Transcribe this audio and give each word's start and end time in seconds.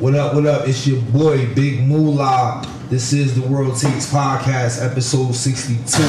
What 0.00 0.14
up, 0.14 0.32
what 0.32 0.46
up? 0.46 0.66
It's 0.66 0.86
your 0.86 1.02
boy, 1.02 1.54
Big 1.54 1.86
Moolah. 1.86 2.66
This 2.88 3.12
is 3.12 3.38
the 3.38 3.46
World 3.46 3.78
Takes 3.78 4.10
Podcast, 4.10 4.82
episode 4.82 5.34
62. 5.34 6.02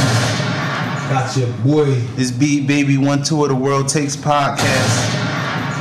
Got 1.10 1.36
your 1.36 1.52
boy. 1.58 1.96
This 2.16 2.32
beat 2.32 2.68
baby 2.68 2.98
one 2.98 3.22
two 3.22 3.44
of 3.44 3.50
the 3.50 3.56
World 3.56 3.90
Takes 3.90 4.16
podcast. 4.16 4.62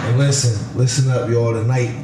And 0.08 0.18
listen, 0.18 0.76
listen 0.76 1.08
up, 1.08 1.30
y'all. 1.30 1.52
Tonight 1.52 1.94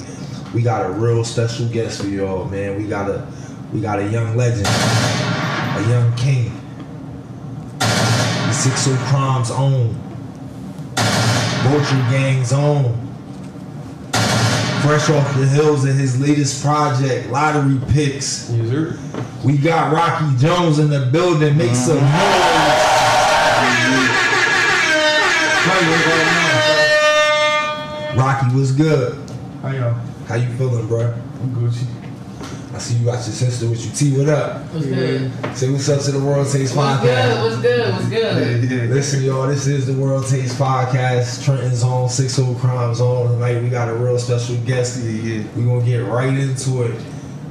we 0.54 0.62
got 0.62 0.86
a 0.86 0.90
real 0.90 1.24
special 1.24 1.66
guest 1.70 2.02
for 2.02 2.06
y'all, 2.06 2.44
man. 2.44 2.80
We 2.80 2.86
got 2.88 3.10
a 3.10 3.26
we 3.72 3.80
got 3.80 3.98
a 3.98 4.08
young 4.08 4.36
legend, 4.36 4.68
a 4.68 5.90
young 5.90 6.14
king. 6.14 6.52
The 7.80 8.52
60 8.52 8.94
Crimes 9.08 9.50
own. 9.50 9.92
Vulture 11.64 12.06
Gang's 12.12 12.52
own. 12.52 13.05
Fresh 14.86 15.10
off 15.10 15.34
the 15.36 15.46
hills 15.48 15.84
of 15.84 15.96
his 15.96 16.20
latest 16.20 16.62
project, 16.62 17.28
Lottery 17.28 17.80
Picks. 17.88 18.46
Sir. 18.46 18.96
We 19.44 19.58
got 19.58 19.92
Rocky 19.92 20.36
Jones 20.36 20.78
in 20.78 20.90
the 20.90 21.06
building. 21.06 21.58
Make 21.58 21.72
mm-hmm. 21.72 21.74
some 21.74 21.96
noise. 21.96 22.06
Rocky 28.16 28.56
was 28.56 28.70
good. 28.70 29.18
How 29.60 29.72
y'all? 29.72 29.94
How 30.28 30.36
you 30.36 30.56
feeling, 30.56 30.86
bro? 30.86 31.12
I'm 31.42 31.50
Gucci. 31.56 32.05
I 32.76 32.78
see 32.78 32.98
you 32.98 33.06
got 33.06 33.14
your 33.14 33.22
sister 33.22 33.70
with 33.70 33.86
you. 33.86 33.90
T, 33.92 34.18
what 34.18 34.28
up? 34.28 34.60
What's 34.74 34.84
good? 34.84 35.32
Say 35.56 35.70
what's 35.70 35.88
up 35.88 36.02
to 36.02 36.12
the 36.12 36.20
World 36.20 36.46
Taste 36.46 36.76
What's 36.76 37.00
good? 37.00 37.08
Podcast. 37.08 37.42
What's 37.42 37.62
good? 37.62 37.94
What's 37.94 38.08
good? 38.10 38.90
Listen, 38.90 39.22
y'all, 39.22 39.46
this 39.46 39.66
is 39.66 39.86
the 39.86 39.94
World 39.94 40.26
Taste 40.26 40.58
Podcast. 40.58 41.42
Trenton's 41.42 41.82
on, 41.82 42.10
Six 42.10 42.38
Old 42.38 42.58
Crimes 42.58 43.00
on. 43.00 43.28
Tonight 43.28 43.62
we 43.62 43.70
got 43.70 43.88
a 43.88 43.94
real 43.94 44.18
special 44.18 44.56
guest. 44.66 45.02
Yeah, 45.02 45.10
yeah. 45.10 45.44
we 45.56 45.64
going 45.64 45.86
to 45.86 45.90
get 45.90 46.00
right 46.00 46.28
into 46.28 46.82
it. 46.82 47.02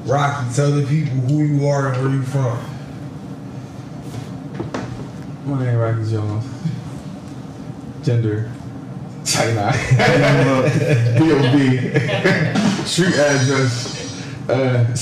Rocky, 0.04 0.54
tell 0.54 0.70
the 0.70 0.86
people 0.86 1.18
who 1.22 1.44
you 1.44 1.68
are 1.70 1.92
and 1.92 2.04
where 2.04 2.12
you 2.14 2.22
from. 2.22 2.60
My 5.48 5.66
name 5.66 5.74
is 5.74 5.76
Rocky 5.76 6.12
Jones. 6.12 6.46
Gender. 8.04 8.52
China. 9.26 9.72
B.O.B. 11.18 11.78
Street 12.86 13.16
address. 13.16 13.95
Uh. 14.48 14.94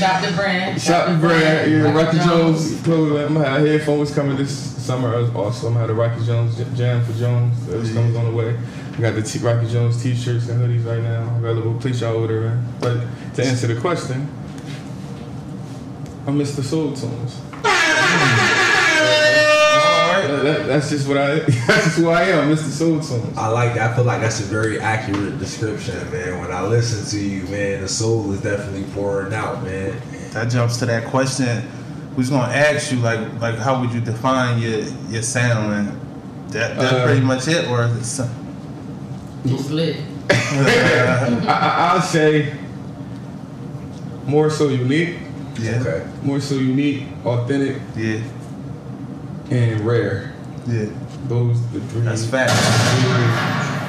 Shop 0.00 0.22
the 0.22 0.32
brand. 0.36 0.80
Shop 0.80 1.08
the 1.08 1.18
brand. 1.18 1.72
Yeah, 1.72 1.92
Rocky 1.92 2.18
Jones. 2.18 2.80
Clothing. 2.82 3.24
I'm 3.24 3.34
gonna 3.34 3.48
have 3.48 3.66
headphones 3.66 4.14
coming 4.14 4.36
this 4.36 4.50
summer 4.50 5.14
also. 5.34 5.66
I'm 5.66 5.74
gonna 5.74 5.86
have 5.86 5.96
Rocky 5.96 6.24
Jones 6.24 6.56
Jam 6.76 7.04
for 7.04 7.12
Jones. 7.14 7.66
That's 7.66 7.92
coming 7.92 8.16
on 8.16 8.26
the 8.26 8.30
way. 8.30 8.56
I 8.96 9.00
got 9.00 9.14
the 9.14 9.22
t- 9.22 9.38
Rocky 9.40 9.68
Jones 9.68 10.02
t-shirts 10.02 10.48
and 10.48 10.60
hoodies 10.60 10.84
right 10.84 11.02
now 11.02 11.36
available. 11.38 11.74
Please 11.80 12.00
y'all 12.00 12.16
order, 12.16 12.40
man. 12.42 12.72
But 12.80 13.04
to 13.34 13.44
answer 13.44 13.66
the 13.66 13.80
question, 13.80 14.28
I'm 16.26 16.38
the 16.38 16.44
Soul 16.46 16.92
Tunes. 16.92 17.40
That- 20.42 20.58
that- 20.58 20.66
that's 20.66 20.90
just 20.90 21.06
what 21.08 21.16
I. 21.18 21.38
That's 21.66 21.84
just 21.84 21.96
who 21.98 22.08
I 22.08 22.22
am, 22.22 22.50
Mr. 22.54 22.70
Soul 22.70 23.00
Tunes. 23.00 23.36
I 23.36 23.48
like 23.48 23.74
that. 23.74 23.90
I 23.90 23.94
feel 23.94 24.04
like 24.04 24.20
that's 24.20 24.40
a 24.40 24.44
very 24.44 24.80
accurate 24.80 25.38
description, 25.38 25.94
man. 26.10 26.40
When 26.40 26.50
I 26.52 26.62
listen 26.62 27.04
to 27.18 27.24
you, 27.24 27.42
man, 27.44 27.80
the 27.82 27.88
soul 27.88 28.32
is 28.32 28.40
definitely 28.40 28.84
pouring 28.94 29.32
out, 29.34 29.62
man. 29.62 30.00
That 30.32 30.50
jumps 30.50 30.78
to 30.78 30.86
that 30.86 31.04
question. 31.06 31.68
We 32.10 32.16
was 32.16 32.30
gonna 32.30 32.52
ask 32.52 32.90
you 32.92 32.98
like 32.98 33.20
like 33.40 33.56
how 33.56 33.80
would 33.80 33.92
you 33.92 34.00
define 34.00 34.58
your 34.60 34.80
your 35.10 35.22
sound 35.22 35.72
and 35.74 36.00
that 36.52 36.76
that's 36.76 36.92
Uh, 36.92 37.04
pretty 37.04 37.20
much 37.20 37.46
it 37.48 37.68
or 37.68 37.84
is 37.84 37.96
it 37.96 38.04
some- 38.04 38.30
It's 39.44 39.70
lit. 39.80 39.96
I, 40.30 41.44
I, 41.48 41.92
I'll 41.94 42.02
say 42.02 42.54
more 44.26 44.50
so 44.50 44.68
unique, 44.68 45.16
yeah 45.58 45.80
Okay. 45.80 46.06
more 46.22 46.40
so 46.40 46.54
unique, 46.56 47.04
authentic, 47.24 47.76
yeah 47.96 48.20
and 49.50 49.80
rare. 49.80 50.32
Yeah 50.66 50.86
Those 51.28 51.60
the 51.72 51.80
three. 51.80 52.02
that's 52.02 52.24
fact 52.26 52.52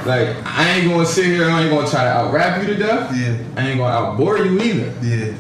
Like 0.06 0.36
I 0.46 0.70
ain't 0.72 0.90
gonna 0.90 1.06
sit 1.06 1.26
here. 1.26 1.46
I 1.50 1.62
ain't 1.62 1.72
gonna 1.72 1.88
try 1.90 2.04
to 2.04 2.10
out 2.10 2.34
rap 2.34 2.62
you 2.62 2.68
to 2.74 2.78
death. 2.80 3.16
yeah 3.16 3.38
I 3.62 3.68
ain't 3.70 3.78
gonna 3.78 3.94
out 3.94 4.18
bore 4.18 4.38
you 4.38 4.60
either. 4.60 4.94
yeah 5.06 5.34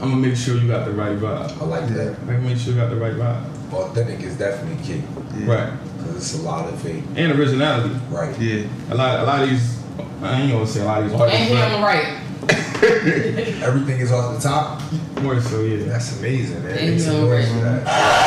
I'm 0.00 0.10
gonna 0.10 0.16
make 0.16 0.36
sure 0.36 0.56
you 0.56 0.66
got 0.66 0.86
the 0.86 0.92
right 0.92 1.18
vibe. 1.18 1.60
I 1.60 1.64
like 1.66 1.86
that. 1.94 2.16
I'm 2.20 2.26
gonna 2.26 2.38
make 2.40 2.56
sure 2.58 2.72
you 2.72 2.80
got 2.80 2.88
the 2.90 2.96
right 2.96 3.12
vibe. 3.14 3.44
Authentic 3.72 4.20
is 4.20 4.36
definitely 4.36 4.82
key 4.84 5.02
yeah 5.38 5.46
Right. 5.46 5.72
because 5.98 6.16
it's 6.16 6.34
a 6.38 6.42
lot 6.42 6.66
of 6.72 6.80
fake, 6.80 7.04
And 7.16 7.38
originality. 7.38 7.94
right? 8.10 8.36
yeah 8.40 8.64
A 8.90 8.94
lot. 8.94 9.20
A 9.20 9.24
lot 9.24 9.42
of 9.42 9.50
these. 9.50 9.78
I 10.22 10.40
ain't 10.40 10.52
gonna 10.52 10.66
say 10.66 10.80
a 10.80 10.84
lot 10.84 11.02
of 11.02 11.04
these 11.04 11.12
And 11.12 11.22
artists. 11.22 11.74
him 11.74 11.82
right. 11.82 12.16
Everything 13.62 14.00
is 14.00 14.10
off 14.10 14.34
the 14.36 14.48
top. 14.48 14.80
but 15.14 15.22
More 15.22 15.40
so, 15.40 15.60
yeah. 15.60 15.84
That's 15.86 16.18
amazing, 16.18 16.62
man. 16.64 16.78
And 16.78 16.90
Make 16.92 17.00
some 17.00 17.14
you 17.16 17.20
noise 17.22 17.48
for 17.48 17.54
right. 17.58 17.84
that. 17.84 18.26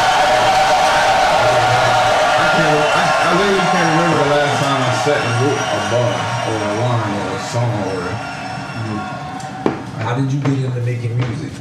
I 2.53 2.55
can't. 2.55 2.77
I, 2.93 3.01
I 3.25 3.33
literally 3.33 3.65
can't 3.73 3.89
remember 3.97 4.17
the 4.23 4.29
last 4.29 4.53
time 4.61 4.77
I 4.77 4.93
sat 5.01 5.17
and 5.25 5.33
wrote 5.41 5.57
a 5.57 5.81
bar 5.89 6.13
or 6.49 6.57
a 6.61 6.73
line 6.85 7.09
or 7.17 7.33
a 7.33 7.41
song 7.41 7.73
or. 7.89 8.03
How 10.03 10.13
did 10.15 10.31
you 10.31 10.39
get 10.41 10.59
into 10.59 10.81
making 10.81 11.17
music? 11.17 11.51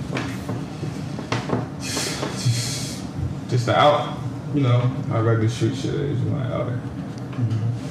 just 3.48 3.66
the 3.66 3.78
out, 3.78 4.18
you 4.54 4.60
know, 4.62 4.80
how 5.08 5.22
regular 5.22 5.48
street 5.48 5.76
shit 5.76 5.94
is, 5.94 6.18
my 6.22 6.44
out 6.52 6.66
there. 6.66 6.80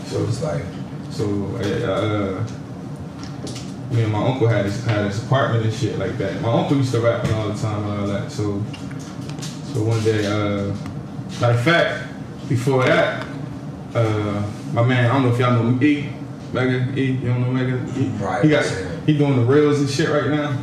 So 0.05 0.23
it's 0.23 0.41
like, 0.43 0.63
So, 1.11 1.23
uh, 1.55 1.91
uh, 1.91 2.47
me 3.93 4.03
and 4.03 4.11
my 4.11 4.25
uncle 4.25 4.47
had 4.47 4.65
his, 4.65 4.83
had 4.85 5.05
his 5.05 5.23
apartment 5.23 5.65
and 5.65 5.73
shit 5.73 5.97
like 5.99 6.17
that. 6.17 6.41
My 6.41 6.51
uncle 6.51 6.77
used 6.77 6.91
to 6.93 6.99
rap 6.99 7.23
all 7.33 7.49
the 7.49 7.59
time 7.59 7.83
and 7.83 7.99
all 8.01 8.07
that. 8.07 8.31
So, 8.31 8.63
so 9.73 9.83
one 9.83 10.03
day, 10.03 10.25
uh, 10.25 10.75
matter 11.39 11.57
of 11.57 11.63
fact, 11.63 12.10
before 12.51 12.83
that, 12.83 13.25
uh, 13.95 14.43
my 14.73 14.83
man, 14.83 15.09
I 15.09 15.13
don't 15.13 15.23
know 15.23 15.33
if 15.33 15.39
y'all 15.39 15.63
know 15.63 15.81
E, 15.81 16.09
Mega 16.51 16.99
E, 16.99 17.11
you 17.11 17.27
don't 17.27 17.41
know 17.41 17.51
Mega 17.51 17.77
E? 17.97 18.09
Right, 18.19 18.43
He 18.43 18.49
got, 18.49 18.65
he 19.05 19.17
doing 19.17 19.37
the 19.37 19.45
reels 19.45 19.79
and 19.79 19.89
shit 19.89 20.09
right 20.09 20.29
now. 20.29 20.61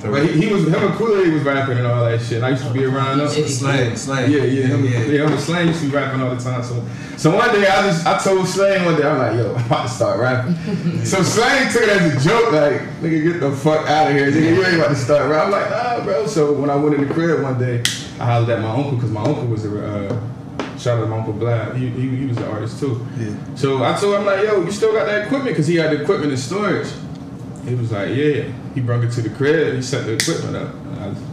But 0.00 0.26
he, 0.26 0.46
he 0.46 0.52
was, 0.52 0.66
him 0.68 0.74
and 0.74 0.94
Kool-Aid 0.94 1.32
was 1.32 1.42
rapping 1.44 1.78
and 1.78 1.86
all 1.86 2.04
that 2.04 2.20
shit. 2.20 2.36
And 2.36 2.46
I 2.46 2.50
used 2.50 2.62
to 2.64 2.72
be 2.72 2.84
around 2.84 3.18
them. 3.18 3.28
slang 3.28 3.96
slang 3.96 4.30
Yeah, 4.30 4.44
yeah, 4.44 4.66
him, 4.66 4.84
yeah. 4.84 4.98
him 4.98 5.32
and 5.32 5.40
Slang 5.40 5.68
used 5.68 5.80
to 5.80 5.86
be 5.86 5.96
rapping 5.96 6.20
all 6.20 6.34
the 6.34 6.42
time. 6.42 6.62
So, 6.62 6.84
so 7.16 7.34
one 7.34 7.50
day 7.52 7.66
I 7.66 7.88
just 7.88 8.06
I 8.06 8.18
told 8.18 8.46
Slang 8.46 8.84
one 8.84 8.96
day 8.96 9.08
I'm 9.08 9.16
like, 9.18 9.36
yo, 9.38 9.54
I'm 9.56 9.64
about 9.64 9.88
to 9.88 9.88
start 9.88 10.20
rapping. 10.20 10.54
so 11.06 11.22
Slang 11.22 11.72
took 11.72 11.82
it 11.82 11.88
as 11.88 12.26
a 12.26 12.28
joke, 12.28 12.52
like, 12.52 12.82
nigga, 13.00 13.32
get 13.32 13.40
the 13.40 13.50
fuck 13.50 13.88
out 13.88 14.10
of 14.10 14.16
here, 14.16 14.30
nigga, 14.30 14.56
you 14.56 14.62
ain't 14.62 14.76
about 14.76 14.88
to 14.88 14.96
start 14.96 15.30
rapping. 15.30 15.54
I'm 15.54 15.60
like, 15.60 15.70
nah, 15.70 16.04
bro. 16.04 16.26
So 16.26 16.52
when 16.52 16.68
I 16.68 16.76
went 16.76 16.96
in 16.96 17.08
the 17.08 17.14
crib 17.14 17.42
one 17.42 17.58
day, 17.58 17.82
I 18.20 18.26
hollered 18.26 18.50
at 18.50 18.60
my 18.60 18.70
uncle 18.70 18.92
because 18.92 19.10
my 19.10 19.22
uncle 19.22 19.46
was 19.46 19.64
a 19.64 20.10
uh, 20.10 20.20
shout 20.84 20.98
out 20.98 21.02
to 21.02 21.06
my 21.08 21.18
uncle 21.18 21.32
Blab. 21.32 21.74
He, 21.76 21.88
he, 21.88 22.08
he 22.16 22.26
was 22.26 22.36
an 22.36 22.44
artist 22.44 22.78
too. 22.78 23.04
yeah 23.18 23.34
So 23.54 23.82
I 23.82 23.96
told 23.98 24.14
him 24.16 24.26
like, 24.26 24.44
yo, 24.44 24.62
you 24.62 24.70
still 24.70 24.92
got 24.92 25.06
that 25.06 25.24
equipment? 25.26 25.50
Because 25.54 25.66
he 25.66 25.76
had 25.76 25.90
the 25.96 26.02
equipment 26.02 26.30
in 26.32 26.38
storage. 26.38 26.88
He 27.66 27.74
was 27.74 27.90
like, 27.90 28.08
yeah. 28.14 28.44
He 28.74 28.80
brought 28.80 29.02
it 29.02 29.10
to 29.12 29.22
the 29.22 29.30
crib. 29.30 29.74
He 29.76 29.82
set 29.82 30.04
the 30.04 30.12
equipment 30.14 30.56
up. 30.56 30.74
And 30.74 30.98
I 31.00 31.10
just, 31.10 31.24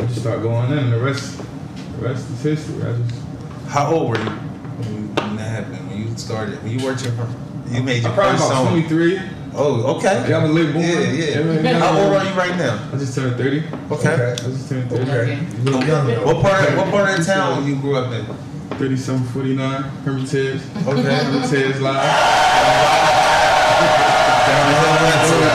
I 0.00 0.06
just 0.06 0.20
started 0.20 0.42
going 0.42 0.72
in, 0.72 0.78
and 0.78 0.92
the 0.92 1.00
rest, 1.00 1.38
the 1.38 2.02
rest 2.08 2.28
is 2.30 2.42
history. 2.42 2.82
I 2.86 2.96
just, 2.96 3.20
how 3.68 3.92
old 3.94 4.10
were 4.10 4.18
you 4.18 4.24
when, 4.30 5.14
when 5.14 5.36
that 5.36 5.64
happened 5.64 5.88
when 5.88 5.98
you 6.08 6.16
started 6.18 6.60
when 6.62 6.78
you 6.78 6.84
worked 6.84 7.02
your 7.04 7.12
fir- 7.12 7.28
you 7.70 7.82
made 7.84 8.02
your 8.02 8.10
I 8.10 8.14
probably 8.14 8.38
first 8.38 8.50
about 8.50 8.64
song 8.64 8.72
23. 8.72 9.20
oh 9.54 9.96
okay 9.96 10.28
Yeah, 10.28 10.38
I'm 10.38 10.50
a 10.50 10.52
late 10.52 10.72
born. 10.72 10.84
yeah 10.84 11.00
Yeah, 11.00 11.60
yeah 11.60 11.78
how 11.78 11.96
old 12.00 12.12
are 12.12 12.24
you 12.24 12.34
right 12.34 12.56
now 12.56 12.90
I 12.92 12.96
just 12.98 13.14
turned 13.14 13.36
30. 13.36 13.62
okay 13.92 14.14
I 14.32 14.34
just 14.36 14.68
turned 14.68 14.90
30. 14.90 15.02
okay, 15.10 15.38
you 15.58 15.70
look 15.70 15.86
young 15.86 16.06
what 16.26 16.42
part 16.42 16.76
what 16.76 16.90
part 16.90 17.10
of 17.10 17.18
the 17.18 17.24
town 17.32 17.64
you 17.64 17.76
grew 17.76 17.94
up 17.96 18.10
in 18.12 18.26
30 18.80 18.96
something 18.96 19.28
49. 19.36 19.60
Hermitage. 20.08 20.56
okay 20.88 21.02
Hermitage 21.20 21.76
live. 21.84 22.00
down 24.48 24.64
the 24.64 24.74
hill 24.80 24.96
went 25.04 25.20
to 25.20 25.36
it. 25.36 25.52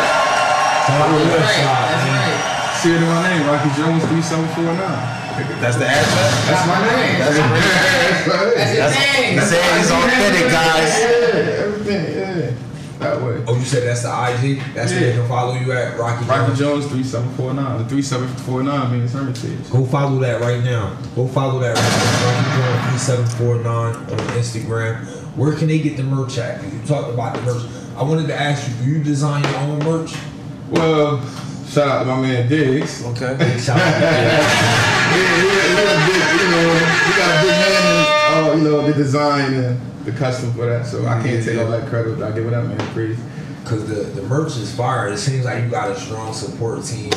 Talk 0.86 1.10
with 1.10 1.25
That's 1.25 1.42
us, 1.42 1.50
right. 1.50 1.57
shot, 1.57 1.89
That's 1.89 2.06
man. 2.06 2.22
right. 2.22 2.77
See 2.86 2.94
it 2.94 3.01
in 3.01 3.10
my 3.10 3.18
name, 3.25 3.42
Rocky 3.50 3.72
Jones 3.74 4.06
3749. 4.06 4.77
That's 5.57 5.77
the 5.81 5.88
address. 5.89 6.30
That's 6.45 6.69
my 6.69 6.77
name. 6.86 7.18
That's 7.18 7.33
That's 7.33 8.30
That's 8.62 8.77
his 8.77 8.94
name. 8.94 9.33
He 9.33 9.42
said 9.42 9.66
he's 9.74 9.89
authentic, 9.89 10.45
guys. 10.54 10.94
Yeah, 11.01 11.66
everything, 11.66 12.06
yeah. 12.13 12.54
That 13.00 13.21
way. 13.21 13.44
Oh, 13.47 13.56
you 13.57 13.65
said 13.65 13.83
that's 13.83 14.03
the 14.03 14.09
IG? 14.09 14.59
That's 14.74 14.92
where 14.92 15.00
they 15.01 15.12
can 15.13 15.27
follow 15.27 15.53
you 15.56 15.71
at, 15.74 15.97
Rocky, 16.00 16.25
Rocky 16.25 16.56
Jones? 16.56 16.88
Jones 16.88 16.88
3749. 16.88 17.77
The 17.83 17.89
3749 17.89 18.92
means 19.00 19.13
Hermitage. 19.13 19.69
Go 19.69 19.86
follow 19.86 20.18
that 20.19 20.39
right 20.42 20.63
now. 20.63 20.95
Go 21.15 21.27
follow 21.27 21.59
that 21.59 21.75
right 21.75 21.83
now. 21.83 22.25
Rocky 22.25 22.97
Jones 23.06 23.36
3749 23.36 23.95
on 23.95 24.38
Instagram. 24.39 25.06
Where 25.36 25.53
can 25.53 25.68
they 25.68 25.80
get 25.80 25.97
the 25.97 26.03
merch 26.03 26.38
at? 26.38 26.62
'Cause 26.62 26.71
you 26.74 26.80
talked 26.88 27.09
about 27.13 27.36
the 27.36 27.42
merch. 27.42 27.63
I 27.97 28.03
wanted 28.03 28.27
to 28.27 28.39
ask 28.39 28.68
you, 28.68 28.74
do 28.86 28.89
you 28.92 29.03
design 29.03 29.44
your 29.44 29.57
own 29.57 29.80
merch? 29.80 30.13
Well, 30.69 31.19
shout 31.68 31.88
out 31.89 32.00
to 32.00 32.06
my 32.06 32.21
man 32.21 32.47
Diggs. 32.47 33.03
Okay. 33.06 33.36
Shout 33.59 33.77
out 33.77 33.94
to 33.94 34.00
Yeah, 34.06 35.12
he, 35.12 35.21
he, 35.21 35.45
he 35.45 35.83
a 35.83 35.95
big, 36.07 36.24
you 36.42 36.47
know, 36.51 36.65
he 36.74 37.12
got 37.19 37.30
a 37.30 37.44
big 37.44 37.56
hand 37.56 38.25
in, 38.37 38.49
uh, 38.49 38.53
you 38.55 38.63
know, 38.63 38.81
the 38.87 38.93
design 38.93 39.53
and 39.53 40.05
the 40.05 40.11
custom 40.11 40.53
for 40.53 40.65
that. 40.65 40.85
So 40.85 41.05
I 41.05 41.21
can't 41.21 41.43
take 41.43 41.57
all 41.59 41.67
that 41.71 41.87
credit. 41.89 42.21
I 42.21 42.31
give 42.31 42.45
it 42.47 42.53
up, 42.53 42.65
man. 42.65 42.77
Praise. 42.93 43.17
Cause 43.65 43.87
the 43.87 43.95
the 43.95 44.21
merch 44.23 44.57
is 44.57 44.73
fire. 44.75 45.07
It 45.07 45.17
seems 45.17 45.43
like 45.45 45.63
you 45.63 45.69
got 45.69 45.89
a 45.89 45.99
strong 45.99 46.33
support 46.33 46.83
team. 46.83 47.11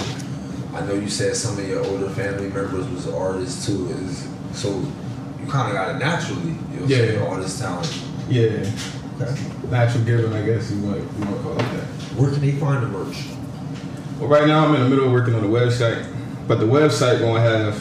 I 0.74 0.80
know 0.86 0.94
you 0.94 1.08
said 1.08 1.36
some 1.36 1.58
of 1.58 1.68
your 1.68 1.84
older 1.84 2.08
family 2.08 2.48
members 2.48 2.88
was 2.88 3.06
artists 3.08 3.66
too. 3.66 3.88
Is 3.90 4.26
so 4.52 4.68
you 4.70 5.46
kind 5.50 5.68
of 5.68 5.74
got 5.74 5.94
it 5.94 5.98
naturally. 5.98 6.56
You 6.72 6.80
know, 6.80 6.86
Yeah. 6.86 7.02
yeah. 7.12 7.26
all 7.26 7.36
this 7.36 7.58
talent. 7.58 8.02
Yeah, 8.30 8.64
Okay. 9.20 9.34
natural 9.70 10.04
giving, 10.04 10.32
I 10.32 10.44
guess 10.46 10.70
you 10.70 10.76
might 10.78 10.96
you 11.00 11.24
might 11.24 11.42
call 11.42 11.52
it 11.52 11.58
that. 11.58 11.84
Where 12.16 12.30
can 12.30 12.40
they 12.40 12.52
find 12.52 12.82
the 12.82 12.88
merch? 12.88 13.26
Well, 14.18 14.28
right 14.28 14.46
now 14.46 14.64
I'm 14.66 14.74
in 14.74 14.82
the 14.84 14.88
middle 14.88 15.06
of 15.06 15.12
working 15.12 15.34
on 15.34 15.42
the 15.42 15.48
website, 15.48 16.06
but 16.46 16.60
the 16.60 16.66
website 16.66 17.20
gonna 17.20 17.40
have 17.40 17.78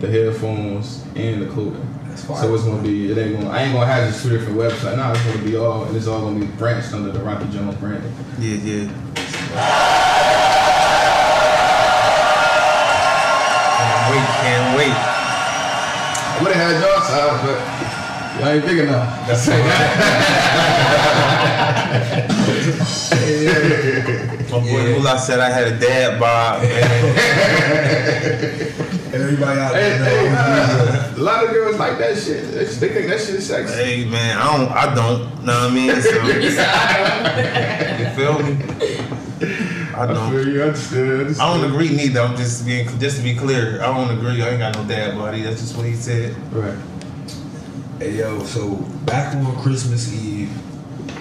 the 0.00 0.08
headphones 0.08 1.04
and 1.14 1.42
the 1.42 1.46
clothing. 1.46 1.86
That's 2.10 2.24
fire. 2.24 2.42
So 2.42 2.54
it's 2.54 2.64
gonna 2.64 2.82
be 2.82 3.12
it 3.12 3.18
ain't 3.18 3.38
gonna 3.38 3.50
I 3.50 3.62
ain't 3.62 3.72
gonna 3.72 3.86
have 3.86 4.08
just 4.10 4.22
two 4.24 4.30
different 4.30 4.58
websites. 4.58 4.96
No, 4.96 5.12
it's 5.12 5.22
gonna 5.24 5.42
be 5.44 5.54
all 5.56 5.84
and 5.84 5.96
it's 5.96 6.08
all 6.08 6.22
gonna 6.22 6.40
be 6.40 6.46
branched 6.46 6.92
under 6.92 7.12
the 7.12 7.20
Rocky 7.20 7.46
Jones 7.50 7.76
brand. 7.76 8.02
Yeah, 8.40 8.56
yeah. 8.56 8.88
Can't 13.78 14.10
wait, 14.10 14.26
can't 14.42 14.76
wait. 14.76 14.90
I 14.90 14.92
would 16.42 16.50
have 16.52 16.62
had 16.66 16.82
y'all 16.82 17.00
size, 17.06 17.38
but 17.46 17.58
y'all 18.40 18.48
ain't 18.48 18.64
big 18.66 18.78
enough. 18.78 19.06
That's 19.28 19.46
My 24.50 24.58
boy 24.58 24.82
Mula 24.82 25.14
said 25.18 25.38
I 25.38 25.48
had 25.50 25.68
a 25.68 25.78
dad 25.78 26.18
bod. 26.18 26.66
man. 29.12 29.20
Everybody 29.22 29.60
out 29.60 29.72
there 29.72 30.04
hey, 30.04 30.28
know. 30.30 30.36
uh, 30.38 31.14
a 31.16 31.20
lot 31.22 31.44
of 31.44 31.50
girls 31.50 31.76
like 31.78 31.98
that 31.98 32.16
shit. 32.18 32.44
They 32.52 32.64
they 32.64 32.88
think 32.94 33.08
that 33.10 33.20
shit 33.20 33.34
is 33.36 33.46
sexy. 33.46 33.74
hey 33.74 34.04
man, 34.04 34.38
I 34.38 34.56
don't, 34.56 34.70
I 34.70 34.94
don't. 34.94 35.44
Know 35.44 35.52
what 35.62 35.70
I 35.70 35.74
mean? 35.74 36.00
So, 36.02 36.10
You 36.10 36.56
I 36.60 38.14
feel 38.16 38.38
me? 38.42 38.56
I 39.94 40.02
I 40.02 40.06
don't. 40.06 40.30
feel 40.30 40.48
you 40.48 40.62
understood. 40.62 41.38
I 41.38 41.54
don't 41.58 41.70
agree 41.70 41.88
neither. 41.90 42.20
I'm 42.20 42.36
just 42.36 42.64
being, 42.66 42.86
just 42.98 43.16
to 43.18 43.22
be 43.22 43.34
clear, 43.34 43.82
I 43.82 43.86
don't 43.86 44.16
agree. 44.16 44.42
I 44.42 44.50
ain't 44.50 44.58
got 44.58 44.74
no 44.76 44.84
dad 44.84 45.16
body. 45.16 45.42
That's 45.42 45.60
just 45.60 45.76
what 45.76 45.86
he 45.86 45.94
said. 45.94 46.36
Right. 46.52 46.78
Hey 47.98 48.16
yo, 48.16 48.42
so 48.44 48.76
back 49.04 49.34
on 49.36 49.56
Christmas 49.60 50.12
Eve, 50.12 50.50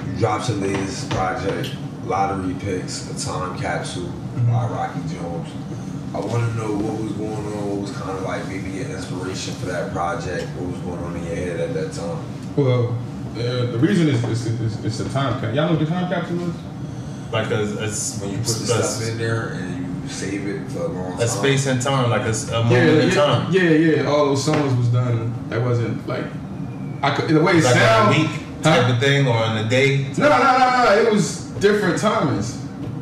you 0.08 0.14
dropped 0.18 0.48
your 0.50 0.58
latest 0.60 1.10
project, 1.10 1.76
Lottery 2.06 2.54
Picks, 2.60 3.10
a 3.12 3.26
time 3.26 3.60
capsule 3.60 4.10
by 4.48 4.68
Rocky 4.68 5.02
Jones. 5.14 5.50
I 6.14 6.20
want 6.20 6.52
to 6.52 6.58
know 6.58 6.72
what 6.74 7.02
was 7.04 7.12
going 7.14 7.32
on, 7.34 7.70
what 7.70 7.82
was 7.82 7.92
kind 7.92 8.18
of 8.18 8.24
like 8.24 8.48
maybe 8.48 8.70
your 8.72 8.86
inspiration 8.90 9.54
for 9.56 9.68
that 9.68 9.92
project, 9.94 10.48
what 10.58 10.72
was 10.72 10.80
going 10.82 11.00
on 11.00 11.16
in 11.18 11.24
your 11.26 11.36
head 11.36 11.60
at 11.60 11.74
that 11.76 11.94
time. 11.94 12.24
Well, 12.56 12.98
uh, 13.36 13.72
the 13.72 13.78
reason 13.80 14.08
is 14.10 14.24
it's, 14.24 14.60
it's, 14.60 14.84
it's 14.84 15.00
a 15.02 15.10
time 15.14 15.40
cap. 15.40 15.54
Y'all 15.54 15.66
know 15.68 15.72
what 15.74 15.80
the 15.80 15.86
time 15.86 16.10
capsule 16.10 16.50
is? 16.50 16.56
Like 17.32 17.52
a, 17.52 17.62
a, 17.62 17.62
When 17.62 18.32
you 18.32 18.38
put 18.38 18.46
the 18.48 18.66
stuff 18.66 19.08
in 19.08 19.18
there 19.20 19.50
and 19.50 20.02
you 20.04 20.10
save 20.10 20.48
it 20.48 20.68
for 20.72 20.80
a 20.86 20.88
long 20.88 21.12
time. 21.12 21.22
a 21.22 21.28
space 21.28 21.68
and 21.68 21.80
time, 21.80 22.10
like 22.10 22.24
a, 22.24 22.30
s- 22.30 22.50
a 22.50 22.64
moment 22.64 22.74
in 23.04 23.10
yeah, 23.10 23.14
time. 23.14 23.54
yeah, 23.54 23.62
yeah. 23.70 24.04
All 24.10 24.26
those 24.26 24.44
songs 24.44 24.74
was 24.76 24.88
done. 24.88 25.32
That 25.50 25.62
wasn't 25.62 26.08
like 26.08 26.26
I 27.04 27.16
could 27.16 27.30
the 27.30 27.40
way 27.40 27.52
it 27.58 27.64
Like 27.64 27.76
sound. 27.76 28.10
on 28.10 28.16
a 28.16 28.18
week 28.20 28.32
type 28.64 28.86
Huh? 28.86 28.94
of 28.94 29.00
thing 29.00 29.28
or 29.28 29.46
in 29.46 29.58
a 29.64 29.70
day. 29.70 30.08
No, 30.18 30.28
no, 30.28 30.38
no, 30.40 30.84
no. 30.86 31.02
It 31.04 31.14
was 31.14 31.42
different 31.62 32.02
timings. 32.02 32.58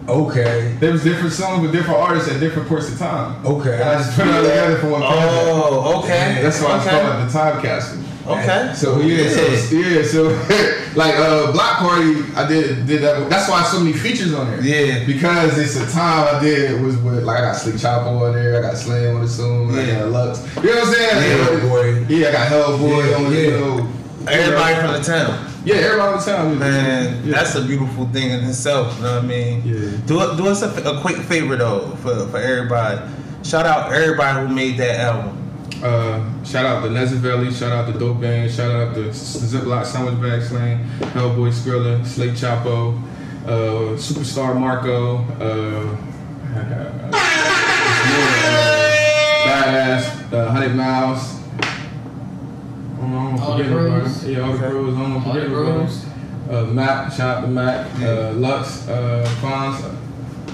Okay, 0.07 0.75
There 0.79 0.91
was 0.93 1.03
different 1.03 1.33
songs 1.33 1.61
with 1.61 1.73
different 1.73 1.99
artists 1.99 2.31
at 2.31 2.39
different 2.39 2.69
points 2.69 2.89
of 2.91 2.97
time. 2.97 3.45
okay. 3.45 3.73
And 3.73 3.83
I 3.83 3.97
just 3.97 4.15
put 4.17 4.25
it 4.27 4.33
all 4.33 4.41
together 4.41 4.77
for 4.77 4.89
one 4.91 5.01
project. 5.01 5.33
Oh, 5.33 6.01
okay. 6.03 6.39
That's 6.41 6.61
why 6.61 6.77
it's 6.77 6.87
okay. 6.87 7.01
called 7.01 7.27
the 7.27 7.33
time 7.33 7.61
capsule. 7.61 8.03
Okay. 8.27 8.71
So 8.75 8.99
yeah, 8.99 9.29
so 9.29 9.75
yeah, 9.75 10.03
so 10.03 10.23
like 10.95 11.15
uh 11.15 11.51
Block 11.51 11.77
Party, 11.79 12.23
I 12.35 12.45
did 12.47 12.85
did 12.85 13.01
that. 13.01 13.29
That's 13.29 13.49
why 13.49 13.63
so 13.63 13.79
many 13.79 13.93
features 13.93 14.33
on 14.33 14.47
there. 14.47 14.61
Yeah. 14.61 15.05
Because 15.05 15.57
it's 15.57 15.75
a 15.77 15.89
time 15.91 16.35
I 16.35 16.39
did 16.41 16.81
was 16.81 16.97
with 16.97 17.23
like 17.23 17.39
I 17.39 17.41
got 17.41 17.53
Slick 17.57 17.77
Chopper 17.77 18.07
on 18.09 18.33
there, 18.33 18.59
I 18.59 18.61
got 18.61 18.77
Slam 18.77 19.15
on 19.17 19.21
the 19.21 19.27
song, 19.29 19.73
I 19.77 19.81
Yeah. 19.83 19.99
got 19.99 20.09
Lux. 20.09 20.55
You 20.57 20.63
know 20.63 20.75
what 20.75 20.87
I'm 20.87 20.93
saying? 20.93 21.61
Yeah, 21.61 21.69
boy. 21.69 22.05
Yeah, 22.09 22.27
I 22.27 22.31
got 22.31 22.47
Hellboy 22.51 23.09
Yeah, 23.11 23.15
on 23.17 23.23
the 23.31 23.35
yeah. 23.37 23.47
you 23.47 23.51
know, 23.59 23.89
Everybody 24.27 24.75
from 24.75 24.91
the 24.93 24.99
town. 25.03 25.46
Yeah, 25.67 25.75
everybody 25.75 26.13
on 26.13 26.17
the 26.17 26.23
town. 26.23 26.59
Man, 26.59 27.25
yeah. 27.25 27.33
that's 27.33 27.55
a 27.55 27.61
beautiful 27.61 28.07
thing 28.07 28.31
in 28.31 28.45
itself. 28.45 28.95
You 28.95 29.03
know 29.03 29.15
what 29.15 29.23
I 29.25 29.27
mean? 29.27 29.61
Yeah. 29.65 29.97
Do 30.05 30.37
do 30.37 30.47
us 30.47 30.61
a, 30.61 30.69
a 30.89 31.01
quick 31.01 31.17
favor 31.17 31.57
though 31.57 31.89
for 31.97 32.25
for 32.27 32.37
everybody. 32.37 33.01
Shout 33.43 33.65
out 33.65 33.91
everybody 33.91 34.47
who 34.47 34.55
made 34.55 34.77
that 34.77 34.97
album. 35.01 35.33
Uh, 35.83 36.23
shout 36.45 36.65
out 36.65 36.83
to 36.83 36.89
Nezza 36.89 37.17
Valley, 37.17 37.51
shout 37.51 37.73
out 37.73 37.91
the 37.91 37.99
Dope 37.99 38.21
Band, 38.21 38.49
shout 38.49 38.71
out 38.71 38.95
the 38.95 39.09
Ziploc 39.11 39.85
Sandwich 39.85 40.21
Bag 40.21 40.41
Slang, 40.41 40.85
Hellboy 41.13 41.51
Skrilla, 41.51 42.03
Slate 42.05 42.31
Chapo, 42.31 42.97
uh, 43.45 43.97
Superstar 43.97 44.57
Marco, 44.57 45.17
uh, 45.17 45.97
Badass, 49.45 50.33
uh, 50.33 50.49
Hundred 50.49 50.75
Miles. 50.75 51.36
I 53.39 53.41
don't 53.41 53.41
know, 53.41 53.41
I'm 53.41 53.41
All 53.41 53.57
the 53.57 53.63
forgetting 53.63 53.77
everybody. 53.77 54.01
bros. 54.01 54.25
Yeah, 54.25 54.39
all 54.41 54.51
the 54.53 54.57
bros. 54.57 54.95
I 54.95 54.97
don't 55.01 55.11
All 55.13 55.19
forget 55.21 55.33
the 55.35 55.41
everybody. 55.41 55.77
bros. 55.77 56.05
Uh, 56.49 56.63
Mac, 56.73 57.11
shout 57.11 57.37
out 57.37 57.41
to 57.41 57.47
Mac, 57.47 57.87
uh, 58.01 58.31
Lux, 58.33 58.87
uh, 58.87 59.27
Fonz, 59.41 59.81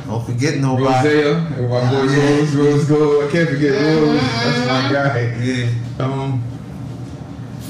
Don't 0.08 0.26
forget 0.26 0.58
nobody. 0.60 0.86
Rosea, 0.86 1.38
everybody 1.38 1.96
boy 1.96 2.16
Rose, 2.16 2.56
Rose 2.56 2.86
Gold. 2.86 3.24
I 3.24 3.32
can't 3.32 3.50
forget 3.50 3.72
Rose. 3.82 4.22
That's 4.22 4.68
my 4.68 4.92
guy. 4.92 5.36
Yeah. 5.40 5.70
Um, 6.00 6.44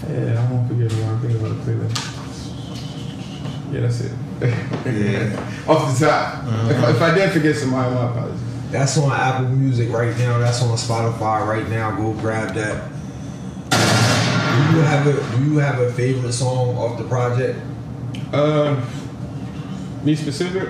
yeah, 0.10 0.42
I 0.48 0.52
won't 0.52 0.68
forget 0.70 0.90
the 0.90 0.96
one 1.04 1.20
thing 1.20 1.36
about 1.36 1.66
the 1.66 1.72
playlist. 1.72 3.74
Yeah, 3.74 3.82
that's 3.82 4.02
it. 4.02 4.12
Yeah. 4.42 5.66
Off 5.68 6.00
the 6.00 6.06
top. 6.06 6.44
If, 6.70 6.84
I, 6.84 6.90
if 6.92 7.02
I 7.02 7.16
did 7.16 7.32
forget 7.32 7.56
somebody, 7.56 7.96
my 7.96 8.10
apologies. 8.10 8.40
That's 8.72 8.98
on 8.98 9.12
Apple 9.12 9.50
Music 9.50 9.90
right 9.92 10.18
now. 10.18 10.38
That's 10.40 10.62
on 10.64 10.76
Spotify 10.78 11.46
right 11.48 11.68
now. 11.70 11.92
Go 11.96 12.14
grab 12.14 12.54
that. 12.56 12.90
Do 14.54 14.60
you 14.60 14.82
have 14.84 15.08
a 15.08 15.38
Do 15.38 15.44
you 15.44 15.58
have 15.58 15.80
a 15.80 15.92
favorite 15.94 16.34
song 16.34 16.78
off 16.78 16.98
the 16.98 17.06
project? 17.06 17.60
Uh, 18.32 18.80
me 20.04 20.16
specific. 20.16 20.70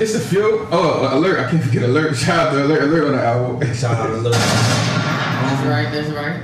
It's 0.00 0.14
a 0.14 0.20
few. 0.20 0.66
Oh, 0.70 1.08
alert! 1.16 1.40
I 1.40 1.50
can't 1.50 1.62
forget 1.62 1.82
alert. 1.84 2.16
Shout 2.16 2.48
out 2.48 2.52
to 2.52 2.64
alert! 2.64 2.82
Alert 2.82 3.04
on 3.06 3.12
the 3.12 3.22
album. 3.22 3.74
Shout 3.74 3.96
out 3.96 4.06
to 4.08 4.16
Lil. 4.16 4.32
That's 4.32 5.66
right, 5.66 5.92
that's 5.92 6.10
right. 6.10 6.42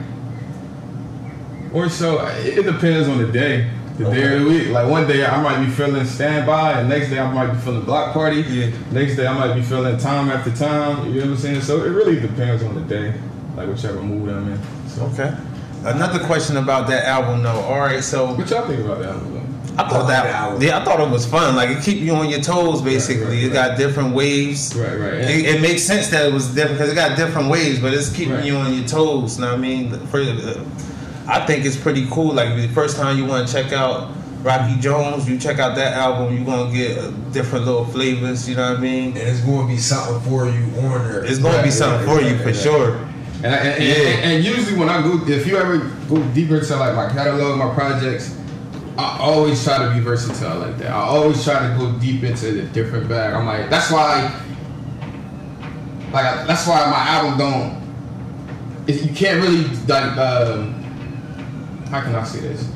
Or 1.72 1.88
so 1.88 2.25
it, 2.26 2.58
it 2.58 2.62
depends 2.62 3.08
on 3.08 3.19
the 3.19 3.26
day, 3.26 3.70
the 3.98 4.04
day 4.04 4.34
of 4.34 4.43
the 4.43 4.48
week. 4.48 4.69
Like 4.69 4.88
one 4.88 5.06
day 5.06 5.25
I 5.26 5.40
might 5.43 5.64
be 5.64 5.70
feeling 5.70 6.04
standby, 6.06 6.81
and 6.81 6.88
next 6.88 7.10
day 7.10 7.19
I 7.19 7.31
might 7.32 7.53
be 7.53 7.58
feeling 7.58 7.84
block 7.84 8.12
party. 8.12 8.41
Yeah. 8.43 8.70
Next 8.93 9.17
day 9.17 9.26
I 9.26 9.34
might 9.34 9.55
be 9.55 9.62
feeling 9.62 9.98
time 9.98 10.31
after 10.31 10.50
time. 10.50 11.06
You 11.08 11.20
know 11.20 11.26
what 11.26 11.31
I'm 11.32 11.36
saying? 11.36 11.60
So 11.62 11.84
it 11.84 11.91
really 11.91 12.19
depends 12.20 12.62
on 12.62 12.74
the 12.74 12.82
day, 12.82 13.15
like 13.56 13.69
whichever 13.69 14.03
mood 14.03 14.29
I'm 14.31 14.53
in. 14.53 14.60
So 14.89 15.05
Okay. 15.06 15.34
Another 15.84 16.19
question 16.25 16.56
about 16.56 16.89
that 16.89 17.05
album 17.05 17.43
though. 17.43 17.60
All 17.60 17.79
right, 17.79 18.03
so 18.03 18.32
what 18.34 18.51
y'all 18.51 18.67
think 18.67 18.84
about 18.84 18.98
that 19.01 19.10
album? 19.10 19.34
though? 19.34 19.82
I 19.82 19.89
thought 19.89 19.98
like 20.05 20.08
that 20.08 20.27
album. 20.27 20.63
yeah, 20.63 20.79
I 20.79 20.84
thought 20.84 21.01
it 21.01 21.10
was 21.10 21.27
fun. 21.27 21.55
Like 21.55 21.69
it 21.69 21.82
keep 21.84 21.98
you 21.98 22.15
on 22.15 22.29
your 22.31 22.41
toes 22.41 22.81
basically. 22.82 23.25
right, 23.27 23.44
It 23.44 23.53
got 23.53 23.77
different 23.77 24.15
waves. 24.15 24.75
Right, 24.75 24.98
right. 24.98 25.13
It, 25.15 25.44
it 25.46 25.60
makes 25.60 25.82
sense 25.82 26.08
that 26.08 26.27
it 26.27 26.32
was 26.32 26.55
different 26.55 26.79
because 26.79 26.91
it 26.93 26.94
got 26.94 27.17
different 27.17 27.51
waves, 27.51 27.79
but 27.79 27.93
it's 27.93 28.10
keeping 28.15 28.34
Right. 28.34 28.44
you 28.44 28.56
on 28.56 28.72
your 28.75 28.86
toes. 28.89 29.36
You 29.36 29.43
know 29.44 29.51
what 29.51 29.58
I 29.58 29.60
mean? 29.60 29.91
For, 30.06 30.20
uh, 30.20 30.65
I 31.29 31.44
think 31.44 31.65
it's 31.67 31.77
pretty 31.77 32.06
cool. 32.10 32.32
Like 32.32 32.56
the 32.56 32.69
first 32.69 32.96
time 32.96 33.19
you 33.19 33.27
want 33.27 33.46
to 33.46 33.53
check 33.53 33.72
out 33.72 34.13
Rocky 34.43 34.81
Jones, 34.81 35.29
you 35.29 35.39
check 35.39 35.58
out 35.58 35.75
that 35.77 35.93
album, 35.93 36.34
you're 36.34 36.46
gonna 36.46 36.72
get 36.72 36.96
uh, 36.98 37.10
different 37.32 37.67
little 37.67 37.84
flavors. 37.84 38.48
You 38.48 38.56
know 38.56 38.70
what 38.70 38.79
I 38.79 38.81
mean? 38.81 39.08
And 39.08 39.19
it's 39.19 39.41
going 39.41 39.67
to 39.69 39.72
be 39.75 39.79
something 39.79 40.20
for 40.31 40.46
you 40.46 40.65
on 40.89 41.05
there. 41.06 41.25
It's 41.25 41.39
gonna 41.39 41.63
be 41.63 41.70
something 41.70 42.08
right, 42.08 42.19
for 42.22 42.27
you 42.27 42.39
for 42.39 42.46
right. 42.46 42.56
sure. 42.56 43.08
And, 43.46 43.55
I, 43.55 43.58
and, 43.58 43.84
Yeah. 43.84 43.94
and, 43.94 44.32
and 44.32 44.44
usually 44.44 44.76
when 44.76 44.88
I 44.88 45.00
go, 45.03 45.24
if 45.29 45.46
you 45.46 45.56
ever 45.56 45.79
go 46.08 46.20
deeper 46.34 46.56
into 46.58 46.76
like 46.76 46.96
my 46.96 47.08
catalog, 47.08 47.56
my 47.58 47.72
projects, 47.74 48.36
I 48.98 49.19
always 49.20 49.62
try 49.62 49.79
to 49.86 49.94
be 49.94 50.00
versatile 50.00 50.58
like 50.58 50.79
that. 50.79 50.91
I 50.91 50.94
always 51.00 51.44
try 51.44 51.69
to 51.69 51.79
go 51.79 51.93
deep 52.00 52.24
into 52.24 52.50
the 52.50 52.62
different 52.62 53.08
bag. 53.08 53.34
I'm 53.34 53.46
like, 53.46 53.70
that's 53.70 53.88
why, 53.93 54.32
like, 56.12 56.46
that's 56.48 56.67
why 56.67 56.91
my 56.91 57.08
album 57.08 57.38
don't. 57.38 57.82
it- 58.88 59.03
You 59.05 59.15
can't 59.15 59.41
really 59.43 59.65
like, 59.86 60.17
um, 60.17 60.72
how 61.91 62.00
can 62.00 62.17
I 62.17 62.24
say 62.24 62.41
this? 62.41 62.67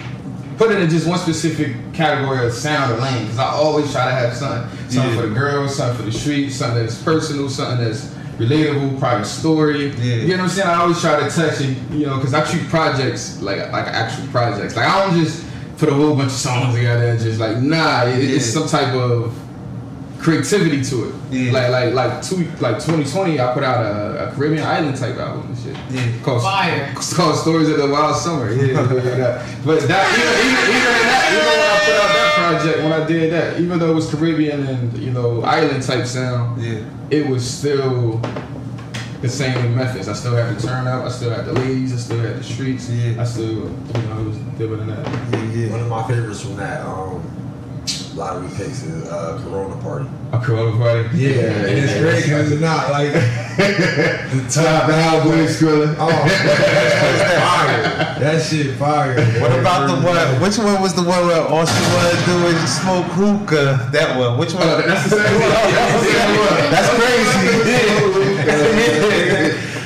Put 0.56 0.70
it 0.70 0.80
in 0.80 0.88
just 0.90 1.06
one 1.06 1.18
specific 1.18 1.74
category 1.94 2.46
of 2.46 2.52
sound 2.52 2.92
or 2.92 2.98
lane. 2.98 3.22
Because 3.24 3.38
I 3.38 3.46
always 3.50 3.90
try 3.90 4.04
to 4.04 4.10
have 4.12 4.36
something, 4.36 4.70
something 4.90 5.14
Yeah. 5.16 5.20
for 5.20 5.26
the 5.26 5.34
girls, 5.34 5.74
something 5.74 5.96
for 5.96 6.02
the 6.02 6.12
streets, 6.16 6.54
something 6.56 6.80
that's 6.80 7.00
personal, 7.02 7.48
something 7.48 7.84
that's 7.84 8.08
relatable, 8.40 8.98
private 8.98 9.26
story. 9.26 9.88
Yeah. 9.88 10.16
You 10.16 10.28
know 10.28 10.36
what 10.36 10.42
I'm 10.44 10.48
saying? 10.48 10.68
I 10.68 10.74
always 10.80 11.00
try 11.00 11.20
to 11.20 11.28
touch 11.28 11.60
it, 11.60 11.76
you 11.92 12.06
know, 12.06 12.16
because 12.16 12.34
I 12.34 12.44
treat 12.50 12.68
projects 12.68 13.40
like 13.42 13.70
like 13.70 13.86
actual 13.86 14.26
projects. 14.28 14.76
Like 14.76 14.86
I 14.86 15.04
don't 15.04 15.18
just 15.18 15.44
put 15.78 15.88
a 15.88 15.94
whole 15.94 16.14
bunch 16.14 16.32
of 16.32 16.38
songs 16.38 16.74
together 16.74 17.08
and 17.10 17.20
just 17.20 17.38
like 17.38 17.58
nah. 17.58 18.04
It, 18.06 18.24
It's 18.24 18.46
some 18.46 18.66
type 18.66 18.94
of 18.94 19.36
creativity 20.18 20.82
to 20.84 21.08
it. 21.08 21.14
Yeah. 21.30 21.52
Like 21.52 21.70
like 21.70 21.94
like 21.94 22.22
two 22.22 22.44
like 22.60 22.76
2020, 22.76 23.40
I 23.40 23.54
put 23.54 23.62
out 23.62 23.84
a, 23.84 24.28
a 24.28 24.32
Caribbean 24.32 24.64
island 24.64 24.96
type 24.96 25.16
album 25.16 25.48
and 25.48 25.58
shit. 25.58 25.76
Yeah. 25.90 26.22
Called, 26.22 26.42
Fire. 26.42 26.92
It's 26.96 27.14
called 27.16 27.36
Stories 27.36 27.68
of 27.68 27.78
the 27.78 27.88
Wild 27.88 28.16
Summer. 28.16 28.52
Yeah, 28.52 28.72
yeah, 28.72 29.16
yeah. 29.16 29.56
But 29.64 29.82
that 29.88 30.04
even 30.16 30.34
even 30.46 30.64
even 30.76 30.94
that 31.08 31.32
even 31.32 31.46
when 31.46 31.69
project 32.50 32.78
when 32.82 32.92
I 32.92 33.06
did 33.06 33.32
that, 33.32 33.60
even 33.60 33.78
though 33.78 33.90
it 33.92 33.94
was 33.94 34.10
Caribbean 34.10 34.66
and 34.66 34.98
you 34.98 35.10
know 35.10 35.42
island 35.42 35.82
type 35.82 36.06
sound, 36.06 36.62
Yeah. 36.62 36.80
it 37.10 37.28
was 37.28 37.48
still 37.48 38.20
the 39.22 39.28
same 39.28 39.74
methods. 39.76 40.08
I 40.08 40.14
still 40.14 40.34
had 40.34 40.56
the 40.56 40.66
turn 40.66 40.86
up, 40.86 41.04
I 41.04 41.10
still 41.10 41.30
had 41.30 41.44
the 41.46 41.52
ladies, 41.52 41.92
I 41.92 41.96
still 41.96 42.18
had 42.20 42.38
the 42.38 42.42
streets. 42.44 42.88
Yeah. 42.88 43.20
I 43.20 43.24
still, 43.24 43.44
you 43.44 44.02
know, 44.08 44.18
I 44.18 44.22
was 44.22 44.36
doing 44.58 44.86
that. 44.86 45.06
Yeah, 45.54 45.70
One 45.70 45.80
of 45.80 45.88
my 45.88 46.06
favorites 46.08 46.40
from 46.42 46.56
that 46.56 46.84
um, 46.86 47.22
lottery 48.14 48.48
picks 48.56 48.82
is 48.82 49.08
uh, 49.08 49.40
Corona 49.44 49.76
Party. 49.82 50.08
A 50.32 50.38
Corona 50.38 50.76
party. 50.76 51.08
Yeah. 51.18 51.40
And 51.66 51.78
it's 51.78 51.94
great 51.98 52.24
because 52.24 52.52
it's 52.52 52.60
not 52.60 52.90
like 52.90 53.12
the 53.60 54.46
top 54.50 54.88
Now, 54.88 55.22
boy, 55.24 55.46
Skrilla. 55.46 55.94
Oh, 55.98 56.08
that's 56.08 57.22
fire! 57.42 57.82
That 58.20 58.42
shit 58.42 58.76
fire. 58.76 59.14
What 59.40 59.52
about 59.58 59.86
the 59.88 59.94
one? 60.06 60.40
Which 60.42 60.58
one 60.58 60.80
was 60.82 60.94
the 60.94 61.02
one 61.02 61.26
where 61.26 61.42
all 61.42 61.66
she 61.66 61.82
wanted 61.94 62.18
to 62.18 62.24
do 62.26 62.46
is 62.46 62.80
smoke 62.80 63.06
hookah? 63.06 63.88
That 63.92 64.16
one. 64.18 64.38
Which 64.38 64.52
one? 64.54 64.62
Oh, 64.68 64.82
that's 64.82 65.04
the 65.10 65.16
same 65.16 65.40
one. 65.40 65.50
That's 66.70 66.88
the 66.90 67.00
same 67.00 67.16
one. 67.16 67.50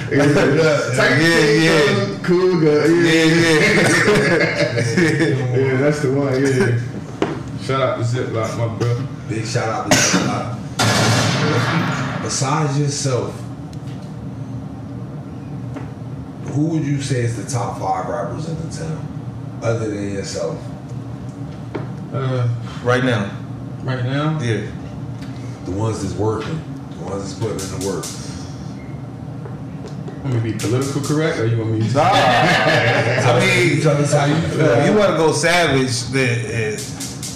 That's 0.05 0.97
Type 0.97 1.11
Yeah, 1.19 1.27
yeah. 1.51 1.81
thing, 1.81 2.23
Cool 2.23 2.61
guy. 2.61 2.87
Yeah, 2.87 3.25
Yeah. 3.25 3.65
yeah. 3.65 5.05
Yeah, 5.57 5.77
that's 5.81 6.01
the 6.03 6.09
one. 6.13 6.33
Yeah. 6.45 6.79
Shout 7.65 7.81
out 7.81 7.97
to 7.97 8.03
Ziploc, 8.05 8.59
my 8.59 8.69
bro. 8.79 9.07
Big 9.29 9.47
shout 9.47 9.69
out 9.69 9.91
to 9.91 9.97
Ziploc. 9.97 12.23
Besides 12.23 12.79
yourself, 12.79 13.35
who 16.53 16.67
would 16.69 16.85
you 16.85 17.01
say 17.01 17.21
is 17.23 17.43
the 17.43 17.51
top 17.51 17.79
five 17.81 18.07
rappers 18.09 18.49
in 18.49 18.57
the 18.69 18.77
town, 18.77 19.61
other 19.63 19.89
than 19.91 20.13
yourself? 20.13 20.59
Uh, 22.13 22.49
Right 22.83 23.05
now. 23.05 23.31
right 23.83 24.05
now, 24.05 24.39
Yeah. 24.41 24.67
The 25.65 25.71
ones 25.71 26.03
that's 26.03 26.15
working, 26.15 26.61
the 26.99 27.05
ones 27.07 27.23
that's 27.25 27.39
putting 27.41 27.59
in 27.59 27.81
the 27.81 27.87
work. 27.89 28.05
want 30.23 30.45
me 30.45 30.53
to 30.53 30.59
be 30.59 30.69
political 30.69 31.01
correct, 31.01 31.39
or 31.39 31.47
you 31.47 31.57
want 31.59 31.71
me 31.73 31.89
to? 31.89 31.95
Nah. 31.95 32.03
I 32.13 33.41
mean, 33.41 33.81
Tell 33.83 33.97
us 33.97 34.13
how 34.13 34.27
you 34.27 34.35
feel. 34.49 34.87
you 34.87 34.93
want 34.99 35.13
to 35.13 35.17
go 35.17 35.33
savage, 35.33 36.03
then 36.09 36.75
uh, 36.75 36.79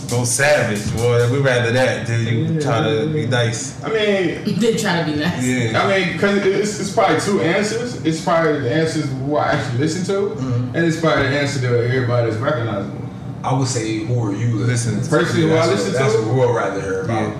go 0.08 0.24
savage. 0.24 0.94
Boy, 0.96 1.30
we 1.30 1.38
rather 1.38 1.72
that 1.72 2.06
than 2.06 2.26
you 2.26 2.60
try 2.60 2.82
to 2.82 3.06
be 3.12 3.26
nice. 3.26 3.82
I 3.84 3.88
mean, 3.88 4.58
Did 4.58 4.78
try 4.78 5.02
to 5.04 5.10
be 5.12 5.18
nice. 5.18 5.44
Yeah. 5.44 5.82
I 5.82 5.88
mean, 5.98 6.12
because 6.14 6.38
it's, 6.46 6.80
it's 6.80 6.92
probably 6.92 7.20
two 7.20 7.40
answers. 7.40 8.04
It's 8.04 8.22
probably 8.22 8.60
the 8.60 8.72
answers 8.74 9.10
who 9.10 9.36
I 9.36 9.52
actually 9.52 9.78
listen 9.78 10.04
to, 10.06 10.34
Mm-hmm. 10.34 10.76
and 10.76 10.84
it's 10.86 11.00
probably 11.00 11.28
the 11.28 11.38
answer 11.40 11.58
that 11.60 11.72
everybody 11.84 12.30
is 12.30 12.36
recognizable. 12.38 13.08
I 13.44 13.56
would 13.56 13.68
say, 13.68 13.98
who 13.98 14.20
are 14.26 14.32
you 14.34 14.56
listening 14.56 15.02
to? 15.02 15.08
Personally, 15.08 15.48
who 15.48 15.54
I 15.54 15.66
listen 15.66 15.92
what, 15.92 15.98
That's 16.00 16.14
to? 16.14 16.22
what 16.22 16.34
we'll 16.34 16.52
rather 16.54 16.80
hear 16.80 17.02
about. 17.02 17.36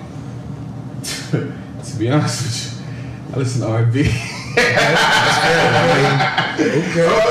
to 1.31 1.95
be 1.97 2.09
honest 2.09 2.43
with 2.43 2.87
you, 3.27 3.35
I 3.35 3.37
listen 3.37 3.61
to 3.61 3.67
R&B. 3.67 4.03
Okay. 4.51 4.75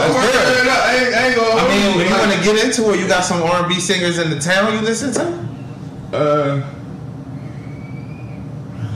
I 0.09 0.97
ain't, 0.97 1.15
I 1.15 1.27
ain't 1.29 1.37
gonna 1.37 1.61
I 1.61 1.69
mean, 1.69 2.09
you, 2.09 2.15
want 2.17 2.33
to 2.33 2.39
get 2.43 2.65
into 2.65 2.93
it? 2.93 3.01
You 3.01 3.09
got 3.09 3.25
some 3.25 3.43
R&B 3.43 3.75
singers 3.75 4.19
in 4.19 4.31
the 4.31 4.39
town 4.39 4.73
you 4.73 4.81
listen 4.81 5.13
to? 5.15 5.23
Uh, 6.17 6.63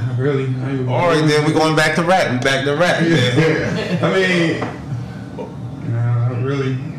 not 0.07 0.19
really. 0.19 0.47
I 0.47 0.85
All 0.91 1.09
right, 1.09 1.26
then 1.26 1.45
we're 1.45 1.52
going 1.52 1.76
back 1.76 1.95
to 1.97 2.02
rap. 2.02 2.33
We 2.33 2.38
back 2.38 2.64
to 2.64 2.76
rap. 2.76 3.02
Yeah. 3.02 3.17
Yeah. 3.43 3.99
I 4.02 4.12
mean, 4.14 4.61
nah, 5.93 6.29
not 6.29 6.43
really, 6.43 6.75
not 6.75 6.75
really. 6.75 6.75
No. 6.75 6.92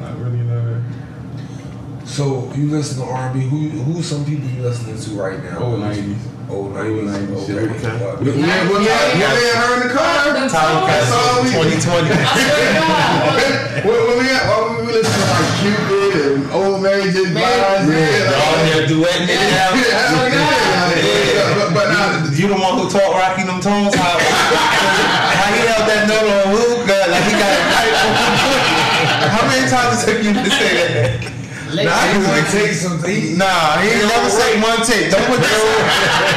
So 2.14 2.46
you 2.54 2.70
listen 2.70 3.02
to 3.02 3.10
R&B. 3.10 3.42
Who 3.50 3.74
who's 3.90 4.06
some 4.06 4.22
people 4.24 4.46
you 4.46 4.62
listening 4.62 5.02
to 5.02 5.10
right 5.18 5.42
now? 5.42 5.58
Old 5.66 5.80
nineties. 5.82 6.14
Old 6.46 6.70
Old 6.70 6.76
nineties. 6.78 7.10
90s, 7.10 7.50
Okay. 7.50 7.66
yeah. 7.82 8.06
What- 8.06 8.22
We 8.22 8.30
had 8.46 8.70
Yeah, 8.70 9.18
yeah, 9.18 9.34
we 9.34 9.42
had 9.50 9.58
her 9.58 9.74
in 9.82 9.88
the 9.90 9.94
car. 9.98 10.14
Time 10.30 10.86
That's 10.86 11.10
capsule 11.10 11.50
2020. 11.50 12.14
I 12.14 12.22
swear 12.30 12.54
to 12.54 12.70
God. 12.78 13.82
when, 13.82 13.98
when 14.06 14.18
we 14.22 14.26
had, 14.30 14.46
when 14.46 14.86
we 14.86 14.94
listen 14.94 15.10
to 15.10 15.26
like 15.26 15.50
Cupid 15.58 16.14
and 16.22 16.52
Old 16.54 16.84
Mary 16.86 17.10
J. 17.10 17.34
Blige, 17.34 17.90
Mary 17.90 17.98
yeah, 17.98 18.30
Y'all 18.30 18.62
like, 18.62 18.70
there 18.70 18.86
duetting 18.94 19.30
it 19.34 19.42
yeah, 19.50 19.66
out. 19.66 19.74
that's 19.74 20.14
what. 20.14 20.30
Yeah. 20.30 21.58
But, 21.58 21.70
but 21.74 21.86
nah, 21.90 22.30
You 22.30 22.46
the 22.46 22.62
one 22.62 22.78
who 22.78 22.86
taught 22.94 23.10
Rocky 23.18 23.42
them 23.42 23.58
tones 23.58 23.96
how, 23.98 24.22
how 24.22 25.50
he 25.50 25.66
held 25.66 25.90
that 25.90 26.06
note 26.06 26.30
on 26.30 26.46
hookah 26.54 26.94
uh, 26.94 27.10
like 27.10 27.26
he 27.26 27.34
got 27.42 27.50
it 27.58 27.66
right. 27.74 27.98
how 29.34 29.42
many 29.50 29.66
times 29.66 29.98
it 29.98 30.14
took 30.14 30.22
you 30.22 30.34
to 30.38 30.46
say 30.54 30.78
that? 30.94 31.33
Nah, 31.82 32.18
would 32.20 32.28
work. 32.28 32.48
take 32.54 32.72
some. 32.78 33.02
He, 33.04 33.34
Nah, 33.34 33.82
he 33.82 33.90
ain't 33.90 34.06
never 34.08 34.30
say 34.30 34.62
one 34.62 34.86
take. 34.86 35.10
Don't 35.10 35.26
put 35.26 35.42
that, 35.42 35.58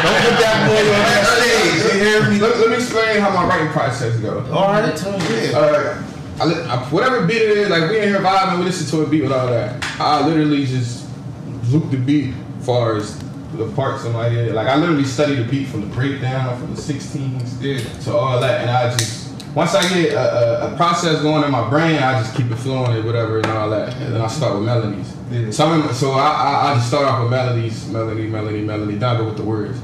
don't 0.02 0.20
put 0.24 0.36
that 0.40 0.56
boy 0.64 0.80
on 0.80 1.04
that 1.04 1.24
stage. 1.36 1.92
You 1.92 2.00
hear 2.00 2.30
me? 2.30 2.40
let, 2.40 2.56
let 2.58 2.68
me 2.70 2.76
explain 2.76 3.20
how 3.20 3.30
my 3.30 3.44
writing 3.46 3.68
process 3.72 4.16
goes. 4.16 4.48
All 4.50 4.68
right. 4.68 4.82
The 4.86 4.92
tune. 4.96 5.20
Yeah. 5.52 5.58
Uh, 5.58 6.02
I, 6.38 6.44
I, 6.44 6.78
whatever 6.90 7.26
beat 7.26 7.40
it 7.42 7.56
is, 7.58 7.68
like 7.70 7.88
we 7.90 7.98
in 8.00 8.08
here 8.08 8.20
vibing, 8.20 8.58
we 8.58 8.64
listen 8.66 8.86
to 8.98 9.04
a 9.04 9.08
beat 9.08 9.22
with 9.22 9.32
all 9.32 9.46
that. 9.48 9.82
I 10.00 10.26
literally 10.26 10.66
just 10.66 11.06
loop 11.70 11.90
the 11.90 11.96
beat 11.96 12.34
as 12.58 12.66
far 12.66 12.96
as 12.96 13.18
the 13.54 13.70
parts 13.74 14.04
in 14.04 14.12
my 14.12 14.28
head. 14.28 14.52
Like 14.52 14.68
I 14.68 14.76
literally 14.76 15.04
study 15.04 15.34
the 15.36 15.44
beat 15.44 15.66
from 15.68 15.80
the 15.82 15.86
breakdown, 15.88 16.58
from 16.60 16.74
the 16.74 16.80
16s 16.80 17.62
Yeah. 17.62 18.00
to 18.04 18.14
all 18.16 18.38
that, 18.40 18.60
and 18.62 18.70
I 18.70 18.94
just 18.96 19.25
once 19.56 19.74
I 19.74 19.88
get 19.88 20.12
a, 20.12 20.66
a, 20.66 20.74
a 20.74 20.76
process 20.76 21.22
going 21.22 21.42
in 21.42 21.50
my 21.50 21.66
brain, 21.70 21.96
I 21.96 22.20
just 22.20 22.36
keep 22.36 22.50
it 22.50 22.56
flowing 22.56 22.94
and 22.94 23.06
whatever 23.06 23.38
and 23.38 23.46
all 23.46 23.70
that, 23.70 23.96
and 23.96 24.14
then 24.14 24.20
I 24.20 24.26
start 24.26 24.54
with 24.54 24.66
melodies. 24.66 25.16
Yeah. 25.30 25.50
So, 25.50 25.66
I'm 25.66 25.94
so 25.94 26.12
I, 26.12 26.28
I, 26.28 26.70
I 26.70 26.74
just 26.74 26.88
start 26.88 27.06
off 27.06 27.22
with 27.22 27.30
melodies, 27.30 27.88
melody, 27.88 28.26
melody, 28.26 28.60
melody. 28.60 28.96
Then 28.96 29.16
I 29.16 29.18
go 29.18 29.24
with 29.24 29.38
the 29.38 29.44
words. 29.44 29.80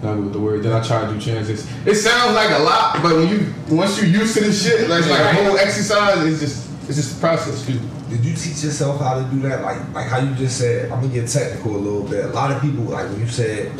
Go 0.00 0.16
with 0.16 0.32
the 0.32 0.38
words. 0.38 0.62
Then 0.62 0.72
I 0.72 0.80
try 0.80 1.04
to 1.04 1.12
do 1.12 1.20
transitions. 1.20 1.68
It 1.84 1.96
sounds 1.96 2.36
like 2.36 2.56
a 2.56 2.62
lot, 2.62 3.02
but 3.02 3.16
when 3.16 3.28
you 3.28 3.52
once 3.68 3.98
you're 3.98 4.06
used 4.06 4.34
to 4.34 4.44
this 4.44 4.64
shit, 4.64 4.88
like, 4.88 5.00
it's 5.00 5.10
like 5.10 5.18
a 5.18 5.34
whole 5.42 5.58
exercise. 5.58 6.24
It's 6.24 6.38
just 6.38 6.88
it's 6.88 6.96
just 6.96 7.16
a 7.16 7.20
process. 7.20 7.68
Me. 7.68 7.80
Did 8.08 8.24
you 8.24 8.32
teach 8.32 8.62
yourself 8.62 9.00
how 9.00 9.18
to 9.18 9.24
do 9.34 9.40
that? 9.40 9.62
Like 9.62 9.92
like 9.92 10.06
how 10.06 10.20
you 10.20 10.32
just 10.36 10.56
said, 10.56 10.92
I'm 10.92 11.00
gonna 11.00 11.12
get 11.12 11.28
technical 11.28 11.74
a 11.74 11.78
little 11.78 12.04
bit. 12.04 12.26
A 12.26 12.28
lot 12.28 12.52
of 12.52 12.62
people 12.62 12.84
like 12.84 13.10
when 13.10 13.18
you 13.18 13.26
said 13.26 13.72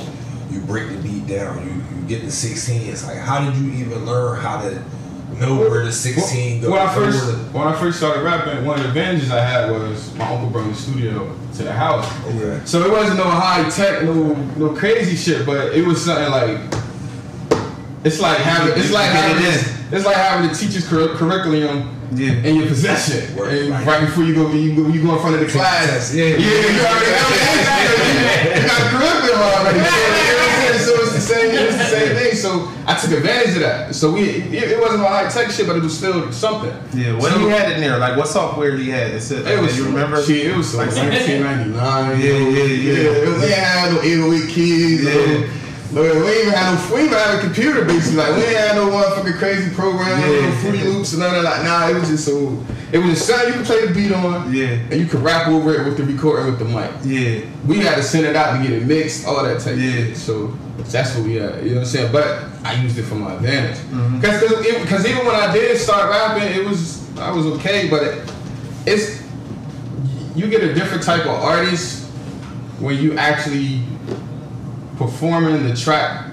you 0.51 0.61
break 0.63 0.89
the 0.89 0.97
beat 0.97 1.29
down, 1.29 1.65
you, 1.65 1.97
you 1.97 2.09
get 2.09 2.25
the 2.25 2.33
16. 2.33 2.91
It's 2.91 3.07
like 3.07 3.19
how 3.19 3.49
did 3.49 3.57
you 3.57 3.71
even 3.75 4.05
learn 4.05 4.41
how 4.41 4.61
to 4.61 4.83
know 5.35 5.57
where 5.59 5.85
the 5.85 5.93
16 5.93 6.63
goes? 6.63 6.71
When 6.71 6.81
I 6.81 6.95
first 6.95 7.53
when 7.53 7.67
I 7.69 7.79
first 7.79 7.99
started 7.99 8.23
rapping, 8.23 8.65
one 8.65 8.77
of 8.79 8.83
the 8.85 8.89
advantages 8.89 9.31
I 9.31 9.41
had 9.45 9.71
was 9.71 10.15
my 10.15 10.27
uncle 10.33 10.49
brought 10.51 10.69
the 10.69 10.75
studio 10.75 11.37
to 11.57 11.63
the 11.63 11.73
house. 11.73 12.07
okay. 12.27 12.61
So 12.65 12.83
it 12.85 12.91
wasn't 12.91 13.19
no 13.19 13.25
high 13.25 13.69
tech, 13.71 14.03
no 14.05 14.35
no 14.57 14.75
crazy 14.75 15.17
shit, 15.17 15.45
but 15.47 15.75
it 15.75 15.85
was 15.87 16.05
something 16.05 16.31
like 16.31 16.59
it's 18.05 18.21
like 18.21 18.39
having 18.39 18.79
it's 18.79 18.91
like 18.93 19.13
Get 19.13 19.31
it 19.31 19.43
having 19.43 19.95
it's 19.97 20.05
like 20.07 20.17
having 20.17 20.49
the 20.49 20.55
teacher's 20.55 20.87
cur- 20.89 21.15
curriculum 21.17 21.91
Yeah. 22.13 22.33
in 22.33 22.57
your 22.57 22.67
possession. 22.69 23.35
Right, 23.37 23.69
right. 23.71 23.87
right 23.87 24.01
before 24.07 24.25
you 24.25 24.35
go 24.35 24.51
you 24.53 24.75
go, 24.77 24.89
you 24.89 25.03
go 25.03 25.15
in 25.15 25.21
front 25.21 25.35
of 25.35 25.41
the 25.41 25.49
class. 25.49 26.15
yeah. 26.15 26.25
yeah, 26.25 26.37
you 26.39 26.81
already 26.81 27.11
know. 27.11 27.27
You 28.57 28.63
got 28.67 28.81
a 28.81 28.89
curriculum 28.91 29.43
already. 29.43 30.33
same 31.41 31.51
it's 31.69 31.77
the 31.79 31.85
same 31.85 32.17
thing. 32.17 32.35
So 32.35 32.69
I 32.87 32.97
took 32.97 33.11
advantage 33.13 33.55
of 33.57 33.61
that. 33.63 33.95
So 33.95 34.13
we 34.13 34.23
it, 34.23 34.73
it 34.73 34.81
wasn't 34.81 35.03
all 35.03 35.09
high 35.09 35.29
tech 35.29 35.51
shit, 35.51 35.67
but 35.67 35.77
it 35.77 35.83
was 35.83 35.97
still 35.97 36.31
something. 36.33 36.73
Yeah. 36.95 37.15
What 37.19 37.33
So- 37.33 37.39
he 37.39 37.49
had 37.49 37.73
in 37.73 37.81
there? 37.81 37.99
Like 37.99 38.17
what 38.17 38.29
software 38.29 38.77
he 38.77 38.89
had? 38.91 39.13
It 39.13 39.21
said, 39.23 39.47
It 39.47 39.61
was 39.61 39.77
you 39.77 39.85
remember? 39.87 40.23
Shit, 40.23 40.47
it 40.47 40.57
was 40.57 40.71
so 40.73 40.79
Like, 40.79 40.89
1999. 40.95 42.21
Yeah, 42.21 42.27
yeah, 42.27 42.65
yeah. 42.65 43.11
it 43.11 43.29
was- 43.29 43.43
We 43.43 43.53
ain't 43.53 43.93
no 43.93 44.01
808 44.03 44.49
keys. 44.49 45.05
Yeah. 45.05 45.47
No, 45.93 46.03
we 46.03 46.09
ain't 46.09 46.41
even 46.43 46.53
had 46.53 46.75
no. 46.91 46.95
We 46.95 47.03
even 47.05 47.13
had 47.19 47.39
a 47.39 47.41
computer 47.41 47.85
basically. 47.85 48.19
Like 48.19 48.37
we 48.37 48.43
ain't 48.43 48.57
had 48.57 48.77
no 48.77 48.89
motherfucking 48.89 49.39
crazy 49.39 49.75
program, 49.75 50.21
Yeah. 50.21 50.49
no 50.51 50.57
Fruity 50.57 50.85
Loops 50.85 51.13
and 51.13 51.21
none 51.23 51.35
of 51.37 51.43
that. 51.43 51.65
Nah, 51.65 51.89
it 51.89 51.99
was 51.99 52.09
just 52.09 52.25
so. 52.25 52.63
It 52.93 52.99
was 52.99 53.11
just 53.15 53.27
something 53.27 53.49
you 53.49 53.55
could 53.59 53.67
play 53.67 53.87
the 53.87 53.95
beat 53.95 54.13
on. 54.13 54.53
Yeah. 54.53 54.67
And 54.91 54.95
you 55.01 55.07
could 55.07 55.21
rap 55.21 55.49
over 55.49 55.75
it 55.75 55.85
with 55.85 55.97
the 55.97 56.05
recording 56.05 56.47
with 56.47 56.59
the 56.59 56.65
mic. 56.65 56.91
Yeah. 57.05 57.49
We 57.67 57.79
had 57.81 57.97
to 57.97 58.03
send 58.03 58.27
it 58.27 58.37
out 58.37 58.57
to 58.57 58.63
get 58.63 58.73
it 58.73 58.87
mixed, 58.87 59.27
all 59.27 59.43
that 59.45 59.61
type 59.61 59.77
Yeah. 59.79 60.15
So 60.15 60.57
that's 60.91 61.15
what 61.17 61.25
we 61.25 61.35
had. 61.35 61.63
You 61.65 61.71
know 61.71 61.75
what 61.77 61.81
I'm 61.81 61.85
saying? 61.87 62.13
But 62.13 62.45
I 62.65 62.75
used 62.83 62.99
it 62.99 63.05
for 63.05 63.15
my 63.15 63.35
advantage. 63.35 63.79
Mm-hmm. 63.79 64.21
Because 64.21 64.41
because 64.83 65.07
even 65.07 65.25
when 65.25 65.35
I 65.37 65.53
did 65.53 65.79
start 65.79 66.11
rapping, 66.11 66.53
it 66.61 66.67
was 66.67 67.07
I 67.19 67.31
was 67.31 67.47
okay, 67.47 67.89
but 67.89 68.03
it, 68.03 68.33
it's 68.87 69.23
you 70.35 70.49
get 70.49 70.63
a 70.63 70.75
different 70.75 71.03
type 71.03 71.23
of 71.23 71.29
artist 71.43 72.05
when 72.79 72.99
you 72.99 73.17
actually 73.17 73.83
performing 74.97 75.67
the 75.69 75.77
track 75.77 76.33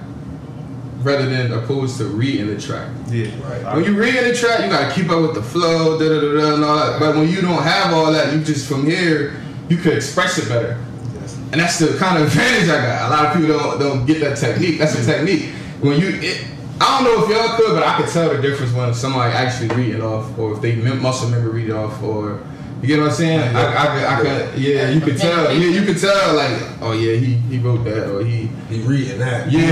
rather 1.02 1.28
than 1.28 1.52
opposed 1.52 1.98
to 1.98 2.06
reading 2.06 2.46
the 2.46 2.60
track. 2.60 2.90
Yeah. 3.08 3.28
Right. 3.46 3.76
When 3.76 3.84
you 3.84 3.94
reading 3.94 4.24
the 4.24 4.34
track, 4.34 4.60
you 4.60 4.70
gotta 4.70 4.92
keep 4.94 5.10
up 5.10 5.20
with 5.20 5.34
the 5.34 5.42
flow, 5.42 5.98
da 5.98 6.08
da 6.08 6.20
da 6.20 6.40
da, 6.40 6.54
and 6.54 6.64
all 6.64 6.76
that. 6.76 6.98
But 6.98 7.14
when 7.16 7.28
you 7.28 7.40
don't 7.42 7.62
have 7.62 7.92
all 7.92 8.10
that, 8.12 8.32
you 8.32 8.42
just 8.42 8.66
from 8.68 8.86
here, 8.86 9.40
you 9.68 9.76
could 9.76 9.92
express 9.92 10.38
it 10.38 10.48
better. 10.48 10.82
Yes. 11.20 11.38
And 11.52 11.60
that's 11.60 11.78
the 11.78 11.96
kind 11.98 12.18
of 12.22 12.28
advantage 12.28 12.68
I 12.70 12.80
got. 12.82 13.10
A 13.10 13.14
lot 13.14 13.26
of 13.26 13.40
people 13.40 13.58
don't 13.58 13.78
don't 13.78 14.06
get 14.06 14.20
that 14.20 14.38
technique. 14.38 14.78
That's 14.78 14.96
the 14.96 15.04
technique. 15.04 15.50
When 15.80 16.00
you, 16.00 16.08
it, 16.08 16.46
I 16.80 16.98
don't 16.98 17.04
know 17.04 17.22
if 17.22 17.30
y'all 17.30 17.56
could, 17.56 17.74
but 17.74 17.86
I 17.86 18.00
could 18.00 18.10
tell 18.10 18.34
the 18.34 18.40
difference 18.40 18.72
when 18.72 18.94
somebody 18.94 19.32
actually 19.34 19.68
read 19.76 19.94
it 19.94 20.00
off, 20.00 20.36
or 20.38 20.54
if 20.54 20.62
they 20.62 20.74
mem- 20.76 21.02
muscle 21.02 21.28
memory 21.28 21.50
read 21.50 21.68
it 21.68 21.74
off, 21.74 22.02
or 22.02 22.40
You 22.84 22.96
get 22.96 23.00
what 23.00 23.08
I'm 23.10 23.14
saying? 23.16 23.56
I, 23.56 23.62
I, 23.62 23.86
could- 23.86 24.04
I, 24.04 24.20
could, 24.50 24.58
yeah, 24.60 24.90
you 24.90 25.00
could 25.00 25.16
tell. 25.16 25.50
Yeah, 25.50 25.68
you 25.80 25.86
could 25.86 25.98
tell. 25.98 26.34
Like, 26.36 26.60
oh 26.82 26.92
yeah, 26.92 27.16
he 27.16 27.34
he 27.48 27.58
wrote 27.58 27.82
that, 27.84 28.10
or 28.14 28.22
he 28.22 28.48
He 28.68 28.82
reading 28.82 29.18
that. 29.20 29.50
Yeah, 29.50 29.70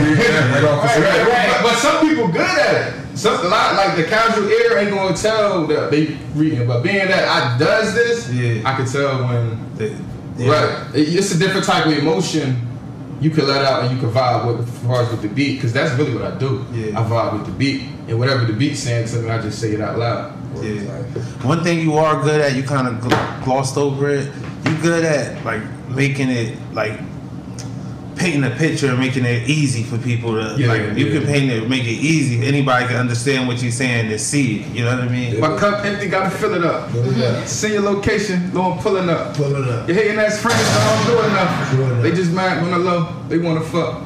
right 0.54 0.64
off 0.64 0.83
right, 0.85 0.99
right, 0.99 1.28
right. 1.28 1.49
But, 1.62 1.62
but 1.71 1.75
some 1.78 2.00
people 2.09 2.28
good 2.28 2.40
at 2.40 2.95
it. 2.95 3.16
Some 3.19 3.35
a 3.45 3.49
lot 3.50 3.75
like 3.76 3.97
the 3.99 4.04
casual 4.04 4.49
ear 4.49 4.78
ain't 4.78 4.90
gonna 4.90 5.14
tell 5.14 5.66
that 5.66 5.90
they 5.90 6.16
reading. 6.35 6.66
But 6.66 6.83
being 6.83 7.07
that 7.09 7.28
I 7.28 7.59
does 7.59 7.95
this, 7.95 8.31
Yeah. 8.33 8.62
I 8.64 8.76
can 8.76 8.87
tell 8.87 9.25
when. 9.28 9.76
The- 9.76 9.95
yeah. 10.38 10.50
Right, 10.50 10.95
It- 10.97 11.14
it's 11.14 11.35
a 11.35 11.38
different 11.38 11.66
type 11.66 11.85
of 11.85 11.92
emotion 11.92 12.66
you 13.21 13.28
can 13.28 13.47
let 13.47 13.62
out 13.62 13.83
and 13.85 13.95
you 13.95 14.00
can 14.00 14.11
vibe 14.11 14.47
with 14.47 14.66
as 14.66 14.78
far 14.87 15.02
as 15.02 15.11
with 15.11 15.21
the 15.21 15.28
beat, 15.28 15.57
because 15.57 15.73
that's 15.75 15.92
really 15.99 16.14
what 16.14 16.25
I 16.25 16.38
do. 16.38 16.64
Yeah. 16.73 16.99
I 16.99 17.04
vibe 17.04 17.35
with 17.35 17.45
the 17.47 17.52
beat, 17.52 17.83
and 18.09 18.19
whatever 18.19 18.47
the 18.47 18.54
beat's 18.54 18.81
saying 18.81 19.07
to 19.09 19.16
me, 19.19 19.28
I 19.31 19.40
just 19.42 19.61
say 19.61 19.73
it 19.73 19.81
out 19.83 19.99
loud. 19.99 20.33
Yeah. 20.61 21.03
One 21.47 21.63
thing 21.63 21.81
you 21.81 21.95
are 21.95 22.23
good 22.23 22.41
at, 22.41 22.55
you 22.57 22.63
kind 22.63 22.87
of 22.89 23.01
glossed 23.45 23.77
over 23.77 24.11
it. 24.11 24.31
You 24.67 24.77
good 24.83 25.05
at 25.05 25.45
like 25.45 25.63
making 25.89 26.31
it 26.31 26.57
like 26.73 26.99
painting 28.17 28.45
a 28.45 28.51
picture 28.55 28.89
and 28.89 28.99
making 29.01 29.25
it 29.25 29.49
easy 29.49 29.83
for 29.83 29.99
people 29.99 30.35
to 30.35 30.55
Yeah, 30.57 30.69
like. 30.69 30.81
yeah, 30.83 30.93
you 30.95 31.07
yeah. 31.07 31.19
can 31.19 31.27
paint 31.27 31.51
it, 31.51 31.69
make 31.69 31.83
it 31.85 31.89
easy. 31.89 32.47
Anybody 32.47 32.87
can 32.87 32.97
understand 32.97 33.49
what 33.49 33.61
you're 33.63 33.73
saying 33.73 34.13
and 34.13 34.21
see 34.21 34.61
it. 34.61 34.69
You 34.77 34.85
know 34.85 34.95
what 34.97 35.05
I 35.05 35.09
mean? 35.09 35.41
My 35.41 35.57
cup 35.59 35.85
empty, 35.85 36.09
gotta 36.09 36.31
fill 36.31 36.55
it 36.55 36.63
up. 36.65 36.93
Look 36.95 37.07
at 37.07 37.15
that. 37.17 37.49
Send 37.49 37.73
your 37.75 37.83
location, 37.83 38.53
no 38.53 38.73
I'm 38.73 38.79
pulling 38.79 39.09
up. 39.09 39.35
Pulling 39.37 39.69
up. 39.69 39.89
Your 39.89 39.97
hating 39.97 40.19
ass 40.19 40.41
friends 40.41 40.63
don't 40.63 41.07
do 41.07 41.23
enough. 41.31 41.73
Doing. 41.73 42.03
They 42.03 42.13
just 42.13 42.31
mad 42.33 42.63
when 42.63 42.71
the 42.71 42.79
low. 42.79 43.13
They 43.29 43.39
wanna 43.39 43.63
fuck. 43.63 44.03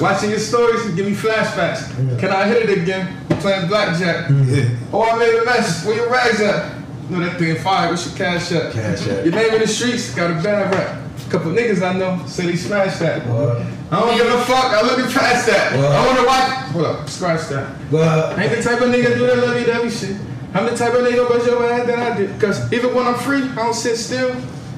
Watching 0.00 0.30
your 0.30 0.38
stories 0.38 0.86
give 0.94 1.06
me 1.06 1.14
flashbacks. 1.14 2.18
Can 2.18 2.30
I 2.30 2.46
hit 2.46 2.68
it 2.68 2.78
again? 2.78 3.16
Playing 3.40 3.68
blackjack. 3.68 4.26
Mm-hmm. 4.26 4.94
Oh, 4.94 5.02
I 5.02 5.18
made 5.18 5.34
a 5.34 5.44
mess. 5.44 5.84
Where 5.84 5.96
your 5.96 6.10
rags 6.10 6.40
at? 6.40 6.80
No, 7.10 7.20
that 7.20 7.38
thing 7.38 7.56
fire. 7.56 7.90
What's 7.90 8.06
your 8.06 8.16
cash 8.16 8.50
at? 8.52 8.72
Cash 8.72 9.06
at. 9.08 9.24
Your 9.24 9.34
name 9.34 9.52
in 9.54 9.60
the 9.60 9.66
streets 9.66 10.14
got 10.14 10.30
a 10.30 10.42
bad 10.42 10.72
rap. 10.74 11.00
Couple 11.28 11.50
niggas 11.50 11.82
I 11.82 11.98
know 11.98 12.24
say 12.26 12.46
they 12.46 12.56
smashed 12.56 13.00
that. 13.00 13.26
What? 13.26 13.60
I 13.90 14.00
don't 14.00 14.16
give 14.16 14.26
a 14.26 14.44
fuck. 14.44 14.72
I 14.72 14.82
looking 14.82 15.10
past 15.10 15.46
that. 15.46 15.76
What? 15.76 15.84
I 15.84 16.06
wanna 16.06 16.26
watch. 16.26 16.50
Hold 16.72 16.86
up, 16.86 17.08
scratch 17.08 17.48
that. 17.48 17.90
But 17.90 18.38
I 18.38 18.44
ain't 18.44 18.56
the 18.56 18.62
type 18.62 18.80
of 18.80 18.88
nigga 18.88 19.14
do 19.14 19.26
that 19.26 19.38
lovey 19.38 19.64
dovey 19.64 19.90
shit. 19.90 20.16
I'm 20.54 20.66
the 20.66 20.76
type 20.76 20.94
of 20.94 21.00
nigga 21.00 21.28
bust 21.28 21.46
your 21.46 21.64
ass 21.64 21.86
that 21.86 21.98
I 21.98 22.16
did. 22.16 22.40
Cause 22.40 22.72
even 22.72 22.94
when 22.94 23.06
I'm 23.06 23.16
free, 23.16 23.42
I 23.42 23.54
don't 23.56 23.74
sit 23.74 23.96
still. 23.96 24.30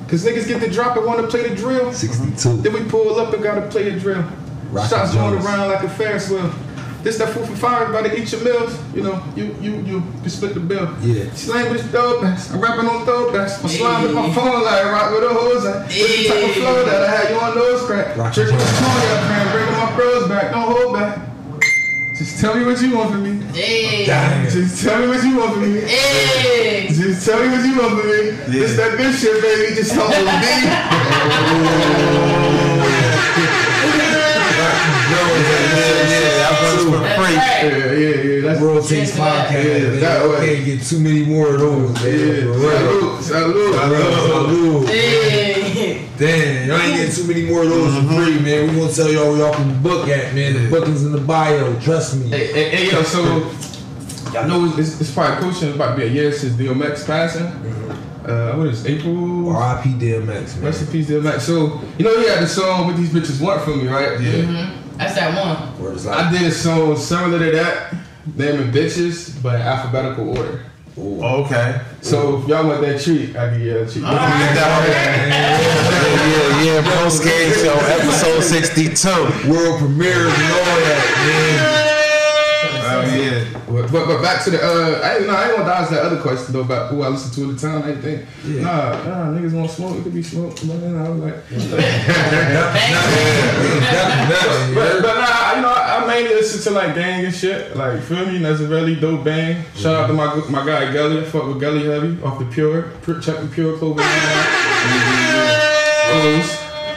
Cause 0.08 0.24
niggas 0.24 0.46
get 0.46 0.60
the 0.60 0.70
drop 0.70 0.96
and 0.96 1.04
wanna 1.04 1.26
play 1.26 1.48
the 1.48 1.54
drill. 1.54 1.92
62. 1.92 2.62
Then 2.62 2.72
we 2.72 2.88
pull 2.88 3.18
up 3.20 3.34
and 3.34 3.42
gotta 3.42 3.68
play 3.68 3.90
the 3.90 4.00
drill. 4.00 4.24
Rocky 4.70 4.88
Shots 4.88 5.12
going 5.14 5.34
around 5.34 5.68
like 5.68 5.82
a 5.82 5.88
Ferris 5.88 6.28
wheel. 6.30 6.50
This 7.02 7.18
that 7.18 7.28
food 7.28 7.46
for 7.46 7.54
fire, 7.54 7.82
everybody 7.86 8.16
eat 8.20 8.32
your 8.32 8.42
meals. 8.42 8.76
You 8.92 9.02
know, 9.04 9.22
you 9.36 9.54
you 9.60 9.76
you 9.82 10.00
can 10.00 10.28
split 10.28 10.54
the 10.54 10.60
bill. 10.60 10.88
Yeah. 11.02 11.30
Slang 11.34 11.70
with 11.70 11.84
throwbacks. 11.92 12.50
I'm 12.52 12.60
rapping 12.60 12.88
on 12.88 13.04
throwbacks. 13.06 13.60
I'm 13.62 13.68
sliding 13.68 14.06
with 14.08 14.16
my 14.16 14.32
phone 14.34 14.64
like 14.64 14.84
rock 14.86 15.12
with 15.12 15.22
a 15.22 15.28
hose 15.32 15.64
at. 15.66 15.86
This 15.88 16.26
the 16.26 16.34
type 16.34 16.44
of 16.48 16.54
flow 16.56 16.84
that 16.84 17.02
I 17.02 17.10
had 17.14 17.30
you 17.30 17.38
on 17.38 17.54
nose 17.54 17.82
crack. 17.86 18.16
Rocky 18.16 18.34
Trick 18.34 18.46
with 18.50 18.58
Jones. 18.58 18.72
the 18.72 18.78
Tony 18.82 19.06
up 19.06 19.22
man, 19.30 19.46
bringing 19.54 19.76
my 19.78 19.86
bros 19.94 20.26
back. 20.28 20.50
Don't 20.50 20.66
hold 20.66 20.94
back. 20.94 21.18
Just 22.18 22.40
tell 22.40 22.54
me 22.56 22.64
what 22.64 22.80
you 22.80 22.96
want 22.96 23.10
from 23.12 23.22
me. 23.22 23.38
Hey. 23.52 24.04
Damn. 24.06 24.48
Just 24.50 24.82
tell 24.82 24.98
me 24.98 25.06
what 25.06 25.22
you 25.22 25.36
want 25.36 25.52
from 25.52 25.62
me. 25.62 25.80
Hey. 25.82 26.88
Just 26.88 27.24
tell 27.24 27.38
me 27.40 27.48
what 27.54 27.64
you 27.64 27.76
want 27.78 28.00
from 28.00 28.08
me. 28.10 28.30
This 28.50 28.74
that 28.78 28.96
good 28.96 29.14
shit, 29.14 29.40
baby. 29.42 29.74
Just 29.76 29.92
hold 29.94 30.10
yeah, 30.10 30.26
Yeah, 37.36 37.92
yeah, 37.92 38.22
yeah. 38.22 38.40
That's 38.42 38.60
World 38.60 38.88
Takes 38.88 39.16
Yeah, 39.16 39.46
Podcast. 39.46 39.64
yeah, 39.64 40.00
that 40.00 40.24
You 40.24 40.30
way. 40.30 40.54
can't 40.54 40.64
get 40.64 40.82
too 40.82 41.00
many 41.00 41.24
more 41.24 41.54
of 41.54 41.60
those, 41.60 41.94
man. 41.94 42.18
Yeah. 42.18 42.40
For 42.42 42.58
real. 42.58 43.22
Salute, 43.22 43.74
salute. 43.74 44.14
Salute. 44.14 44.88
Hey. 44.88 46.08
Damn, 46.18 46.68
y'all 46.68 46.80
ain't 46.80 46.96
getting 46.96 47.14
too 47.14 47.24
many 47.28 47.42
more 47.42 47.62
of 47.62 47.68
those 47.68 47.94
for 47.94 48.14
free, 48.14 48.36
mm-hmm. 48.36 48.44
man. 48.44 48.70
We 48.74 48.80
gonna 48.80 48.92
tell 48.92 49.12
y'all 49.12 49.32
where 49.32 49.38
y'all 49.38 49.54
can 49.54 49.82
book 49.82 50.08
at, 50.08 50.34
man. 50.34 50.54
The 50.54 50.70
booking's 50.70 51.04
in 51.04 51.12
the 51.12 51.20
bio. 51.20 51.78
Trust 51.80 52.16
me. 52.16 52.30
Hey, 52.30 52.46
hey, 52.52 52.70
hey, 52.70 52.90
yo, 52.90 53.02
so 53.02 53.22
y'all 54.32 54.48
know 54.48 54.72
it's, 54.78 54.98
it's 54.98 55.10
probably 55.12 55.40
cool. 55.40 55.50
It's 55.50 55.62
about 55.62 55.90
to 55.90 55.96
be 55.96 56.04
a 56.04 56.10
year 56.10 56.32
since 56.32 56.54
DMX 56.54 57.06
passing. 57.06 57.44
Mm-hmm. 57.44 58.30
Uh, 58.30 58.56
what 58.56 58.66
is 58.68 58.84
it, 58.86 58.98
April? 58.98 59.50
R.I.P. 59.50 59.90
DMX, 59.90 60.26
man. 60.56 60.64
Rest 60.64 60.82
in 60.82 60.86
peace, 60.88 61.06
DMX. 61.08 61.40
So 61.40 61.82
you 61.98 62.04
know 62.06 62.18
he 62.18 62.26
had 62.26 62.42
the 62.42 62.48
song 62.48 62.86
"What 62.86 62.96
These 62.96 63.10
Bitches 63.10 63.40
Want 63.42 63.60
From 63.62 63.84
Me," 63.84 63.88
right? 63.88 64.18
Yeah. 64.18 64.32
Mm-hmm. 64.32 64.85
That's 64.96 65.14
that 65.14 65.34
one. 65.36 65.56
Where 65.80 65.92
it's 65.92 66.06
I 66.06 66.30
did 66.30 66.42
a 66.42 66.50
song 66.50 66.96
similar 66.96 67.38
to 67.38 67.50
that, 67.56 67.94
naming 68.34 68.72
bitches, 68.72 69.40
but 69.42 69.56
in 69.56 69.60
alphabetical 69.62 70.30
order. 70.36 70.64
ooh. 70.98 71.20
Oh, 71.22 71.44
okay. 71.44 71.80
So 72.00 72.38
if 72.40 72.48
y'all 72.48 72.66
want 72.66 72.80
that 72.82 73.00
treat, 73.00 73.36
I 73.36 73.50
give 73.50 73.60
you 73.60 73.78
a 73.78 73.86
treat. 73.86 74.02
Yeah, 74.02 75.58
yeah, 76.26 76.62
yeah. 76.62 76.98
Post 77.02 77.22
game 77.24 77.52
show, 77.52 77.74
episode 77.74 78.42
62. 78.42 79.08
world 79.50 79.78
premiere, 79.80 80.26
and 80.26 80.52
all 80.52 80.80
that, 80.86 81.82
Oh, 82.88 83.02
yeah. 83.14 83.44
But, 83.86 83.92
but 83.92 84.06
but 84.06 84.22
back 84.22 84.42
to 84.44 84.50
the 84.50 84.58
uh, 84.62 85.00
I 85.02 85.18
no, 85.26 85.34
I 85.34 85.46
ain't 85.48 85.56
gonna 85.56 85.68
dodge 85.68 85.90
that 85.90 86.02
other 86.02 86.20
question 86.20 86.52
though 86.52 86.60
about 86.62 86.90
who 86.90 87.02
I 87.02 87.08
listen 87.08 87.32
to 87.34 87.50
at 87.50 87.58
the 87.58 87.68
time. 87.68 87.82
I 87.84 87.94
think 88.00 88.24
Yeah. 88.44 88.62
nah 88.62 89.04
nah 89.04 89.38
niggas 89.38 89.52
want 89.52 89.70
smoke. 89.70 89.96
It 89.98 90.02
could 90.02 90.14
be 90.14 90.22
smoke. 90.22 90.54
But 90.66 90.80
then 90.80 90.96
I 90.96 91.08
was 91.08 91.20
like, 91.20 91.50
man. 91.50 91.60
Definitely, 94.28 94.74
but, 94.74 95.02
but 95.02 95.14
nah, 95.14 95.54
you 95.56 95.62
know 95.62 95.68
I, 95.68 96.00
I 96.02 96.06
mainly 96.06 96.34
listen 96.34 96.62
to 96.72 96.78
like 96.78 96.94
gang 96.94 97.24
and 97.24 97.34
shit. 97.34 97.76
Like 97.76 98.00
feel 98.02 98.26
me? 98.26 98.38
That's 98.38 98.60
a 98.60 98.66
really 98.68 98.94
dope 98.96 99.24
bang. 99.24 99.64
Shout 99.74 99.94
out 99.94 100.06
to 100.08 100.12
my 100.12 100.34
my 100.50 100.64
guy 100.66 100.92
Gully. 100.92 101.24
Fuck 101.24 101.46
with 101.46 101.60
Gully 101.60 101.84
heavy 101.86 102.20
off 102.22 102.38
the 102.38 102.44
Pure. 102.46 102.82
Pure 103.02 103.20
check 103.20 103.40
the 103.40 103.46
Pure 103.48 103.78
Clover. 103.78 104.00
Rose. 106.12 106.54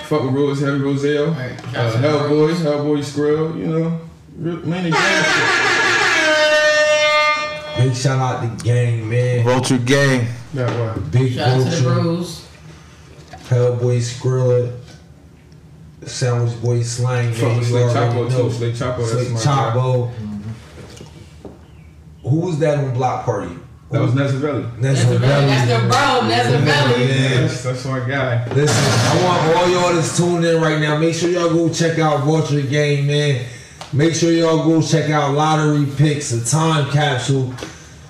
Fuck 0.08 0.24
with 0.24 0.34
Rose 0.34 0.60
Heavy 0.62 0.80
Roselle. 0.80 1.32
Right. 1.32 1.52
Uh, 1.76 1.92
Hellboy, 2.02 2.54
Hellboy 2.56 3.00
Skrill. 3.04 3.58
You 3.60 3.68
know, 3.68 4.00
mainly 4.38 4.92
gang 4.92 5.24
shit. 5.24 5.79
Big 7.84 7.96
shout 7.96 8.20
out 8.20 8.42
to 8.60 8.64
gang, 8.64 9.10
man. 9.10 9.44
Vulture 9.46 9.78
gang. 9.78 10.28
That 10.54 10.96
one. 10.98 11.10
Big 11.10 11.34
Shout 11.34 11.48
out 11.50 11.58
to 11.58 11.64
the 11.64 11.70
Vulture, 11.82 12.02
bros. 12.04 12.46
Hellboy 13.50 13.98
Skrilla, 14.00 14.78
Sandwich 16.06 16.62
Boy 16.62 16.82
Slang, 16.84 17.34
Fuck 17.34 17.44
man. 17.44 17.58
with 17.58 17.68
You 17.68 17.72
Slay 17.74 17.84
already 17.84 18.16
Chapo 18.16 18.30
know. 18.30 18.50
too. 18.50 18.52
Slay 18.52 18.72
Chapo, 18.72 18.98
that's 18.98 19.12
Slay 19.12 19.30
my 19.30 19.44
guy. 19.44 19.72
Chapo. 19.74 20.12
Who 22.24 22.36
was 22.42 22.60
that 22.60 22.78
on 22.78 22.94
Block 22.94 23.26
Party? 23.26 23.56
That 23.92 24.02
was 24.02 24.12
Nezarelli. 24.12 24.80
That's 24.82 25.04
the 25.06 25.18
bro. 25.18 25.28
That's 25.28 25.72
the 25.72 25.80
bro. 25.88 26.28
That's 26.30 26.52
the 26.52 26.58
belly. 26.64 27.08
That's, 27.08 27.64
that's 27.64 27.86
my 27.86 28.00
guy. 28.02 28.46
Listen, 28.54 28.84
I 28.86 29.24
want 29.24 29.58
all 29.58 29.68
y'all 29.70 29.94
that's 29.96 30.16
tuned 30.16 30.46
in 30.46 30.62
right 30.62 30.80
now. 30.80 31.00
Make 31.00 31.16
sure 31.16 31.30
y'all 31.30 31.50
go 31.50 31.70
check 31.74 31.98
out 31.98 32.24
Vulture 32.24 32.62
Game, 32.62 33.08
man. 33.08 33.44
Make 33.92 34.14
sure 34.14 34.32
y'all 34.32 34.66
go 34.66 34.82
check 34.84 35.10
out 35.10 35.34
Lottery 35.34 35.88
Picks, 35.98 36.32
a 36.32 36.46
time 36.46 36.92
capsule. 36.92 37.54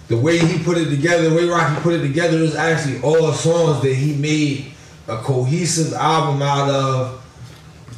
The 0.10 0.18
way 0.18 0.38
he 0.38 0.62
put 0.62 0.78
it 0.78 0.90
together, 0.90 1.30
the 1.30 1.36
way 1.36 1.46
Rocky 1.46 1.82
put 1.82 1.94
it 1.94 2.02
together 2.02 2.38
is 2.38 2.54
actually 2.54 3.02
all 3.02 3.32
songs 3.32 3.82
that 3.84 3.94
he 3.94 4.16
made 4.16 4.74
a 5.08 5.18
cohesive 5.18 5.94
album 5.94 6.42
out 6.42 6.70
of 6.70 7.16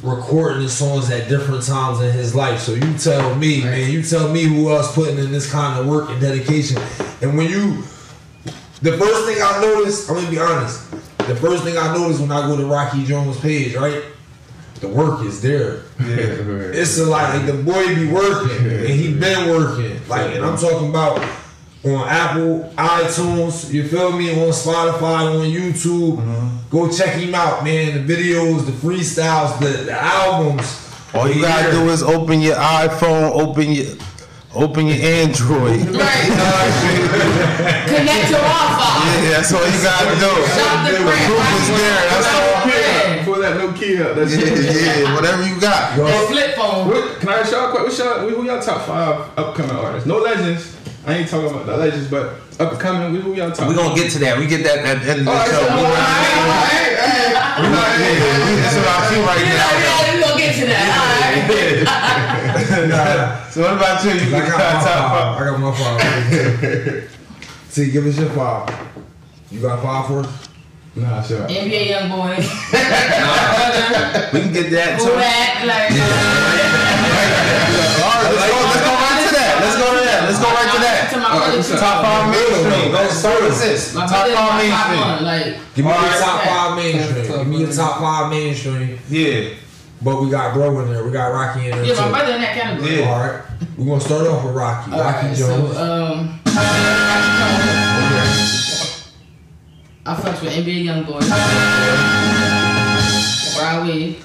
recording 0.04 0.62
the 0.62 0.68
songs 0.68 1.10
at 1.10 1.28
different 1.28 1.64
times 1.64 2.00
in 2.00 2.12
his 2.12 2.36
life. 2.36 2.60
So 2.60 2.74
you 2.74 2.98
tell 2.98 3.34
me, 3.34 3.62
man, 3.62 3.90
you 3.90 4.02
tell 4.02 4.32
me 4.32 4.44
who 4.44 4.70
else 4.70 4.94
putting 4.94 5.18
in 5.18 5.32
this 5.32 5.50
kind 5.50 5.80
of 5.80 5.86
work 5.86 6.08
and 6.10 6.20
dedication. 6.20 6.80
And 7.20 7.36
when 7.36 7.50
you 7.50 7.82
the 8.82 8.96
first 8.96 9.26
thing 9.26 9.38
I 9.42 9.60
noticed, 9.60 10.08
I'm 10.08 10.16
gonna 10.16 10.30
be 10.30 10.38
honest. 10.38 10.90
The 11.18 11.36
first 11.36 11.64
thing 11.64 11.76
I 11.78 11.96
noticed 11.96 12.20
when 12.20 12.32
I 12.32 12.46
go 12.46 12.56
to 12.56 12.66
Rocky 12.66 13.04
Jones' 13.04 13.40
page, 13.40 13.74
right? 13.74 14.02
The 14.82 14.88
work 14.88 15.24
is 15.24 15.40
there. 15.40 15.84
It's 16.00 16.98
a 16.98 17.04
like 17.04 17.46
the 17.46 17.52
boy 17.52 17.94
be 17.94 18.10
working 18.10 18.66
and 18.66 18.88
he 18.88 19.14
been 19.14 19.48
working. 19.48 20.00
Like 20.08 20.34
and 20.34 20.44
I'm 20.44 20.58
talking 20.58 20.88
about 20.88 21.20
on 21.84 22.08
Apple, 22.08 22.68
iTunes, 22.76 23.72
you 23.72 23.86
feel 23.86 24.10
me, 24.10 24.30
on 24.30 24.50
Spotify, 24.50 25.38
on 25.38 25.46
YouTube. 25.46 26.18
Uh-huh. 26.18 26.48
Go 26.68 26.90
check 26.90 27.14
him 27.14 27.32
out, 27.32 27.62
man. 27.62 28.04
The 28.04 28.12
videos, 28.12 28.66
the 28.66 28.72
freestyles, 28.72 29.56
the, 29.60 29.84
the 29.84 29.92
albums. 29.92 30.90
All 31.14 31.30
you 31.30 31.40
gotta 31.42 31.70
do 31.70 31.88
is 31.88 32.02
open 32.02 32.40
your 32.40 32.56
iPhone, 32.56 33.30
open 33.40 33.70
your 33.70 33.86
open 34.52 34.88
your 34.88 34.98
Android. 34.98 35.94
Right. 35.94 36.26
Connect 37.86 38.26
to 38.34 38.34
Wi-Fi. 38.34 39.22
Yeah, 39.22 39.30
that's 39.30 39.52
all 39.52 39.64
you 39.64 39.80
gotta 39.80 40.18
do. 40.18 40.32
Shop 40.58 40.90
the 40.90 40.98
The 40.98 41.04
proof 41.06 41.54
is 41.62 41.68
there. 41.68 42.10
That's 42.10 42.34
all. 42.34 42.81
The 43.54 43.58
print. 43.60 43.72
Pull 43.72 43.72
that 43.72 43.72
no 43.72 43.72
key 43.78 44.02
up. 44.02 44.16
That's 44.16 44.32
Yeah, 44.34 44.46
it. 44.46 45.02
yeah, 45.02 45.14
whatever 45.14 45.42
you 45.46 45.60
got. 45.60 45.96
That 45.96 46.28
flip 46.28 46.54
phone. 46.56 46.88
What, 46.88 47.20
can 47.20 47.28
I 47.28 47.40
ask 47.40 47.52
y'all 47.52 47.68
a 47.68 47.70
question? 47.70 47.84
What's 47.84 47.98
y'all, 47.98 48.28
who 48.28 48.44
y'all 48.44 48.60
top 48.62 48.86
five 48.86 49.38
upcoming 49.38 49.76
artists? 49.76 50.06
No 50.06 50.18
legends. 50.18 50.76
I 51.06 51.14
ain't 51.14 51.28
talking 51.28 51.50
about 51.50 51.66
the 51.66 51.76
legends, 51.76 52.08
but 52.08 52.34
upcoming. 52.60 53.14
Who 53.20 53.34
y'all 53.34 53.50
top? 53.50 53.68
We 53.68 53.74
gonna 53.74 53.94
get 53.94 54.10
to 54.12 54.18
that. 54.20 54.38
We 54.38 54.46
get 54.46 54.62
that 54.64 54.78
at 54.86 55.02
the 55.02 55.10
end 55.10 55.20
of 55.20 55.24
the 55.26 55.30
All 55.32 55.36
right, 55.36 55.46
show. 55.50 55.58
so, 55.58 55.62
We 55.62 55.70
all 55.70 55.82
not- 55.82 55.98
right, 55.98 56.70
hey, 56.70 56.94
hey, 56.94 57.34
we 57.58 57.68
not- 57.74 57.98
yeah, 57.98 58.62
That's 58.62 58.76
about 58.78 59.10
you 59.10 59.18
right 59.26 59.40
Yeah, 59.42 59.58
now. 59.58 59.70
yeah, 59.82 60.14
we 60.14 60.20
gonna 60.22 60.38
get 60.38 60.54
to 60.54 60.66
that. 60.66 60.86
All 60.92 61.08
right. 62.88 63.50
So 63.52 63.60
what 63.62 63.74
about 63.74 64.04
you? 64.04 64.10
You 64.12 64.36
I 64.36 64.40
got 64.40 64.48
got 64.48 64.58
my 64.58 64.80
top 64.80 65.00
five. 65.12 65.28
I 65.36 65.44
got 65.50 65.58
my 65.60 65.72
five. 65.74 67.18
See, 67.68 67.90
give 67.90 68.06
us 68.06 68.16
your 68.18 68.30
five. 68.30 68.68
You 69.50 69.60
got 69.60 69.82
five 69.82 70.06
for 70.06 70.20
us? 70.20 70.48
Nah, 70.94 71.22
sure. 71.22 71.46
NBA 71.48 71.88
YoungBoy. 71.88 72.36
We 74.32 74.40
can 74.40 74.52
get 74.52 74.70
that 74.72 74.96
Who 75.00 75.04
too. 75.08 75.16
that? 75.16 75.64
Like, 75.64 75.92
All 78.00 78.12
right, 78.12 78.28
let's 78.32 78.48
go. 78.48 78.56
Let's 78.64 78.80
go 78.80 78.92
right 78.96 79.20
to 79.24 79.30
that. 79.36 79.52
Let's 79.60 79.76
go 79.76 79.86
to 79.92 80.00
that. 80.04 80.20
Let's 80.28 80.40
go 80.40 80.48
right 80.52 80.68
to 80.68 80.76
To 80.76 80.84
that. 80.84 81.12
my 81.12 81.24
All 81.32 81.32
right, 81.32 81.52
brother, 81.52 81.56
what's 81.56 81.68
to 81.68 81.74
up? 81.76 81.80
Top 81.80 81.96
five 82.04 82.24
mainstream. 82.32 82.92
Go 82.92 82.96
Let's 82.96 83.16
start 83.18 83.40
with 83.42 83.58
this. 83.60 83.94
my 83.94 84.06
Top 84.06 84.10
five 84.10 84.28
my 84.32 84.36
top 84.36 84.56
mainstream. 84.60 85.00
one. 85.00 85.24
Like, 85.24 85.44
Give 85.74 85.84
me 85.84 85.90
All 85.92 86.00
your 86.00 86.10
right. 86.12 86.20
top 86.20 86.40
five 86.44 86.76
mainstream. 86.76 87.24
Top 87.26 87.36
Give 87.36 87.46
me 87.48 87.56
your 87.58 87.68
five. 87.68 87.76
top 87.76 87.94
five 88.00 88.24
mainstream. 88.30 88.98
Yeah. 89.08 89.48
But 90.02 90.14
we 90.20 90.30
got 90.30 90.52
bro 90.54 90.80
in 90.80 90.88
there. 90.92 91.04
We 91.04 91.10
got 91.12 91.28
Rocky 91.32 91.68
in 91.68 91.76
there 91.76 91.84
yeah, 91.84 91.94
too. 91.94 92.00
my 92.02 92.08
brother 92.10 92.32
in 92.34 92.40
that 92.40 92.54
category. 92.56 93.00
Yeah. 93.00 93.08
All 93.12 93.20
right. 93.20 93.40
We're 93.78 93.86
gonna 93.86 94.00
start 94.00 94.26
off 94.26 94.44
with 94.44 94.54
Rocky. 94.54 94.90
All 94.92 95.00
Rocky 95.00 95.26
right, 95.28 95.36
Jones. 95.36 95.72
so 95.72 95.84
um, 95.84 96.40
I 100.04 100.16
fucks 100.16 100.42
with 100.42 100.52
NBA 100.52 100.84
YoungBoy. 100.84 101.22
Brown 103.56 103.86
Wig. 103.86 104.16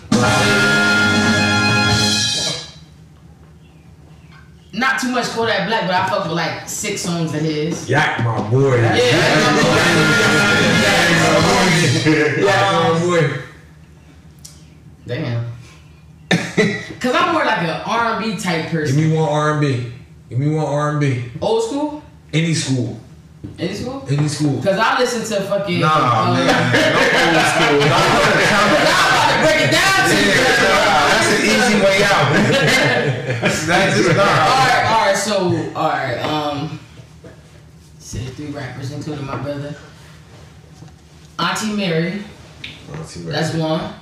Not 4.74 5.00
too 5.00 5.12
much 5.12 5.26
Kodak 5.28 5.68
Black, 5.68 5.86
but 5.86 5.94
I 5.94 6.10
fuck 6.10 6.24
with 6.24 6.34
like 6.34 6.68
six 6.68 7.02
songs 7.02 7.32
of 7.36 7.42
his. 7.42 7.88
Yak, 7.88 8.24
my 8.24 8.50
boy. 8.50 8.78
Yeah, 8.78 8.96
Yak, 12.42 12.72
my 12.74 13.00
boy. 13.00 13.44
Damn. 15.06 15.46
Cause 17.00 17.14
I'm 17.16 17.34
more 17.34 17.46
like 17.46 17.60
an 17.60 17.82
R&B 17.86 18.38
type 18.38 18.70
person. 18.72 18.98
Give 18.98 19.12
me 19.12 19.16
one 19.16 19.30
R&B. 19.30 19.92
Give 20.30 20.40
me 20.40 20.56
one 20.56 20.66
R&B. 20.66 21.26
Old 21.40 21.64
school? 21.64 22.02
Any 22.34 22.56
school. 22.56 23.00
Any 23.60 23.74
school? 23.74 24.06
Any 24.10 24.28
school. 24.28 24.62
Cause 24.62 24.78
I 24.78 25.00
listen 25.00 25.22
to 25.24 25.44
fucking. 25.48 25.80
Nah, 25.80 25.88
uh, 25.88 26.34
man. 26.34 26.48
No 26.94 27.00
old 27.28 27.48
school. 27.48 27.82
I'm 27.84 28.70
about 28.78 29.28
to 29.32 29.38
break 29.44 29.60
it 29.68 29.72
down 29.72 30.10
to 30.10 30.16
you. 30.16 30.32
That's 31.12 31.30
an 31.34 31.42
easy 31.46 31.78
way 31.82 31.98
out. 32.04 32.28
That's 33.68 33.98
just 33.98 34.16
not. 34.16 34.26
right, 34.26 34.86
all 34.90 35.06
right. 35.06 35.18
So, 35.18 35.36
all 35.76 35.90
right. 35.90 36.18
Um, 36.20 36.80
said 38.00 38.30
three 38.34 38.48
rappers, 38.48 38.92
including 38.92 39.26
my 39.26 39.36
brother. 39.42 39.76
Auntie 41.40 41.74
Mary. 41.76 42.24
Auntie 42.94 43.20
Mary, 43.20 43.32
that's 43.34 43.54
one. 43.54 43.94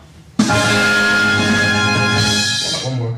One 2.86 2.99
more. 2.99 3.17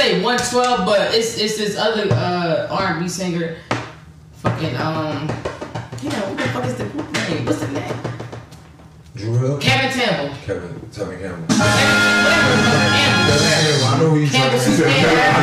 Say 0.00 0.22
112, 0.22 0.86
but 0.86 1.14
it's 1.14 1.36
it's 1.36 1.58
this 1.58 1.76
other 1.76 2.08
uh 2.10 2.68
R&B 2.70 3.06
singer. 3.06 3.58
Fucking 4.40 4.74
um, 4.76 5.28
you 6.00 6.08
know 6.08 6.24
what 6.24 6.38
the 6.38 6.48
fuck 6.56 6.64
is 6.64 6.74
the 6.76 6.86
group 6.86 7.12
name? 7.12 7.44
What's 7.44 7.60
the 7.60 7.68
name? 7.68 7.94
Dru 9.14 9.36
Hill. 9.36 9.58
Kevin 9.58 9.92
Campbell. 9.92 10.34
Kevin. 10.46 10.80
Tevin 10.88 11.20
Campbell. 11.20 11.44
Whatever, 11.52 11.84
Campbell. 12.96 13.84
I 13.84 14.00
know 14.00 14.08
who 14.08 14.16
you're 14.20 14.30
Campbell 14.30 14.56
talking 14.56 14.80
about. 14.80 15.36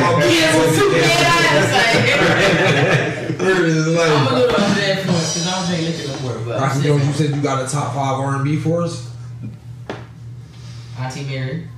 I'm 0.00 0.16
There 3.36 3.60
it 3.60 3.68
is, 3.68 3.86
a 3.86 3.90
little 3.90 4.16
under 4.16 4.80
the 4.80 4.96
influence 4.96 5.34
because 5.34 5.46
I 5.46 5.50
don't 5.58 5.66
drink 5.68 5.82
liquor 5.92 6.08
no 6.08 6.16
more. 6.20 6.40
But 6.46 6.56
Rocky 6.58 6.80
Jones, 6.84 7.06
you 7.06 7.12
said 7.12 7.36
you 7.36 7.42
got 7.42 7.62
a 7.62 7.70
top 7.70 7.92
five 7.94 8.18
R&B 8.18 8.56
for 8.60 8.80
us? 8.80 9.12
Auntie 10.98 11.24
Mary. 11.24 11.68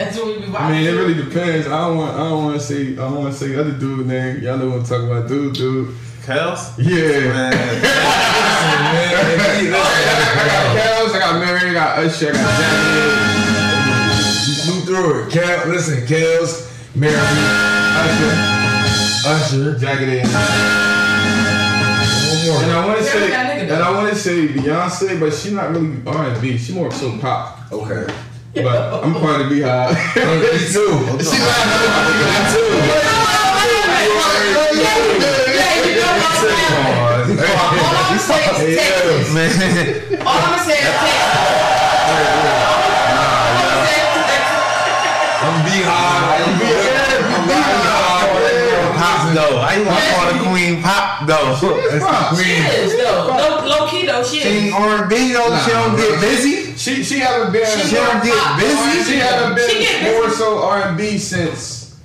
That's 0.00 0.16
what 0.16 0.28
we 0.28 0.46
be 0.46 0.56
I 0.56 0.72
mean, 0.72 0.86
it 0.86 0.92
really 0.92 1.12
depends. 1.12 1.66
I 1.66 1.86
don't 1.86 1.98
want. 1.98 2.16
I 2.16 2.20
don't 2.30 2.44
want 2.44 2.58
to 2.58 2.66
say. 2.66 2.92
I 2.92 3.04
don't 3.04 3.16
want 3.16 3.34
to 3.34 3.38
say 3.38 3.54
other 3.54 3.72
dude 3.72 4.06
name. 4.06 4.42
Y'all 4.42 4.56
know 4.56 4.70
what 4.70 4.78
I'm 4.78 4.84
talking 4.86 5.10
about, 5.10 5.28
dude. 5.28 5.54
Dude. 5.54 5.94
Kels? 6.24 6.72
Yeah. 6.78 7.28
Man. 7.28 7.52
I 7.52 7.80
got 10.48 10.76
Kels. 10.80 11.14
I 11.14 11.18
got 11.18 11.38
Mary. 11.44 11.68
I 11.68 11.72
got 11.74 11.98
Usher. 11.98 12.30
I 12.30 12.32
got 12.32 12.48
Janet. 12.56 13.12
You 14.48 14.54
flew 14.64 14.80
through 14.86 15.24
it. 15.26 15.32
Kel, 15.32 15.68
listen, 15.68 16.06
Kels, 16.06 16.72
Mary, 16.96 17.14
Usher. 18.00 18.32
Usher. 19.28 19.78
Jagged 19.78 20.08
Edge. 20.08 20.32
One 22.24 22.40
more. 22.46 22.62
And 22.62 22.72
I 22.72 22.86
want 22.86 22.98
to 23.00 23.04
say, 23.04 23.20
we 23.22 23.28
got 23.28 23.44
nigga 23.44 23.62
and. 23.64 23.72
I 23.72 23.90
want 23.90 24.08
to 24.08 24.16
say 24.18 24.48
Beyonce, 24.48 25.20
but 25.20 25.34
she 25.34 25.52
not 25.52 25.72
really 25.72 26.00
R 26.06 26.24
and 26.30 26.40
B. 26.40 26.56
She 26.56 26.72
more 26.72 26.90
so 26.90 27.18
pop. 27.18 27.70
Okay. 27.70 28.10
But 28.52 29.04
I'm 29.04 29.14
part 29.14 29.42
of 29.42 29.48
the 29.48 29.54
BeyHive. 29.54 29.94
Me 29.94 30.58
too. 30.74 30.90
she 31.22 31.38
All 31.38 31.54
I'm 37.14 37.38
gonna 38.08 38.18
say 38.18 38.42
is 38.42 38.74
Texas. 38.76 39.30
Man. 39.32 39.50
All 40.26 40.34
I'm 40.34 40.50
gonna 40.50 40.66
say 40.66 40.74
is 40.74 40.98
Texas. 40.98 41.30
I'm 45.42 45.46
is 45.46 45.46
Texas. 45.46 45.46
I'm 45.46 45.56
behind. 45.64 46.50
Pop 47.94 48.19
though. 49.34 49.58
I 49.58 49.74
ain't 49.76 49.86
want 49.86 49.98
to 50.02 50.10
call 50.14 50.32
the 50.32 50.38
queen 50.50 50.82
pop 50.82 51.26
though. 51.26 51.56
She 51.56 51.66
is 52.52 52.96
though. 52.96 53.26
Low, 53.30 53.66
low 53.66 53.88
key 53.88 54.06
though, 54.06 54.22
she 54.22 54.40
She 54.40 54.48
ain't 54.48 54.66
is. 54.66 54.72
R&B 54.74 55.32
though. 55.32 55.58
She 55.64 55.70
don't 55.70 55.96
get 55.96 56.20
busy. 56.20 56.76
She 56.76 57.02
she 57.04 57.18
haven't 57.18 57.52
been. 57.52 57.66
She 57.66 57.88
She 57.88 57.94
don't 57.96 58.22
get 58.24 58.58
busy. 58.58 59.12
She 59.12 59.18
haven't 59.18 59.54
been 59.56 59.68
She 59.70 60.04
more 60.10 60.24
busy. 60.24 60.36
so 60.36 60.62
R 60.62 60.82
and 60.88 60.96
B 60.98 61.18
since. 61.18 61.98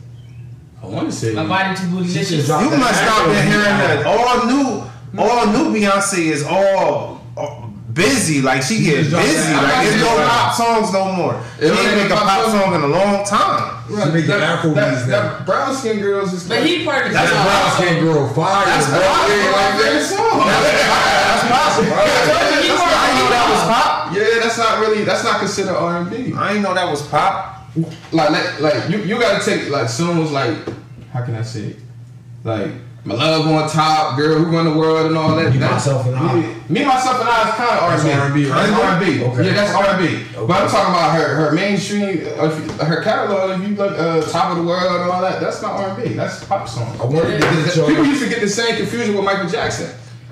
I 0.84 0.88
want 0.88 1.10
to 1.10 1.16
say. 1.16 1.34
My 1.34 1.48
body 1.48 1.76
too 1.76 1.88
bootylicious. 1.88 2.46
dropped- 2.46 2.64
You 2.64 2.78
must 2.78 3.02
not 3.04 3.26
been 3.28 3.48
hearing 3.48 3.64
that. 3.64 4.06
All 4.06 4.46
new, 4.46 4.84
all 5.18 5.48
new 5.48 5.74
Beyonce 5.80 6.20
is 6.32 6.44
all, 6.44 7.22
all 7.36 7.64
busy. 7.95 8.41
Like 8.43 8.62
she 8.62 8.84
get 8.84 9.08
busy. 9.08 9.15
that 9.15 9.63
Like 9.63 9.88
there's 9.88 10.01
no 10.03 10.12
album. 10.12 10.27
pop 10.27 10.53
songs 10.53 10.91
no 10.93 11.12
more. 11.15 11.39
She 11.58 11.65
It 11.65 11.71
ain't 11.71 11.79
ain't 11.79 11.97
make 12.03 12.12
a 12.12 12.15
pop 12.15 12.27
pop 12.27 12.51
song. 12.51 12.60
song 12.62 12.75
in 12.75 12.81
a 12.84 12.91
long 12.91 13.23
time. 13.25 13.71
Right, 13.88 14.13
making 14.13 14.29
that, 14.29 14.41
Afro 14.41 14.73
that, 14.73 14.89
beats 14.93 15.05
that 15.08 15.45
brown 15.45 15.73
skin 15.75 15.99
girls 16.01 16.34
is. 16.34 16.43
But 16.49 16.65
he 16.65 16.84
part 16.84 17.05
of 17.05 17.12
the 17.12 17.17
That's 17.17 17.31
job. 17.31 17.45
brown 17.45 17.71
skin 17.79 18.03
girl 18.03 18.27
fire. 18.34 18.65
That's 18.65 18.89
bro. 18.89 18.99
pop. 18.99 19.29
Yeah, 19.29 19.55
like 19.55 19.73
that. 19.79 19.93
That's 19.95 21.43
possible. 21.49 21.86
He 21.86 22.69
part 22.75 22.93
I 22.93 23.08
didn't 23.08 23.23
know 23.23 23.29
that 23.31 23.47
was 23.49 23.63
pop. 23.69 24.15
Yeah, 24.15 24.39
that's 24.43 24.58
not 24.58 24.79
really. 24.81 25.03
That's 25.03 25.23
not 25.23 25.39
considered 25.39 25.75
R 25.75 25.97
and 26.01 26.10
B. 26.10 26.34
I 26.36 26.49
didn't 26.49 26.63
know 26.63 26.73
that 26.73 26.89
was 26.89 27.01
pop. 27.08 27.53
Like, 28.12 28.29
like, 28.31 28.60
like 28.62 28.89
you, 28.89 28.99
you 28.99 29.19
gotta 29.19 29.43
take 29.43 29.69
like 29.69 29.89
songs 29.89 30.31
like. 30.31 30.58
How 31.13 31.23
can 31.23 31.36
I 31.36 31.43
say 31.43 31.62
it? 31.73 31.77
Like. 32.43 32.71
My 33.08 33.13
love 33.13 33.46
on 33.46 33.70
top, 33.70 34.18
girl 34.18 34.39
who 34.39 34.46
run 34.56 34.65
the 34.65 34.74
world 34.76 35.06
and 35.06 35.15
all 35.15 35.36
that. 35.36 35.54
Me, 35.54 35.60
That- 35.60 35.72
Myself, 35.74 36.08
and 36.08 36.15
I. 36.15 36.34
Me, 36.34 36.56
me, 36.70 36.86
myself, 36.86 37.20
and 37.22 37.30
I 37.30 37.50
is 37.50 37.56
kind 37.56 37.70
of 37.70 37.84
R&B. 37.84 38.10
That's 38.10 38.20
R&B, 38.20 38.50
right? 38.50 38.68
That's 38.68 38.84
R&B. 38.84 39.24
Okay. 39.26 39.46
Yeah, 39.46 39.54
that's 39.54 39.74
R&B. 39.76 40.06
Okay. 40.06 40.26
But 40.48 40.63
I'm 40.63 40.70
talking 40.70 40.94
about 40.96 41.15
her, 41.15 41.36
her 41.36 41.52
mainstream, 41.52 42.26
uh, 42.39 42.46
you- 42.46 42.84
her 42.84 43.04
catalog. 43.04 43.62
If 43.62 43.70
you 43.70 43.76
look, 43.76 43.94
uh, 44.00 44.22
top 44.32 44.50
of 44.52 44.58
the 44.58 44.63
world 44.63 45.02
and 45.02 45.12
all 45.12 45.22
that, 45.22 45.39
that's 45.39 45.62
not 45.62 45.74
R&B. 45.74 46.13
That's 46.13 46.44
pop 46.46 46.68
song. 46.68 46.98
I 47.00 47.06
wanted 47.06 47.39
to 47.41 47.48
get 47.76 47.88
People 47.88 48.06
used 48.06 48.24
to 48.24 48.30
get 48.30 48.41
the 48.41 48.50
same 48.50 48.76
confusion 48.76 49.13
with 49.15 49.24
Michael 49.24 49.50
Jackson. 49.50 49.88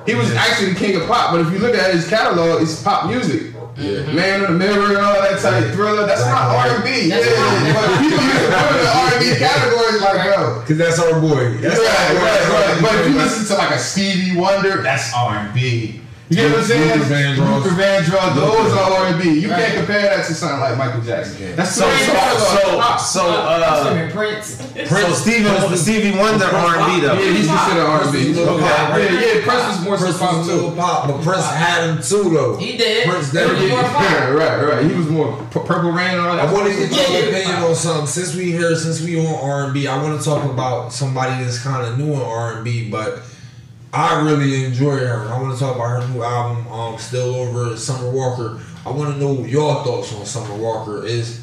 He 0.07 0.15
was 0.15 0.33
actually 0.33 0.73
the 0.73 0.79
king 0.79 0.95
of 0.99 1.07
pop, 1.07 1.31
but 1.31 1.41
if 1.41 1.51
you 1.53 1.59
look 1.59 1.75
at 1.75 1.93
his 1.93 2.07
catalog, 2.09 2.63
it's 2.63 2.81
pop 2.81 3.05
music. 3.05 3.53
Man 3.77 4.45
in 4.45 4.53
the 4.53 4.57
Mirror 4.57 4.89
and 4.89 4.97
all 4.97 5.21
that 5.21 5.41
type 5.41 5.73
thriller. 5.73 6.05
That's 6.05 6.21
not 6.21 6.55
R 6.55 6.75
and 6.75 6.83
B. 6.83 7.09
Yeah, 7.09 7.17
That's 7.17 7.73
but 7.73 7.99
people 7.99 8.23
used 8.23 8.45
to 8.45 8.51
put 8.53 8.75
it 8.75 8.81
in 8.81 8.87
R 8.87 9.13
and 9.13 9.19
B 9.19 9.25
categories 9.39 10.01
like 10.01 10.25
yo. 10.25 10.61
Cause 10.67 10.77
that's 10.77 10.99
our 10.99 11.19
boy. 11.19 11.57
That's 11.57 11.79
right, 11.79 12.13
our 12.13 12.21
right, 12.21 12.49
right. 12.49 12.81
But 12.81 12.95
if 13.01 13.07
you 13.09 13.15
listen 13.15 13.47
to 13.47 13.55
like 13.61 13.73
a 13.73 13.79
Stevie 13.79 14.37
Wonder, 14.37 14.81
that's 14.81 15.13
R 15.13 15.37
and 15.37 15.53
B. 15.53 16.02
You 16.33 16.49
get 16.49 16.51
what 16.51 16.59
I'm 16.59 16.65
saying? 16.65 16.99
Luther 16.99 17.13
Vandross. 17.13 17.63
Luther 17.63 17.75
Vandross, 17.81 18.35
those 18.35 18.73
are 18.73 18.91
R 18.91 19.05
and 19.13 19.21
B. 19.21 19.39
You 19.39 19.49
Right. 19.51 19.59
can't 19.65 19.75
compare 19.77 20.01
that 20.01 20.25
to 20.25 20.33
something 20.33 20.59
like 20.59 20.77
Michael 20.77 21.01
Jackson. 21.01 21.37
Yeah. 21.39 21.55
That's 21.55 21.75
So, 21.75 21.85
so, 21.85 22.13
so, 22.13 22.97
so, 22.97 22.97
so, 22.97 23.29
uh, 23.29 23.83
swimming 23.85 24.11
Prince. 24.11 24.57
so 24.89 25.13
Stevie, 25.13 25.77
Stevie 25.77 26.17
Wonder 26.17 26.45
R&B 26.45 27.01
though. 27.01 27.13
yeah, 27.13 27.31
he's 27.33 27.47
considered 27.47 27.85
R 27.85 28.01
and 28.03 28.11
B. 28.11 28.33
Little 28.33 28.55
Okay, 28.55 28.67
pop, 28.67 28.97
yeah, 28.97 29.11
yeah. 29.11 29.45
Prince 29.45 29.67
was 29.67 29.79
more 29.85 29.97
Prince 29.97 30.17
so 30.17 30.25
pop 30.25 30.45
little 30.45 30.69
too. 30.71 30.75
pop, 30.75 31.07
but 31.07 31.21
Prince 31.21 31.45
had 31.45 31.89
him 31.89 32.01
too 32.01 32.29
though. 32.33 32.55
He 32.57 32.77
did. 32.77 33.07
Prince 33.07 33.31
He 33.31 33.37
definitely- 33.37 33.67
Yeah, 33.69 34.29
right, 34.29 34.63
right. 34.63 34.85
He 34.85 34.93
was 34.93 35.07
more 35.07 35.37
Purple 35.51 35.91
Rain 35.91 36.09
and 36.11 36.19
all 36.21 36.35
that. 36.35 36.47
I 36.49 36.51
want 36.53 36.67
to 36.67 36.75
get 36.75 36.91
your 37.11 37.29
opinion 37.29 37.63
on 37.63 37.75
something. 37.75 38.07
Since 38.07 38.35
we 38.35 38.51
here, 38.51 38.75
since 38.75 39.01
we 39.01 39.19
on 39.19 39.35
R 39.35 39.65
and 39.65 39.73
B, 39.73 39.87
I 39.87 40.01
want 40.01 40.17
to 40.19 40.25
talk 40.25 40.43
about 40.45 40.91
somebody 40.93 41.43
that's 41.43 41.59
kind 41.59 41.85
of 41.85 41.97
new 41.97 42.13
in 42.13 42.21
R 42.21 42.53
and 42.55 42.63
B, 42.63 42.89
but 42.89 43.19
I 43.93 44.23
really 44.23 44.65
enjoy 44.65 44.97
her. 44.97 45.29
I 45.29 45.39
want 45.39 45.53
to 45.53 45.59
talk 45.59 45.75
about 45.75 46.01
her 46.01 46.07
new 46.07 46.23
album, 46.23 46.67
um, 46.67 46.97
"Still 46.97 47.35
Over." 47.35 47.77
Summer 47.77 48.09
Walker. 48.09 48.59
I 48.85 48.89
want 48.89 49.13
to 49.13 49.19
know 49.19 49.45
your 49.45 49.83
thoughts 49.83 50.11
on 50.15 50.25
Summer 50.25 50.55
Walker. 50.55 51.05
Is 51.05 51.41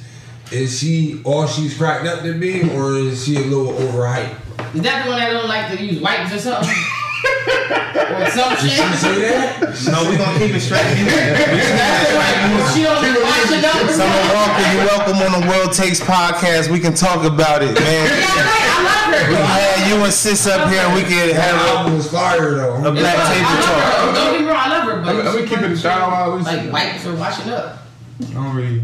is 0.50 0.76
she 0.80 1.22
all 1.24 1.46
she's 1.46 1.76
cracked 1.76 2.06
up 2.06 2.22
to 2.22 2.34
be, 2.34 2.68
or 2.72 2.96
is 2.96 3.24
she 3.24 3.36
a 3.36 3.40
little 3.40 3.72
overhyped? 3.72 4.34
Is 4.74 4.82
that 4.82 5.04
the 5.04 5.10
one 5.10 5.20
that 5.20 5.30
don't 5.30 5.48
like 5.48 5.70
to 5.70 5.84
use 5.84 6.00
wipes 6.00 6.32
or 6.32 6.38
something? 6.38 6.74
or 7.24 8.26
some 8.30 8.56
shit. 8.56 8.80
See 8.98 9.20
that? 9.28 9.60
No, 9.90 10.10
we 10.10 10.16
gonna 10.16 10.38
keep 10.38 10.54
it 10.54 10.60
straight. 10.60 10.80
You- 10.90 12.66
She 12.74 12.82
don't 12.82 12.96
watch 13.22 13.50
it 13.50 13.64
up. 13.64 13.90
Summer 13.90 14.22
Walker, 14.34 14.64
you 14.72 14.78
welcome 14.88 15.16
on 15.22 15.40
the 15.40 15.46
World 15.48 15.72
Takes 15.72 16.00
podcast. 16.00 16.70
We 16.70 16.80
can 16.80 16.94
talk 16.94 17.24
about 17.24 17.62
it, 17.62 17.74
man. 17.78 18.08
I 18.10 18.82
love 18.82 19.14
her. 19.14 19.28
We 19.30 19.34
can 19.36 19.46
have 19.46 19.88
you 19.88 20.04
and 20.04 20.12
sis 20.12 20.46
up 20.46 20.68
here. 20.70 20.80
and 20.80 20.94
We 20.94 21.02
can 21.02 21.34
have 21.34 21.54
album 21.76 21.96
was 21.96 22.10
fire 22.10 22.54
though. 22.54 22.74
a, 22.76 22.88
a 22.88 22.92
black 22.92 23.16
I 23.18 23.34
table 23.34 23.50
love 23.50 23.64
talk. 23.64 23.76
her. 23.80 24.14
Don't 24.14 24.32
get 24.32 24.40
me 24.40 24.46
wrong, 24.48 24.56
I 24.58 24.68
love 24.68 24.84
her, 24.84 24.96
but 25.02 25.08
I'm, 25.08 25.16
I'm 25.18 25.24
gonna 25.24 25.40
she 25.42 25.48
keep 25.48 25.58
it 25.58 25.64
a 25.64 25.68
works- 25.68 25.80
shout 25.80 26.00
out. 26.12 26.40
Like 26.42 26.72
wipes 26.72 27.06
or 27.06 27.14
washing 27.16 27.50
up. 27.52 27.78
I 28.22 28.32
don't 28.34 28.54
really. 28.56 28.82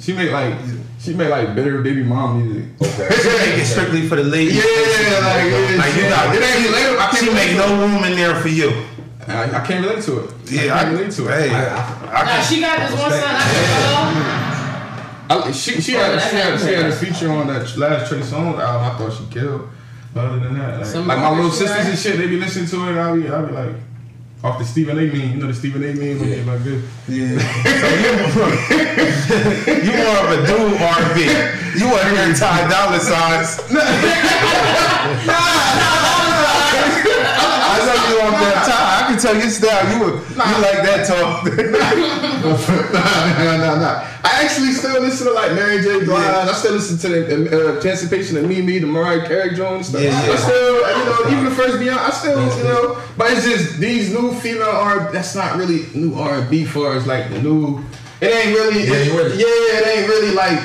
She 0.00 0.12
make 0.12 0.30
like 0.30 0.54
she 1.06 1.14
make 1.14 1.30
like 1.30 1.54
better 1.54 1.80
baby 1.82 2.02
mom 2.02 2.42
music. 2.42 2.64
Okay. 2.82 3.14
She 3.14 3.28
make 3.28 3.58
it 3.62 3.66
strictly 3.66 4.08
for 4.08 4.16
the 4.16 4.24
ladies. 4.24 4.56
Yeah, 4.56 4.62
like, 4.64 5.46
yeah, 5.46 5.78
Like 5.78 5.94
you 5.94 6.02
she- 6.02 6.08
got, 6.08 6.34
it 6.34 6.42
ain't 6.42 6.66
relatable. 6.66 6.98
I 6.98 7.10
can't 7.12 7.24
she 7.24 7.32
make 7.32 7.56
no 7.56 7.78
room 7.78 8.02
in 8.02 8.16
there 8.16 8.34
for 8.34 8.48
you. 8.48 8.70
I, 9.28 9.62
I 9.62 9.66
can't 9.66 9.86
relate 9.86 10.02
to 10.04 10.24
it. 10.24 10.30
Yeah, 10.50 10.74
I 10.74 10.82
can't 10.82 10.98
relate 10.98 11.12
to 11.12 11.28
it. 11.28 11.30
Hey, 11.30 11.54
I- 11.54 11.78
I, 12.10 12.24
Now 12.24 12.24
can, 12.24 12.44
she 12.44 12.60
got 12.60 12.78
this 12.80 12.98
one 13.00 13.10
son. 13.12 13.22
I 15.28 15.42
I, 15.46 15.50
she 15.52 15.80
she 15.80 15.92
had 15.92 16.20
she 16.22 16.36
had, 16.36 16.58
she 16.60 16.72
had 16.74 16.86
a 16.86 16.92
feature 16.96 17.30
on 17.30 17.46
that 17.46 17.76
last 17.76 18.08
Trey 18.08 18.18
Songz 18.20 18.58
album. 18.58 18.90
I 18.90 18.98
thought 18.98 19.12
she 19.12 19.26
killed. 19.32 19.68
But 20.12 20.24
other 20.26 20.40
than 20.40 20.54
that, 20.58 20.80
like, 20.80 21.06
like 21.06 21.18
my 21.18 21.30
little 21.36 21.50
sisters 21.52 21.86
and 21.86 21.98
shit, 21.98 22.16
they 22.16 22.26
be 22.26 22.38
listening 22.40 22.66
to 22.66 22.88
it. 22.90 22.98
I'll 22.98 23.14
be 23.14 23.28
I'll 23.28 23.46
be 23.46 23.52
like. 23.52 23.74
Off 24.44 24.58
the 24.58 24.64
Stephen 24.64 24.98
A. 24.98 25.02
meme, 25.02 25.30
you 25.32 25.36
know 25.36 25.46
the 25.46 25.54
Stephen 25.54 25.82
A. 25.82 25.94
meme, 25.94 26.22
yeah. 26.28 26.44
like 26.44 26.62
this. 26.62 26.84
yeah. 27.08 27.38
So 27.80 27.88
you, 27.96 28.10
you 29.82 29.92
more 29.96 30.18
of 30.22 30.30
a 30.30 30.46
dude 30.46 30.76
R&B. 30.80 31.18
You 31.78 31.86
want 31.88 32.02
to 32.02 32.08
hear 32.10 32.34
Ty 32.34 32.68
Dolla 32.68 33.00
Signs. 33.00 33.60
I 37.68 37.78
know 37.86 37.96
you 38.08 38.20
on 38.20 38.32
that 38.32 38.64
Ty. 38.66 38.85
I 39.06 39.10
can 39.10 39.20
tell 39.20 39.36
your 39.36 39.50
style. 39.50 39.92
You 39.92 40.04
would, 40.04 40.14
you 40.30 40.36
like 40.36 40.82
that 40.82 41.06
talk. 41.06 41.44
nah, 42.92 43.44
nah, 43.44 43.56
nah, 43.56 43.80
nah. 43.80 44.06
I 44.24 44.42
actually 44.42 44.72
still 44.72 45.00
listen 45.00 45.28
to 45.28 45.32
like 45.32 45.52
Mary 45.52 45.80
J. 45.80 46.04
Blige. 46.04 46.18
I 46.18 46.52
still 46.54 46.72
listen 46.72 46.98
to 46.98 47.08
the 47.08 47.76
uh, 47.76 47.80
Emancipation 47.80 48.36
of 48.36 48.48
Mimi, 48.48 48.80
the 48.80 48.86
Mariah 48.86 49.26
Carey 49.26 49.54
Jones 49.54 49.88
stuff. 49.88 50.02
Yeah, 50.02 50.10
yeah. 50.10 50.32
I 50.32 50.36
still, 50.36 50.74
you 50.98 51.04
know, 51.04 51.30
even 51.30 51.44
the 51.44 51.50
first 51.52 51.78
Beyond, 51.78 52.00
I 52.00 52.10
still, 52.10 52.58
you 52.58 52.64
know, 52.64 53.02
but 53.16 53.30
it's 53.30 53.44
just 53.44 53.78
these 53.78 54.12
new 54.12 54.34
female 54.34 54.64
R. 54.64 55.12
That's 55.12 55.36
not 55.36 55.56
really 55.56 55.86
new 55.94 56.14
R 56.18 56.40
and 56.40 56.50
B 56.50 56.64
for 56.64 56.92
us. 56.96 57.06
Like 57.06 57.30
the 57.30 57.40
new, 57.40 57.84
it 58.20 58.26
ain't 58.32 58.56
really, 58.56 58.84
Yeah, 58.86 58.94
it, 58.96 59.38
you 59.38 59.46
yeah, 59.46 59.78
it 59.80 59.86
ain't 59.98 60.08
really 60.08 60.32
like 60.34 60.58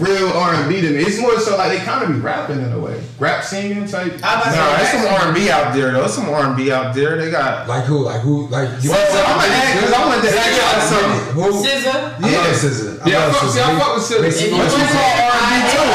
real 0.00 0.28
R 0.34 0.54
and 0.54 0.68
B 0.68 0.80
to 0.80 0.90
me. 0.90 1.02
It's 1.06 1.20
more 1.20 1.38
so 1.38 1.56
like 1.56 1.70
they 1.78 1.84
kind 1.84 2.02
of 2.02 2.08
be 2.10 2.18
rapping 2.20 2.60
in 2.60 2.72
a 2.72 2.78
way, 2.78 2.98
rap 3.20 3.44
singing 3.44 3.86
type. 3.86 4.18
I 4.24 4.40
was 4.42 4.50
No, 4.50 4.58
about 4.58 4.70
to 4.72 4.76
there's 4.82 4.90
say, 4.90 4.98
some 5.06 5.14
R&B 5.28 5.50
out 5.50 5.72
there 5.74 5.92
though. 5.92 6.00
There's 6.00 6.14
some 6.14 6.28
R&B 6.28 6.72
out 6.72 6.94
there. 6.94 7.16
They 7.16 7.30
got. 7.30 7.68
Like 7.68 7.84
who? 7.84 8.02
Like 8.04 8.20
who? 8.22 8.48
Like 8.48 8.68
you 8.82 8.90
Well, 8.90 8.98
I'm 8.98 9.38
gonna 9.38 9.54
ask 9.54 9.74
because 9.78 9.92
I 9.94 10.00
wanted 10.06 10.22
to 10.26 10.34
ask 10.34 10.50
y'all 10.58 10.80
something. 10.90 11.34
Who? 11.38 11.62
SZA. 11.62 11.94
I 11.94 12.26
love 12.26 12.56
SZA. 12.58 13.06
I 13.06 13.10
Yeah, 13.10 13.18
I 13.18 13.26
love 13.26 13.36
fuck, 13.36 13.50
see, 13.50 13.60
I 13.60 13.62
SZA. 13.70 13.78
fuck 13.78 13.94
with 13.94 14.04
Silly. 14.04 14.22
Make- 14.28 14.34
If 14.34 14.42
you 14.42 14.56
What 14.56 14.66
you 14.66 14.78
want 14.82 14.90
call 14.90 15.14
that, 15.14 15.30
R&B 15.30 15.56
too? 15.70 15.86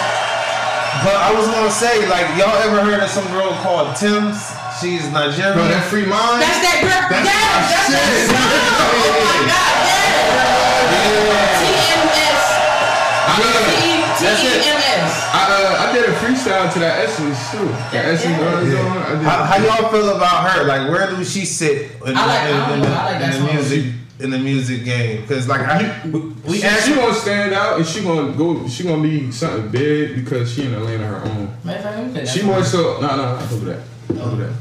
But 1.04 1.16
I 1.16 1.30
was 1.36 1.46
gonna 1.46 1.70
say, 1.70 2.08
like, 2.08 2.26
y'all 2.38 2.56
ever 2.56 2.82
heard 2.82 3.02
of 3.02 3.10
some 3.10 3.26
girl 3.30 3.52
called 3.62 3.94
Tems? 3.96 4.40
She's 4.80 5.10
Nigerian. 5.10 5.54
Bro, 5.58 5.66
that 5.74 5.84
free 5.90 6.06
mind. 6.06 6.38
That's 6.38 6.60
that 6.62 6.78
girl. 6.86 7.02
That's 7.10 7.26
yes, 7.26 7.34
my 7.34 7.66
that's 7.66 7.90
shit. 7.90 7.98
that 7.98 8.30
song. 8.30 8.46
Oh 8.78 9.26
my 9.26 9.40
god, 9.50 9.74
yes. 9.90 11.18
Tems. 12.14 12.46
I 13.26 13.34
know. 13.42 13.58
That's 14.22 14.42
it. 14.46 14.62
Tems. 14.62 15.14
I, 15.34 15.42
uh, 15.50 15.82
I 15.82 15.92
did 15.92 16.04
a 16.08 16.12
freestyle 16.22 16.70
to 16.72 16.78
that 16.78 17.00
Essence 17.04 17.38
too. 17.50 17.66
That 17.90 18.04
Essence 18.14 18.38
Yeah. 18.38 18.62
yeah. 18.62 18.70
Yeah. 18.70 18.90
on. 18.90 18.98
I 18.98 19.10
did 19.10 19.22
How, 19.22 19.44
how 19.44 19.56
y'all 19.82 19.90
feel 19.90 20.14
about 20.16 20.50
her? 20.50 20.64
Like, 20.64 20.90
where 20.90 21.10
do 21.10 21.24
she 21.24 21.44
sit 21.44 21.90
in, 22.06 22.14
like- 22.14 22.48
in, 22.48 22.54
in 22.54 22.80
know. 22.80 22.84
the, 22.86 22.90
like 22.94 23.22
in 23.22 23.30
the 23.30 23.52
music 23.52 23.84
in 24.20 24.30
the 24.30 24.38
music 24.38 24.84
game? 24.84 25.20
Because 25.22 25.48
like, 25.48 25.60
I, 25.62 26.00
we, 26.06 26.20
we 26.46 26.58
she, 26.60 26.68
she 26.68 26.94
gonna 26.94 27.14
stand 27.14 27.52
out 27.52 27.76
and 27.78 27.86
she 27.86 28.02
gonna 28.02 28.32
go. 28.32 28.66
She 28.68 28.84
gonna 28.84 29.02
be 29.02 29.30
something 29.32 29.70
big 29.70 30.14
because 30.14 30.52
she 30.54 30.66
in 30.66 30.74
a 30.74 30.80
lane 30.80 31.00
of 31.00 31.08
her 31.10 31.22
own. 31.30 31.50
Matter 31.64 31.78
of 31.78 31.82
fact, 31.84 31.96
let 31.96 32.06
me 32.06 32.12
play 32.12 32.20
that 32.24 32.28
She 32.28 32.38
song. 32.40 32.48
more 32.48 32.62
so 32.64 33.00
no 33.00 33.16
no 33.16 33.38
over 33.52 33.64
that 33.66 33.80
over 34.22 34.36
that. 34.44 34.52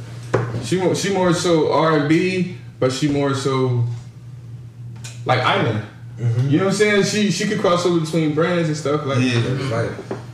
She 0.63 0.79
more 0.79 0.95
she 0.95 1.13
more 1.13 1.33
so 1.33 1.71
R 1.71 1.99
and 1.99 2.09
B, 2.09 2.57
but 2.79 2.91
she 2.91 3.07
more 3.07 3.33
so 3.33 3.83
like 5.25 5.39
Island. 5.39 5.83
Mm-hmm. 6.17 6.49
You 6.49 6.57
know 6.57 6.65
what 6.65 6.71
I'm 6.71 6.77
saying? 6.77 7.03
She 7.03 7.31
she 7.31 7.47
could 7.47 7.59
cross 7.59 7.85
over 7.85 7.99
between 7.99 8.33
brands 8.33 8.67
and 8.69 8.77
stuff 8.77 9.05
like. 9.05 9.19
Yeah. 9.19 9.39
Like, 9.71 9.91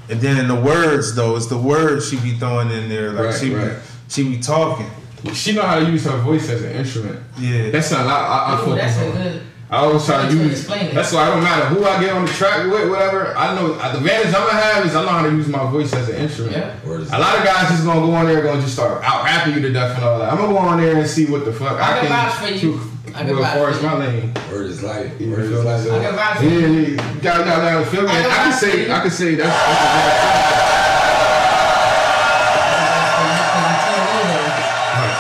and 0.09 0.19
then 0.19 0.37
in 0.37 0.47
the 0.47 0.55
words 0.59 1.15
though, 1.15 1.35
it's 1.35 1.47
the 1.47 1.57
words 1.57 2.09
she 2.09 2.17
be 2.19 2.33
throwing 2.37 2.69
in 2.71 2.89
there. 2.89 3.11
Like 3.11 3.25
Right, 3.25 3.39
she 3.39 3.53
right. 3.53 3.69
be, 3.75 3.81
she 4.09 4.23
be 4.23 4.39
talking. 4.39 4.89
She 5.33 5.53
know 5.53 5.61
how 5.61 5.79
to 5.79 5.85
use 5.89 6.03
her 6.05 6.17
voice 6.17 6.49
as 6.49 6.63
an 6.63 6.71
instrument. 6.73 7.19
Yeah. 7.39 7.69
That's 7.71 7.91
not 7.91 8.05
I 8.05 8.11
I, 8.11 8.55
I 8.55 8.61
Ooh, 8.61 8.65
fuck 8.65 8.75
that's 8.75 8.97
a 8.97 8.99
her. 8.99 9.11
good. 9.11 9.41
I 9.73 9.77
always 9.77 10.05
try 10.05 10.17
to 10.17 10.21
That's 10.27 10.35
what 10.35 10.43
use. 10.45 10.59
explain. 10.59 10.93
That's 10.93 11.11
why 11.11 11.25
it 11.27 11.31
don't 11.31 11.41
matter 11.43 11.65
who 11.65 11.83
I 11.83 11.99
get 11.99 12.13
on 12.13 12.25
the 12.25 12.31
track 12.33 12.69
with, 12.71 12.89
whatever. 12.91 13.35
I 13.35 13.55
know 13.55 13.73
the 13.73 13.97
advantage 13.97 14.27
I'm 14.27 14.45
gonna 14.45 14.61
have 14.61 14.85
is 14.85 14.93
I 14.95 15.01
know 15.01 15.09
how 15.09 15.23
to 15.25 15.31
use 15.31 15.47
my 15.47 15.65
voice 15.71 15.91
as 15.93 16.09
an 16.09 16.17
instrument. 16.17 16.55
Yeah. 16.57 16.75
where 16.85 16.99
is 16.99 17.11
A 17.11 17.17
lot 17.17 17.39
of 17.39 17.43
guys 17.43 17.69
just 17.69 17.83
gonna 17.83 18.01
go 18.05 18.13
on 18.13 18.27
there 18.27 18.37
and 18.37 18.43
gonna 18.45 18.61
just 18.61 18.73
start 18.73 19.01
out 19.03 19.23
rapping 19.25 19.55
you 19.55 19.61
to 19.61 19.71
death 19.73 19.95
and 19.95 20.03
all 20.05 20.19
that. 20.19 20.31
I'm 20.31 20.37
gonna 20.37 20.53
go 20.53 20.59
on 20.59 20.79
there 20.79 20.95
and 20.97 21.09
see 21.09 21.25
what 21.25 21.43
the 21.45 21.51
fuck 21.53 21.79
I 21.81 21.99
can 22.01 22.09
vouch 22.09 22.33
for 22.33 22.47
you. 22.53 22.59
to- 22.73 22.89
I 23.15 23.23
can 23.23 23.29
well, 23.35 23.41
vouch 23.41 23.53
far 23.57 23.65
for 23.65 23.69
as 23.71 23.81
you. 23.81 23.87
my 23.89 23.93
lane. 23.97 24.33
Word 24.51 24.65
is 24.67 24.83
life. 24.83 25.11
You 25.19 25.29
Word 25.31 25.39
is 25.39 25.49
feel 25.49 25.63
life. 25.63 25.91
I 25.91 26.03
can 26.05 26.15
vouch 26.15 26.37
for 26.37 26.43
Yeah, 26.45 26.51
you. 26.67 26.81
yeah, 26.93 27.13
got 27.21 27.45
got 27.45 27.61
got 27.61 27.87
feel 27.87 28.01
me. 28.03 28.09
I 28.09 28.11
I 28.11 28.21
can 28.21 28.29
can 28.29 28.29
vouch 28.29 28.53
for 28.53 28.65
say 28.65 28.85
you. 28.85 28.93
I 28.93 28.99
can 29.01 29.11
say 29.11 29.35
that's. 29.35 29.49
that's 29.49 30.83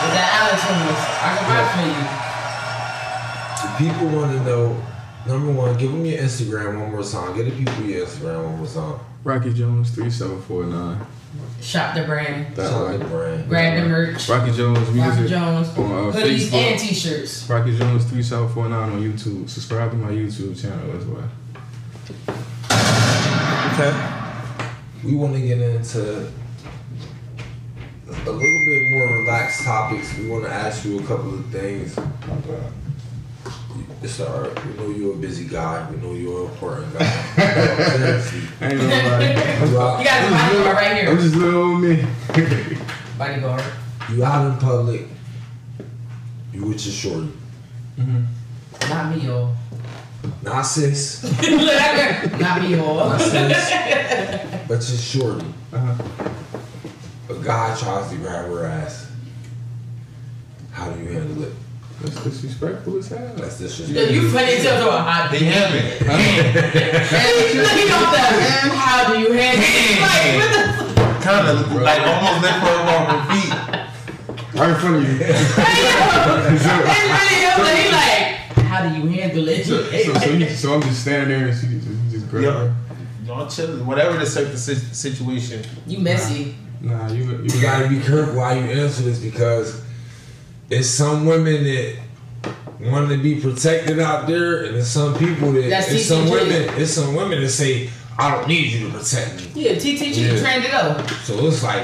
With 0.03 0.13
that 0.13 0.29
Alex 0.41 0.61
I 0.63 1.29
can 1.37 1.45
vouch 1.49 1.71
for 1.73 1.85
you. 1.89 2.02
People 3.77 4.07
want 4.09 4.31
to 4.31 4.43
know. 4.43 4.81
Number 5.25 5.51
one, 5.53 5.77
give 5.77 5.91
them 5.91 6.05
your 6.05 6.19
Instagram 6.19 6.79
one 6.81 6.91
more 6.91 7.03
time. 7.03 7.35
Get 7.35 7.45
the 7.45 7.51
people 7.51 7.83
your 7.85 8.05
Instagram 8.05 8.43
one 8.43 8.57
more 8.57 8.67
time. 8.67 8.99
Rocky 9.23 9.53
Jones 9.53 9.91
three 9.91 10.09
seven 10.09 10.41
four 10.41 10.65
nine. 10.65 10.99
Shop 11.61 11.95
the 11.95 12.03
brand. 12.03 12.55
That 12.55 12.69
Shout 12.69 12.81
out 12.81 12.89
way. 12.91 12.97
the 12.97 13.05
brand. 13.05 13.49
Grab 13.49 13.81
the 13.81 13.89
merch. 13.89 14.27
Rocky 14.29 14.51
Jones 14.51 14.91
music. 14.91 15.09
Rocky 15.15 15.27
Jones. 15.29 15.69
on 15.77 15.85
uh, 15.85 16.11
Hoodies 16.11 16.47
Facebook. 16.49 16.53
and 16.53 16.79
t-shirts. 16.79 17.49
Rocky 17.49 17.77
Jones 17.77 18.05
three 18.05 18.21
seven 18.21 18.49
four 18.49 18.67
nine 18.67 18.91
on 18.91 19.01
YouTube. 19.01 19.49
Subscribe 19.49 19.91
to 19.91 19.97
my 19.97 20.11
YouTube 20.11 20.61
channel 20.61 20.91
as 20.97 21.05
well. 21.05 21.29
Okay. 23.73 23.93
We 25.05 25.15
want 25.15 25.33
to 25.35 25.41
get 25.41 25.59
into 25.59 26.27
a 28.05 28.29
little 28.29 28.39
bit 28.39 28.91
more 28.91 29.07
relaxed 29.19 29.63
topics. 29.63 30.17
We 30.17 30.29
want 30.29 30.43
to 30.43 30.51
ask 30.51 30.85
you 30.85 30.99
a 30.99 31.03
couple 31.03 31.33
of 31.33 31.45
things. 31.47 31.97
It's 34.03 34.19
alright. 34.19 34.65
We 34.65 34.73
know 34.73 34.89
you're 34.89 35.13
a 35.13 35.17
busy 35.17 35.45
guy. 35.45 35.89
We 35.89 35.95
know 35.97 36.13
you're 36.13 36.45
an 36.45 36.51
important 36.51 36.93
guy. 36.93 37.05
I 37.37 38.67
ain't 38.67 38.81
gonna. 38.81 39.71
You 39.71 39.79
out, 39.79 39.99
You 39.99 40.05
got 40.05 40.25
the 40.25 40.35
bodyguard 40.35 40.75
right 40.75 41.07
I'm 41.07 41.17
just 41.19 41.35
little 41.35 41.61
old 41.71 41.81
me. 41.81 42.05
Bodyguard. 43.17 43.63
you 44.11 44.25
out 44.25 44.51
in 44.51 44.57
public. 44.59 45.07
You 46.51 46.65
with 46.65 46.85
your 46.85 46.93
shorty. 46.93 47.31
Mhm. 47.97 48.25
Not 48.89 49.15
me, 49.15 49.21
y'all. 49.25 49.55
Not 50.41 50.63
sis. 50.63 51.23
Not 51.41 52.61
me, 52.61 52.75
y'all. 52.75 53.09
Not 53.09 53.21
sis. 53.21 54.67
But 54.67 54.89
your 54.89 54.97
shorty. 54.99 55.45
Uh-huh. 55.71 56.03
A 57.29 57.35
guy 57.41 57.77
tries 57.77 58.09
to 58.11 58.17
grab 58.17 58.45
her 58.47 58.65
ass. 58.65 59.09
How 60.71 60.89
do 60.91 61.01
you 61.01 61.09
handle 61.09 61.43
it? 61.43 61.53
That's 62.03 62.21
disrespectful 62.23 62.97
as 62.97 63.07
hell. 63.07 63.31
That's 63.37 63.59
Yo, 63.61 63.67
disrespectful. 63.67 64.13
you 64.15 64.29
funny 64.29 64.51
as 64.53 64.63
hell. 64.63 64.79
though. 64.85 64.97
How 64.97 65.27
do 65.31 65.39
They 65.39 65.45
you 65.45 65.51
have 65.51 65.69
handle 65.71 65.79
it. 65.79 66.75
it? 66.75 67.55
Look, 67.55 67.71
he 67.71 67.91
off 67.91 68.11
that. 68.11 68.31
How 68.75 69.13
do 69.13 69.19
you 69.19 69.31
handle 69.31 69.63
it? 69.63 69.99
Like, 70.03 70.35
what 70.37 70.51
the 70.51 71.23
Kind 71.23 71.47
of 71.47 71.71
like 71.81 72.01
almost 72.05 72.41
lift 72.43 72.59
her 72.59 72.75
up 72.75 72.87
off 72.91 73.07
her 73.07 73.21
feet. 73.31 74.59
Right 74.59 74.69
in 74.69 74.75
front 74.75 74.95
of 74.97 75.01
you. 75.03 75.15
It's 75.21 76.65
really 76.67 77.35
him. 77.39 77.59
Like, 77.63 77.77
he 77.77 77.87
like, 77.91 78.65
how 78.67 78.89
do 78.89 78.99
you 78.99 79.07
handle 79.07 79.47
it? 79.47 79.65
So, 79.65 79.83
so, 79.83 80.13
so, 80.19 80.29
you, 80.31 80.49
so 80.49 80.73
I'm 80.73 80.81
just 80.81 81.01
standing 81.01 81.29
there 81.29 81.47
and 81.47 81.57
she 81.57 81.67
just, 81.67 81.87
you 81.87 81.95
just 82.11 82.29
grab 82.29 82.43
Yeah. 82.43 82.51
her. 82.51 82.75
Y'all 83.25 83.47
chilling. 83.49 83.85
Whatever 83.85 84.17
the 84.17 84.25
circum 84.25 84.57
si- 84.57 84.75
situation. 84.75 85.63
You 85.87 85.99
messy. 85.99 86.55
Nah, 86.81 87.07
you 87.09 87.23
you, 87.23 87.43
You 87.43 87.61
gotta 87.61 87.87
be 87.87 88.01
careful 88.01 88.41
how 88.41 88.51
you 88.51 88.65
answer 88.65 89.03
this 89.03 89.19
because 89.19 89.81
it's 90.73 90.87
some 90.89 91.25
women 91.25 91.63
that 91.63 91.95
want 92.81 93.09
to 93.09 93.17
be 93.17 93.39
protected 93.39 93.99
out 93.99 94.27
there, 94.27 94.63
and 94.65 94.75
there's 94.75 94.89
some 94.89 95.13
people 95.17 95.51
that 95.53 95.69
That's 95.69 95.91
it's 95.91 96.05
some 96.05 96.29
women. 96.29 96.69
It's 96.79 96.91
some 96.91 97.15
women 97.15 97.41
that 97.41 97.49
say, 97.49 97.89
"I 98.19 98.31
don't 98.35 98.47
need 98.47 98.71
you 98.71 98.87
to 98.89 98.93
protect 98.97 99.35
me." 99.55 99.63
Yeah, 99.63 99.73
TTG 99.75 100.15
Yeah. 100.35 100.39
trained 100.41 100.63
to 100.65 100.71
go. 100.71 101.05
So 101.23 101.45
it's 101.47 101.63
like, 101.63 101.83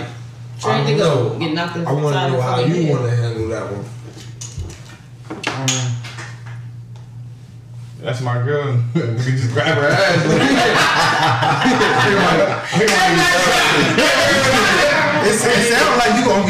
Trained 0.60 0.88
to 0.88 0.98
don't 0.98 1.00
go. 1.00 1.34
know. 1.34 1.40
Get 1.40 1.54
knocked 1.54 1.78
I 1.78 1.92
want 1.94 2.16
to 2.16 2.30
know 2.32 2.42
how 2.42 2.60
you 2.60 2.74
head. 2.74 2.90
want 2.92 3.04
to 3.10 3.16
handle 3.16 3.48
that 3.50 3.66
one. 3.72 3.86
Um, 5.48 5.96
that's 8.02 8.22
my 8.22 8.42
girl. 8.44 8.74
we 8.96 9.02
can 9.02 9.18
just 9.38 9.52
grab 9.54 9.78
her 9.78 9.88
ass. 9.88 10.26
It, 12.82 12.90
it 15.30 15.40
sounds 15.40 15.56
like 15.56 15.69
you 15.69 15.69
gonna 15.69 15.69
be 15.69 15.69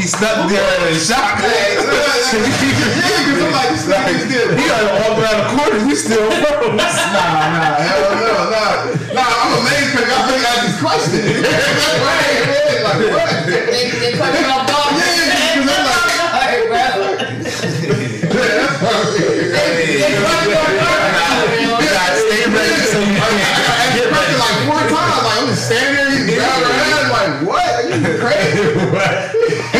stuck 0.10 0.50
there 0.50 0.90
in 0.90 0.98
shock. 1.00 1.38
yeah, 1.40 1.78
because 1.78 3.40
I'm 3.46 3.52
like, 3.54 3.70
this 3.70 3.86
nigga 3.86 4.14
is. 4.18 4.50
He 4.58 4.64
gotta 4.68 4.90
walk 4.98 5.14
around 5.22 5.38
the 5.40 5.48
corner. 5.54 5.80
You 5.88 5.96
still 5.96 6.26
froze. 6.42 6.76
Nah, 6.76 7.54
nah, 7.54 7.78
hell 7.78 8.10
no, 8.18 8.50
nah. 8.50 8.90
Nah, 9.14 9.22
I'm 9.22 9.52
amazed 9.62 9.90
because 9.94 10.08
y'all 10.10 10.26
think 10.30 10.42
I 10.42 10.54
this 10.66 10.78
question. 10.82 11.22
That's 11.46 12.02
right, 12.02 12.42
man. 12.50 12.84
Like, 12.84 13.00
what? 13.14 13.30
They, 13.46 13.62
they 13.70 14.10
you 14.10 14.50
off 14.50 14.66
dog. 14.66 14.90
Yeah, 14.98 15.14
'cause 15.56 15.70
I'm 15.70 15.86
like- 15.86 16.66
bro. 16.70 16.90
They 18.30 19.86
you 19.90 20.26
off 20.26 20.46
guard, 20.50 20.74
You 21.60 21.70
gotta 21.90 22.18
stay 22.18 22.44
ready 22.50 22.82
so 22.90 23.00
you 23.00 23.14
can 23.14 23.34
asked 23.38 23.94
get 23.96 24.08
ready. 24.10 24.36
like 24.42 24.58
four 24.66 24.82
times. 24.90 25.22
Like, 25.26 25.38
I'm 25.38 25.48
just 25.50 25.64
standing 25.66 25.96
there, 25.96 26.10
he's 26.12 26.26
grabbing 26.36 26.74
her. 26.74 27.04
Like, 27.10 27.34
what? 27.46 27.70
Are 27.76 27.90
you 27.90 28.00
crazy? 28.20 28.64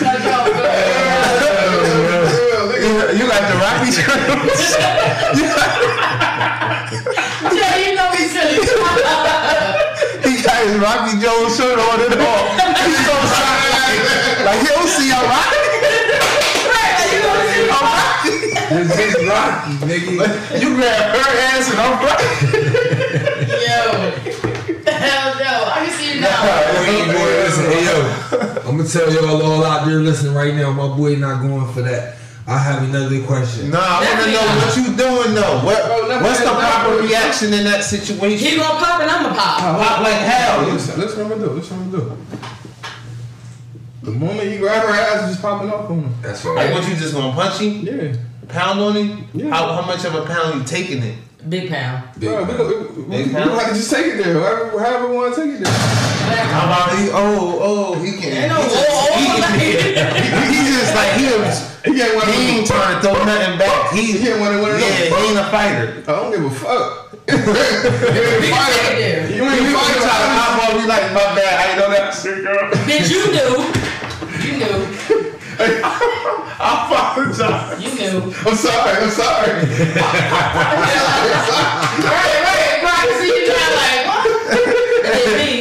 You 0.00 0.30
off 0.30 0.48
guard. 0.52 0.84
You 2.84 2.92
you 3.16 3.24
got 3.28 3.42
the 3.48 3.56
Rocky 3.64 3.90
Jones. 3.96 4.60
Yeah, 7.54 7.74
you 7.80 7.90
know 7.96 8.08
me 8.12 8.22
silly. 8.28 8.58
He 10.24 10.32
got 10.42 10.58
his 10.64 10.76
Rocky 10.78 11.14
Jones 11.20 11.56
shirt 11.56 11.78
on 11.78 12.00
and 12.04 12.20
all. 12.20 12.44
He's 12.84 13.00
so 13.04 13.14
shocked. 13.32 13.72
Like, 13.72 14.00
like 14.44 14.60
he 14.60 14.66
don't 14.68 14.88
see 14.88 15.12
I'm 15.12 15.24
Rocky. 15.24 15.58
You 17.12 17.18
know 17.22 17.34
me 17.40 17.46
silly. 17.54 17.70
I'm 17.70 17.84
Rocky. 17.88 18.34
This 18.74 19.14
is 19.14 19.24
Rocky, 19.28 19.72
nigga. 19.86 20.26
You 20.60 20.68
grab 20.76 21.04
her 21.14 21.30
ass 21.48 21.66
and 21.70 21.80
I'm 21.80 21.94
Rocky. 22.04 22.28
Yo. 23.64 23.80
Hell 24.90 25.28
no. 25.38 25.52
I 25.70 25.76
can 25.84 25.92
see 25.96 26.08
you 26.13 26.13
now. 26.24 26.40
Hey, 26.84 27.04
boy, 27.06 27.30
listen, 27.44 27.64
hey, 27.70 27.84
yo. 27.84 27.98
I'm 28.68 28.76
gonna 28.78 28.88
tell 28.88 29.12
y'all 29.12 29.42
all 29.42 29.64
out 29.64 29.86
there 29.86 30.00
listening 30.00 30.34
right 30.34 30.54
now. 30.54 30.72
My 30.72 30.88
boy 30.96 31.16
not 31.16 31.42
going 31.42 31.70
for 31.72 31.82
that. 31.82 32.16
I 32.46 32.58
have 32.58 32.82
another 32.82 33.22
question. 33.24 33.70
Nah, 33.70 33.78
I 33.80 34.04
wanna 34.04 34.32
know 34.32 34.44
what 34.60 34.76
you 34.76 34.84
doing 34.96 35.34
though. 35.34 35.64
What, 35.64 35.80
Bro, 36.08 36.22
what's 36.22 36.40
the 36.40 36.46
proper 36.50 36.90
before. 36.92 37.08
reaction 37.08 37.54
in 37.54 37.64
that 37.64 37.84
situation? 37.84 38.30
He 38.30 38.36
situation? 38.38 38.58
gonna 38.60 38.78
pop 38.84 39.00
and 39.00 39.10
I'ma 39.10 39.28
pop. 39.34 39.58
Pop 39.60 40.00
like 40.02 40.12
hell. 40.14 40.66
Listen, 40.68 41.00
listen 41.00 41.18
what 41.28 41.32
I'm 41.32 41.38
gonna 41.40 41.50
do. 41.50 41.56
Listen 41.56 41.90
what 41.90 42.00
I'm 42.02 42.06
gonna 42.08 42.16
do. 42.16 42.26
The 44.02 44.10
moment 44.10 44.50
he 44.52 44.58
grab 44.58 44.82
her 44.82 44.90
ass, 44.90 45.22
it's 45.22 45.30
just 45.32 45.42
popping 45.42 45.70
off 45.70 45.88
on 45.88 46.00
him. 46.04 46.14
That's 46.20 46.44
right. 46.44 46.56
Like, 46.56 46.74
what 46.74 46.86
you 46.88 46.96
just 46.96 47.14
gonna 47.14 47.32
punch 47.34 47.60
him? 47.60 47.80
Yeah. 47.86 48.16
Pound 48.48 48.78
on 48.80 48.94
him? 48.96 49.24
Yeah. 49.32 49.48
How, 49.48 49.72
how 49.80 49.86
much 49.86 50.04
of 50.04 50.14
a 50.14 50.26
pound 50.26 50.60
you 50.60 50.64
taking 50.66 51.02
it? 51.02 51.16
Big 51.48 51.68
pound. 51.68 52.08
Big 52.18 52.30
Bro, 52.30 52.44
we, 52.44 52.52
man. 52.52 52.58
we, 52.58 52.64
we, 52.64 53.02
we, 53.04 53.16
Big 53.16 53.26
we 53.28 53.32
pound? 53.34 53.50
have 53.50 53.68
to 53.68 53.74
just 53.74 53.90
take 53.90 54.06
it 54.06 54.16
there. 54.24 54.32
However, 54.40 54.78
however 54.80 55.08
we 55.10 55.16
want 55.16 55.34
to 55.34 55.40
take 55.44 55.60
it 55.60 55.64
there. 55.64 55.72
How 55.74 56.64
about 56.66 56.96
he? 56.98 57.10
Oh, 57.12 57.58
oh, 57.60 57.94
he 58.02 58.12
can. 58.16 58.32
Ain't 58.32 58.48
no 58.48 58.62
he, 58.62 58.68
just, 58.72 58.86
oh, 58.88 59.12
he, 59.12 59.28
like- 59.44 59.60
he 59.60 60.56
just 60.72 60.94
like 60.96 61.12
he 61.20 61.26
was. 61.36 61.56
He 61.84 61.92
can't 62.00 62.14
want 62.16 62.28
He 62.32 62.40
ain't 62.58 62.66
trying 62.66 62.96
to 62.96 63.00
throw 63.04 63.12
nothing 63.28 63.58
back. 63.58 63.92
He 63.92 64.12
He, 64.12 64.18
can't 64.24 64.40
want 64.40 64.56
to 64.56 64.62
win 64.64 64.80
yeah, 64.80 65.12
he 65.12 65.26
ain't 65.28 65.38
a 65.38 65.44
fighter. 65.52 66.00
I 66.08 66.12
don't 66.16 66.32
give 66.32 66.44
a 66.44 66.50
fuck. 66.50 67.12
you 67.28 67.36
ain't 67.36 67.44
a 67.44 67.92
We 68.40 68.48
can 68.48 68.48
take 68.48 68.48
it 68.48 68.56
fighter. 68.56 68.96
there. 68.96 69.28
You 69.28 69.36
You 69.36 69.44
ain't 69.44 69.68
a 69.68 69.72
try 69.76 69.84
to 69.92 70.00
fighter. 70.00 70.40
eyeball 70.40 70.80
me 70.80 70.86
like 70.88 71.12
my 71.12 71.28
bad. 71.36 71.52
I 71.60 71.64
ain't 71.68 71.78
know 71.78 71.90
that 71.92 72.14
shit, 72.16 72.40
girl. 72.40 72.72
Bitch, 72.88 73.12
you 73.12 73.20
knew. 73.36 73.52
You 74.40 74.52
knew. 74.64 74.80
I 75.58 76.68
apologize. 76.86 77.78
You 77.82 77.90
knew. 77.94 78.32
I'm 78.46 78.56
sorry. 78.56 78.96
I'm 79.02 79.10
sorry. 79.10 79.52
Right, 81.04 82.42
right, 82.42 82.82
right. 82.82 82.94
I 82.94 83.06
can 83.06 83.16
see 83.20 83.30
you 83.30 83.44
now 83.48 83.70
like, 83.78 84.02
what? 84.08 84.24
It 85.04 85.14
ain't 85.14 85.34
me. 85.38 85.52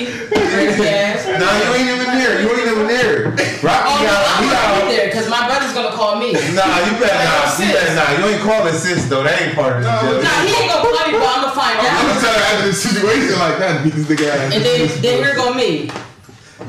Crazy 0.53 0.87
ass. 0.87 1.25
Nah, 1.27 1.49
you 1.59 1.67
ain't 1.77 1.89
even 1.93 2.09
there. 2.17 2.35
You 2.41 2.49
ain't 2.53 2.69
even 2.73 2.87
there. 2.87 3.31
Rocky 3.63 3.89
Oh, 3.89 3.99
no. 4.01 4.13
I'm 4.13 4.43
He 4.43 4.49
gonna 4.49 4.85
be 4.89 4.95
there 4.97 5.07
because 5.09 5.27
my 5.29 5.45
brother's 5.47 5.73
gonna 5.73 5.93
call 5.95 6.17
me. 6.19 6.33
Nah, 6.33 6.39
you 6.87 6.93
better 6.97 7.13
Like, 7.13 7.25
not. 7.25 7.59
You 7.59 7.65
sis. 7.65 7.73
better 7.73 7.95
not. 7.95 8.09
You 8.19 8.25
ain't 8.33 8.41
call 8.43 8.61
it 8.67 8.73
sis 8.77 9.05
though. 9.09 9.23
That 9.23 9.41
ain't 9.41 9.55
part 9.55 9.77
of 9.77 9.83
the 9.83 9.89
No, 9.89 10.01
deal. 10.13 10.21
Nah, 10.23 10.41
he 10.45 10.51
ain't 10.57 10.69
gonna 10.71 10.83
call 10.83 11.05
me, 11.09 11.13
but 11.17 11.27
I'm 11.27 11.41
gonna 11.41 11.55
find 11.57 11.75
I'm 11.79 12.07
gonna 12.07 12.19
tell 12.21 12.33
her 12.33 12.43
after 12.53 12.65
this 12.69 12.79
situation 12.81 13.35
like 13.39 13.57
that, 13.59 13.83
beat 13.83 13.93
this 13.93 14.05
nigga 14.07 14.27
ass. 14.29 14.53
And 14.53 14.61
then, 14.63 14.79
then 15.01 15.15
here 15.23 15.35
go 15.35 15.53
me. 15.53 15.89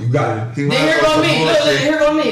You 0.01 0.09
got 0.11 0.29
it. 0.39 0.55
He 0.57 0.63
Then 0.67 0.71
went 0.71 0.81
here 0.91 0.99
up 1.01 1.07
go 1.07 1.23
me. 1.23 1.29
some 1.29 1.45
Look, 1.45 1.55
look, 1.55 1.65
bullshit. 1.65 1.81
here 1.87 1.99
go 1.99 2.11
me. 2.15 2.31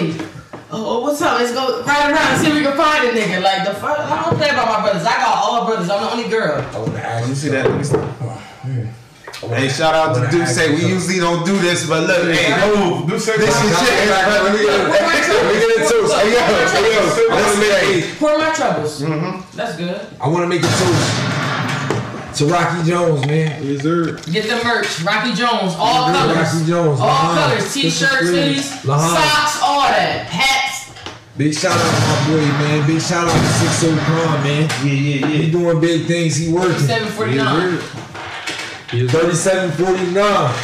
Oh, 0.75 1.01
what's 1.01 1.21
up? 1.21 1.39
Let's 1.39 1.53
go 1.53 1.85
ride 1.85 2.09
around 2.09 2.33
and 2.33 2.41
see 2.41 2.49
if 2.49 2.55
we 2.57 2.63
can 2.65 2.73
find 2.75 3.05
a 3.05 3.13
nigga. 3.13 3.45
Like 3.45 3.69
the 3.69 3.75
fuck, 3.77 3.99
I 4.01 4.25
don't 4.25 4.39
play 4.41 4.49
about 4.49 4.73
my 4.73 4.81
brothers. 4.81 5.05
I 5.05 5.21
got 5.21 5.37
all 5.45 5.67
brothers. 5.67 5.91
I'm 5.91 6.01
the 6.01 6.11
only 6.11 6.29
girl. 6.33 6.65
I 6.65 6.79
want 6.79 6.93
to 6.97 7.05
ask 7.05 7.21
Let 7.21 7.23
me 7.25 7.29
you 7.29 7.35
see 7.37 7.49
that. 7.53 7.69
Let 7.69 7.77
me 7.77 7.85
see. 7.85 9.49
Hey, 9.53 9.69
shout 9.69 9.93
out 9.93 10.17
to 10.17 10.25
Duce. 10.33 10.57
We 10.57 10.89
usually 10.89 11.19
don't 11.19 11.45
do 11.45 11.59
this, 11.59 11.87
but 11.87 12.09
look, 12.09 12.25
hey, 12.25 12.57
move. 12.73 13.05
Do 13.05 13.19
say 13.19 13.37
This 13.37 13.53
is 13.53 13.79
shit. 13.85 14.09
Let 14.09 14.49
me 14.49 14.65
get 14.65 14.81
it. 14.81 14.89
Let 14.89 15.45
me 15.45 15.61
get 15.61 15.71
it 15.77 15.85
too. 15.93 16.09
Hey, 16.09 16.33
yo, 16.33 16.41
hey, 16.41 16.89
yo. 16.89 17.05
I 17.29 17.37
want 17.37 17.53
to 17.53 17.61
make. 17.61 18.19
Pour 18.19 18.39
my 18.39 18.55
troubles. 18.55 19.03
Mm-hmm. 19.03 19.57
That's 19.57 19.77
good. 19.77 20.01
I 20.23 20.29
want 20.29 20.41
to 20.45 20.49
make 20.49 20.63
a 20.63 20.73
toast 20.73 21.32
to 22.37 22.47
Rocky 22.47 22.89
Jones, 22.89 23.27
man. 23.27 23.63
Yes, 23.63 23.83
sir. 23.83 24.17
Get 24.31 24.49
the 24.49 24.65
merch. 24.65 25.01
Rocky 25.03 25.35
Jones, 25.35 25.75
all 25.79 26.11
colors. 26.11 26.37
Rocky 26.37 26.67
Jones. 26.67 27.01
All 27.01 27.09
Lahan. 27.09 27.49
colors. 27.49 27.75
T-shirts, 27.75 28.13
hoodies, 28.15 28.85
socks, 28.85 29.61
all 29.63 29.83
that. 29.83 30.27
Hats. 30.29 30.91
Big 31.37 31.55
shout 31.55 31.73
out 31.73 31.79
to 31.79 32.01
my 32.07 32.37
boy, 32.37 32.45
man. 32.63 32.87
Big 32.87 33.01
shout 33.01 33.27
out 33.27 33.33
to 33.33 33.49
Six 33.55 33.85
O 33.85 33.97
Prime, 34.05 34.43
man. 34.45 34.69
Yeah, 34.85 34.93
yeah, 34.93 34.93
yeah. 34.93 35.27
He 35.27 35.45
yeah. 35.45 35.53
doing 35.53 35.81
big 35.81 36.07
things. 36.07 36.37
He 36.37 36.53
working. 36.53 36.79
749. 36.79 37.79
Thirty-seven 39.09 39.71
forty-nine. 39.73 40.55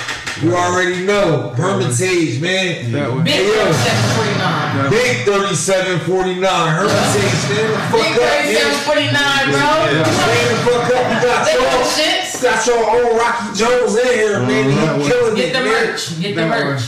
You 0.42 0.54
already 0.54 1.04
know. 1.04 1.50
Hermitage, 1.56 2.40
man. 2.40 2.92
That 2.92 3.10
way. 3.12 3.22
Big 3.24 3.34
Hey, 3.34 3.46
yo. 3.48 3.72
749. 3.72 4.90
Big 4.90 5.26
thirty-seven 5.26 5.98
forty-nine. 6.06 6.68
Hermitage, 6.78 7.38
stand 7.42 7.74
the 7.74 7.78
fuck 7.90 7.98
Big 7.98 8.14
up, 8.14 8.22
man. 8.22 8.46
3749, 8.86 9.50
bro. 9.50 9.66
Stand 9.98 10.48
the 10.48 10.58
fuck 10.62 10.86
up. 10.94 11.06
You 11.10 11.18
got 11.26 11.42
your, 11.52 11.82
shits. 11.90 12.42
got 12.42 12.66
your 12.66 12.82
own 12.86 13.18
Rocky 13.18 13.48
Jones 13.58 13.96
in 13.98 14.06
here, 14.14 14.38
man. 14.40 14.70
Mhm. 14.70 15.02
He 15.02 15.08
killing 15.10 15.34
Get 15.34 15.48
it, 15.48 15.52
the 15.52 15.60
man. 15.60 15.86
merch. 15.90 16.20
Get 16.20 16.34
the 16.36 16.40
That 16.42 16.50
way. 16.50 16.64
merch. 16.70 16.82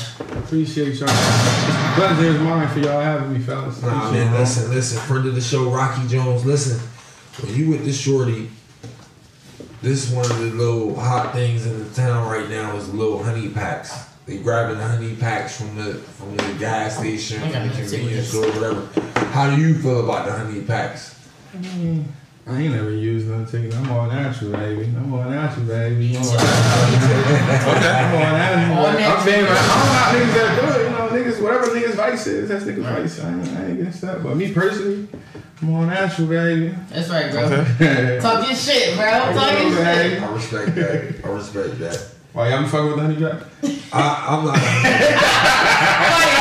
Appreciate 0.44 0.94
y'all. 0.94 1.08
Pleasure 1.96 2.24
is 2.30 2.38
mine 2.40 2.68
for 2.68 2.78
y'all 2.78 3.00
having 3.02 3.32
me, 3.32 3.40
fellas. 3.40 3.82
Nah, 3.82 4.10
man, 4.12 4.32
listen, 4.38 4.70
listen. 4.72 4.98
Friend 5.00 5.26
of 5.26 5.34
the 5.34 5.40
show, 5.40 5.64
Rocky 5.70 6.06
Jones. 6.06 6.44
Listen, 6.46 6.78
when 7.42 7.54
you 7.56 7.70
with 7.70 7.84
this 7.84 7.98
shorty, 8.00 8.48
this 9.82 10.08
is 10.08 10.14
one 10.14 10.30
of 10.30 10.38
the 10.38 10.50
little 10.50 10.98
hot 10.98 11.32
things 11.32 11.66
in 11.66 11.78
the 11.78 11.94
town 11.94 12.30
right 12.30 12.48
now 12.50 12.76
is 12.76 12.92
little 12.92 13.22
honey 13.22 13.48
packs. 13.48 14.08
They 14.26 14.38
grabbing 14.38 14.78
the 14.78 14.86
honey 14.86 15.16
packs 15.16 15.58
from 15.58 15.74
the 15.76 15.94
from 15.94 16.36
the 16.36 16.54
gas 16.58 16.98
station, 16.98 17.40
from 17.40 17.50
the 17.50 17.58
nothing 17.58 17.70
to 17.70 17.76
do 17.76 17.90
convenience 17.90 18.32
with 18.34 18.52
store, 18.52 18.62
whatever. 18.62 19.26
How 19.32 19.54
do 19.54 19.60
you 19.60 19.74
feel 19.74 20.04
about 20.04 20.26
the 20.26 20.32
honey 20.32 20.60
packs? 20.62 21.18
I 22.46 22.56
ain't 22.58 22.74
never 22.74 22.90
used 22.90 23.28
nothing. 23.28 23.72
I'm 23.72 23.90
all 23.90 24.06
natural, 24.06 24.52
baby. 24.52 24.84
I'm 24.84 25.12
all 25.12 25.24
natural, 25.24 25.66
baby. 25.66 26.16
I'm 26.16 26.22
all 26.24 26.32
natural. 26.32 26.46
I'm 27.80 28.14
all 28.14 28.20
natural. 28.20 28.78
All 28.78 28.92
baby. 28.92 29.04
I'm 29.04 29.16
natural. 29.16 29.24
being 29.24 29.44
right. 29.44 29.58
I 29.60 30.12
don't 30.12 30.26
know 30.26 30.32
niggas 30.32 30.34
that 30.34 30.50
do 30.60 30.80
it. 30.80 30.89
You 31.12 31.24
know, 31.24 31.30
niggas, 31.30 31.42
whatever 31.42 31.66
niggas 31.66 31.94
vice 31.94 32.26
is, 32.26 32.48
that's 32.48 32.64
niggas 32.64 32.82
vice. 32.82 33.20
I 33.20 33.30
ain't, 33.32 33.48
I 33.48 33.64
ain't 33.66 33.80
against 33.80 34.00
that. 34.02 34.22
But 34.22 34.36
me 34.36 34.52
personally, 34.52 35.08
I'm 35.62 35.74
all 35.74 35.82
natural, 35.82 36.28
baby. 36.28 36.74
That's 36.90 37.08
right, 37.10 37.30
bro. 37.30 37.48
Why 37.48 38.18
Talk 38.20 38.46
your 38.46 38.56
shit, 38.56 38.96
bro. 38.96 39.10
Talk 39.10 39.60
your 39.60 39.72
shit. 39.72 40.22
I 40.22 40.32
respect 40.32 40.74
that. 40.76 41.24
I 41.24 41.28
respect 41.28 41.78
that. 41.80 42.06
Why 42.32 42.48
y'all 42.50 42.62
be 42.62 42.68
fucking 42.68 42.86
with 42.86 42.96
the 42.96 43.02
honey 43.02 43.16
jack? 43.16 43.42
I, 43.92 44.26
I'm 44.28 44.44
not. 44.44 44.54
Like, 44.54 44.64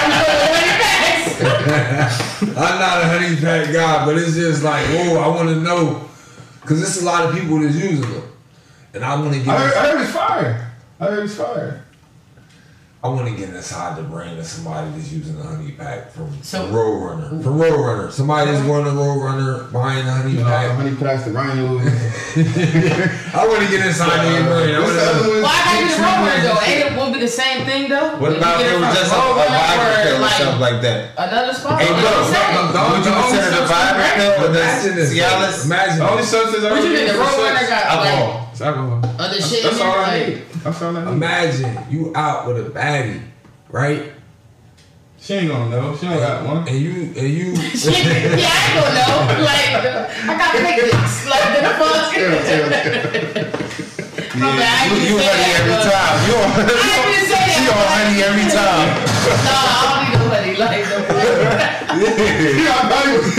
I'm 0.06 0.12
doing 0.26 0.52
money 0.54 1.64
packs. 1.66 2.44
I'm 2.44 2.80
not 2.80 3.02
a 3.02 3.08
honey 3.08 3.36
pack 3.38 3.74
guy, 3.74 4.06
but 4.06 4.18
it's 4.18 4.36
just 4.36 4.64
like, 4.64 4.86
whoa, 4.88 5.18
I 5.20 5.28
want 5.30 5.50
to 5.50 5.56
know, 5.56 6.08
cause 6.62 6.82
it's 6.82 7.02
a 7.02 7.06
lot 7.06 7.26
of 7.26 7.34
people 7.34 7.60
that's 7.60 7.76
using 7.76 8.02
them, 8.02 8.24
and 8.94 9.04
I 9.04 9.16
want 9.20 9.34
to 9.34 9.40
I 9.40 9.44
get. 9.44 9.58
heard, 9.58 9.74
I 9.74 9.90
heard 9.92 10.02
it's 10.02 10.12
fire. 10.12 10.72
I 11.00 11.06
heard 11.06 11.24
it's 11.26 11.36
fire. 11.36 11.86
I 13.02 13.08
want 13.08 13.30
to 13.30 13.34
get 13.36 13.48
inside 13.56 13.96
the 13.98 14.04
brain 14.04 14.38
of 14.38 14.46
somebody 14.46 14.92
that's 14.92 15.10
using 15.10 15.40
a 15.40 15.44
honey 15.44 15.72
pack 15.72 16.12
from 16.12 16.36
So- 16.44 16.68
from 16.68 16.76
Road 16.76 17.00
Runner. 17.00 17.30
From 17.42 17.58
Road 17.58 17.80
Runner. 17.80 18.12
Somebody 18.12 18.52
that's 18.52 18.66
going 18.68 18.84
to 18.84 18.92
Road 18.92 19.24
Runner 19.24 19.64
buying 19.72 20.06
a 20.06 20.12
honey 20.12 20.32
You 20.36 20.40
know, 20.40 20.44
the 20.44 20.50
pack. 20.52 20.76
honey 20.76 20.96
packs, 21.00 21.24
the 21.24 21.32
rhinos. 21.32 21.80
I 23.40 23.48
want 23.48 23.64
to 23.64 23.70
get 23.72 23.86
inside 23.88 24.20
the 24.20 24.44
brain. 24.52 24.76
I 24.76 24.80
What's 24.84 25.00
the 25.00 25.06
other 25.16 25.30
wanna. 25.32 25.42
Why 25.48 25.56
can't 25.64 25.88
be 25.88 25.96
the 25.96 26.04
road 26.04 26.40
though? 26.44 26.60
Ain't 26.68 26.82
it 26.92 26.98
won't 27.00 27.14
be 27.16 27.20
the 27.24 27.28
same 27.32 27.64
thing 27.64 27.88
though? 27.88 28.20
What 28.20 28.34
If 28.34 28.38
about 28.44 28.60
you 28.60 28.66
if 28.68 28.74
it 28.76 28.80
was 28.84 28.92
just 29.00 29.12
a, 29.12 29.16
Road 29.16 29.38
a 29.40 29.48
Viagra 29.48 29.80
or, 29.80 30.04
pill 30.04 30.18
or 30.18 30.20
like, 30.20 30.36
something 30.36 30.60
like 30.60 30.80
that? 30.84 31.00
Another 31.16 31.54
spot? 31.56 31.80
Hey, 31.80 31.88
bro, 31.96 32.04
no, 32.04 32.60
no. 32.76 32.82
Would 33.00 33.06
you 33.08 33.14
consider 33.16 33.48
the 33.48 33.64
Viagra 33.64 34.08
pill 34.20 34.44
or 34.44 34.52
the. 34.52 34.60
Cialis? 35.08 35.64
Imagine. 35.64 36.00
The 36.04 36.10
only 36.12 36.24
substance 36.28 36.64
I 36.68 36.72
What 36.76 36.84
you 36.84 36.92
think 36.92 37.08
the 37.08 37.16
for 37.16 37.24
road 37.24 37.48
runner 37.48 37.64
got? 37.64 37.84
Alcohol. 37.96 38.28
Like 38.28 38.52
It's 38.52 38.60
alcohol. 38.62 39.00
other 39.00 39.40
That's, 39.40 39.48
shit 39.50 39.64
that's 39.64 39.80
all? 39.80 39.96
I 40.04 40.20
need. 40.20 40.44
That's 40.64 40.82
all 40.82 40.96
I 40.98 41.06
need. 41.06 41.12
Imagine 41.12 41.78
you 41.90 42.12
out 42.16 42.48
with 42.48 42.58
a 42.66 42.70
baddie, 42.70 43.22
right? 43.70 44.12
She 45.20 45.34
ain't 45.34 45.50
gonna 45.52 45.70
know. 45.70 45.96
She 45.98 46.06
don't 46.08 46.18
got 46.18 46.46
one. 46.46 46.68
And 46.68 46.78
you 46.78 46.92
and 46.92 47.16
you 47.30 47.52
yeah, 47.54 48.50
I 48.50 48.74
don't 48.76 48.94
know. 48.96 49.44
Like, 49.44 49.70
I 50.24 50.38
got 50.38 50.52
pictures. 50.56 51.28
Like, 51.28 51.60
the 51.60 51.62
fuck? 51.80 53.60
My 54.40 54.56
bad, 54.56 54.72
I 54.80 54.88
You, 54.88 54.96
didn't 54.96 55.10
you 55.10 55.18
honey 55.20 55.28
that, 55.28 55.60
every 55.60 55.76
but- 55.76 55.84
time. 55.84 56.16
You 56.24 56.34
on, 56.40 56.48
I 56.56 56.64
didn't 57.12 57.28
say 57.28 57.44
that. 57.44 57.60
she 57.60 57.68
on 57.68 57.84
honey 57.92 58.24
every 58.24 58.48
time. 58.56 58.88
No, 59.44 59.52
I 59.52 59.84
don't 59.84 60.08
need 60.08 60.16
nobody. 60.24 60.52
Like, 60.56 60.88
the 60.88 60.96
fuck? 61.04 61.28
She 62.56 62.64
got 62.64 62.88
money 62.88 63.12
with 63.20 63.36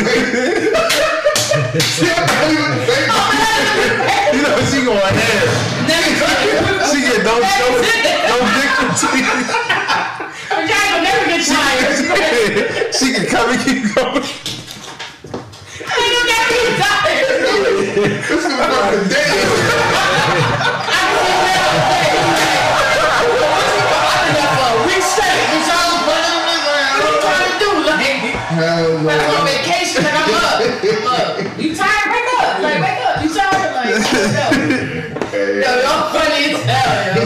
the 1.72 1.80
face. 1.80 1.98
She 1.98 2.06
got 2.06 2.26
with 2.26 2.58
the 2.58 2.86
face. 2.86 3.06
You 4.34 4.42
know 4.42 4.58
she 4.66 4.84
going 4.84 4.98
get 5.00 5.38
She 6.90 6.98
get 7.00 7.22
don't 7.24 7.44
show 7.46 7.70
don't 7.80 8.46
victim 8.58 8.90
to 8.94 9.06
you. 9.18 9.26
I'm 10.50 10.66
trying 10.66 10.92
to 10.94 11.00
never 11.02 11.26
get 11.26 11.42
tired. 11.46 11.94
She 12.94 13.12
can 13.12 13.26
come 13.26 13.50
and 13.50 13.60
keep 13.62 13.94
going. 13.94 14.24
I 15.82 15.94
ain't 16.00 16.12
gonna 16.14 16.30
never 16.30 16.50
get 16.50 16.74
tired. 16.80 17.26
This 18.28 18.42
is 18.44 18.54
fucking 18.54 19.06
damn. 19.10 19.30
I've 24.10 24.26
been 24.26 24.34
there 24.34 24.50
for 24.56 24.68
a 24.70 24.82
week 24.86 25.04
straight. 25.06 25.42
Bitch, 25.50 25.70
I 25.70 25.74
was 25.86 26.02
trying 27.22 27.50
to 27.50 27.58
do? 27.58 27.70
Like, 29.06 29.20
I'm 29.20 29.38
on 29.38 29.46
vacation. 29.46 29.79
Up. 30.34 30.60
I'm 30.60 31.06
up. 31.06 31.58
You 31.58 31.74
tired? 31.74 32.06
Wake 32.10 32.30
up. 32.38 32.62
Like, 32.62 32.80
wake 32.80 33.02
up. 33.04 33.22
You 33.22 33.28
tired? 33.34 33.74
Like, 33.74 33.90
yo. 34.36 34.46
Yo, 35.30 35.70
y'all 35.82 36.10
funny 36.12 36.54
as 36.54 36.62
hell, 36.64 37.16
yo. 37.16 37.24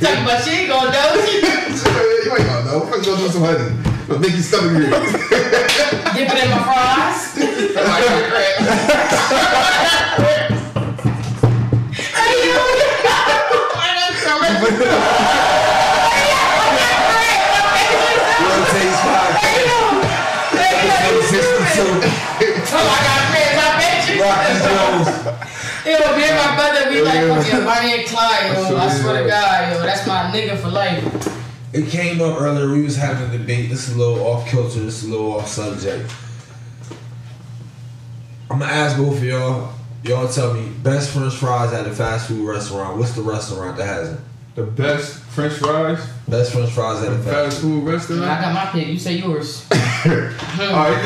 Talking 0.00 0.24
about 0.24 0.38
she 0.42 0.50
ain't 0.50 0.68
gonna 0.68 0.92
know. 0.92 1.14
You 1.14 1.40
You 2.24 2.32
ain't 2.36 2.46
gonna 2.46 2.64
know. 2.64 2.80
Fuck 2.86 3.04
gonna 3.04 3.16
do 3.16 3.28
some 3.28 3.42
honey. 3.42 3.68
But 4.08 4.20
make 4.20 4.32
your 4.32 4.42
stomach 4.42 4.72
hurt. 4.72 4.90
Dip 6.14 6.30
it 6.30 6.44
in 6.44 6.50
my 6.50 6.62
fries. 6.62 7.34
Hey, 12.14 12.48
yo. 12.48 12.76
you 15.50 15.55
Yo, 25.06 26.16
me 26.16 26.24
and 26.24 26.36
my 26.36 26.56
brother, 26.56 26.90
we 26.90 27.00
like 27.00 27.44
fucking 27.44 27.64
Bonnie 27.64 27.94
and 27.94 28.06
Clyde, 28.08 28.52
yo. 28.56 28.76
I 28.76 28.88
swear 28.88 29.22
to 29.22 29.28
God, 29.28 29.72
yo. 29.72 29.82
That's 29.82 30.06
my 30.06 30.30
nigga 30.32 30.58
for 30.58 30.68
life. 30.68 31.02
It 31.72 31.88
came 31.88 32.20
up 32.20 32.40
earlier. 32.40 32.68
We 32.72 32.82
was 32.82 32.96
having 32.96 33.28
a 33.28 33.38
debate. 33.38 33.68
This 33.70 33.88
is 33.88 33.94
a 33.94 33.98
little 33.98 34.26
off 34.26 34.48
kilter. 34.48 34.80
This 34.80 35.02
is 35.02 35.08
a 35.08 35.10
little 35.10 35.32
off 35.38 35.46
subject. 35.46 36.10
I'm 38.50 38.58
gonna 38.58 38.72
ask 38.72 38.96
both 38.96 39.18
of 39.18 39.24
y'all. 39.24 39.72
Y'all 40.02 40.28
tell 40.28 40.54
me 40.54 40.68
best 40.82 41.10
French 41.10 41.34
fries 41.34 41.72
at 41.72 41.86
a 41.86 41.92
fast 41.92 42.28
food 42.28 42.46
restaurant. 42.48 42.96
What's 42.96 43.12
the 43.12 43.22
restaurant 43.22 43.76
that 43.76 43.86
has 43.86 44.10
it? 44.12 44.20
The 44.56 44.64
best 44.64 45.18
French 45.36 45.52
fries, 45.52 46.00
Best 46.26 46.52
French 46.52 46.70
fries 46.70 47.02
at 47.02 47.12
a 47.12 47.18
fast. 47.18 47.60
fast 47.60 48.08
food 48.08 48.22
I 48.24 48.40
got 48.40 48.54
my 48.54 48.64
pick. 48.72 48.88
You 48.88 48.98
say 48.98 49.18
yours. 49.18 49.68
Alright, 49.70 50.96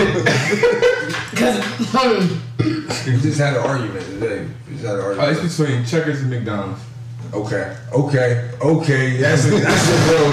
Cause 1.35 1.59
hmm, 1.91 3.11
We 3.11 3.21
just 3.21 3.41
had 3.41 3.57
an 3.57 3.63
argument 3.67 4.07
today. 4.07 4.47
We 4.69 4.75
just 4.75 4.87
had 4.87 5.01
an 5.01 5.19
oh, 5.19 5.31
it's 5.31 5.59
between 5.59 5.85
Checkers 5.85 6.21
and 6.21 6.31
McDonald's. 6.31 6.81
Okay, 7.35 7.77
okay, 7.93 8.51
okay. 8.63 9.17
That's 9.17 9.45
a, 9.47 9.51
that's 9.51 9.89
a 9.89 9.99
real. 10.07 10.31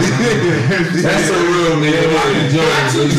that's 1.02 1.30
a 1.30 1.42
real 1.42 1.74
nigga. 1.82 2.14
Rocky 2.14 2.54
Jones. 2.54 2.94
It's 3.02 3.18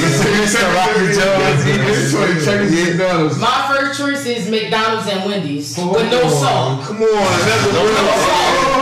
between 2.14 2.38
Checkers 2.44 2.70
and 2.70 2.98
McDonald's. 2.98 3.38
my 3.40 3.74
first 3.74 3.98
choice 3.98 4.24
is 4.26 4.48
McDonald's 4.48 5.08
and 5.08 5.24
Wendy's 5.28 5.76
with 5.76 6.08
no 6.08 6.28
salt. 6.28 6.82
Come 6.84 7.02
on, 7.02 7.38
that's 7.48 7.66
a 7.66 7.70
real. 7.82 8.77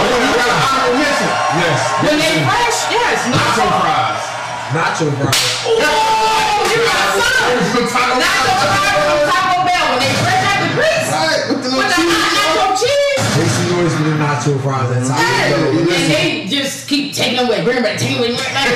You 0.00 0.32
got 0.36 0.48
an 0.48 0.60
honorable 0.64 0.96
mention. 1.00 1.30
Yes. 1.60 1.80
When 2.04 2.16
they 2.20 2.34
fresh, 2.46 2.78
yes, 2.90 3.18
no 3.28 3.36
Nacho 3.36 3.56
salt. 3.60 3.82
fries. 3.84 4.22
Nacho 4.72 5.06
fries. 5.18 5.44
Oh, 5.66 6.62
you 6.70 6.78
got 6.88 7.08
some. 7.20 7.88
Taco 7.90 8.14
Nacho 8.20 8.52
fries 8.60 8.96
from 9.04 9.20
Taco 9.30 9.58
Bell 9.66 9.84
when 9.90 10.00
they 10.00 10.12
fresh 10.22 10.42
out 10.46 10.58
the 10.62 10.70
grease 10.78 11.08
Right, 11.10 11.40
with 11.50 11.60
the 11.64 11.70
with 11.74 11.84
little 11.84 11.90
cheese. 11.90 12.14
hot 12.16 12.38
nacho 12.38 12.80
cheese. 12.80 13.22
Make 13.36 13.50
some 13.50 13.68
noise 13.76 13.94
for 13.96 14.04
the 14.04 14.16
nacho 14.16 14.52
fries. 14.62 14.88
That's 14.94 15.08
how 15.10 15.18
Yes. 15.18 15.50
you 15.50 15.84
go. 15.84 15.92
And 15.92 16.06
they 16.12 16.46
just 16.46 16.88
keep 16.88 17.12
taking 17.14 17.38
away, 17.44 17.62
bring 17.64 17.78
it 17.78 17.82
back, 17.82 17.98
taking 17.98 18.18
away, 18.18 18.28
bring 18.28 18.40
it 18.40 18.54
back. 18.54 18.68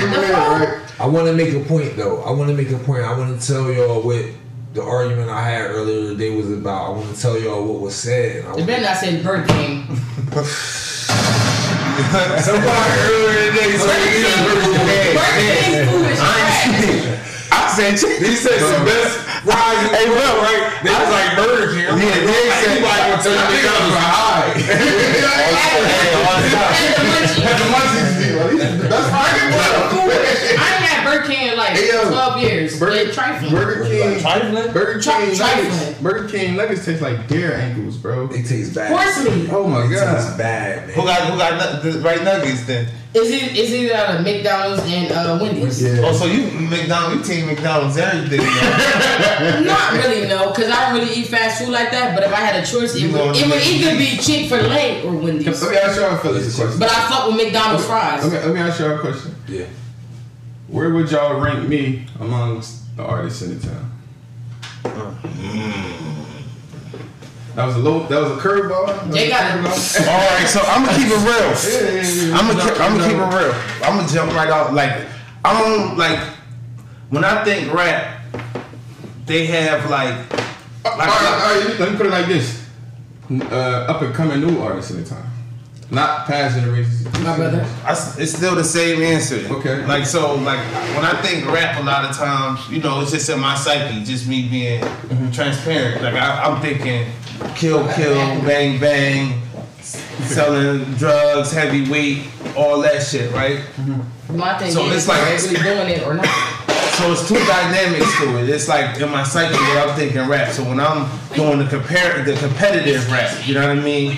Come 0.00 0.42
on, 0.42 0.60
like. 0.60 1.00
I 1.00 1.06
want 1.06 1.26
to 1.26 1.32
make 1.32 1.52
a 1.54 1.60
point 1.60 1.96
though. 1.96 2.22
I 2.22 2.30
want 2.30 2.50
to 2.50 2.56
make 2.56 2.70
a 2.70 2.78
point. 2.78 3.02
I 3.04 3.16
want 3.16 3.40
to 3.40 3.46
tell 3.46 3.72
y'all 3.72 4.02
what 4.02 4.24
the 4.72 4.82
argument 4.82 5.28
I 5.28 5.42
had 5.42 5.70
earlier 5.70 6.08
today 6.08 6.34
was 6.34 6.50
about. 6.50 6.86
I 6.86 6.90
want 6.90 7.14
to 7.14 7.20
tell 7.20 7.38
y'all 7.38 7.64
what 7.64 7.80
was 7.80 7.94
said. 7.94 8.44
I 8.46 8.54
It 8.56 8.66
better 8.66 8.82
not 8.82 8.96
say 8.96 9.22
Burger 9.22 9.46
King. 9.48 9.84
Somebody 12.40 12.92
earlier 13.04 13.52
today 13.52 13.76
said 13.76 14.00
Burger 15.14 15.52
King 15.60 15.88
food 15.88 16.06
is 16.10 16.18
trash. 16.18 17.41
I 17.72 17.96
said 17.96 18.20
He 18.20 18.36
said 18.36 18.60
some 18.60 18.84
best 18.84 19.16
fries 19.48 19.78
in 19.80 19.88
the 19.88 19.96
Hey, 19.96 20.08
world, 20.12 20.36
look. 20.36 20.44
right? 20.44 20.84
They 20.84 20.92
was 20.92 21.08
like 21.08 21.30
Burger 21.40 21.72
King. 21.72 21.86
I'm 21.88 21.96
Yeah, 21.98 22.04
like, 22.04 22.20
they 22.20 22.28
bro, 22.28 22.52
said- 22.52 22.68
anybody 22.68 23.00
gonna 23.08 23.22
tell 23.22 23.32
you 23.32 23.40
McDonald's 23.48 23.96
are 23.96 24.12
high. 24.12 24.52
And 24.52 25.96
the 26.02 26.20
munchies. 26.28 27.42
Had 27.42 27.56
the 27.58 27.68
munchies, 27.72 28.12
dude. 28.20 28.90
That's 28.90 29.08
I 29.12 30.68
ain't 30.76 30.84
had 30.84 31.04
Burger 31.04 31.26
King 31.26 31.48
in 31.52 31.56
like 31.56 31.70
Hey, 31.70 31.88
yo. 31.88 32.08
12 32.10 32.42
years. 32.42 32.78
Burger, 32.78 33.04
They 33.04 33.10
trifling. 33.12 33.52
Burger 33.52 33.84
King. 33.84 34.20
Trifling? 34.20 34.72
Burger 34.72 35.00
King 35.00 35.34
trifling. 35.36 36.02
Burger 36.02 36.28
King 36.28 36.56
nuggets 36.56 36.84
taste 36.84 37.02
like 37.02 37.26
deer 37.28 37.54
ankles, 37.54 37.96
bro. 37.96 38.26
They 38.26 38.42
taste 38.42 38.74
bad. 38.74 38.90
Horse 38.92 39.24
meat. 39.24 39.48
Oh 39.50 39.66
my 39.66 39.82
god. 39.82 39.92
It 39.92 40.16
tastes 40.22 40.36
bad, 40.36 40.86
man. 40.88 40.96
Who 40.96 41.02
got 41.04 41.20
who 41.30 41.38
got 41.38 41.82
the 41.82 41.92
right 42.00 42.22
nuggets 42.22 42.64
then? 42.66 42.88
Is 43.14 43.30
it 43.30 43.56
is 43.56 43.72
it 43.72 43.92
out 43.92 44.16
of 44.16 44.24
McDonald's 44.24 44.82
and 44.86 45.12
uh, 45.12 45.38
Wendy's? 45.38 45.82
Yeah. 45.82 46.00
Oh, 46.02 46.12
so 46.14 46.24
you 46.24 46.50
McDonald's, 46.50 47.28
you 47.28 47.34
team 47.34 47.46
McDonald's 47.46 47.98
everything. 47.98 48.38
Not 49.66 49.92
really, 49.92 50.26
no, 50.26 50.48
because 50.48 50.70
I 50.70 50.88
don't 50.88 50.98
really 50.98 51.12
eat 51.14 51.26
fast 51.26 51.62
food 51.62 51.72
like 51.72 51.90
that. 51.90 52.14
But 52.14 52.24
if 52.24 52.32
I 52.32 52.36
had 52.36 52.62
a 52.62 52.66
choice, 52.66 52.94
it 52.94 53.02
You 53.02 53.12
would, 53.12 53.36
it 53.36 53.46
would 53.46 53.62
either 53.62 53.98
be 53.98 54.16
Chick 54.16 54.48
Fil 54.48 54.72
A 54.72 55.02
or 55.06 55.12
Wendy's. 55.14 55.62
Let 55.62 55.72
me 55.72 55.76
ask 55.76 56.00
y'all 56.00 56.16
fellas 56.16 56.54
a 56.54 56.62
question. 56.62 56.80
But 56.80 56.90
I 56.90 57.08
fuck 57.10 57.26
with 57.26 57.36
McDonald's 57.36 57.84
fries. 57.84 58.24
Let 58.24 58.32
me, 58.32 58.38
let 58.46 58.54
me 58.54 58.60
ask 58.60 58.80
y'all 58.80 58.96
a 58.96 58.98
question. 58.98 59.34
Yeah. 59.46 59.66
Where 60.68 60.88
would 60.88 61.10
y'all 61.10 61.38
rank 61.38 61.68
me 61.68 62.06
amongst 62.18 62.96
the 62.96 63.02
artists 63.04 63.42
in 63.42 63.58
the 63.58 63.66
town? 63.66 63.90
That 67.54 67.66
was 67.66 67.76
a 67.76 67.78
low. 67.80 68.06
That 68.06 68.20
was 68.22 68.30
a 68.32 68.36
curveball. 68.40 68.86
That 68.86 69.10
They 69.12 69.28
got 69.28 69.44
it. 69.44 69.60
curveball. 69.62 70.08
All 70.08 70.30
right, 70.38 70.46
so 70.48 70.60
I'm 70.62 70.84
gonna 70.84 70.96
keep 70.96 71.08
it 71.08 71.20
real. 71.20 71.50
Yeah, 71.52 72.02
yeah, 72.02 72.28
yeah. 72.30 72.36
I'm 72.38 72.46
gonna 72.48 72.72
I'm 72.82 72.96
gonna 72.96 73.08
keep 73.08 73.18
it 73.18 73.36
real. 73.36 73.54
I'm 73.84 73.96
gonna 73.98 74.08
jump 74.08 74.32
right 74.32 74.48
out. 74.48 74.72
Like 74.74 75.06
I'm 75.44 75.96
like 75.98 76.18
when 77.10 77.24
I 77.24 77.44
think 77.44 77.72
rap, 77.74 78.22
they 79.26 79.46
have 79.46 79.90
like 79.90 80.14
All 80.84 80.96
right, 80.96 81.08
all 81.08 81.60
right, 81.60 81.78
let 81.78 81.90
me 81.92 81.96
put 81.96 82.06
it 82.06 82.10
like 82.10 82.26
this: 82.26 82.66
uh, 83.30 83.86
up 83.88 84.00
and 84.02 84.14
coming 84.14 84.40
new 84.40 84.60
artists 84.60 84.90
in 84.90 85.02
the 85.02 85.08
town, 85.08 85.30
not 85.90 86.26
past 86.26 86.56
generations. 86.56 87.04
My 87.20 87.36
brother. 87.36 87.64
I 87.84 87.92
s 87.92 88.18
it's 88.18 88.32
still 88.32 88.54
the 88.56 88.64
same 88.64 89.02
answer. 89.02 89.46
Okay. 89.56 89.84
Like 89.86 90.06
so, 90.06 90.34
like 90.36 90.58
when 90.96 91.04
I 91.04 91.14
think 91.22 91.46
rap, 91.46 91.78
a 91.78 91.82
lot 91.84 92.04
of 92.08 92.16
times, 92.16 92.58
you 92.70 92.80
know, 92.80 93.02
it's 93.02 93.12
just 93.12 93.28
in 93.28 93.38
my 93.38 93.54
psyche, 93.54 94.02
just 94.04 94.26
me 94.26 94.48
being 94.48 94.82
transparent. 95.32 96.02
Like 96.02 96.14
I, 96.14 96.42
I'm 96.44 96.60
thinking, 96.60 97.06
kill, 97.54 97.86
kill, 97.94 98.14
bang, 98.44 98.78
bang, 98.80 99.40
selling 99.80 100.84
drugs, 100.94 101.52
heavyweight, 101.52 102.26
all 102.56 102.80
that 102.82 103.02
shit, 103.02 103.32
right? 103.32 103.58
Mm-hmm. 103.76 104.36
My 104.36 104.58
thing 104.58 104.70
So 104.72 104.86
is, 104.86 104.96
it's 104.96 105.08
like- 105.08 105.20
are 105.20 105.48
really 105.48 105.62
doing 105.62 105.88
it 105.88 106.06
or 106.06 106.14
not? 106.14 106.26
So 106.92 107.10
it's 107.12 107.26
two 107.26 107.34
dynamics 107.46 108.18
to 108.20 108.38
it. 108.38 108.50
It's 108.50 108.68
like 108.68 109.00
in 109.00 109.10
my 109.10 109.22
psyche 109.24 109.54
where 109.54 109.88
I'm 109.88 109.96
thinking 109.96 110.28
rap. 110.28 110.52
So 110.52 110.62
when 110.62 110.78
I'm 110.78 111.08
doing 111.34 111.58
the 111.58 111.64
compare 111.66 112.22
the 112.22 112.34
competitive 112.34 113.10
rap, 113.10 113.48
you 113.48 113.54
know 113.54 113.66
what 113.66 113.78
I 113.78 113.80
mean? 113.80 114.12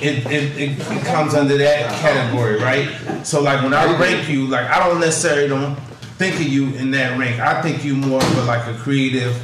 It 0.00 0.24
it, 0.26 0.58
it, 0.58 0.80
it 0.80 1.04
comes 1.04 1.34
under 1.34 1.56
that 1.58 1.90
category, 2.00 2.56
right? 2.58 2.88
So 3.26 3.42
like 3.42 3.62
when 3.62 3.74
I 3.74 3.98
rank 4.00 4.28
you, 4.28 4.46
like 4.46 4.66
I 4.68 4.88
don't 4.88 5.00
necessarily 5.00 5.48
don't 5.48 5.76
think 6.16 6.36
of 6.36 6.42
you 6.48 6.72
in 6.74 6.90
that 6.92 7.18
rank. 7.18 7.40
I 7.40 7.60
think 7.60 7.84
you 7.84 7.94
more 7.94 8.22
of 8.22 8.38
a, 8.38 8.44
like 8.44 8.66
a 8.74 8.76
creative 8.78 9.36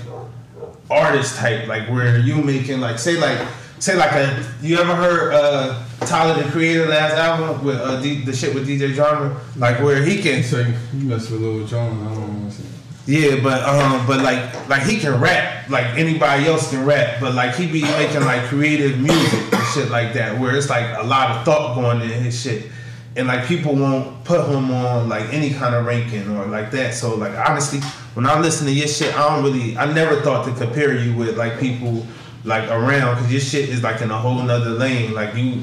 artist 0.91 1.37
type, 1.37 1.67
like 1.69 1.89
where 1.89 2.19
you 2.19 2.37
making 2.43 2.81
like 2.81 2.99
say 2.99 3.17
like 3.19 3.39
say 3.79 3.97
like 3.97 4.13
a 4.13 4.45
you 4.61 4.77
ever 4.79 4.95
heard 4.95 5.33
uh 5.33 5.83
Tyler 6.01 6.43
the 6.43 6.51
Creator 6.51 6.87
last 6.87 7.15
album 7.15 7.65
with 7.65 7.77
uh, 7.77 8.01
D, 8.01 8.25
the 8.25 8.33
shit 8.33 8.55
with 8.55 8.67
DJ 8.67 8.95
Drama, 8.95 9.39
like 9.57 9.81
where 9.81 10.03
he 10.03 10.21
can 10.23 10.43
So 10.43 10.61
you, 10.61 10.75
mess 11.07 11.31
with 11.31 11.43
Lil 11.43 11.67
Jon. 11.67 12.01
I 12.07 12.15
don't 12.15 12.39
know 12.39 12.45
what 12.45 12.53
to 12.53 12.63
say. 12.63 12.69
yeah, 13.07 13.43
but 13.43 13.63
um, 13.65 14.07
but 14.07 14.21
like 14.23 14.69
like 14.69 14.83
he 14.83 14.99
can 14.99 15.21
rap 15.21 15.69
like 15.69 15.87
anybody 15.97 16.47
else 16.47 16.71
can 16.71 16.85
rap, 16.85 17.21
but 17.21 17.35
like 17.35 17.55
he 17.55 17.67
be 17.71 17.83
making 17.83 18.25
like 18.25 18.43
creative 18.45 18.99
music 18.99 19.53
and 19.53 19.67
shit 19.69 19.91
like 19.91 20.13
that, 20.15 20.39
where 20.41 20.57
it's 20.57 20.69
like 20.71 20.97
a 20.99 21.03
lot 21.07 21.31
of 21.37 21.45
thought 21.45 21.75
going 21.75 22.01
in 22.01 22.23
his 22.25 22.41
shit, 22.41 22.71
and 23.17 23.27
like 23.27 23.47
people 23.47 23.75
won't 23.75 24.25
put 24.25 24.47
him 24.49 24.71
on 24.71 25.09
like 25.09 25.33
any 25.33 25.53
kind 25.53 25.75
of 25.75 25.85
ranking 25.85 26.29
or 26.37 26.47
like 26.47 26.71
that. 26.71 26.95
So 26.95 27.17
like 27.17 27.37
honestly, 27.49 27.81
when 28.15 28.27
I 28.27 28.39
listen 28.41 28.67
to 28.67 28.73
your 28.73 28.89
shit, 28.89 29.17
I 29.17 29.29
don't 29.35 29.45
really, 29.45 29.77
I 29.77 29.93
never 29.93 30.21
thought 30.23 30.45
to 30.47 30.55
compare 30.55 30.95
you 30.97 31.15
with 31.17 31.37
like 31.37 31.59
people 31.59 32.07
like 32.45 32.69
around 32.71 33.17
because 33.17 33.33
your 33.33 33.41
shit 33.41 33.69
is 33.69 33.83
like 33.83 34.01
in 34.01 34.11
a 34.11 34.19
whole 34.19 34.41
nother 34.43 34.71
lane. 34.71 35.13
Like 35.13 35.35
you, 35.35 35.63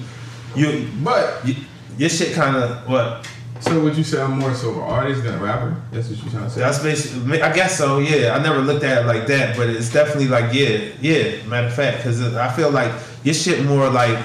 you, 0.56 0.90
But 1.04 1.46
you 1.46 1.56
your 1.98 2.10
shit 2.10 2.34
kind 2.36 2.56
of 2.56 2.88
what. 2.88 3.28
so 3.60 3.80
would 3.82 3.98
you 3.98 4.04
say 4.04 4.22
I'm 4.22 4.38
more 4.38 4.54
so 4.54 4.70
of 4.70 4.78
an 4.78 4.84
artist 4.84 5.24
than 5.24 5.34
a 5.36 5.44
rapper? 5.44 5.82
That's 5.92 6.10
what 6.10 6.20
you're 6.20 6.30
trying 6.32 6.44
to 6.44 6.50
say? 6.50 6.60
That's 6.60 6.80
basically, 6.80 7.42
I 7.42 7.54
guess 7.54 7.78
so. 7.78 7.98
Yeah, 8.00 8.36
I 8.36 8.44
never 8.44 8.60
looked 8.60 8.84
at 8.84 9.04
it 9.04 9.08
like 9.08 9.26
that, 9.28 9.58
but 9.58 9.70
it's 9.70 9.92
definitely 9.92 10.28
like, 10.28 10.54
yeah, 10.54 10.90
yeah. 11.02 11.44
Matter 11.46 11.68
of 11.68 11.74
fact, 11.74 11.98
because 11.98 12.22
I 12.36 12.52
feel 12.52 12.70
like 12.70 12.92
your 13.24 13.34
shit 13.34 13.66
more 13.66 13.90
like, 13.90 14.24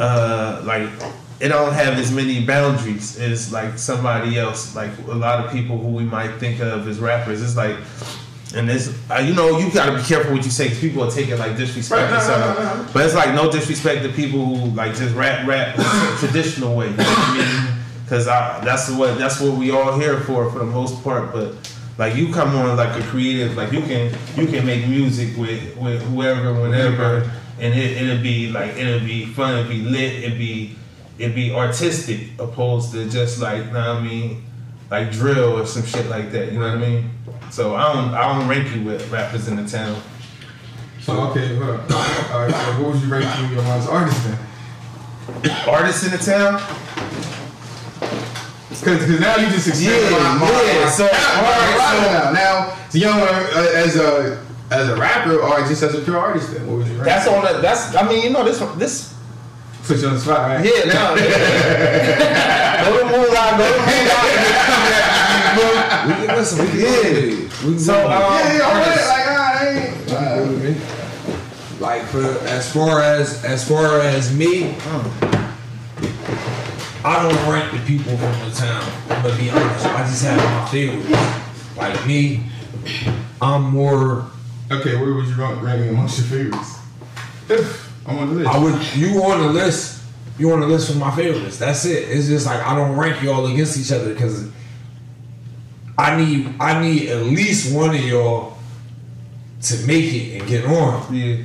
uh, 0.00 0.62
like 0.64 0.88
it 1.40 1.48
don't 1.48 1.72
have 1.74 1.98
as 1.98 2.10
many 2.12 2.44
boundaries 2.44 3.18
as 3.18 3.52
like 3.52 3.78
somebody 3.78 4.38
else. 4.38 4.74
Like 4.74 4.90
a 5.08 5.14
lot 5.14 5.44
of 5.44 5.52
people 5.52 5.78
who 5.78 5.88
we 5.88 6.04
might 6.04 6.32
think 6.38 6.60
of 6.60 6.88
as 6.88 6.98
rappers. 6.98 7.42
It's 7.42 7.56
like, 7.56 7.76
and 8.54 8.70
it's 8.70 8.88
uh, 9.10 9.16
you 9.16 9.34
know 9.34 9.58
you 9.58 9.70
gotta 9.70 9.96
be 9.96 10.02
careful 10.02 10.32
what 10.34 10.44
you 10.44 10.50
say 10.50 10.64
because 10.64 10.80
people 10.80 11.02
will 11.04 11.10
take 11.10 11.28
it 11.28 11.36
like 11.38 11.56
disrespect 11.56 12.10
Right, 12.10 12.18
or 12.18 12.24
something. 12.24 12.64
no, 12.64 12.82
no. 12.82 12.88
But 12.92 13.04
it's 13.06 13.14
like 13.14 13.34
no 13.34 13.50
disrespect 13.50 14.02
to 14.04 14.08
people 14.10 14.44
who 14.44 14.66
like 14.74 14.94
just 14.94 15.14
rap 15.14 15.46
rap 15.46 15.74
traditional 16.18 16.76
way. 16.76 16.86
You 16.90 16.96
know 16.96 17.02
what 17.04 17.18
I 17.18 17.66
mean? 17.66 17.76
Because 18.04 18.24
that's 18.26 18.88
what 18.90 19.18
that's 19.18 19.40
what 19.40 19.58
we 19.58 19.70
all 19.72 19.98
here 19.98 20.20
for 20.20 20.50
for 20.50 20.60
the 20.60 20.64
most 20.64 21.02
part. 21.04 21.32
But 21.32 21.54
like 21.98 22.14
you 22.14 22.32
come 22.32 22.54
on 22.56 22.76
like 22.76 22.98
a 22.98 23.04
creative, 23.08 23.56
like 23.56 23.72
you 23.72 23.80
can 23.82 24.14
you 24.36 24.46
can 24.46 24.64
make 24.64 24.86
music 24.88 25.36
with 25.36 25.76
with 25.76 26.00
whoever, 26.04 26.54
whenever, 26.54 27.30
and 27.58 27.74
it 27.74 28.00
it'll 28.00 28.22
be 28.22 28.48
like 28.50 28.76
it'll 28.76 29.00
be 29.06 29.26
fun, 29.26 29.58
it'll 29.58 29.68
be 29.70 29.82
lit, 29.82 30.22
it'll 30.24 30.38
be 30.38 30.76
it'll 31.18 31.34
be 31.34 31.52
artistic 31.52 32.28
opposed 32.38 32.92
to 32.92 33.08
just 33.08 33.40
like 33.40 33.72
know 33.72 33.94
what 33.94 34.02
I 34.02 34.02
mean 34.02 34.44
like 34.90 35.10
drill 35.10 35.58
or 35.58 35.66
some 35.66 35.84
shit 35.84 36.06
like 36.06 36.30
that. 36.32 36.52
You 36.52 36.58
know 36.60 36.66
what 36.68 36.76
I 36.76 36.80
mean? 36.80 37.10
So 37.50 37.74
I 37.74 37.92
don't 37.92 38.14
I 38.14 38.38
don't 38.38 38.48
rank 38.48 38.74
you 38.74 38.84
with 38.84 39.10
rappers 39.10 39.48
in 39.48 39.56
the 39.56 39.66
town. 39.68 40.00
So 41.00 41.12
okay, 41.30 41.56
hold 41.56 41.70
up. 41.70 41.90
All 42.32 42.42
right, 42.42 42.50
so 42.52 42.82
what 42.82 42.94
would 42.94 43.02
you 43.02 43.08
rank 43.08 43.24
you 43.40 43.54
your 43.54 43.62
mom's 43.64 43.86
artist 43.88 44.20
then? 44.24 44.38
Artists 45.68 46.04
in 46.04 46.10
the 46.12 46.18
town. 46.18 46.60
Because 48.68 49.04
Cause 49.06 49.20
now 49.20 49.36
you 49.36 49.46
just 49.48 49.68
explained 49.68 50.02
Yeah, 50.02 50.10
my, 50.10 50.38
my, 50.38 50.62
yeah, 50.62 50.84
my- 50.84 50.90
so- 50.90 51.04
alright, 51.04 51.76
now, 51.78 51.92
so- 51.92 52.12
now, 52.12 52.32
now, 52.32 52.76
so 52.90 52.98
you 52.98 53.06
want 53.06 53.22
uh, 53.22 53.70
as 53.74 53.96
a 53.96 54.46
as 54.70 54.88
a 54.88 54.96
rapper 54.96 55.38
or 55.40 55.58
just 55.60 55.82
as 55.82 55.94
a 55.94 56.00
pure 56.02 56.18
artist 56.18 56.52
then? 56.52 56.66
What 56.66 56.78
would 56.78 56.86
you 56.88 56.94
rate? 56.94 57.04
That's 57.04 57.26
on 57.28 57.44
the. 57.44 57.60
That's. 57.60 57.94
I 57.94 58.06
mean, 58.08 58.22
you 58.24 58.30
know, 58.30 58.44
this. 58.44 58.58
This. 58.76 59.14
Put 59.86 59.98
you 60.00 60.08
on 60.08 60.14
the 60.14 60.20
spot, 60.20 60.38
right? 60.40 60.64
Yeah. 60.64 60.84
Now. 60.92 61.14
go 62.84 62.98
to 62.98 63.04
Moonlight. 63.04 63.58
Go 63.58 63.64
to 63.72 63.78
Moonlight. 63.78 64.32
We 66.06 66.12
can 66.26 66.36
listen. 66.36 66.58
We 66.64 66.70
can 66.70 66.78
Yeah. 66.80 66.86
it. 66.86 67.62
We 67.64 67.70
can 67.72 67.78
So, 67.78 67.92
go 67.94 67.98
it. 68.00 68.04
um, 68.04 68.10
Yeah, 68.12 68.56
yeah, 68.56 68.66
I'm 68.66 68.76
artists. 68.76 69.08
Like, 69.08 69.26
I 69.26 69.68
ain't. 69.68 69.96
You 69.96 70.04
can 70.06 70.24
go 70.38 70.42
with 70.52 70.62
me. 70.64 70.72
Like 71.80 72.02
for 72.04 72.22
as 72.48 72.72
far 72.72 73.00
as 73.02 73.44
as 73.44 73.66
far 73.68 74.00
as 74.00 74.32
me, 74.36 74.74
I 77.04 77.22
don't 77.22 77.52
rank 77.52 77.72
the 77.72 77.78
people 77.86 78.16
from 78.16 78.48
the 78.48 78.54
town. 78.54 78.82
I'm 79.10 79.22
gonna 79.22 79.36
be 79.36 79.50
honest. 79.50 79.86
I 79.86 80.06
just 80.06 80.24
have 80.24 80.36
my 80.38 80.68
favorites. 80.70 81.76
Like 81.76 82.06
me, 82.06 82.44
I'm 83.42 83.62
more. 83.70 84.26
Okay, 84.70 84.96
where 84.96 85.12
would 85.14 85.26
you 85.26 85.34
rank 85.34 85.62
rank 85.62 85.80
me 85.82 85.88
amongst 85.88 86.18
your 86.18 86.26
favorites? 86.28 86.78
If 88.06 88.12
I'm 88.12 88.18
on 88.18 88.28
the 88.28 88.34
list. 88.34 88.50
I 88.50 88.58
would 88.58 88.94
you 88.96 89.22
on 89.24 89.40
the 89.40 89.52
list. 89.52 90.02
You 90.38 90.52
on 90.52 90.60
the 90.60 90.66
list 90.66 90.92
for 90.92 90.98
my 90.98 91.14
favorites. 91.14 91.58
That's 91.58 91.84
it. 91.86 92.08
It's 92.08 92.26
just 92.26 92.46
like 92.46 92.60
I 92.60 92.74
don't 92.74 92.96
rank 92.96 93.22
y'all 93.22 93.46
against 93.46 93.78
each 93.78 93.90
other 93.90 94.12
because 94.12 94.48
I 95.98 96.16
need 96.16 96.54
I 96.60 96.80
need 96.80 97.08
at 97.08 97.22
least 97.24 97.74
one 97.74 97.90
of 97.94 98.04
y'all 98.04 98.58
to 99.62 99.86
make 99.86 100.12
it 100.12 100.38
and 100.40 100.48
get 100.48 100.64
on. 100.66 101.14
Yeah. 101.14 101.42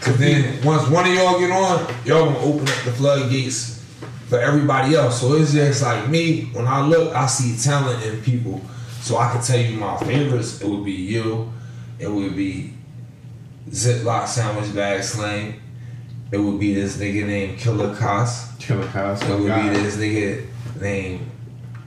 Cause 0.00 0.16
then 0.18 0.64
once 0.64 0.88
one 0.88 1.06
of 1.06 1.14
y'all 1.14 1.38
get 1.38 1.50
on, 1.50 1.94
y'all 2.04 2.26
gonna 2.26 2.38
open 2.38 2.68
up 2.68 2.84
the 2.84 2.92
floodgates 2.92 3.84
for 4.28 4.38
everybody 4.38 4.94
else. 4.94 5.20
So 5.20 5.34
it's 5.34 5.52
just 5.52 5.82
like 5.82 6.08
me, 6.08 6.46
when 6.52 6.66
I 6.66 6.80
look, 6.86 7.14
I 7.14 7.26
see 7.26 7.56
talent 7.62 8.04
in 8.04 8.20
people. 8.22 8.60
So 9.00 9.16
I 9.16 9.32
can 9.32 9.42
tell 9.42 9.58
you 9.58 9.78
my 9.78 9.96
favorites, 9.98 10.60
it 10.60 10.68
would 10.68 10.84
be 10.84 10.92
you, 10.92 11.50
it 11.98 12.10
would 12.10 12.36
be 12.36 12.74
Ziploc 13.70 14.26
sandwich 14.26 14.74
bag 14.74 15.02
slang, 15.02 15.60
it 16.30 16.38
would 16.38 16.60
be 16.60 16.74
this 16.74 16.96
nigga 16.98 17.26
named 17.26 17.58
Killer 17.58 17.94
Cos, 17.94 18.52
Killer 18.58 18.86
Cows. 18.88 19.22
it 19.22 19.28
would 19.28 19.54
be 19.54 19.68
this 19.70 19.96
nigga 19.96 20.46
named 20.80 21.26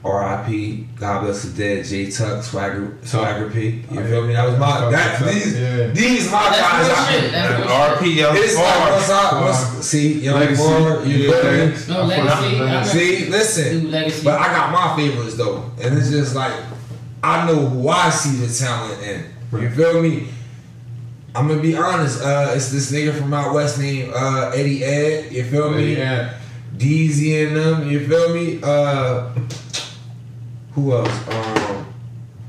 R.I.P. 0.04 0.88
God 0.96 1.20
bless 1.22 1.44
the 1.44 1.56
dead, 1.56 1.84
J 1.84 2.10
Tuck, 2.10 2.42
Swagger 2.42 2.96
Swagger 3.04 3.48
P. 3.50 3.84
You 3.88 4.04
feel 4.04 4.26
me? 4.26 4.32
That 4.32 4.48
was 4.48 4.58
my 4.58 4.90
that 4.90 5.22
these 5.24 5.56
Yeah. 5.56 5.86
these 5.88 6.28
my. 6.32 6.50
That's 6.50 6.60
I- 6.60 7.12
real 7.12 7.20
shit. 7.22 7.30
That's 7.32 7.58
real 7.58 7.68
shit. 7.68 7.98
RP 7.98 8.16
Young 8.16 8.36
it's 8.36 8.56
like 8.56 8.90
what's 8.90 9.10
up? 9.10 9.42
What's, 9.42 9.86
see, 9.86 10.12
young 10.24 10.40
Legacy. 10.40 10.62
Far, 10.62 11.04
you 11.06 11.16
Yeah. 11.18 11.30
feel 11.40 11.66
me? 11.68 11.74
No 11.88 12.04
legacy. 12.04 12.60
I 12.60 12.82
See, 12.84 13.26
listen, 13.30 13.90
legacy. 13.92 14.24
but 14.24 14.40
I 14.40 14.46
got 14.52 14.72
my 14.72 14.96
favorites 14.96 15.36
though, 15.36 15.70
and 15.80 15.96
it's 15.96 16.10
just 16.10 16.34
like 16.34 16.52
I 17.22 17.46
know 17.46 17.54
who 17.68 17.88
I 17.88 18.10
see 18.10 18.44
the 18.44 18.52
talent 18.52 19.00
in. 19.04 19.24
You 19.60 19.70
feel 19.70 20.02
me? 20.02 20.26
I'm 21.34 21.48
gonna 21.48 21.62
be 21.62 21.76
honest. 21.76 22.22
Uh, 22.22 22.52
it's 22.54 22.70
this 22.70 22.92
nigga 22.92 23.16
from 23.18 23.32
out 23.32 23.54
west 23.54 23.78
named 23.78 24.12
uh, 24.14 24.50
Eddie 24.54 24.84
Ed. 24.84 25.32
You 25.32 25.44
feel 25.44 25.70
me? 25.70 25.96
Yeah. 25.96 26.34
Deezy 26.76 27.46
and 27.46 27.56
them. 27.56 27.88
You 27.90 28.06
feel 28.06 28.34
me? 28.34 28.60
Uh, 28.62 29.28
who 30.72 30.92
else? 30.92 31.28
Um, 31.28 31.86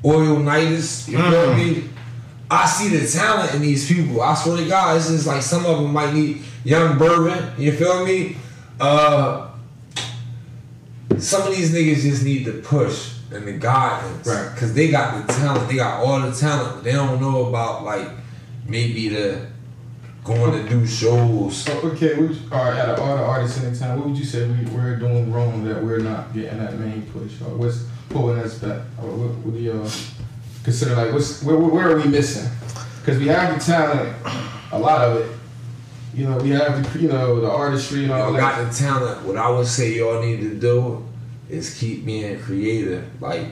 Oil 0.06 0.38
Nitus. 0.38 1.08
You 1.08 1.18
feel 1.18 1.24
Mm. 1.54 1.58
me? 1.58 1.90
I 2.52 2.66
see 2.66 2.90
the 2.96 3.08
talent 3.08 3.54
in 3.56 3.62
these 3.62 3.88
people. 3.88 4.22
I 4.22 4.36
swear 4.36 4.58
to 4.58 4.66
God, 4.68 4.98
it's 4.98 5.08
just 5.10 5.26
like 5.28 5.42
some 5.42 5.66
of 5.66 5.82
them 5.82 5.92
might 5.94 6.14
need 6.14 6.42
young 6.64 6.98
bourbon. 6.98 7.52
You 7.58 7.72
feel 7.72 8.06
me? 8.06 8.36
Uh, 8.80 9.48
some 11.18 11.44
of 11.48 11.56
these 11.56 11.74
niggas 11.74 12.02
just 12.02 12.24
need 12.24 12.46
the 12.46 12.54
push 12.54 13.14
and 13.32 13.48
the 13.48 13.54
guidance, 13.54 14.28
Right. 14.28 14.56
Cause 14.58 14.74
they 14.74 14.90
got 14.92 15.26
the 15.26 15.34
talent. 15.34 15.68
They 15.70 15.76
got 15.78 16.04
all 16.04 16.20
the 16.20 16.32
talent. 16.36 16.84
They 16.84 16.92
don't 16.92 17.20
know 17.22 17.46
about 17.48 17.84
like 17.84 18.08
maybe 18.68 19.10
the 19.10 19.48
going 20.24 20.52
to 20.64 20.70
do 20.70 20.86
shows. 20.88 21.68
Okay, 21.70 22.16
which 22.16 22.38
are 22.52 22.72
out 22.74 22.90
of 22.90 23.00
all 23.00 23.18
the 23.18 23.24
artists 23.24 23.62
in 23.62 23.72
the 23.72 23.78
town, 23.78 24.00
what 24.00 24.08
would 24.10 24.18
you 24.18 24.24
say 24.24 24.48
we, 24.48 24.66
we're 24.68 24.96
doing 24.96 25.32
wrong 25.32 25.64
that 25.66 25.84
we're 25.84 26.00
not 26.00 26.34
getting 26.34 26.60
that 26.60 26.74
main 26.80 27.02
push? 27.08 27.42
Or 27.42 27.56
what's 27.56 27.86
pulling 28.10 28.40
us 28.40 28.58
back? 28.60 28.82
Or 29.02 29.10
what, 29.10 29.38
what 29.46 29.54
do 29.54 29.60
y'all 29.60 29.90
consider 30.64 30.96
like 30.96 31.12
what's 31.12 31.44
where, 31.44 31.58
where 31.58 31.92
are 31.92 32.00
we 32.00 32.08
missing? 32.08 32.50
Because 33.02 33.20
we 33.20 33.28
have 33.28 33.58
the 33.58 33.64
talent, 33.64 34.16
a 34.72 34.80
lot 34.80 35.02
of 35.02 35.18
it. 35.18 35.38
You 36.14 36.30
know, 36.30 36.38
we 36.38 36.52
have 36.52 36.94
the 36.94 37.00
you 37.00 37.08
know 37.10 37.42
the 37.42 37.50
artistry 37.50 38.04
and 38.04 38.12
all 38.14 38.20
Y'all 38.20 38.34
that. 38.34 38.40
got 38.40 38.72
the 38.72 38.78
talent. 38.78 39.26
What 39.26 39.36
I 39.36 39.50
would 39.50 39.68
say 39.68 39.96
y'all 39.96 40.22
need 40.22 40.42
to 40.42 40.56
do 40.56 41.04
is 41.50 41.78
keep 41.78 42.06
being 42.06 42.40
creative. 42.40 43.22
Like 43.22 43.48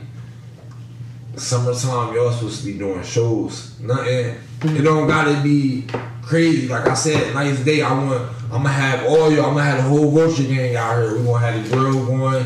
summertime, 1.36 2.13
y'all 2.13 2.32
supposed 2.32 2.61
to 2.61 2.65
be 2.65 2.77
doing 2.77 3.03
shows. 3.03 3.79
Nothing. 3.79 4.36
It 4.63 4.84
don't 4.84 5.07
gotta 5.07 5.41
be 5.41 5.86
crazy. 6.21 6.67
Like 6.67 6.88
I 6.88 6.93
said, 6.93 7.34
nice 7.34 7.59
day. 7.59 7.82
I 7.82 7.91
want. 7.93 8.29
I'm 8.45 8.63
gonna 8.63 8.69
have 8.69 9.05
all 9.05 9.32
y'all. 9.32 9.45
I'm 9.45 9.55
gonna 9.55 9.63
have 9.63 9.77
the 9.77 9.84
whole 9.84 10.11
vulture 10.11 10.43
gang 10.43 10.75
out 10.75 10.97
here. 10.97 11.17
We 11.17 11.23
gonna 11.25 11.39
have 11.39 11.63
the 11.63 11.75
grill 11.75 12.05
going. 12.05 12.45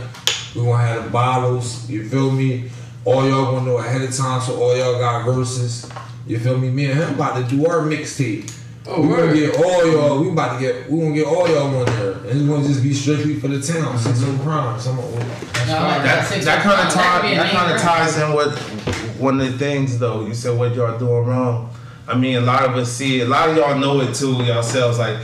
We 0.55 0.63
gonna 0.63 0.77
have 0.77 1.03
the 1.05 1.09
bottles. 1.09 1.89
You 1.89 2.07
feel 2.07 2.31
me? 2.31 2.69
All 3.03 3.27
y'all 3.27 3.51
gonna 3.51 3.65
know 3.65 3.77
ahead 3.77 4.01
of 4.01 4.15
time, 4.15 4.41
so 4.41 4.61
all 4.61 4.75
y'all 4.75 4.99
got 4.99 5.25
verses. 5.25 5.89
You 6.25 6.39
feel 6.39 6.57
me? 6.57 6.69
Me 6.69 6.86
and 6.86 6.99
him 6.99 7.15
about 7.15 7.38
to 7.38 7.55
do 7.55 7.67
our 7.67 7.81
mixtape. 7.81 8.51
Oh, 8.88 9.01
we 9.01 9.15
gonna 9.15 9.33
get 9.33 9.55
all 9.57 9.91
y'all. 9.91 10.21
We 10.21 10.29
about 10.29 10.59
to 10.59 10.59
get. 10.59 10.89
We 10.89 10.99
gonna 10.99 11.15
get 11.15 11.25
all 11.25 11.49
y'all 11.49 11.75
on 11.75 11.86
there, 11.86 12.11
and 12.13 12.25
it's 12.25 12.41
gonna 12.43 12.67
just 12.67 12.83
be 12.83 12.93
strictly 12.93 13.36
for 13.39 13.47
the 13.47 13.59
town. 13.59 13.97
Six 13.97 14.21
oh 14.23 14.39
crime. 14.43 14.79
Some 14.79 14.97
No, 14.97 15.03
I 15.03 15.97
like 15.97 16.03
That, 16.03 16.27
Six 16.27 16.45
that 16.45 16.61
kind 16.61 16.77
five. 16.77 16.88
of 16.88 16.93
That 16.93 17.21
could 17.21 17.29
be 17.29 17.36
ties 17.36 17.51
that 17.51 17.51
kind 17.51 17.73
of 17.73 17.81
ties 17.81 18.17
in 18.19 18.36
with 18.36 19.19
one 19.19 19.41
of 19.41 19.51
the 19.51 19.57
things 19.57 19.97
though. 19.97 20.25
You 20.27 20.36
said 20.36 20.57
what 20.57 20.75
y'all 20.75 20.99
doing 20.99 21.25
wrong. 21.25 21.73
I 22.07 22.15
mean, 22.15 22.36
a 22.36 22.41
lot 22.41 22.63
of 22.63 22.75
us 22.75 22.91
see 22.91 23.21
it. 23.21 23.27
A 23.27 23.29
lot 23.29 23.49
of 23.49 23.57
y'all 23.57 23.77
know 23.79 24.01
it 24.01 24.13
too 24.13 24.33
yourselves. 24.43 24.99
Like, 24.99 25.17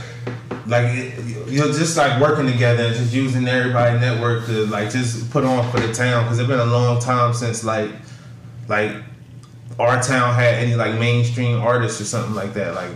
like 0.66 1.14
you're 1.46 1.72
just 1.72 1.96
like 1.96 2.20
working 2.20 2.46
together 2.50 2.86
and 2.86 2.96
just 2.96 3.14
using 3.14 3.46
everybody 3.46 3.96
network 4.00 4.44
to 4.46 4.66
like 4.66 4.90
just 4.90 5.30
put 5.30 5.44
on 5.44 5.70
for 5.70 5.78
the 5.78 5.92
town 5.92 6.24
because 6.24 6.40
it's 6.40 6.48
been 6.48 6.58
a 6.58 6.64
long 6.64 7.00
time 7.00 7.32
since 7.32 7.62
like 7.62 7.90
like 8.66 8.90
our 9.78 10.02
town 10.02 10.34
had 10.34 10.54
any 10.54 10.74
like 10.74 10.98
mainstream 10.98 11.60
artists 11.60 12.00
or 12.00 12.04
something 12.04 12.34
like 12.34 12.54
that. 12.54 12.74
Like 12.74 12.90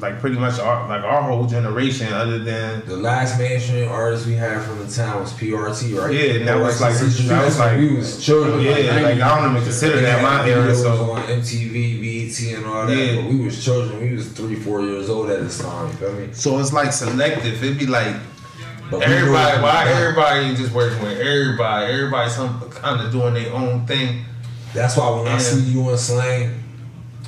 like 0.00 0.20
pretty 0.20 0.38
much 0.38 0.58
our 0.60 0.88
like 0.88 1.02
our 1.02 1.22
whole 1.22 1.46
generation, 1.46 2.12
other 2.12 2.38
than 2.38 2.82
The 2.86 2.96
last 2.96 3.38
mainstream 3.38 3.88
artist 3.88 4.26
we 4.26 4.34
had 4.34 4.62
from 4.62 4.78
the 4.78 4.92
town 4.92 5.20
was 5.20 5.32
PRT, 5.32 5.98
right? 6.00 6.12
Yeah, 6.14 6.34
and 6.34 6.48
that 6.48 6.58
was 6.58 6.80
like- 6.80 6.94
that 6.94 7.44
was 7.44 7.58
like- 7.58 7.78
we 7.78 7.96
was 7.96 8.24
children. 8.24 8.60
yeah, 8.60 9.00
like 9.02 9.20
I 9.20 9.40
don't 9.40 9.50
even 9.52 9.62
consider 9.64 10.00
that 10.02 10.22
my 10.22 10.48
era. 10.48 10.74
So 10.74 11.10
on 11.12 11.22
MTV, 11.22 12.00
BET, 12.00 12.56
and 12.56 12.66
all 12.66 12.86
that. 12.86 12.96
Yeah. 12.96 13.16
But 13.22 13.24
we 13.30 13.40
was 13.44 13.64
children. 13.64 14.00
We 14.00 14.14
was 14.16 14.28
three, 14.28 14.54
four 14.56 14.82
years 14.82 15.08
old 15.10 15.30
at 15.30 15.40
this 15.40 15.58
time. 15.58 15.88
You 15.88 15.92
feel 15.94 16.12
me? 16.12 16.28
So 16.32 16.58
it's 16.58 16.72
like 16.72 16.92
selective. 16.92 17.62
It'd 17.62 17.78
be 17.78 17.86
like 17.86 18.14
But 18.90 19.02
everybody, 19.02 19.60
why 19.62 19.84
everybody 19.88 20.46
ain't 20.46 20.56
just 20.58 20.72
working 20.72 21.02
with 21.02 21.18
everybody? 21.18 21.92
Everybody 21.92 22.30
some 22.30 22.58
kind 22.70 23.00
of 23.04 23.12
doing 23.12 23.34
their 23.34 23.52
own 23.52 23.86
thing. 23.86 24.24
That's 24.72 24.96
why 24.96 25.10
when 25.10 25.28
I 25.28 25.38
see 25.38 25.60
you 25.60 25.82
on 25.90 25.98
slang, 25.98 26.54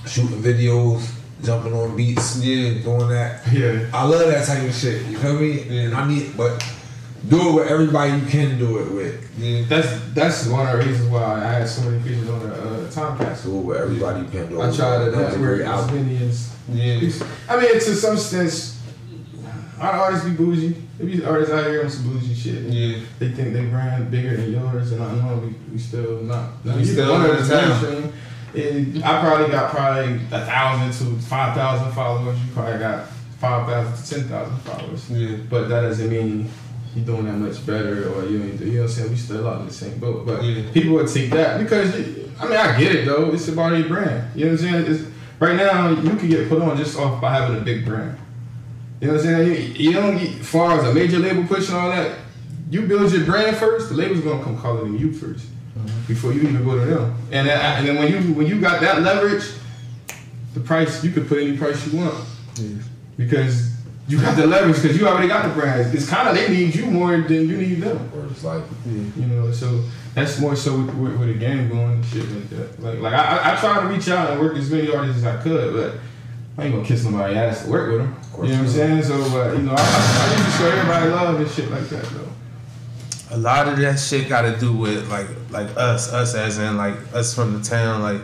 shooting 0.07 0.43
videos, 0.43 1.11
jumping 1.43 1.73
on 1.73 1.97
beats, 1.97 2.37
Yeah. 2.39 2.83
doing 2.83 3.09
that, 3.09 3.41
Yeah. 3.53 3.81
I 3.93 4.05
love 4.05 4.27
that 4.29 4.47
type 4.47 4.63
of 4.69 4.75
shit. 4.75 5.07
You 5.07 5.19
feel 5.19 5.35
me? 5.35 5.67
And 5.85 5.95
I 5.95 6.07
need, 6.09 6.37
but 6.37 6.63
do 7.29 7.51
it 7.51 7.55
with 7.55 7.69
everybody 7.69 8.13
you 8.13 8.27
can 8.27 8.59
do 8.59 8.79
it 8.79 8.91
with. 8.93 9.15
Yeah. 9.39 9.63
That's 9.69 9.89
that's 10.15 10.47
one 10.47 10.67
of 10.67 10.79
the 10.81 10.87
reasons 10.87 11.09
why 11.11 11.23
I 11.23 11.53
had 11.53 11.69
so 11.69 11.83
many 11.83 12.03
features 12.03 12.29
on 12.29 12.41
the 12.41 12.55
uh, 12.55 12.91
time 12.91 13.17
capsule. 13.19 13.53
Do 13.53 13.59
it 13.61 13.65
with 13.65 13.77
everybody 13.79 14.21
you 14.21 14.27
can 14.29 14.49
do 14.49 14.61
it. 14.61 14.65
I 14.73 14.77
try 14.77 15.05
to 15.05 15.11
That 15.11 15.27
was 15.29 15.37
great 15.37 15.61
as. 15.63 16.51
Yeah. 16.73 17.11
I 17.49 17.61
mean, 17.61 17.73
to 17.75 17.81
some 17.95 18.15
extent, 18.15 18.75
our 19.81 19.93
artists 19.93 20.27
be 20.27 20.33
bougie. 20.33 20.77
There 20.99 21.07
be 21.07 21.25
artists 21.25 21.53
out 21.55 21.67
here 21.67 21.83
on 21.85 21.91
some 21.91 22.13
bougie 22.13 22.35
shit. 22.35 22.63
Yeah. 22.65 22.99
They 23.19 23.31
think 23.33 23.55
they 23.55 23.65
brand 23.65 24.11
bigger 24.11 24.37
than 24.37 24.53
yours, 24.53 24.93
and 24.93 25.03
I 25.03 25.15
know 25.15 25.37
we, 25.39 25.55
we 25.73 25.79
still 25.79 26.23
not. 26.23 26.51
We 26.65 26.85
still 26.85 27.15
of 27.17 27.49
the 27.49 27.55
town. 27.55 28.10
And 28.55 29.05
I 29.05 29.21
probably 29.21 29.51
got 29.51 29.71
probably 29.71 30.15
a 30.33 30.45
thousand 30.45 30.93
to 31.09 31.23
five 31.23 31.55
thousand 31.55 31.93
followers. 31.93 32.39
You 32.39 32.53
probably 32.53 32.79
got 32.79 33.09
five 33.39 33.67
thousand 33.67 34.05
to 34.05 34.21
ten 34.21 34.29
thousand 34.29 34.57
followers. 34.59 35.11
Yeah. 35.11 35.37
But 35.49 35.69
that 35.69 35.83
doesn't 35.83 36.11
mean 36.11 36.49
you're 36.95 37.05
doing 37.05 37.27
that 37.27 37.35
much 37.35 37.65
better 37.65 38.13
or 38.13 38.27
you 38.27 38.43
ain't, 38.43 38.61
you 38.61 38.67
know 38.73 38.81
what 38.83 38.83
I'm 38.83 38.89
saying? 38.89 39.11
We 39.11 39.17
still 39.17 39.47
out 39.49 39.61
in 39.61 39.67
the 39.67 39.73
same 39.73 39.99
boat. 39.99 40.27
But 40.27 40.43
Yeah. 40.43 40.71
people 40.73 40.95
would 40.95 41.09
take 41.09 41.31
that 41.31 41.61
because, 41.61 41.95
I 41.95 42.45
mean, 42.47 42.57
I 42.57 42.79
get 42.81 42.95
it 42.95 43.07
though. 43.07 43.33
It's 43.33 43.47
about 43.49 43.77
your 43.79 43.87
brand. 43.89 44.37
You 44.37 44.47
know 44.47 44.53
what 44.53 44.61
I'm 44.61 44.67
saying? 44.85 44.93
It's, 44.93 45.05
right 45.39 45.55
now, 45.57 45.91
you 45.91 46.17
can 46.17 46.29
get 46.29 46.49
put 46.49 46.61
on 46.61 46.77
just 46.77 46.99
off 46.99 47.21
by 47.21 47.33
having 47.33 47.57
a 47.57 47.61
big 47.61 47.85
brand. 47.85 48.19
You 49.01 49.07
know 49.07 49.15
what 49.15 49.25
I'm 49.25 49.27
saying? 49.27 49.49
You, 49.77 49.91
you 49.91 49.93
don't 49.93 50.19
get, 50.19 50.31
far 50.45 50.79
as 50.81 50.85
a 50.89 50.93
major 50.93 51.21
label 51.21 51.45
pushing 51.47 51.77
all 51.77 51.91
that, 51.91 52.19
you 52.71 52.83
build 52.83 53.13
your 53.13 53.25
brand 53.25 53.57
first, 53.57 53.89
the 53.89 53.95
label's 53.95 54.21
gonna 54.21 54.43
come 54.43 54.59
calling 54.59 54.99
you 54.99 55.11
1st 55.11 55.43
before 56.11 56.33
you 56.33 56.43
even 56.43 56.65
go 56.65 56.75
to 56.79 56.85
them. 56.85 57.15
And 57.31 57.49
then, 57.49 57.59
and 57.61 57.87
then 57.89 57.97
when 57.97 58.13
you 58.13 58.35
when 58.35 58.47
you 58.47 58.61
got 58.61 58.81
that 58.81 59.01
leverage, 59.03 59.45
the 60.55 60.61
price 60.61 61.03
you 61.05 61.13
could 61.13 61.29
put 61.29 61.39
any 61.39 61.57
price 61.57 61.87
you 61.87 61.99
want 62.01 62.15
because 63.17 63.71
you 64.09 64.21
got 64.21 64.37
the 64.37 64.45
leverage 64.47 64.83
because 64.83 64.99
you 64.99 65.07
already 65.07 65.29
got 65.29 65.47
the 65.47 65.55
brand. 65.55 65.95
It's 65.95 66.09
kind 66.09 66.29
of 66.29 66.35
they 66.35 66.49
need 66.49 66.75
you 66.75 66.87
more 66.87 67.17
than 67.17 67.49
you 67.49 67.57
need 67.57 67.75
them. 67.81 68.11
Or 68.15 68.27
it's 68.27 68.43
like, 68.43 68.65
You 68.85 69.27
know, 69.27 69.53
so 69.53 69.85
that's 70.15 70.41
more 70.41 70.57
so 70.57 70.77
with, 70.79 70.95
with, 70.97 71.17
with 71.21 71.29
the 71.29 71.35
game 71.35 71.69
going 71.69 71.93
and 71.93 72.05
shit 72.05 72.29
like 72.29 72.51
that. 72.51 72.83
Like 72.83 72.99
like 72.99 73.15
I, 73.15 73.53
I- 73.53 73.61
try 73.61 73.81
to 73.83 73.87
reach 73.89 74.09
out 74.09 74.31
and 74.31 74.41
work 74.41 74.57
as 74.57 74.69
many 74.71 74.93
artists 74.93 75.19
as 75.19 75.27
I 75.27 75.43
could, 75.43 75.73
but. 75.75 76.01
I 76.59 76.65
ain't 76.65 76.75
gonna 76.75 76.85
kiss 76.87 77.05
nobody's 77.05 77.39
ass 77.39 77.65
to 77.65 77.71
work 77.71 77.89
with 77.91 77.99
them. 78.01 78.17
You 78.43 78.49
know 78.53 78.59
what 78.59 78.67
I'm 78.67 78.69
saying? 78.69 79.03
So, 79.05 79.17
but 79.31 79.57
you 79.57 79.63
know, 79.63 79.73
I, 79.73 79.81
I, 79.81 80.29
I 80.29 80.37
used 80.37 80.45
to 80.45 80.51
show 80.59 80.69
everybody 80.69 81.09
love 81.09 81.41
and 81.41 81.51
shit 81.51 81.71
like 81.71 81.89
that, 81.89 82.05
though. 82.05 82.29
A 83.31 83.39
lot 83.39 83.69
of 83.69 83.79
that 83.79 83.99
shit 83.99 84.29
got 84.29 84.43
to 84.43 84.57
do 84.59 84.73
with 84.73 85.09
like 85.09 85.29
like 85.51 85.69
us, 85.77 86.13
us 86.13 86.35
as 86.35 86.59
in 86.59 86.77
like 86.77 86.95
us 87.15 87.35
from 87.35 87.57
the 87.57 87.63
town. 87.63 88.03
Like 88.03 88.21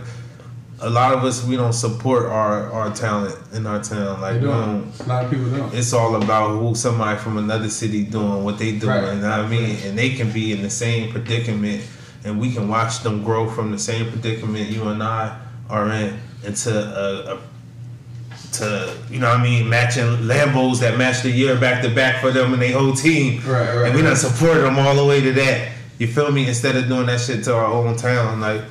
a 0.80 0.90
lot 0.90 1.14
of 1.14 1.24
us, 1.24 1.44
we 1.44 1.56
don't 1.56 1.72
support 1.72 2.26
our 2.26 2.70
our 2.72 2.92
talent 2.92 3.38
in 3.52 3.66
our 3.66 3.82
town. 3.82 4.20
Like 4.20 4.40
we 4.40 4.46
don't. 4.48 4.92
A 5.00 5.02
lot 5.04 5.24
of 5.24 5.30
people 5.30 5.50
don't. 5.50 5.72
It's 5.74 5.92
all 5.92 6.16
about 6.22 6.58
who 6.58 6.74
somebody 6.74 7.18
from 7.18 7.38
another 7.38 7.70
city 7.70 8.04
doing 8.04 8.44
what 8.44 8.58
they 8.58 8.72
doing. 8.72 8.88
Right. 8.88 9.14
You 9.14 9.20
know 9.20 9.30
what 9.30 9.40
I 9.40 9.48
mean? 9.48 9.76
And 9.84 9.96
they 9.96 10.10
can 10.10 10.32
be 10.32 10.52
in 10.52 10.62
the 10.62 10.70
same 10.70 11.12
predicament, 11.12 11.84
and 12.24 12.40
we 12.40 12.52
can 12.52 12.68
watch 12.68 13.00
them 13.00 13.22
grow 13.22 13.48
from 13.48 13.70
the 13.70 13.78
same 13.78 14.10
predicament 14.10 14.68
you 14.68 14.88
and 14.88 15.02
I 15.02 15.40
are 15.70 15.90
in 15.90 16.18
into 16.44 16.70
a. 16.70 17.34
a 17.34 17.55
to 18.52 18.96
you 19.10 19.18
know 19.18 19.28
what 19.28 19.40
I 19.40 19.42
mean 19.42 19.68
matching 19.68 20.04
Lambos 20.04 20.80
that 20.80 20.96
match 20.96 21.22
the 21.22 21.30
year 21.30 21.58
back 21.58 21.82
to 21.82 21.90
back 21.94 22.20
for 22.20 22.30
them 22.30 22.52
and 22.52 22.62
their 22.62 22.78
whole 22.78 22.94
team 22.94 23.42
Right, 23.46 23.74
right, 23.74 23.86
and 23.86 23.94
we 23.94 24.02
done 24.02 24.10
right. 24.12 24.16
supported 24.16 24.60
them 24.62 24.78
all 24.78 24.94
the 24.94 25.04
way 25.04 25.20
to 25.20 25.32
that 25.32 25.72
you 25.98 26.06
feel 26.06 26.30
me 26.32 26.46
instead 26.48 26.76
of 26.76 26.88
doing 26.88 27.06
that 27.06 27.20
shit 27.20 27.44
to 27.44 27.54
our 27.54 27.66
own 27.66 27.96
town 27.96 28.40
like 28.40 28.62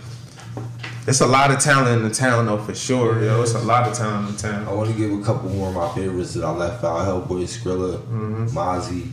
it's 1.07 1.21
a 1.21 1.27
lot 1.27 1.51
of 1.51 1.59
talent 1.59 2.01
in 2.01 2.07
the 2.07 2.13
town 2.13 2.47
though 2.47 2.57
for 2.57 2.73
sure 2.73 3.23
yo 3.23 3.41
it's 3.41 3.53
a 3.53 3.59
lot 3.59 3.87
of 3.87 3.93
talent 3.95 4.29
in 4.29 4.35
the 4.35 4.47
I 4.47 4.51
town 4.65 4.77
want 4.77 4.89
to 4.89 4.95
give 4.97 5.11
a 5.11 5.21
couple 5.23 5.49
more 5.49 5.69
of 5.69 5.75
my 5.75 5.89
favorites 5.93 6.33
that 6.33 6.43
I 6.43 6.49
left 6.51 6.83
out. 6.83 7.05
Hellboy, 7.05 7.43
Skrilla, 7.43 7.97
Mhm. 7.99 8.49
Mozzie, 8.51 9.11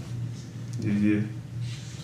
yeah, 0.80 0.92
yeah. 0.92 1.20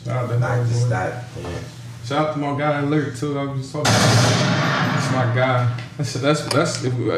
Shout 0.05 0.25
out 0.25 0.29
to 0.31 0.39
not 0.39 0.59
my 0.59 0.69
just 0.69 0.89
that. 0.91 1.25
Man. 1.43 1.65
Shout 2.05 2.27
out 2.29 2.33
to 2.35 2.39
my 2.39 2.59
guy 2.59 2.81
Alert 2.81 3.17
too. 3.17 3.39
I 3.39 3.45
was 3.45 3.61
just 3.61 3.73
talking. 3.73 3.91
About. 3.93 4.95
That's 4.95 5.13
my 5.13 5.35
guy. 5.35 5.81
That's 5.97 6.13
that's 6.15 6.43
that's. 6.55 6.85
If 6.85 6.95
we, 6.95 7.11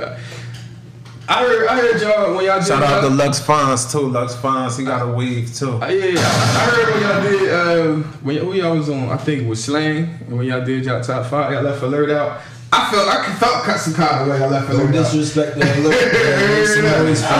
I 1.32 1.44
heard 1.44 1.68
I 1.68 1.76
heard 1.76 2.00
y'all 2.02 2.34
when 2.34 2.44
y'all 2.44 2.58
did. 2.58 2.66
shout 2.66 2.82
out 2.82 3.02
to 3.02 3.08
Lux 3.08 3.38
Fonz 3.40 3.90
too 3.92 4.08
Lux 4.08 4.34
Fonz 4.34 4.76
he 4.76 4.84
got 4.84 5.02
a 5.08 5.12
wave 5.12 5.54
too 5.54 5.78
Uh, 5.80 5.86
yeah, 5.86 6.06
yeah, 6.06 6.20
I 6.20 6.24
I 6.58 6.64
heard 6.70 6.88
when 6.92 7.02
y'all 7.06 7.22
did. 7.22 7.50
Um, 7.54 8.02
when 8.24 8.34
y- 8.36 8.42
who 8.42 8.52
y'all 8.54 8.76
was 8.76 8.88
on, 8.90 9.08
I 9.10 9.16
think 9.16 9.42
it 9.44 9.48
was 9.48 9.62
Slang, 9.62 10.10
and 10.26 10.36
when 10.36 10.46
y'all 10.48 10.64
did 10.64 10.84
y'all 10.84 11.00
top 11.00 11.26
five, 11.26 11.52
y'all 11.52 11.62
left 11.62 11.82
Alert 11.82 12.10
out. 12.10 12.40
I 12.72 12.90
felt 12.90 13.08
I 13.08 13.32
felt 13.36 13.62
cut 13.64 13.78
some 13.78 13.94
kind 13.94 14.22
of 14.22 14.26
way. 14.28 14.38
Y'all 14.40 14.50
left 14.50 14.68
No 14.70 14.74
Alert 14.76 14.86
out. 14.88 14.92
disrespect 14.92 15.54
to 15.54 15.62
Alert. 15.62 16.12
man. 16.12 16.58
Make 16.58 16.66
some 16.66 16.84
noise 17.06 17.22
for 17.22 17.34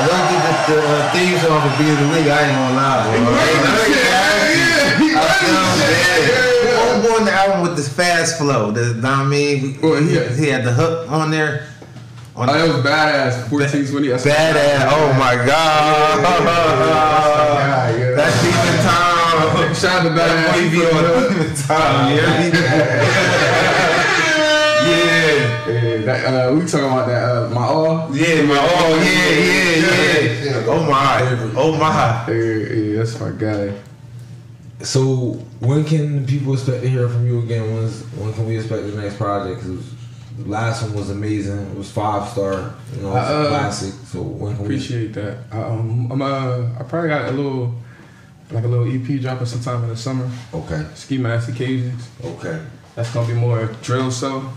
Alert 0.00 0.24
did 0.30 0.40
the, 0.44 0.52
the 0.68 0.78
uh, 0.84 1.12
theme 1.12 1.36
song 1.40 1.60
for 1.64 1.72
Being 1.82 1.96
the 1.96 2.06
League. 2.14 2.28
I 2.28 2.44
ain't 2.44 2.54
gonna 2.56 2.76
lie, 2.76 3.00
bro. 3.04 3.12
Who 5.00 5.16
on 5.16 5.78
the 5.80 6.49
album 7.40 7.62
with 7.62 7.76
this 7.76 7.88
fast 7.88 8.38
flow? 8.38 8.70
The, 8.70 8.94
know 8.94 9.08
what 9.10 9.18
I 9.18 9.24
mean, 9.24 9.78
Well, 9.82 10.02
he, 10.02 10.14
yeah. 10.14 10.32
he 10.34 10.48
had 10.48 10.64
the 10.64 10.72
hook 10.72 11.10
on 11.10 11.30
there. 11.30 11.66
On 12.36 12.48
Oh, 12.48 12.52
that 12.52 12.68
was 12.68 12.76
badass. 12.84 13.50
1420. 13.50 14.08
That's 14.08 14.24
Badass. 14.24 14.88
Oh 14.92 15.12
my 15.18 15.34
god. 15.44 16.22
Yeah, 16.22 17.98
yeah. 17.98 18.10
That's 18.16 18.36
Demon 18.42 18.78
Time. 18.84 19.74
Shout 19.74 20.00
out 20.00 20.02
to 20.04 20.10
badass. 20.14 20.70
Demon 20.70 21.54
Time. 21.56 22.16
Yeah. 22.16 22.46
yeah. 24.86 25.20
Yeah, 25.70 25.98
that, 26.06 26.20
uh, 26.26 26.54
we 26.54 26.66
talking 26.66 26.86
about 26.86 27.06
that. 27.06 27.22
Uh, 27.22 27.50
my 27.50 27.64
all. 27.66 28.16
Yeah, 28.16 28.42
my 28.42 28.58
oh 28.58 28.96
yeah, 29.04 29.30
yeah, 29.84 30.44
yeah. 30.44 30.64
Oh 30.66 30.82
my. 30.90 31.20
Oh 31.56 31.72
my. 31.76 32.24
Yeah, 32.28 32.34
yeah, 32.34 32.96
that's 32.98 33.20
my 33.20 33.30
guy. 33.30 33.89
So 34.82 35.32
when 35.60 35.84
can 35.84 36.26
people 36.26 36.54
expect 36.54 36.82
to 36.82 36.88
hear 36.88 37.08
from 37.08 37.26
you 37.26 37.40
again? 37.40 37.74
When's 37.74 38.02
when 38.16 38.32
can 38.32 38.46
we 38.46 38.56
expect 38.58 38.86
the 38.86 38.92
next 39.00 39.16
project? 39.16 39.60
Cause 39.60 39.84
the 40.38 40.48
last 40.48 40.82
one 40.82 40.94
was 40.94 41.10
amazing. 41.10 41.58
It 41.58 41.76
was 41.76 41.90
five 41.90 42.28
star. 42.30 42.74
You 42.96 43.02
know, 43.02 43.12
a 43.12 43.16
Uh, 43.16 43.48
classic. 43.48 43.92
So 44.06 44.22
when 44.22 44.56
can 44.56 44.64
Appreciate 44.64 45.12
that. 45.14 45.38
Um, 45.52 46.10
I'm 46.10 46.22
uh, 46.22 46.78
I 46.78 46.82
probably 46.84 47.10
got 47.10 47.28
a 47.28 47.32
little, 47.32 47.74
like 48.50 48.64
a 48.64 48.68
little 48.68 48.86
EP 48.90 49.20
dropping 49.20 49.46
sometime 49.46 49.82
in 49.84 49.90
the 49.90 49.96
summer. 49.96 50.30
Okay. 50.54 50.86
Ski 50.94 51.18
mask 51.18 51.48
occasions. 51.50 52.08
Okay. 52.24 52.58
That's 52.94 53.12
gonna 53.12 53.26
be 53.28 53.34
more 53.34 53.66
drill 53.82 54.10
so. 54.10 54.50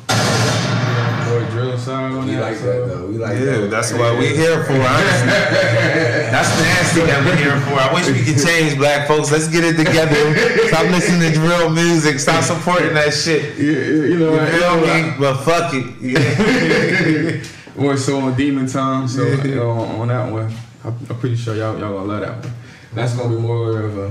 Yeah, 1.42 1.50
drill 1.52 1.78
side 1.78 2.12
on 2.14 2.28
We 2.28 2.38
like 2.38 2.58
that 2.60 2.88
though. 2.88 3.08
We 3.08 3.18
like 3.18 3.38
Yeah, 3.40 3.46
that. 3.58 3.70
that's 3.72 3.94
what 3.94 4.18
we 4.20 4.28
here 4.36 4.64
for. 4.66 4.74
Honestly. 4.74 5.28
That's 6.34 6.50
the 6.58 6.64
nasty 6.64 7.02
that 7.02 7.24
we 7.26 7.38
here 7.44 7.60
for. 7.62 7.74
I 7.80 7.94
wish 7.94 8.08
we 8.08 8.24
could 8.24 8.44
change, 8.44 8.76
black 8.78 9.08
folks. 9.08 9.32
Let's 9.32 9.48
get 9.48 9.64
it 9.64 9.78
together. 9.78 10.36
Stop 10.68 10.86
listening 10.90 11.22
to 11.32 11.32
drill 11.38 11.70
music. 11.70 12.20
Stop 12.20 12.44
supporting 12.44 12.94
that 12.96 13.14
shit. 13.14 13.56
Yeah, 13.58 13.72
yeah, 13.72 13.78
you 14.10 14.18
know, 14.20 14.32
You 14.34 14.38
what, 14.40 14.50
feel 14.50 14.80
you 14.80 15.04
me? 15.12 15.14
But 15.20 15.44
fuck 15.44 15.74
it. 15.76 15.86
Yeah. 17.44 17.44
More 17.76 17.98
so 17.98 18.20
on 18.20 18.36
Demon 18.36 18.68
Time, 18.68 19.08
so 19.08 19.24
Yeah. 19.26 19.44
you 19.44 19.56
know, 19.56 19.70
on, 19.72 20.08
that 20.08 20.32
one, 20.32 20.52
I'm, 20.84 20.96
pretty 21.20 21.36
sure 21.36 21.56
y'all 21.56 21.78
y'all 21.80 21.94
gonna 21.94 22.06
love 22.06 22.22
that 22.22 22.44
one. 22.46 22.54
That's 22.94 23.16
gonna 23.16 23.36
be 23.36 23.42
more 23.42 23.80
of 23.82 23.98
a 23.98 24.10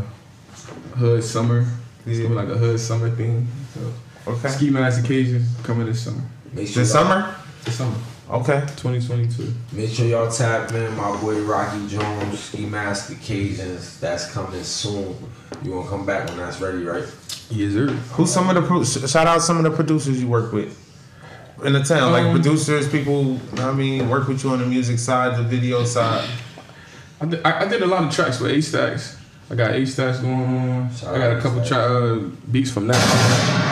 hood 0.97 1.23
summer. 1.25 1.67
It's 2.07 2.19
gonna 2.19 2.29
be 2.31 2.35
like 2.35 2.49
a 2.49 2.57
hood 2.59 2.79
summer 2.81 3.11
thing. 3.11 3.47
So 3.75 4.33
Okay. 4.33 4.49
ski 4.49 4.71
mask 4.71 5.05
occasions 5.05 5.49
coming 5.65 5.87
this 5.87 6.03
summer. 6.03 6.23
Make 6.53 6.69
sure 6.69 6.83
This 6.83 6.93
summer? 6.93 7.35
This 7.65 7.77
summer, 7.77 7.95
Okay. 8.31 8.61
2022. 8.77 9.53
Make 9.73 9.91
sure 9.91 10.07
y'all 10.07 10.31
tap 10.31 10.73
in 10.73 10.97
my 10.97 11.15
boy 11.21 11.41
Rocky 11.43 11.87
Jones, 11.89 12.39
Ski 12.41 12.67
Mask 12.67 13.11
Occasions. 13.13 13.99
That's 14.01 14.31
coming 14.33 14.63
soon. 14.63 15.15
You 15.63 15.73
gonna 15.73 15.89
come 15.89 16.07
back 16.07 16.29
when 16.29 16.39
that's 16.39 16.61
ready, 16.61 16.85
right? 16.85 17.05
Yes, 17.51 17.73
sir. 17.75 17.89
Who's 18.15 18.33
some 18.33 18.49
of 18.49 18.55
the 18.55 18.63
pro- 18.63 18.85
shout 18.85 19.27
out 19.27 19.43
some 19.43 19.59
of 19.59 19.65
the 19.65 19.71
producers 19.71 20.21
you 20.21 20.29
work 20.29 20.53
with 20.53 20.79
in 21.65 21.75
the 21.75 21.83
town, 21.83 22.13
like 22.13 22.25
Um, 22.25 22.33
producers, 22.33 22.89
people. 22.89 23.39
I 23.59 23.73
mean, 23.73 24.09
work 24.09 24.27
with 24.29 24.43
you 24.43 24.51
on 24.51 24.59
the 24.61 24.67
music 24.67 24.99
side, 24.99 25.37
the 25.39 25.43
video 25.45 25.85
side. 25.85 26.29
I 27.21 27.27
did, 27.27 27.41
I, 27.45 27.61
I 27.63 27.69
did 27.69 27.83
a 27.83 27.87
lot 27.87 28.03
of 28.05 28.13
tracks 28.15 28.41
with 28.41 28.51
A 28.51 28.61
Stacks. 28.63 29.17
I 29.51 29.55
got 29.55 29.73
A 29.75 29.85
Stacks 29.87 30.19
going 30.21 30.35
on. 30.43 30.95
Shout 30.95 31.15
I 31.15 31.19
got 31.19 31.37
a 31.37 31.41
couple 31.41 31.61
A-Stacks. 31.61 31.69
tra- 31.69 32.15
uh, 32.17 32.19
beats 32.51 32.71
from 32.71 32.87
that. 32.89 33.69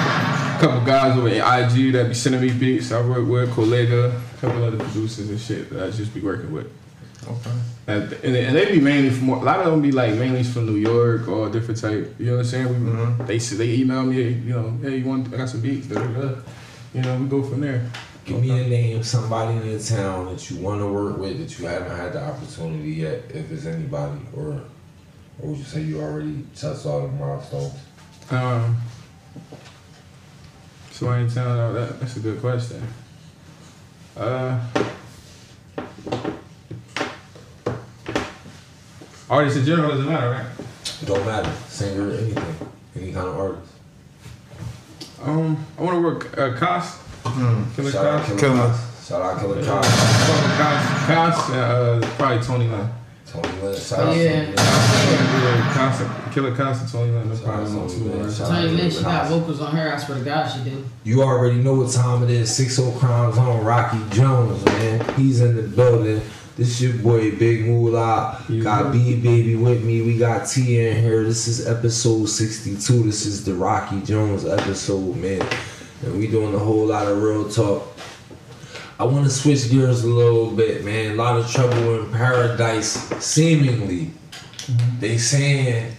A 0.61 0.63
couple 0.65 0.85
guys 0.85 1.17
over 1.17 1.27
at 1.29 1.73
IG 1.73 1.93
that 1.95 2.09
be 2.09 2.13
sending 2.13 2.43
me 2.43 2.51
beats. 2.53 2.93
I 2.93 3.01
work 3.01 3.27
with 3.27 3.49
Collega, 3.55 4.13
a 4.13 4.41
couple 4.43 4.63
other 4.63 4.77
producers 4.77 5.31
and 5.31 5.41
shit 5.41 5.71
that 5.71 5.87
I 5.87 5.91
just 5.91 6.13
be 6.13 6.21
working 6.21 6.53
with. 6.53 6.71
Okay. 7.27 7.51
And, 7.87 8.13
and, 8.13 8.55
they, 8.55 8.71
be 8.71 8.79
mainly 8.79 9.09
from 9.09 9.31
a 9.31 9.39
lot 9.43 9.61
of 9.61 9.71
them 9.71 9.81
be 9.81 9.91
like 9.91 10.13
mainly 10.17 10.43
from 10.43 10.67
New 10.67 10.77
York 10.77 11.29
or 11.29 11.49
different 11.49 11.81
type. 11.81 12.15
You 12.19 12.27
know 12.27 12.33
what 12.33 12.39
I'm 12.41 12.45
saying? 12.45 12.69
We, 12.69 12.91
Mhm. 12.91 13.27
They 13.27 13.39
they 13.39 13.75
email 13.77 14.03
me, 14.03 14.23
you 14.23 14.53
know, 14.53 14.79
hey, 14.83 14.99
you 14.99 15.07
want? 15.07 15.33
I 15.33 15.39
got 15.39 15.49
some 15.49 15.63
beats. 15.63 15.89
You 15.89 15.95
know, 17.01 17.17
we 17.17 17.27
go 17.27 17.43
from 17.43 17.63
there. 17.63 17.91
Give 18.27 18.39
me 18.39 18.51
a 18.51 18.69
name, 18.69 19.03
somebody 19.03 19.57
in 19.57 19.67
the 19.79 19.83
town 19.83 20.27
that 20.27 20.51
you 20.51 20.59
want 20.59 20.83
to 20.83 20.87
work 20.87 21.17
with 21.17 21.39
that 21.39 21.59
you 21.59 21.65
haven't 21.69 21.97
had 21.97 22.13
the 22.13 22.23
opportunity 22.23 22.91
yet, 22.91 23.23
if 23.31 23.51
it's 23.51 23.65
anybody, 23.65 24.21
or 24.37 24.61
or 25.41 25.49
would 25.49 25.57
you 25.59 25.65
say 25.65 25.81
you 25.81 26.03
already 26.03 26.45
touched 26.55 26.85
all 26.85 27.01
the 27.01 27.09
milestones? 27.09 27.73
Um, 28.31 28.77
so 31.01 31.09
I 31.09 31.21
ain't 31.21 31.33
telling 31.33 31.59
all 31.59 31.73
that. 31.73 31.99
That's 31.99 32.19
a 32.19 32.21
good 32.21 32.39
question. 32.43 32.87
Uh, 34.15 34.61
artists 39.31 39.59
in 39.61 39.65
general 39.65 39.93
doesn't 39.93 40.05
matter, 40.05 40.29
right? 40.29 40.47
Don't 41.07 41.25
matter, 41.25 41.51
singer, 41.69 42.11
anything, 42.11 42.71
any 42.95 43.13
kind 43.15 43.29
of 43.29 43.39
artist. 43.39 43.73
Um, 45.23 45.67
I 45.79 45.83
want 45.83 45.97
to 45.97 46.03
work 46.03 46.39
uh, 46.39 46.53
Cos. 46.59 46.99
Killer 47.77 47.93
Shout 47.93 48.05
out 48.05 48.27
Cos. 48.27 48.29
Killer 48.29 48.41
Killer. 48.41 48.69
Cos. 48.69 49.09
Shout 49.09 49.23
out 49.23 49.41
Killer 49.41 49.65
Cos. 49.65 49.87
Cos. 49.87 51.07
Cos. 51.07 51.51
Uh, 51.51 52.15
probably 52.19 52.45
Tony 52.45 52.69
Lynn. 52.69 53.00
Tony 53.31 53.49
Lynn. 53.63 53.81
Shout 53.81 53.99
Oh, 54.01 54.13
yeah. 54.13 54.51
Yeah, 55.11 55.73
Cos. 55.75 56.35
Killer 56.35 56.55
Cos 56.55 56.81
and 56.81 56.91
Tony 56.91 57.13
Lynn. 57.13 57.29
That's 57.29 57.41
Shout 57.41 57.49
out 57.51 57.55
probably 57.57 57.73
my 57.75 57.79
Tony 57.87 57.95
two. 57.99 58.05
Lynn. 58.05 58.27
right? 58.27 58.37
Tony 58.37 58.69
Lynn, 58.69 58.91
she 58.91 59.03
got 59.03 59.29
vocals 59.29 59.61
on 59.61 59.77
her. 59.77 59.93
I 59.93 59.97
swear 59.99 60.19
to 60.19 60.25
God, 60.25 60.49
she 60.49 60.71
do. 60.71 60.85
You 61.05 61.23
already 61.23 61.57
know 61.63 61.75
what 61.75 61.93
time 61.93 62.23
it 62.23 62.31
is. 62.31 62.55
Six 62.55 62.79
O 62.79 62.91
Crimes 62.99 63.39
on 63.39 63.65
Rocky 63.65 63.99
Jones, 64.11 64.65
man. 64.65 65.15
He's 65.17 65.41
in 65.41 65.57
the 65.57 65.63
building. 65.63 66.21
This 66.57 66.81
your 66.81 66.93
boy 66.95 67.35
Big 67.37 67.65
Moolah. 67.65 68.45
Yeah. 68.49 68.63
Got 68.63 68.93
B 68.93 69.17
Baby 69.17 69.55
with 69.57 69.83
me. 69.83 70.03
We 70.03 70.19
got 70.19 70.47
T 70.47 70.79
in 70.79 70.97
here. 71.03 71.25
This 71.25 71.47
is 71.49 71.67
episode 71.67 72.27
62. 72.29 73.03
This 73.05 73.25
is 73.25 73.45
the 73.45 73.55
Rocky 73.55 74.01
Jones 74.03 74.45
episode, 74.45 75.17
man. 75.17 75.47
And 76.03 76.19
we 76.19 76.27
doing 76.27 76.55
a 76.55 76.59
whole 76.59 76.87
lot 76.87 77.07
of 77.07 77.23
real 77.23 77.49
talk. 77.49 77.87
I 79.01 79.05
want 79.05 79.25
to 79.25 79.31
switch 79.31 79.71
gears 79.71 80.05
a 80.05 80.09
little 80.09 80.51
bit, 80.51 80.85
man. 80.85 81.13
A 81.13 81.15
lot 81.15 81.39
of 81.39 81.51
trouble 81.51 82.03
in 82.03 82.13
paradise, 82.13 82.93
seemingly. 83.25 84.11
They 84.99 85.17
saying 85.17 85.97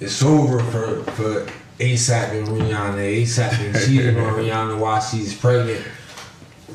it's 0.00 0.22
over 0.22 0.58
for 0.58 1.02
for 1.12 1.46
ASAP 1.78 2.30
and 2.30 2.48
Rihanna. 2.48 3.22
ASAP 3.22 3.58
been 3.58 3.74
cheating 3.86 4.18
on 4.18 4.32
Rihanna 4.32 4.78
while 4.80 5.02
she's 5.02 5.38
pregnant. 5.38 5.84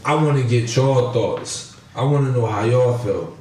I 0.06 0.14
want 0.14 0.38
to 0.40 0.48
get 0.48 0.76
your 0.76 1.12
thoughts. 1.12 1.82
I 1.96 2.04
want 2.04 2.28
to 2.28 2.32
know 2.32 2.46
how 2.46 2.66
y'all 2.66 3.00
feel. 3.00 3.36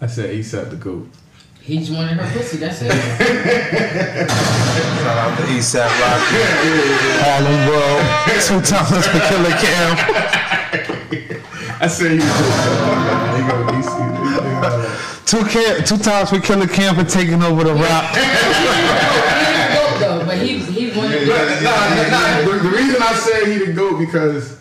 I 0.00 0.06
said 0.06 0.30
ASAP 0.30 0.70
the 0.70 0.76
goat. 0.76 1.08
He 1.60 1.78
just 1.78 1.90
wanted 1.90 2.18
her 2.18 2.38
pussy. 2.38 2.58
That's 2.58 2.82
it. 2.82 2.92
Shout 5.02 5.18
out 5.18 5.36
to 5.38 5.42
ASAP 5.42 5.90
Rocky, 5.90 6.42
Harlem 7.18 7.66
World, 7.66 8.06
two 8.46 8.60
times 8.62 9.06
for 9.08 9.18
Killa 9.26 9.50
Cam, 9.58 9.96
I 11.78 11.86
said 11.88 12.12
he 12.12 12.18
was 12.18 12.26
the 12.26 13.42
goat. 13.50 13.66
ASAP. 13.74 15.26
two 15.26 15.44
cam, 15.44 15.84
two 15.84 15.98
times 15.98 16.30
for 16.30 16.40
Killa 16.40 16.66
Cam 16.66 16.94
for 16.94 17.04
taking 17.04 17.42
over 17.42 17.64
the 17.64 17.74
rap. 17.74 18.14
he 18.16 20.00
though, 20.00 20.24
but 20.24 20.38
he 20.38 20.58
he 20.58 20.96
wanted. 20.98 21.28
Nah, 21.28 21.34
nah, 21.34 22.08
nah, 22.08 22.40
The, 22.42 22.58
the 22.62 22.70
reason 22.76 23.02
I 23.02 23.14
say 23.14 23.52
he 23.58 23.66
the 23.66 23.72
goat 23.72 23.98
because 23.98 24.58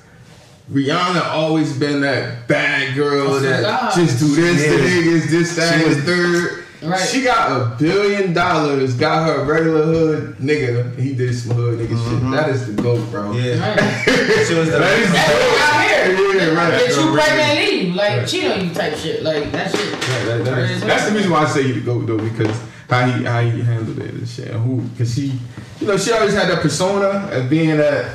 Rihanna 0.71 1.23
always 1.27 1.77
been 1.77 2.01
that 2.01 2.47
bad 2.47 2.95
girl 2.95 3.27
Oh, 3.29 3.39
that 3.39 3.61
God. 3.61 3.93
just 3.95 4.19
do 4.19 4.27
this 4.35 4.63
to 4.63 4.69
Yeah. 4.71 4.77
niggas, 4.89 5.29
this, 5.29 5.55
that, 5.55 5.73
and 5.81 5.95
the 5.95 6.01
third. 6.01 6.64
Right. 6.81 6.99
She 6.99 7.23
got 7.23 7.51
a 7.51 7.75
billion 7.77 8.33
dollars, 8.33 8.93
got 8.95 9.27
her 9.27 9.41
a 9.41 9.45
regular 9.45 9.83
hood 9.83 10.37
nigga. 10.37 10.97
He 10.99 11.13
did 11.15 11.33
some 11.35 11.55
hood 11.55 11.79
nigga 11.79 11.89
shit. 11.89 11.97
Mm-hmm. 11.97 12.31
That 12.31 12.49
is 12.49 12.75
the 12.75 12.81
goat, 12.81 13.09
bro. 13.11 13.31
Yeah, 13.33 13.59
Right. 13.75 13.79
she 14.47 14.53
was 14.55 14.69
the 14.69 14.77
That 14.79 14.99
is 14.99 15.07
the 15.07 15.13
That's 15.13 15.33
what 15.33 15.39
goat. 15.39 15.59
out 15.61 15.83
here. 15.85 16.35
Yeah, 16.35 16.53
right. 16.53 16.79
Get 16.79 16.89
you 16.97 17.15
Right. 17.15 17.25
pregnant 17.25 17.49
and 17.49 17.59
leave. 17.59 17.95
Like 17.95 18.27
cheat 18.27 18.45
on 18.51 18.67
you 18.67 18.73
type 18.73 18.95
shit. 18.97 19.23
Like 19.23 19.51
that 19.51 19.71
shit. 19.71 19.91
Right, 19.93 20.25
that- 20.25 20.45
that 20.45 20.57
is- 20.71 20.81
that's 20.81 21.05
the 21.09 21.15
reason 21.15 21.31
why 21.31 21.43
I 21.43 21.45
say 21.47 21.63
he 21.63 21.71
the 21.71 21.79
goat 21.81 22.05
though, 22.07 22.17
because 22.17 22.55
how 22.89 23.07
he 23.07 23.23
how 23.23 23.41
he 23.41 23.61
handled 23.61 23.97
it 23.99 24.11
and 24.13 24.27
shit. 24.27 24.49
And 24.49 24.63
who, 24.63 24.81
because 24.81 25.15
he, 25.15 25.39
you 25.79 25.87
know, 25.87 25.97
she 25.97 26.11
always 26.11 26.33
had 26.35 26.49
that 26.49 26.61
persona 26.61 27.29
of 27.31 27.49
being 27.49 27.77
that. 27.77 28.11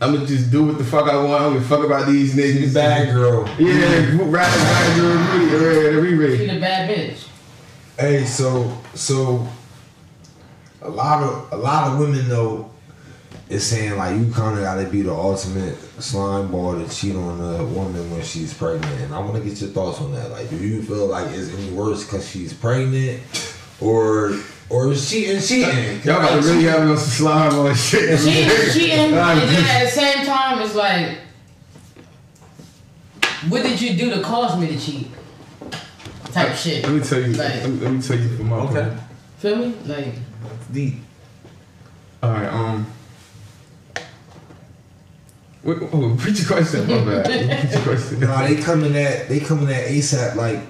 I'm 0.00 0.14
gonna 0.14 0.26
just 0.26 0.50
do 0.50 0.64
what 0.64 0.78
the 0.78 0.84
fuck 0.84 1.08
I 1.08 1.16
want. 1.16 1.30
I 1.30 1.38
don't 1.44 1.52
give 1.54 1.62
a 1.62 1.66
fuck 1.68 1.84
about 1.84 2.06
these 2.08 2.34
niggas. 2.34 2.52
She's 2.58 2.70
a 2.72 2.78
bad 2.78 3.12
girl. 3.14 3.48
Yeah, 3.58 4.08
ride 4.18 4.30
ride 4.32 4.96
girl, 4.96 5.16
Riri, 5.16 6.18
Riri. 6.18 6.36
She 6.38 6.46
the 6.46 6.60
bad 6.60 6.90
bitch. 6.90 7.26
Hey, 8.02 8.24
so 8.24 8.76
so 8.94 9.46
a 10.80 10.90
lot 10.90 11.22
of 11.22 11.52
a 11.52 11.56
lot 11.56 11.92
of 11.92 12.00
women 12.00 12.28
though 12.28 12.68
is 13.48 13.64
saying 13.64 13.96
like 13.96 14.18
you 14.18 14.28
kind 14.32 14.58
of 14.58 14.64
got 14.64 14.82
to 14.82 14.88
be 14.88 15.02
the 15.02 15.14
ultimate 15.14 15.76
slime 16.02 16.50
ball 16.50 16.74
to 16.74 16.88
cheat 16.92 17.14
on 17.14 17.40
a 17.40 17.64
woman 17.64 18.10
when 18.10 18.20
she's 18.22 18.52
pregnant. 18.54 18.92
And 19.02 19.14
I 19.14 19.20
want 19.20 19.36
to 19.36 19.48
get 19.48 19.60
your 19.60 19.70
thoughts 19.70 20.00
on 20.00 20.10
that. 20.14 20.32
Like, 20.32 20.50
do 20.50 20.56
you 20.56 20.82
feel 20.82 21.06
like 21.06 21.28
it's 21.30 21.54
any 21.54 21.70
worse 21.70 22.02
because 22.04 22.28
she's 22.28 22.52
pregnant, 22.52 23.22
or 23.80 24.36
or 24.68 24.90
is 24.90 25.08
cheating 25.08 25.40
cheating? 25.40 26.02
Y'all 26.02 26.20
got 26.20 26.42
to 26.42 26.48
really 26.48 26.64
have 26.64 26.80
on 26.80 26.98
some 26.98 27.08
slime 27.08 27.54
on 27.54 27.72
shit. 27.76 28.18
Cheating, 28.18 28.48
cheating, 28.72 28.98
and 28.98 29.12
then 29.14 29.64
at 29.64 29.84
the 29.84 29.90
same 29.92 30.26
time, 30.26 30.60
it's 30.60 30.74
like, 30.74 31.18
what 33.48 33.62
did 33.62 33.80
you 33.80 33.96
do 33.96 34.10
to 34.10 34.20
cause 34.22 34.58
me 34.58 34.66
to 34.66 34.76
cheat? 34.76 35.06
Type 36.32 36.54
shit. 36.56 36.82
Let 36.82 36.92
me 36.92 37.00
tell 37.00 37.20
you. 37.20 37.26
Like- 37.34 37.38
Let 37.62 37.70
me, 37.70 37.78
let 37.80 37.92
me 37.92 38.02
tell 38.02 38.18
you 38.18 38.28
from 38.36 38.48
my 38.48 38.56
Okay. 38.56 38.74
point. 38.88 39.00
Feel 39.38 39.56
me? 39.56 39.74
Like, 39.86 40.14
deep. 40.72 40.94
All 42.22 42.30
right. 42.32 42.48
Um. 42.48 42.86
Wait, 45.64 45.78
oh, 45.92 46.08
repeat 46.16 46.38
your 46.38 46.46
question. 46.48 46.86
My 46.88 47.04
bad. 47.04 47.28
Repeat 47.28 47.72
your 47.72 47.82
question. 47.94 48.20
Nah, 48.20 48.42
they 48.46 48.56
coming 48.56 48.96
at 48.96 49.28
they 49.28 49.40
coming 49.40 49.68
at 49.72 49.86
ASAP 49.88 50.34
like 50.36 50.60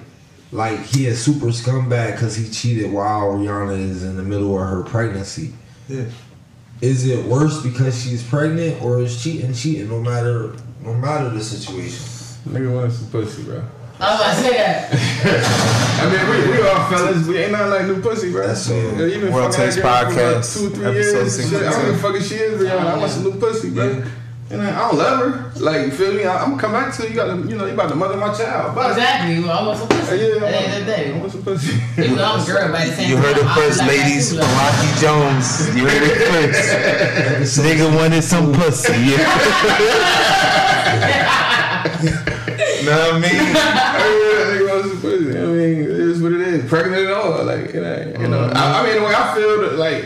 like 0.51 0.79
he 0.81 1.07
a 1.07 1.15
super 1.15 1.47
scumbag 1.47 2.11
because 2.13 2.35
he 2.35 2.49
cheated 2.49 2.91
while 2.91 3.31
Rihanna 3.33 3.77
is 3.77 4.03
in 4.03 4.17
the 4.17 4.23
middle 4.23 4.59
of 4.59 4.67
her 4.67 4.83
pregnancy. 4.83 5.53
Yeah. 5.87 6.05
Is 6.81 7.07
it 7.07 7.25
worse 7.25 7.61
because 7.63 7.99
she's 8.03 8.21
pregnant 8.27 8.81
or 8.83 8.99
is 9.01 9.21
cheating 9.23 9.53
cheating 9.53 9.89
no 9.89 9.99
matter 10.01 10.53
no 10.81 10.93
matter 10.93 11.29
the 11.29 11.43
situation? 11.43 12.03
Nigga 12.47 12.73
wanted 12.73 12.91
some 12.91 13.09
pussy, 13.09 13.43
bro. 13.43 13.63
I 14.03 14.11
was 14.11 14.19
about 14.19 14.35
to 14.35 14.41
say 14.43 14.57
that. 14.57 14.91
I 16.03 16.11
mean, 16.11 16.23
we, 16.27 16.51
we 16.51 16.67
all 16.67 16.89
fellas. 16.89 17.25
We 17.25 17.37
ain't 17.37 17.53
nothing 17.53 17.69
like 17.69 17.85
new 17.85 18.01
pussy, 18.01 18.31
bro. 18.31 18.47
That's 18.47 18.67
it. 18.67 18.97
Yeah, 18.99 19.05
you 19.05 19.21
been 19.21 19.31
World 19.33 19.55
fucking 19.55 19.65
Taste 19.65 19.77
that 19.77 20.11
girl 20.11 20.11
for 20.11 20.19
about 20.19 20.43
Podcast, 20.43 20.59
two, 20.59 20.69
three 20.75 20.93
years. 20.93 21.37
Shit, 21.37 21.53
I 21.55 21.71
don't 21.71 21.73
62. 21.73 21.85
give 21.85 21.95
a 21.95 21.97
fuck 21.99 22.15
if 22.15 22.27
she 22.27 22.35
is 22.35 22.61
Rihanna. 22.61 22.85
I 22.85 22.97
want 22.97 23.11
some 23.11 23.23
new 23.23 23.39
pussy, 23.39 23.69
bro. 23.71 23.87
Yeah. 23.87 24.05
And 24.51 24.61
I, 24.61 24.75
I 24.75 24.79
don't 24.89 24.97
love 24.99 25.19
her. 25.23 25.51
Like, 25.63 25.85
you 25.85 25.91
feel 25.91 26.13
me? 26.13 26.25
I, 26.25 26.43
I'm 26.43 26.49
gonna 26.51 26.61
come 26.61 26.73
back 26.73 26.93
to 26.95 27.03
you. 27.03 27.09
You 27.09 27.15
got 27.15 27.27
to, 27.27 27.37
you 27.47 27.55
know, 27.55 27.65
you 27.65 27.73
about 27.73 27.87
to 27.89 27.95
mother 27.95 28.17
my 28.17 28.33
child. 28.35 28.75
But, 28.75 28.91
Exactly. 28.91 29.39
Well, 29.39 29.57
I 29.57 29.65
want 29.65 29.79
some 29.79 29.87
pussy. 29.87 30.17
Yeah, 30.17 30.35
At 30.35 30.39
the 30.41 30.59
end 30.59 30.75
of 30.81 30.85
the 30.85 31.15
I 31.15 31.17
want 31.17 31.31
some 31.31 31.43
pussy. 31.43 31.79
Even 31.97 32.17
though 32.17 32.25
I'm 32.25 32.43
a 32.43 32.45
girl, 32.45 32.67
but 32.67 32.83
the 32.83 32.91
same 32.91 33.09
You 33.09 33.15
heard 33.15 33.37
it 33.37 33.47
first, 33.55 33.79
like 33.79 33.87
that 33.87 34.03
ladies, 34.03 34.35
from 34.35 34.51
Rocky 34.59 34.91
Jones. 34.99 35.71
You 35.71 35.87
heard 35.87 36.03
it 36.03 36.19
first. 37.39 37.55
Nigga 37.63 37.87
wanted 37.95 38.21
some 38.21 38.51
pussy. 38.51 39.15
Yeah. 39.15 39.23
know 42.85 42.97
what 42.97 43.13
I 43.15 43.19
mean? 43.19 43.31
I 43.33 44.97
mean, 45.03 45.37
I 45.37 45.45
mean, 45.45 45.81
it 45.83 45.89
is 45.89 46.21
what 46.21 46.31
it 46.33 46.41
is. 46.41 46.69
Pregnant 46.69 47.03
and 47.03 47.13
all, 47.13 47.43
like 47.43 47.73
you 47.73 47.81
know. 47.81 48.15
You 48.19 48.27
know. 48.27 48.39
Mm-hmm. 48.47 48.57
I, 48.57 48.79
I 48.79 48.83
mean, 48.85 48.95
the 49.01 49.07
way 49.07 49.13
I 49.15 49.35
feel, 49.35 49.61
that, 49.61 49.73
like 49.77 50.05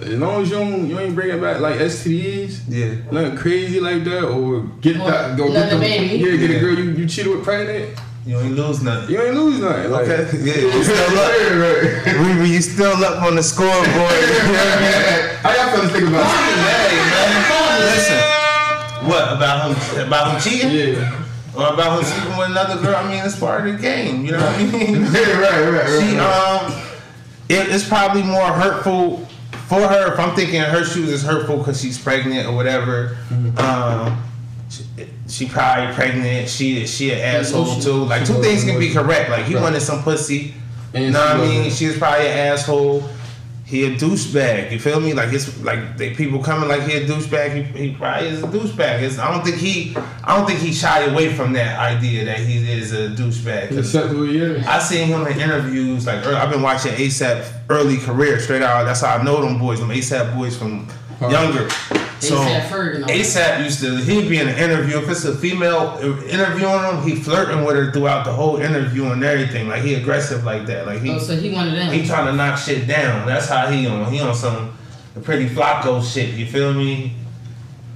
as 0.00 0.18
long 0.18 0.42
as 0.42 0.50
you 0.50 0.56
don't, 0.56 0.88
you 0.88 0.98
ain't 0.98 1.14
bringing 1.14 1.40
back 1.40 1.60
like 1.60 1.76
STDs, 1.76 2.60
Yeah. 2.68 2.94
nothing 3.10 3.36
crazy 3.36 3.80
like 3.80 4.04
that, 4.04 4.24
or 4.24 4.62
get 4.80 4.96
Or 4.96 5.10
that, 5.10 5.36
go 5.36 5.50
get 5.52 5.70
the, 5.70 5.76
baby. 5.78 6.16
yeah, 6.16 6.36
get 6.36 6.50
Yeah. 6.50 6.56
a 6.56 6.60
girl 6.60 6.74
you, 6.78 6.90
you 6.92 7.06
cheated 7.06 7.32
with 7.32 7.42
pregnant, 7.44 7.98
You 8.24 8.38
ain't 8.38 8.54
lose 8.54 8.80
nothing. 8.82 9.10
you 9.14 9.20
ain't 9.20 9.34
lose 9.34 9.58
nothing. 9.60 9.90
Like, 9.90 10.06
Okay. 10.08 10.38
Yeah. 10.38 10.54
You 10.76 10.84
still 10.84 11.18
up. 11.18 11.32
Yeah, 11.34 11.56
right. 11.58 11.80
Riri, 12.14 12.48
you 12.48 12.62
still 12.62 12.92
up 13.04 13.22
on 13.22 13.34
the 13.36 13.42
scoreboard. 13.42 13.84
You 13.84 13.94
know 13.96 14.04
what 14.04 14.68
I 14.68 14.80
mean? 14.80 15.36
How 15.42 15.54
y'all 15.54 15.70
fellas 15.74 15.90
think 15.92 16.08
about 16.08 16.20
it? 16.22 16.56
Hey, 16.68 16.94
man. 17.10 17.80
Listen. 17.90 19.08
What 19.08 19.32
about 19.36 19.70
him? 19.96 20.06
About 20.06 20.24
him 20.34 20.40
cheating? 20.40 20.70
Yeah. 20.70 21.24
Or 21.58 21.74
about 21.74 21.98
him 21.98 22.04
sleeping 22.04 22.38
with 22.38 22.50
another 22.50 22.80
girl? 22.80 22.94
I 22.96 23.08
mean, 23.10 23.24
it's 23.24 23.38
part 23.38 23.66
of 23.66 23.72
the 23.76 23.82
game. 23.82 24.24
You 24.24 24.32
know 24.32 24.38
what 24.38 24.54
I 24.54 24.62
mean? 24.64 24.94
Yeah, 25.12 25.40
right, 25.40 25.60
right, 25.64 25.70
right. 25.72 26.00
She 26.00 26.16
right. 26.16 26.62
um, 26.62 26.72
it, 27.48 27.74
it's 27.74 27.88
probably 27.88 28.22
more 28.22 28.46
hurtful 28.52 29.26
for 29.66 29.80
her. 29.80 30.12
If 30.12 30.20
I'm 30.20 30.36
thinking 30.36 30.60
her 30.60 30.84
shoes 30.84 31.08
is 31.10 31.22
hurtful 31.24 31.58
because 31.58 31.80
she's 31.80 31.98
pregnant 31.98 32.46
or 32.46 32.54
whatever. 32.54 33.16
Um, 33.56 34.22
she, 34.70 34.84
she 35.26 35.46
probably 35.48 35.92
pregnant. 35.94 36.48
She 36.48 36.86
she 36.86 37.10
an 37.12 37.18
asshole 37.20 37.80
too. 37.80 38.04
Like 38.04 38.24
two 38.24 38.34
things 38.40 38.62
can 38.64 38.78
be 38.78 38.92
correct. 38.92 39.28
Like 39.30 39.46
he 39.46 39.54
Right. 39.54 39.62
wanted 39.62 39.80
some 39.80 40.02
pussy. 40.04 40.54
You 40.94 41.10
know 41.10 41.18
what 41.20 41.36
I 41.36 41.40
mean? 41.40 41.70
She 41.70 41.86
was 41.86 41.98
probably 41.98 42.26
an 42.28 42.38
asshole. 42.52 43.02
He 43.68 43.84
a 43.84 43.94
douchebag. 43.96 44.72
You 44.72 44.80
feel 44.80 44.98
me? 44.98 45.12
Like 45.12 45.30
it's 45.30 45.62
like 45.62 45.98
they 45.98 46.14
people 46.14 46.42
coming 46.42 46.70
like 46.70 46.84
he 46.84 46.96
a 46.96 47.06
douchebag. 47.06 47.54
He, 47.54 47.88
he 47.88 47.94
probably 47.94 48.28
is 48.28 48.42
a 48.42 48.46
douchebag. 48.46 49.02
It's, 49.02 49.18
I 49.18 49.30
don't 49.30 49.44
think 49.44 49.58
he 49.58 49.94
I 50.24 50.38
don't 50.38 50.46
think 50.46 50.60
he 50.60 50.72
shied 50.72 51.06
away 51.10 51.34
from 51.34 51.52
that 51.52 51.78
idea 51.78 52.24
that 52.24 52.38
he 52.38 52.66
is 52.66 52.92
a 52.94 53.10
douchebag. 53.10 53.76
Except 53.76 54.08
who 54.08 54.22
he 54.24 54.38
is. 54.38 54.66
I 54.66 54.78
seen 54.78 55.08
him 55.08 55.26
in 55.26 55.38
interviews. 55.38 56.06
Like 56.06 56.24
I've 56.24 56.50
been 56.50 56.62
watching 56.62 56.92
ASAP 56.92 57.46
early 57.68 57.98
career 57.98 58.40
straight 58.40 58.62
out. 58.62 58.84
That's 58.84 59.02
how 59.02 59.18
I 59.18 59.22
know 59.22 59.42
them 59.42 59.58
boys. 59.58 59.80
Them 59.80 59.90
ASAP 59.90 60.34
boys 60.34 60.56
from 60.56 60.88
Huh. 61.18 61.28
younger. 61.28 61.68
So 62.20 62.36
A$AP 62.42 62.70
Ferg 62.70 62.94
and 62.96 63.04
all 63.04 63.08
that. 63.08 63.16
ASAP 63.16 63.64
used 63.64 63.80
to 63.80 63.96
he'd 63.96 64.28
be 64.28 64.38
in 64.38 64.48
an 64.48 64.58
interview. 64.58 64.98
If 64.98 65.08
it's 65.08 65.24
a 65.24 65.36
female 65.36 65.98
uh, 66.02 66.24
interviewing 66.24 66.82
him, 66.82 67.02
he 67.02 67.14
flirting 67.14 67.64
with 67.64 67.76
her 67.76 67.92
throughout 67.92 68.24
the 68.24 68.32
whole 68.32 68.56
interview 68.56 69.06
and 69.06 69.22
everything. 69.22 69.68
Like 69.68 69.82
he 69.82 69.94
aggressive 69.94 70.44
like 70.44 70.66
that. 70.66 70.86
Like 70.86 71.00
he 71.00 71.10
Oh, 71.10 71.18
so 71.18 71.36
he 71.36 71.50
one 71.52 71.68
of 71.68 71.74
them. 71.74 71.92
he 71.92 72.06
trying 72.06 72.26
to 72.26 72.32
knock 72.32 72.58
shit 72.58 72.88
down. 72.88 73.26
That's 73.26 73.48
how 73.48 73.68
he 73.70 73.86
on. 73.86 74.12
He 74.12 74.20
on 74.20 74.34
some 74.34 74.76
pretty 75.22 75.48
Flacko 75.48 76.02
shit. 76.02 76.34
You 76.34 76.46
feel 76.46 76.72
me? 76.74 77.14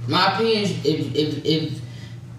My 0.07 0.33
opinion, 0.33 0.63
if 0.83 1.15
if 1.15 1.45
if 1.45 1.81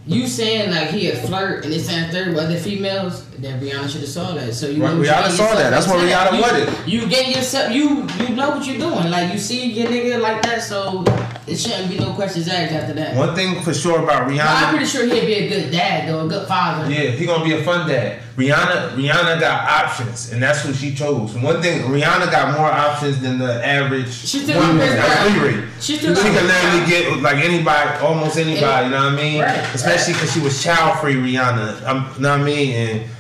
you 0.07 0.27
saying 0.27 0.71
like 0.71 0.89
he 0.89 1.09
a 1.11 1.17
flirt 1.17 1.65
and 1.65 1.73
this 1.73 1.89
and 1.89 2.13
third 2.13 2.29
with 2.29 2.39
other 2.39 2.59
females, 2.59 3.27
then 3.39 3.61
Rihanna 3.61 3.89
should 3.89 4.03
have 4.03 4.11
saw 4.11 4.35
that. 4.35 4.53
So 4.55 4.69
you 4.69 4.83
Right, 4.83 4.95
Rihanna 4.95 5.31
saw 5.31 5.55
that. 5.55 5.71
That's 5.71 5.87
what. 5.87 5.99
Rihanna 6.01 6.41
wanted. 6.41 6.89
You 6.89 7.09
get 7.09 7.35
yourself 7.35 7.73
you 7.73 8.07
you 8.21 8.35
know 8.35 8.51
what 8.51 8.67
you're 8.67 8.79
doing. 8.79 9.11
Like 9.11 9.33
you 9.33 9.39
see 9.39 9.73
your 9.73 9.89
nigga 9.89 10.21
like 10.21 10.43
that, 10.43 10.63
so 10.63 11.05
it 11.47 11.57
shouldn't 11.57 11.89
be 11.89 11.99
no 11.99 12.13
questions 12.13 12.49
asked 12.49 12.73
after 12.73 12.93
that. 12.95 13.17
One 13.17 13.35
thing 13.35 13.63
for 13.63 13.73
sure 13.73 14.03
about 14.03 14.29
But 14.29 14.39
I'm 14.39 14.71
pretty 14.75 14.87
sure 14.87 15.07
he'd 15.07 15.27
be 15.27 15.35
a 15.35 15.49
good 15.49 15.71
dad 15.71 16.09
though, 16.09 16.27
a 16.27 16.29
good 16.29 16.47
father. 16.47 16.91
Yeah, 16.91 17.11
he 17.11 17.25
gonna 17.25 17.45
be 17.45 17.55
a 17.55 17.65
fun 17.65 17.89
dad. 17.89 18.21
Rihanna, 18.37 18.97
Rihanna 18.97 19.39
got 19.39 19.71
options, 19.85 20.33
and 20.33 20.43
that's 20.43 20.65
what 20.65 20.75
she 20.75 20.93
chose. 20.93 21.35
One 21.35 21.63
thing, 21.63 21.83
Rihanna 21.83 22.33
got 22.33 22.59
more 22.59 22.67
options 22.67 23.21
than 23.21 23.39
the 23.39 23.65
average 23.65 24.13
She 24.13 24.41
still 24.41 24.59
woman. 24.59 24.79
got 24.79 24.97
That's 24.97 25.39
Chris 25.39 25.55
Riri. 25.55 25.69
She 25.81 25.93
She 25.99 25.99
can 26.05 26.15
got 26.15 26.43
literally 26.45 26.87
get 26.91 27.23
like 27.23 27.37
anybody, 27.45 28.05
almost 28.05 28.37
anybody. 28.37 28.87
You 28.87 28.91
know 28.91 29.05
what 29.05 29.13
I 29.13 29.17
mean? 29.17 29.41
Right. 29.41 29.59
Especially 29.73 30.15
because 30.15 30.33
she 30.33 30.41
was 30.41 30.61
child 30.61 30.99
free, 30.99 31.15
Rihanna. 31.15 31.87
Um, 31.87 32.11
you 32.17 32.23
know 32.23 32.31
what 32.33 32.41
I 32.41 32.45
mean? 32.45 32.75
And 32.75 33.11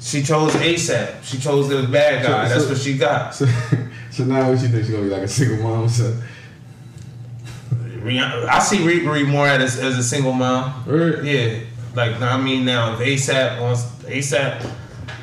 she 0.00 0.24
chose 0.24 0.52
ASAP. 0.54 1.22
She 1.22 1.38
chose 1.38 1.68
the 1.68 1.86
bad 1.86 2.24
guy. 2.24 2.48
So- 2.48 2.54
That's 2.54 2.64
so- 2.64 2.70
what 2.70 2.78
she 2.78 2.98
got. 2.98 3.34
So, 4.12 4.24
so 4.24 4.24
now 4.24 4.50
what 4.50 4.60
you 4.60 4.68
think 4.68 4.84
she's 4.84 4.90
gonna 4.90 5.04
be 5.04 5.08
like 5.08 5.22
a 5.22 5.28
single 5.28 5.62
mom? 5.62 5.88
So, 5.88 6.14
Rihanna, 8.02 8.46
I 8.48 8.58
see 8.58 8.78
Riri 8.78 9.26
more 9.26 9.46
as, 9.46 9.78
as 9.78 9.96
a 9.96 10.02
single 10.02 10.32
mom. 10.32 10.84
right? 10.86 11.22
Yeah, 11.24 11.60
like 11.94 12.20
I 12.20 12.40
mean 12.40 12.64
now 12.64 12.94
if 12.94 13.00
ASAP 13.00 13.60
wants 13.60 13.82
ASAP, 14.04 14.60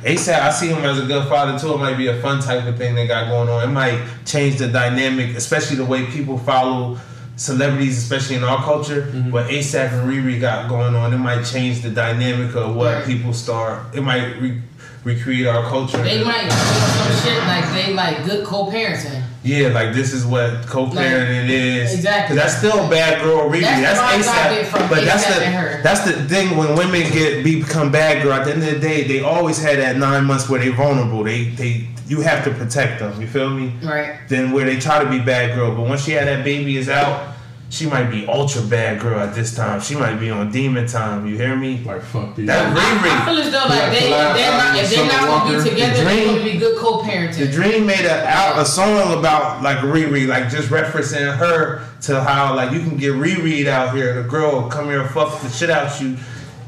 ASAP 0.03 0.39
I 0.41 0.49
see 0.51 0.67
him 0.67 0.83
as 0.85 0.99
a 0.99 1.05
good 1.05 1.27
father 1.27 1.57
too. 1.59 1.73
It 1.73 1.77
might 1.77 1.97
be 1.97 2.07
a 2.07 2.21
fun 2.21 2.41
type 2.41 2.65
of 2.65 2.77
thing 2.77 2.95
they 2.95 3.07
got 3.07 3.29
going 3.29 3.49
on. 3.49 3.63
It 3.67 3.71
might 3.71 4.01
change 4.25 4.57
the 4.57 4.67
dynamic, 4.67 5.35
especially 5.35 5.77
the 5.77 5.85
way 5.85 6.05
people 6.07 6.37
follow 6.37 6.97
celebrities, 7.35 7.97
especially 7.97 8.35
in 8.35 8.43
our 8.43 8.61
culture. 8.63 9.03
Mm-hmm. 9.03 9.31
What 9.31 9.47
ASAP 9.47 9.91
and 9.93 10.09
Riri 10.11 10.39
got 10.41 10.67
going 10.69 10.93
on, 10.95 11.13
it 11.13 11.17
might 11.17 11.43
change 11.43 11.81
the 11.81 11.89
dynamic 11.89 12.55
of 12.55 12.75
what 12.75 12.95
Right. 12.97 13.05
people 13.05 13.33
start. 13.33 13.95
It 13.95 14.01
might 14.01 14.39
re- 14.41 14.61
recreate 15.05 15.47
our 15.47 15.63
culture. 15.69 15.97
They 16.03 16.21
might 16.23 16.43
do 16.43 16.49
some 16.49 17.23
shit 17.23 17.43
like 17.47 17.71
they 17.73 17.93
like 17.93 18.25
good 18.25 18.45
co-parenting. 18.45 19.23
Yeah, 19.43 19.69
like 19.69 19.93
this 19.93 20.13
is 20.13 20.25
what 20.25 20.65
co-parenting 20.67 21.49
is. 21.49 21.93
Exactly. 21.93 22.35
'Cause 22.35 22.43
that's 22.43 22.57
still 22.57 22.89
bad 22.89 23.21
girl 23.23 23.49
Riri. 23.49 23.61
That's 23.61 23.99
That's, 23.99 24.27
ASAP. 24.27 24.89
But 24.89 25.05
that's 25.05 25.25
the 25.25 25.79
that's 25.81 26.01
the 26.01 26.13
thing 26.23 26.57
when 26.57 26.75
women 26.75 27.09
get 27.11 27.43
become 27.43 27.89
bad 27.91 28.21
girl. 28.21 28.33
At 28.33 28.45
the 28.45 28.51
end 28.53 28.63
of 28.63 28.69
the 28.73 28.79
day, 28.79 29.03
they 29.07 29.21
always 29.21 29.61
had 29.61 29.79
that 29.79 29.97
nine 29.97 30.25
months 30.25 30.49
where 30.49 30.59
they 30.59 30.69
vulnerable. 30.69 31.23
They 31.23 31.45
they 31.45 31.87
you 32.07 32.21
have 32.21 32.43
to 32.43 32.51
protect 32.51 32.99
them. 32.99 33.19
You 33.21 33.27
feel 33.27 33.49
me? 33.49 33.71
Right. 33.81 34.15
Then 34.27 34.51
where 34.51 34.65
they 34.65 34.77
try 34.79 35.01
to 35.03 35.09
be 35.09 35.19
bad 35.19 35.55
girl, 35.55 35.73
but 35.73 35.83
once 35.83 36.03
she 36.03 36.11
had 36.11 36.27
that 36.27 36.43
baby 36.43 36.75
is 36.77 36.89
out, 36.89 37.35
she 37.69 37.85
might 37.85 38.09
be 38.09 38.25
ultra 38.27 38.61
bad 38.63 38.99
girl 38.99 39.19
at 39.19 39.35
this 39.35 39.55
time. 39.55 39.79
She 39.79 39.95
might 39.95 40.15
be 40.15 40.29
on 40.29 40.51
demon 40.51 40.87
time. 40.87 41.27
You 41.27 41.37
hear 41.37 41.55
me? 41.55 41.83
Like 41.83 42.01
fuck 42.01 42.35
these. 42.35 42.47
That 42.47 42.75
I, 42.75 43.21
I 43.21 43.25
feel 43.25 43.37
as 43.37 43.51
though 43.51 43.65
like 43.69 43.91
they, 43.91 44.09
collab 44.09 44.31
if 44.31 44.37
they're 44.37 44.57
not, 44.57 44.77
if 44.77 44.89
they're 44.89 45.05
not 45.05 45.11
gonna 45.11 45.31
Walker, 45.55 45.63
be 45.63 45.69
together, 45.69 45.93
The 45.97 46.03
they're 46.03 46.15
Dream- 46.25 46.35
gonna 46.35 46.51
be 46.51 46.57
good 46.57 46.77
co-parenting. 46.79 47.37
The 47.37 47.51
Dream 47.51 47.85
made 47.85 48.05
a 48.05 48.25
out 48.27 48.59
a 48.59 48.65
song 48.65 49.17
about 49.19 49.61
like 49.61 49.77
Riri, 49.79 50.27
like 50.27 50.49
just 50.49 50.69
referencing 50.69 51.37
her 51.37 51.85
to 52.01 52.23
how 52.23 52.55
like 52.55 52.71
you 52.71 52.79
can 52.79 52.97
get 52.97 53.13
Riri 53.13 53.65
out 53.67 53.95
here. 53.95 54.21
The 54.23 54.27
girl 54.27 54.51
will 54.63 54.69
come 54.69 54.85
here 54.89 55.07
fuck 55.09 55.39
the 55.41 55.49
shit 55.49 55.69
out 55.69 56.01
you 56.01 56.17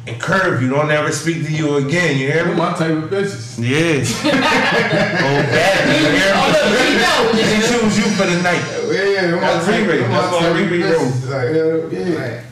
and 0.07 0.19
curve 0.19 0.61
you. 0.61 0.69
Don't 0.69 0.89
ever 0.91 1.11
speak 1.11 1.45
to 1.45 1.51
you 1.51 1.75
again. 1.75 2.17
You 2.17 2.31
hear 2.31 2.45
me? 2.45 2.55
my 2.55 2.73
type 2.73 2.91
of 2.91 3.09
bitches. 3.09 3.57
Yeah. 3.59 4.03
oh, 4.31 5.41
bad. 5.51 6.01
You 6.01 6.09
hear 6.17 6.33
Oh, 6.35 6.41
me? 6.47 6.51
look, 6.71 6.79
he 6.81 6.93
know, 6.97 7.61
She 7.61 7.79
choose 7.79 7.97
you 7.97 8.05
for 8.15 8.25
the 8.25 8.41
night. 8.41 8.63
Yeah, 8.91 9.21
yeah, 9.27 9.31
my 9.35 9.39
That's 9.41 9.67
Riri. 9.67 10.01
my 10.01 10.17
That's 10.17 10.31
why 10.33 10.39
type 10.39 10.51
of 10.51 10.57
Riri 10.57 10.81
bitches. 10.81 11.29
Like, 11.29 11.93
yeah, 11.93 12.09
yeah. 12.09 12.35
Right. 12.35 12.45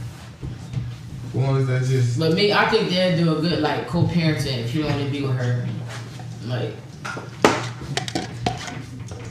Ones 1.34 1.68
that 1.68 1.84
just 1.84 2.20
But 2.20 2.34
me, 2.34 2.52
I 2.54 2.70
think 2.70 2.90
they'll 2.90 3.18
do 3.18 3.38
a 3.38 3.42
good 3.42 3.60
like 3.60 3.88
co-parenting 3.88 4.60
if 4.64 4.74
you 4.76 4.84
want 4.86 4.98
to 5.02 5.10
be 5.10 5.22
with 5.22 5.36
her. 5.38 5.68
Like 6.46 6.74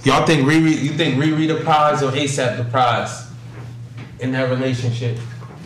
Y'all 0.04 0.24
think 0.24 0.46
Riri? 0.48 0.80
You 0.80 0.90
think 0.92 1.16
Riri 1.22 1.48
the 1.48 1.62
prize 1.64 2.02
or 2.02 2.12
ASAP 2.12 2.56
the 2.56 2.64
prize 2.64 3.26
in 4.20 4.32
that 4.32 4.48
relationship? 4.48 5.18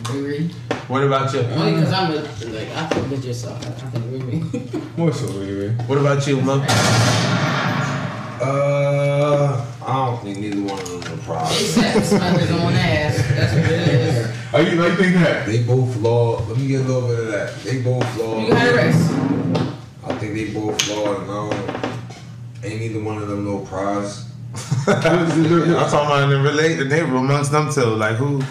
Riri. 0.03 0.51
What 0.89 1.03
about 1.03 1.33
you? 1.33 1.39
Only 1.41 1.71
because 1.73 1.93
I'm 1.93 2.11
a, 2.11 2.15
like 2.15 2.69
I 2.75 2.85
think 2.87 3.09
with 3.11 3.25
yourself. 3.25 3.65
I 3.65 3.71
think 3.71 4.05
Riri. 4.05 4.97
more 4.97 5.13
so 5.13 5.27
Riri. 5.27 5.87
What 5.87 5.97
about 5.97 6.25
you, 6.27 6.41
Mo? 6.41 6.65
Uh, 8.41 9.65
I 9.85 9.93
don't 10.05 10.21
think 10.21 10.39
neither 10.39 10.61
one 10.61 10.79
of 10.79 10.89
them 10.89 11.13
are 11.13 11.15
they 11.15 11.23
problem. 11.23 11.53
said 11.55 12.03
smell 12.03 12.37
his 12.37 12.51
own 12.51 12.73
ass. 12.73 13.17
That's 13.29 13.53
what 13.53 13.63
it 13.63 13.87
is. 13.87 14.37
Oh, 14.53 14.59
you 14.59 14.81
like 14.81 14.97
think 14.97 15.15
that? 15.15 15.45
They 15.45 15.63
both 15.63 15.93
flawed. 15.95 16.47
Let 16.49 16.57
me 16.57 16.67
get 16.67 16.81
a 16.81 16.83
little 16.83 17.07
bit 17.07 17.19
of 17.19 17.27
that. 17.27 17.55
They 17.63 17.81
both 17.81 18.07
flawed. 18.15 18.43
You 18.43 18.49
got 18.49 18.67
a 18.67 18.75
rest. 18.75 19.11
I 20.05 20.17
think 20.17 20.33
they 20.33 20.53
both 20.53 20.81
flawed, 20.81 21.21
and 21.21 21.31
I. 21.31 21.93
Ain't 22.65 22.79
neither 22.79 23.01
one 23.03 23.17
of 23.17 23.27
them 23.27 23.43
no 23.45 23.59
prize. 23.59 24.25
I'm 24.87 25.27
talking 25.27 26.05
about 26.05 26.23
in 26.23 26.29
the 26.29 26.39
relate 26.41 26.75
the 26.75 26.85
neighbor 26.85 27.15
amongst 27.15 27.51
them 27.51 27.71
two. 27.73 27.83
Like 27.83 28.15
who? 28.15 28.41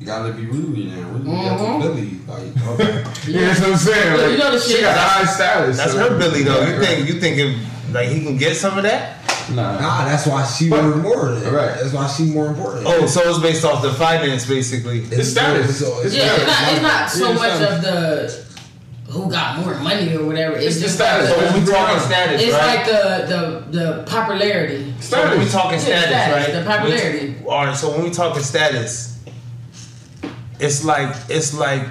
You 0.00 0.06
gotta 0.06 0.32
be 0.32 0.46
Ruby 0.46 0.86
now. 0.86 1.08
Ruby 1.10 1.28
Mhm. 1.30 1.44
got 1.58 1.58
the 1.82 1.88
Billy. 1.88 2.10
Like, 2.26 2.68
okay. 2.80 3.04
Yeah, 3.28 3.48
that's 3.48 3.60
what 3.60 3.70
I'm 3.70 3.76
saying. 3.76 4.20
Like, 4.20 4.30
you 4.32 4.38
know 4.38 4.50
the 4.52 4.58
she 4.60 4.80
got 4.80 4.94
the 4.94 5.00
high 5.00 5.24
stylist. 5.26 5.78
That's 5.78 5.92
so- 5.92 5.98
her 6.08 6.18
Billy 6.18 6.42
though. 6.42 6.64
You 6.64 6.76
Right, 6.78 6.86
think 6.86 7.08
you 7.08 7.20
thinking 7.20 7.58
like 7.92 8.08
he 8.08 8.22
can 8.24 8.38
get 8.38 8.56
some 8.56 8.78
of 8.78 8.84
that? 8.84 9.18
Nah. 9.50 9.78
nah, 9.80 10.04
that's 10.06 10.26
why 10.26 10.46
she 10.46 10.70
worth 10.70 10.96
more 10.96 11.32
than. 11.32 11.52
Right. 11.52 11.74
That's 11.78 11.92
why 11.92 12.06
she 12.06 12.24
more 12.24 12.46
important. 12.46 12.86
Oh, 12.86 13.04
so 13.06 13.20
it's 13.28 13.40
based 13.40 13.64
off 13.64 13.82
the 13.82 13.92
finance 13.92 14.46
basically. 14.46 15.00
It's 15.10 15.30
status. 15.30 15.68
It's, 15.68 16.06
it's, 16.06 16.14
Yeah, 16.14 16.34
it's 16.36 16.46
not. 16.46 16.72
It's 16.72 16.82
not 16.82 17.10
so 17.10 17.28
Yeah, 17.28 17.34
much 17.34 17.60
it's 17.60 17.70
of 17.72 17.82
the 17.82 19.12
who 19.12 19.28
got 19.30 19.58
more 19.58 19.74
money 19.80 20.14
or 20.16 20.24
whatever. 20.24 20.56
It's, 20.56 20.66
It's 20.66 20.76
the 20.76 20.82
just 20.82 20.94
status. 20.94 21.28
Like 21.30 21.38
So 21.40 21.46
the, 21.46 21.52
when 21.52 21.64
we 21.66 21.70
talking 21.72 22.00
status, 22.00 22.36
right? 22.36 22.48
it's 22.48 22.56
right? 22.56 22.76
like 22.76 22.86
the 22.86 23.66
the 23.72 23.78
the 23.78 24.02
popularity. 24.04 24.94
so 25.00 25.36
we 25.38 25.44
talking 25.48 25.72
Yeah, 25.72 25.84
status, 25.84 26.08
status, 26.08 26.46
right? 26.46 26.54
the 26.54 26.64
popularity. 26.70 27.36
We- 27.42 27.46
all 27.50 27.66
right. 27.66 27.76
So 27.76 27.90
when 27.90 28.04
we 28.04 28.10
talking 28.10 28.42
status, 28.42 29.18
it's 30.60 30.84
like 30.84 31.14
it's 31.28 31.54
like. 31.54 31.82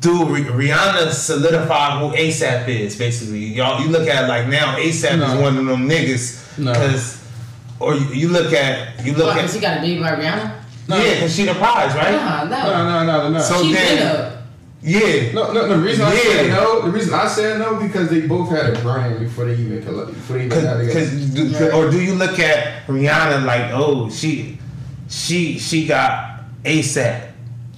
Dude, 0.00 0.26
Rihanna 0.48 1.12
solidified 1.12 2.00
who 2.00 2.16
ASAP 2.16 2.66
is. 2.68 2.96
Basically, 2.96 3.38
y'all. 3.54 3.80
You 3.80 3.88
look 3.88 4.08
at 4.08 4.28
like 4.28 4.48
now, 4.48 4.76
ASAP 4.76 5.18
No. 5.18 5.26
is 5.36 5.40
one 5.40 5.56
of 5.58 5.64
them 5.64 5.88
niggas. 5.88 6.58
No. 6.58 6.74
Cause, 6.74 7.22
or 7.78 7.94
you, 7.94 8.06
you 8.08 8.28
look 8.28 8.52
at 8.52 9.04
you 9.06 9.12
look 9.14 9.28
What? 9.28 9.36
at 9.38 9.42
Cause 9.42 9.54
he 9.54 9.60
got 9.60 9.78
a 9.78 9.80
baby 9.80 10.00
by 10.00 10.10
Rihanna. 10.16 10.56
No. 10.88 10.96
yeah, 10.96 11.20
cause 11.20 11.36
she 11.36 11.44
the 11.44 11.54
prize, 11.54 11.94
right? 11.94 12.10
Nah, 12.16 12.44
no. 12.44 12.50
No, 12.50 13.06
no, 13.06 13.06
no, 13.22 13.28
no. 13.30 13.40
So- 13.40 13.62
she 13.62 13.72
then- 13.74 14.32
Yeah. 14.82 15.30
no, 15.32 15.52
no. 15.52 15.68
The 15.68 15.78
reason 15.78 16.04
I 16.04 16.12
Yeah. 16.14 16.20
said 16.22 16.50
no, 16.50 16.82
the 16.82 16.90
reason 16.90 17.14
I 17.14 17.28
said 17.28 17.58
no 17.60 17.76
because 17.76 18.08
they 18.08 18.22
both 18.22 18.50
had 18.50 18.74
a 18.76 18.80
brand 18.80 19.20
before 19.20 19.44
they 19.44 19.52
even 19.54 19.84
colla- 19.84 20.06
before 20.06 20.38
they 20.38 20.46
even 20.46 20.50
Cause, 20.58 20.64
got 20.64 20.78
together. 20.78 20.98
cause, 20.98 21.10
do- 21.32 21.52
cause- 21.52 21.72
or 21.72 21.88
do 21.92 22.00
you 22.02 22.14
look 22.16 22.40
at 22.40 22.84
Rihanna 22.88 23.44
like, 23.44 23.70
oh, 23.72 24.10
she, 24.10 24.58
she, 25.12 25.58
she 25.58 25.86
got 25.86 26.40
ASAP? 26.64 27.28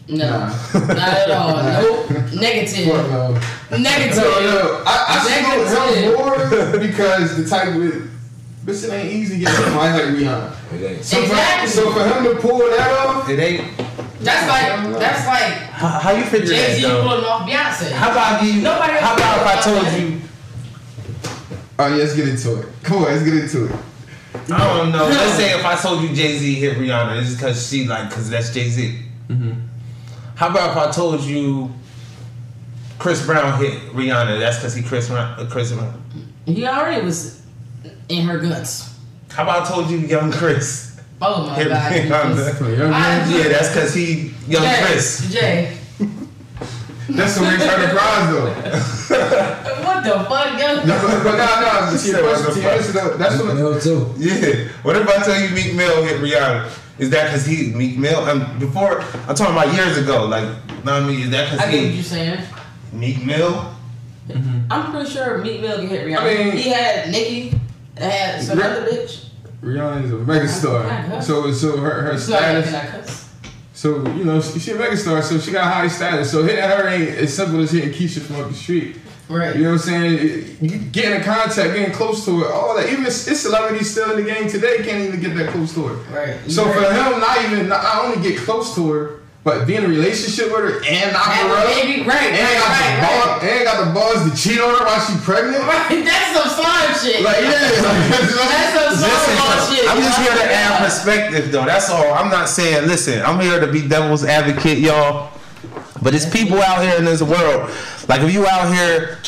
No, 0.07 0.29
Nah. 0.29 0.47
not 0.73 0.99
at 0.99 1.31
all. 1.31 1.57
Nope. 1.65 2.11
Negative. 2.35 2.87
Fuck 2.95 3.11
no. 3.11 3.79
Negative. 3.79 4.17
No, 4.23 4.41
no. 4.41 4.83
I, 4.87 5.05
I 5.09 5.43
Negative. 5.43 5.69
salute 5.69 6.19
more 6.19 6.79
because 6.79 7.37
the 7.43 7.49
type 7.49 7.69
of 7.69 7.75
bitch 7.75 8.85
it 8.85 8.93
ain't 8.93 9.13
easy 9.13 9.39
getting 9.39 9.55
somebody 9.55 9.93
like 9.93 10.15
Rihanna. 10.15 10.75
It 10.75 10.85
ain't. 10.97 11.05
So, 11.05 11.23
Exactly. 11.23 11.69
for, 11.69 11.75
so 11.75 11.93
for 11.93 12.05
him 12.05 12.25
to 12.35 12.41
pull 12.41 12.59
that 12.59 13.07
off, 13.07 13.29
It 13.31 13.39
ain't. 13.41 13.77
That's 14.21 14.49
like 14.49 14.99
that's 15.01 15.27
like 15.27 15.53
How, 15.71 15.89
how 15.89 16.11
you 16.13 16.25
figure 16.25 16.47
Jay 16.49 16.57
that 16.57 16.77
Z 16.77 16.83
though? 16.83 17.03
pulling 17.03 17.25
off 17.25 17.49
Beyonce. 17.49 17.91
How 17.93 18.11
about 18.13 18.43
you? 18.45 18.61
Nobody 18.63 18.93
How 18.95 19.15
about 19.17 19.41
if 19.41 19.47
I 19.47 19.61
told 19.63 20.01
you? 20.03 20.21
oh 21.79 21.89
yeah, 21.89 21.97
let's 21.97 22.15
get 22.15 22.29
into 22.29 22.61
it. 22.61 22.69
Come 22.83 22.99
on, 22.99 23.03
let's 23.05 23.23
get 23.25 23.35
into 23.35 23.67
it. 23.67 23.73
I 24.35 24.77
don't 24.77 24.93
know. 24.93 25.05
Let's 25.07 25.35
say 25.37 25.59
if 25.59 25.65
I 25.65 25.77
told 25.77 26.03
you 26.03 26.09
Jay 26.15 26.37
Z 26.39 26.55
hit 26.55 26.77
Rihanna, 26.77 27.21
it's 27.23 27.35
because 27.35 27.69
she 27.69 27.87
like, 27.87 28.11
cause 28.11 28.29
that's 28.29 28.53
Jay 28.53 28.69
Z. 28.69 28.99
Mm-hmm. 29.29 29.53
How 30.37 30.49
about 30.51 30.73
if 30.73 30.77
I 30.77 30.91
told 30.91 31.21
you 31.23 31.73
Chris 32.99 33.25
Brown 33.25 33.59
hit 33.61 33.81
Rihanna? 33.93 34.39
That's 34.39 34.57
because 34.59 34.75
he 34.75 34.83
Chris 34.83 35.09
Brown. 35.09 35.39
uh, 35.39 35.49
Chris 35.51 35.73
Brown. 35.73 36.03
He 36.47 36.67
already 36.67 37.05
was 37.05 37.41
in 38.09 38.27
her 38.27 38.39
guts. 38.39 38.99
How 39.31 39.45
about 39.45 39.67
I 39.67 39.69
told 39.73 39.91
you 39.91 39.99
Young 39.99 40.31
Chris? 40.33 41.01
Oh 41.23 41.47
my 41.47 41.55
hit 41.55 41.69
god. 41.69 41.93
Rihanna? 41.93 42.79
Young 42.79 42.93
I- 42.93 43.31
Yeah, 43.37 43.49
that's 43.49 43.69
because 43.69 43.95
he 43.95 44.35
Young 44.49 44.63
Jay, 44.63 44.77
Chris. 44.83 45.33
Jay. 45.33 45.79
That's 47.11 47.39
what 47.39 47.51
makes 47.53 47.65
her 47.65 47.87
the 47.87 47.95
prize 47.95 48.31
though. 48.31 48.49
What 49.85 50.05
the 50.05 50.25
fuck, 50.29 50.59
yo? 50.59 50.85
No, 50.85 51.01
but, 51.03 51.25
but 51.25 51.37
no, 51.37 51.61
no. 51.61 51.91
Your 52.03 52.23
question, 52.23 52.55
to 52.55 52.61
your 52.61 52.71
answer, 52.73 52.93
though, 52.93 53.17
that's 53.17 53.41
what. 53.43 53.55
Mill 53.55 53.81
too. 53.81 54.13
Yeah. 54.19 54.69
What 54.83 54.97
if 54.97 55.09
I 55.09 55.23
tell 55.25 55.41
you 55.41 55.51
Meek 55.55 55.75
Mill 55.75 56.03
hit 56.05 56.21
Rihanna? 56.21 56.71
Is 56.99 57.11
that 57.11 57.27
because 57.27 57.45
he 57.47 57.73
Meek 57.73 57.99
Mill? 57.99 58.21
Um, 58.21 58.59
before 58.59 59.01
I'm 59.01 59.35
talking 59.35 59.55
about 59.55 59.75
years 59.75 59.97
ago. 59.99 60.27
Like, 60.27 60.45
know 60.85 60.93
what 60.95 61.03
I 61.03 61.07
mean? 61.07 61.21
Is 61.21 61.31
that 61.31 61.49
I 61.49 61.51
because 61.57 61.71
get 61.71 61.81
what 61.83 61.89
he 61.91 61.95
you're 61.95 62.03
saying. 62.05 62.45
Meek 62.93 63.25
Mill? 63.25 63.75
I'm 64.71 64.91
pretty 64.93 65.11
sure 65.11 65.39
Meek 65.39 65.61
Mill 65.61 65.77
can 65.79 65.89
hit 65.89 66.07
Rihanna. 66.07 66.19
I 66.19 66.35
mean- 66.45 66.57
he 66.57 66.69
had 66.71 67.11
Nicki, 67.11 67.59
had 67.97 68.43
some 68.43 68.59
Ri- 68.59 68.65
other 68.65 68.87
bitch. 68.87 69.27
Rihanna 69.63 70.05
is 70.05 70.13
a 70.13 70.15
megastar. 70.17 71.23
So, 71.23 71.51
so 71.53 71.77
her 71.79 72.03
her 72.03 72.13
It's 72.13 72.29
not 72.29 72.51
even 72.51 72.65
status. 72.65 73.24
So 73.85 73.99
you 74.15 74.25
know 74.25 74.41
she, 74.41 74.59
she 74.61 74.71
a 74.71 74.77
megastar, 74.77 75.23
so 75.23 75.39
she 75.39 75.51
got 75.53 75.71
high 75.71 75.89
status. 75.89 76.31
So 76.31 76.43
hitting 76.43 76.65
her 76.65 76.89
ain't 76.89 77.19
as 77.19 77.37
simple 77.37 77.61
as 77.61 77.71
hitting 77.71 77.91
Keisha 77.91 78.23
from 78.23 78.37
up 78.37 78.49
the 78.49 78.55
street. 78.55 78.97
Right. 79.29 79.55
You 79.55 79.65
know 79.65 79.73
what 79.73 79.83
I'm 79.83 80.19
saying? 80.19 80.57
You 80.63 80.79
getting 80.79 81.17
in 81.19 81.23
contact, 81.23 81.75
getting 81.75 81.93
close 81.93 82.25
to 82.25 82.41
her, 82.41 82.51
all 82.51 82.75
that. 82.77 82.91
Even 82.91 83.05
it's, 83.05 83.29
it's 83.29 83.41
celebrities 83.41 83.91
still 83.91 84.11
in 84.17 84.25
the 84.25 84.33
game 84.33 84.49
today 84.49 84.79
can't 84.79 85.07
even 85.07 85.21
get 85.21 85.35
that 85.37 85.51
close 85.51 85.75
to 85.75 85.87
her. 85.89 85.95
Right. 86.17 86.51
So 86.51 86.65
Right. 86.65 86.75
for 86.75 86.95
him, 86.95 87.21
not 87.21 87.45
even 87.45 87.69
not 87.69 88.05
only 88.07 88.27
get 88.27 88.39
close 88.39 88.75
to 88.77 88.91
her, 88.91 89.21
but 89.45 89.67
being 89.67 89.85
in 89.85 89.85
a 89.85 89.89
relationship 89.93 90.49
with 90.49 90.65
her 90.65 90.77
and 90.81 91.13
Have 91.13 91.53
her 91.53 91.57
up, 91.61 91.69
baby, 91.77 92.01
right, 92.09 92.33
and 92.33 92.41
right, 92.41 92.57
got 92.57 92.73
right, 92.73 92.97
the 92.97 93.05
ball, 93.05 93.29
and 93.45 93.65
got 93.65 93.77
the 93.85 93.91
balls 93.93 94.21
to 94.25 94.33
cheat 94.33 94.59
on 94.59 94.73
her 94.73 94.85
while 94.85 95.01
she 95.05 95.15
pregnant. 95.21 95.63
Right, 95.69 96.05
that's 96.05 96.33
some 96.33 96.49
slime 96.49 96.93
shit. 96.97 97.23
Like 97.23 97.45
yeah, 97.45 97.53
that's 97.53 98.73
some 98.73 98.97
slime 99.05 99.61
shit. 99.69 99.85
I'm 99.89 100.01
just 100.01 100.19
here 100.19 100.33
to 100.33 100.45
add 100.49 100.83
perspective, 100.83 101.53
though. 101.53 101.65
That's 101.65 101.91
all. 101.91 102.15
I'm 102.15 102.31
not 102.31 102.49
saying. 102.49 102.89
Listen, 102.89 103.23
I'm 103.23 103.41
here 103.41 103.61
to 103.61 103.71
be 103.71 103.87
devil's 103.87 104.25
advocate, 104.25 104.79
y'all. 104.79 105.31
But 106.03 106.15
it's 106.15 106.29
people 106.29 106.61
out 106.61 106.83
here 106.83 106.97
in 106.99 107.05
this 107.05 107.23
world. 107.23 107.71
Like 108.09 108.21
if 108.23 108.33
you 108.33 108.47
out 108.47 108.73
here, 108.73 109.19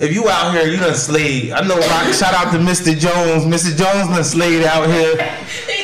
if 0.00 0.14
you 0.14 0.28
out 0.28 0.52
here, 0.54 0.68
you 0.68 0.76
done 0.76 0.94
slayed. 0.94 1.50
I 1.50 1.66
know. 1.66 1.74
Like, 1.74 2.14
shout 2.14 2.34
out 2.34 2.52
to 2.52 2.58
Mr. 2.58 2.96
Jones. 2.96 3.44
Mr. 3.44 3.76
Jones 3.76 4.08
done 4.08 4.22
slayed 4.24 4.64
out 4.64 4.88
here. 4.88 5.16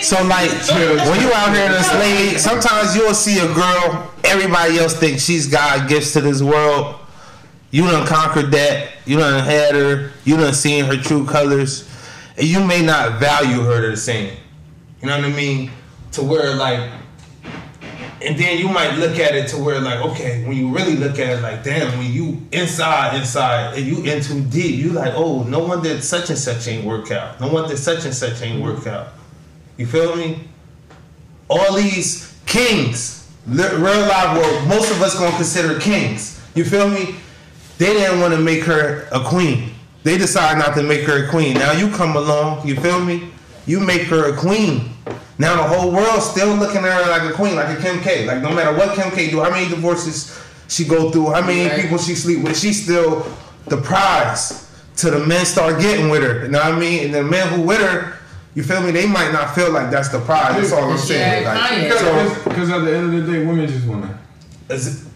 So 0.02 0.22
like 0.24 0.50
when 0.50 1.20
you 1.20 1.32
out 1.32 1.54
here 1.54 1.68
done 1.68 1.82
slayed, 1.82 2.38
sometimes 2.38 2.94
you'll 2.94 3.14
see 3.14 3.38
a 3.38 3.52
girl. 3.54 4.12
Everybody 4.22 4.78
else 4.78 4.94
thinks 4.94 5.24
she's 5.24 5.46
God 5.46 5.88
gifts 5.88 6.12
to 6.12 6.20
this 6.20 6.42
world. 6.42 6.96
You 7.70 7.82
done 7.90 8.06
conquered 8.06 8.52
that. 8.52 8.90
You 9.04 9.18
done 9.18 9.42
had 9.42 9.74
her. 9.74 10.12
You 10.24 10.36
done 10.36 10.54
seen 10.54 10.84
her 10.84 10.96
true 10.96 11.26
colors. 11.26 11.90
And 12.36 12.46
you 12.46 12.64
may 12.64 12.82
not 12.82 13.18
value 13.18 13.62
her 13.62 13.90
the 13.90 13.96
same. 13.96 14.36
You 15.00 15.08
know 15.08 15.16
what 15.16 15.24
I 15.26 15.32
mean? 15.32 15.70
To 16.12 16.22
where 16.22 16.54
like 16.54 16.88
and 18.24 18.38
then 18.38 18.58
you 18.58 18.68
might 18.68 18.96
look 18.96 19.18
at 19.18 19.34
it 19.34 19.48
to 19.48 19.58
where 19.58 19.80
like, 19.80 20.00
okay, 20.00 20.44
when 20.44 20.56
you 20.56 20.68
really 20.74 20.96
look 20.96 21.18
at 21.18 21.38
it 21.38 21.42
like, 21.42 21.62
damn, 21.62 21.96
when 21.98 22.12
you 22.12 22.40
inside, 22.52 23.16
inside, 23.16 23.76
and 23.76 23.86
you 23.86 24.02
in 24.04 24.22
too 24.22 24.42
deep, 24.44 24.76
you 24.76 24.90
like, 24.90 25.12
oh, 25.14 25.42
no 25.44 25.60
wonder 25.60 26.00
such 26.00 26.30
and 26.30 26.38
such 26.38 26.66
ain't 26.68 26.84
work 26.84 27.10
out. 27.10 27.40
No 27.40 27.52
wonder 27.52 27.76
such 27.76 28.04
and 28.04 28.14
such 28.14 28.40
ain't 28.42 28.62
work 28.62 28.86
out. 28.86 29.08
You 29.76 29.86
feel 29.86 30.16
me? 30.16 30.48
All 31.48 31.74
these 31.74 32.36
kings, 32.46 33.30
real 33.46 33.66
life, 33.66 34.38
well, 34.38 34.66
most 34.66 34.90
of 34.90 35.02
us 35.02 35.18
gonna 35.18 35.34
consider 35.36 35.78
kings. 35.78 36.40
You 36.54 36.64
feel 36.64 36.88
me? 36.88 37.16
They 37.78 37.92
didn't 37.92 38.20
want 38.20 38.34
to 38.34 38.40
make 38.40 38.62
her 38.64 39.08
a 39.12 39.20
queen. 39.20 39.70
They 40.04 40.16
decided 40.16 40.58
not 40.58 40.74
to 40.76 40.82
make 40.82 41.02
her 41.02 41.26
a 41.26 41.28
queen. 41.28 41.54
Now 41.54 41.72
you 41.72 41.90
come 41.90 42.16
along, 42.16 42.66
you 42.66 42.76
feel 42.76 43.04
me? 43.04 43.30
You 43.66 43.80
make 43.80 44.02
her 44.02 44.32
a 44.32 44.36
queen. 44.36 44.90
Now 45.38 45.56
the 45.56 45.62
whole 45.64 45.90
world's 45.92 46.26
still 46.30 46.54
looking 46.54 46.84
at 46.84 47.04
her 47.04 47.10
like 47.10 47.30
a 47.30 47.34
queen, 47.34 47.56
like 47.56 47.76
a 47.78 47.80
Kim 47.82 48.00
K. 48.00 48.26
Like 48.26 48.40
no 48.42 48.50
matter 48.52 48.76
what 48.76 48.94
Kim 48.94 49.10
K 49.10 49.30
do, 49.30 49.40
how 49.40 49.50
many 49.50 49.68
divorces 49.68 50.38
she 50.68 50.84
go 50.84 51.10
through, 51.10 51.30
how 51.32 51.40
many 51.40 51.68
Right. 51.68 51.80
people 51.80 51.98
she 51.98 52.14
sleep 52.14 52.42
with, 52.44 52.56
she's 52.58 52.82
still 52.84 53.26
the 53.66 53.76
prize 53.78 54.70
till 54.96 55.10
the 55.18 55.26
men 55.26 55.44
start 55.44 55.80
getting 55.80 56.08
with 56.08 56.22
her. 56.22 56.42
You 56.44 56.48
know 56.52 56.58
what 56.58 56.74
I 56.74 56.78
mean? 56.78 57.06
And 57.06 57.14
the 57.14 57.22
men 57.22 57.48
who 57.48 57.62
with 57.62 57.80
her, 57.80 58.16
you 58.54 58.62
feel 58.62 58.80
me? 58.80 58.92
They 58.92 59.06
might 59.06 59.32
not 59.32 59.54
feel 59.54 59.72
like 59.72 59.90
that's 59.90 60.08
the 60.10 60.20
prize. 60.20 60.54
That's 60.54 60.72
all 60.72 60.84
I'm 60.84 60.90
Yeah, 60.90 60.96
saying. 60.96 61.44
Like, 61.44 61.58
Kanye. 61.58 61.98
so, 61.98 62.44
Because 62.50 62.70
at 62.70 62.84
the 62.84 62.96
end 62.96 63.14
of 63.14 63.26
the 63.26 63.32
day, 63.32 63.44
women 63.44 63.66
just 63.66 63.86
wanna. 63.86 64.16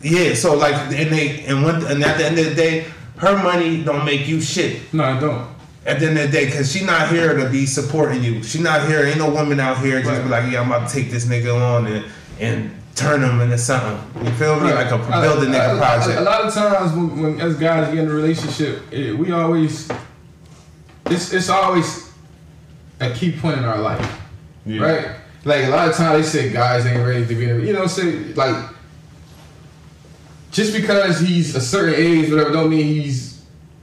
yeah, 0.03 0.35
so 0.35 0.55
like, 0.57 0.75
and 0.75 1.13
they, 1.13 1.45
and 1.47 1.65
when, 1.65 1.77
and 1.87 2.03
at 2.05 2.19
the 2.19 2.27
end 2.27 2.39
of 2.39 2.45
the 2.47 2.55
day, 2.55 2.87
her 3.19 3.37
money 3.43 3.85
don't 3.85 4.05
make 4.05 4.27
you 4.27 4.41
shit. 4.41 4.93
No, 4.93 5.17
it 5.17 5.21
don't. 5.21 5.47
At 5.89 6.01
the 6.01 6.07
end 6.07 6.19
of 6.19 6.27
the 6.27 6.33
day, 6.39 6.45
because 6.45 6.71
she 6.71 6.85
not 6.85 7.09
here 7.09 7.35
to 7.35 7.49
be 7.49 7.65
supporting 7.65 8.23
you. 8.23 8.43
She 8.43 8.61
not 8.61 8.87
here. 8.87 9.05
Ain't 9.07 9.17
no 9.19 9.31
woman 9.31 9.59
out 9.59 9.79
here 9.79 10.03
just 10.03 10.23
be 10.23 10.29
like, 10.29 10.53
yeah, 10.53 10.61
I'm 10.61 10.71
about 10.71 10.87
to 10.89 10.95
take 10.95 11.11
this 11.11 11.25
nigga 11.25 11.55
on 11.59 11.87
and 11.87 12.05
and 12.39 12.71
turn 12.95 13.23
him 13.23 13.41
into 13.41 13.57
something. 13.57 13.99
You 14.25 14.31
feel 14.33 14.61
me? 14.61 14.71
Like 14.73 14.91
a 14.91 14.97
Uh, 14.97 15.21
build 15.23 15.43
a 15.45 15.47
nigga 15.47 15.79
project. 15.79 16.19
a 16.19 16.23
lot 16.23 16.45
of 16.45 16.53
times 16.53 16.93
when, 16.93 17.23
when 17.23 17.41
as 17.41 17.55
guys 17.57 17.89
get 17.95 18.05
in 18.05 18.11
a 18.11 18.13
relationship, 18.13 18.83
it, 18.93 19.17
we 19.19 19.33
always 19.33 19.89
it's 21.07 21.33
it's 21.33 21.49
always 21.49 22.11
a 23.01 23.11
key 23.15 23.33
point 23.33 23.57
in 23.59 23.65
our 23.65 23.79
life, 23.79 24.21
right? 24.67 25.07
Like 25.45 25.65
a 25.65 25.69
lot 25.71 25.89
of 25.89 25.95
times 25.97 26.31
they 26.33 26.41
say 26.43 26.53
guys 26.53 26.85
ain't 26.85 27.07
ready 27.07 27.25
to 27.25 27.35
be, 27.35 27.45
in 27.49 27.61
a- 27.61 27.65
you 27.65 27.73
know, 27.73 27.87
say 27.87 28.35
like 28.35 28.57
just 30.51 30.73
because 30.75 31.21
he's 31.21 31.55
a 31.55 31.61
certain 31.61 31.95
age, 31.95 32.31
whatever, 32.31 32.51
don't 32.53 32.69
mean 32.71 32.85
he's 32.87 33.38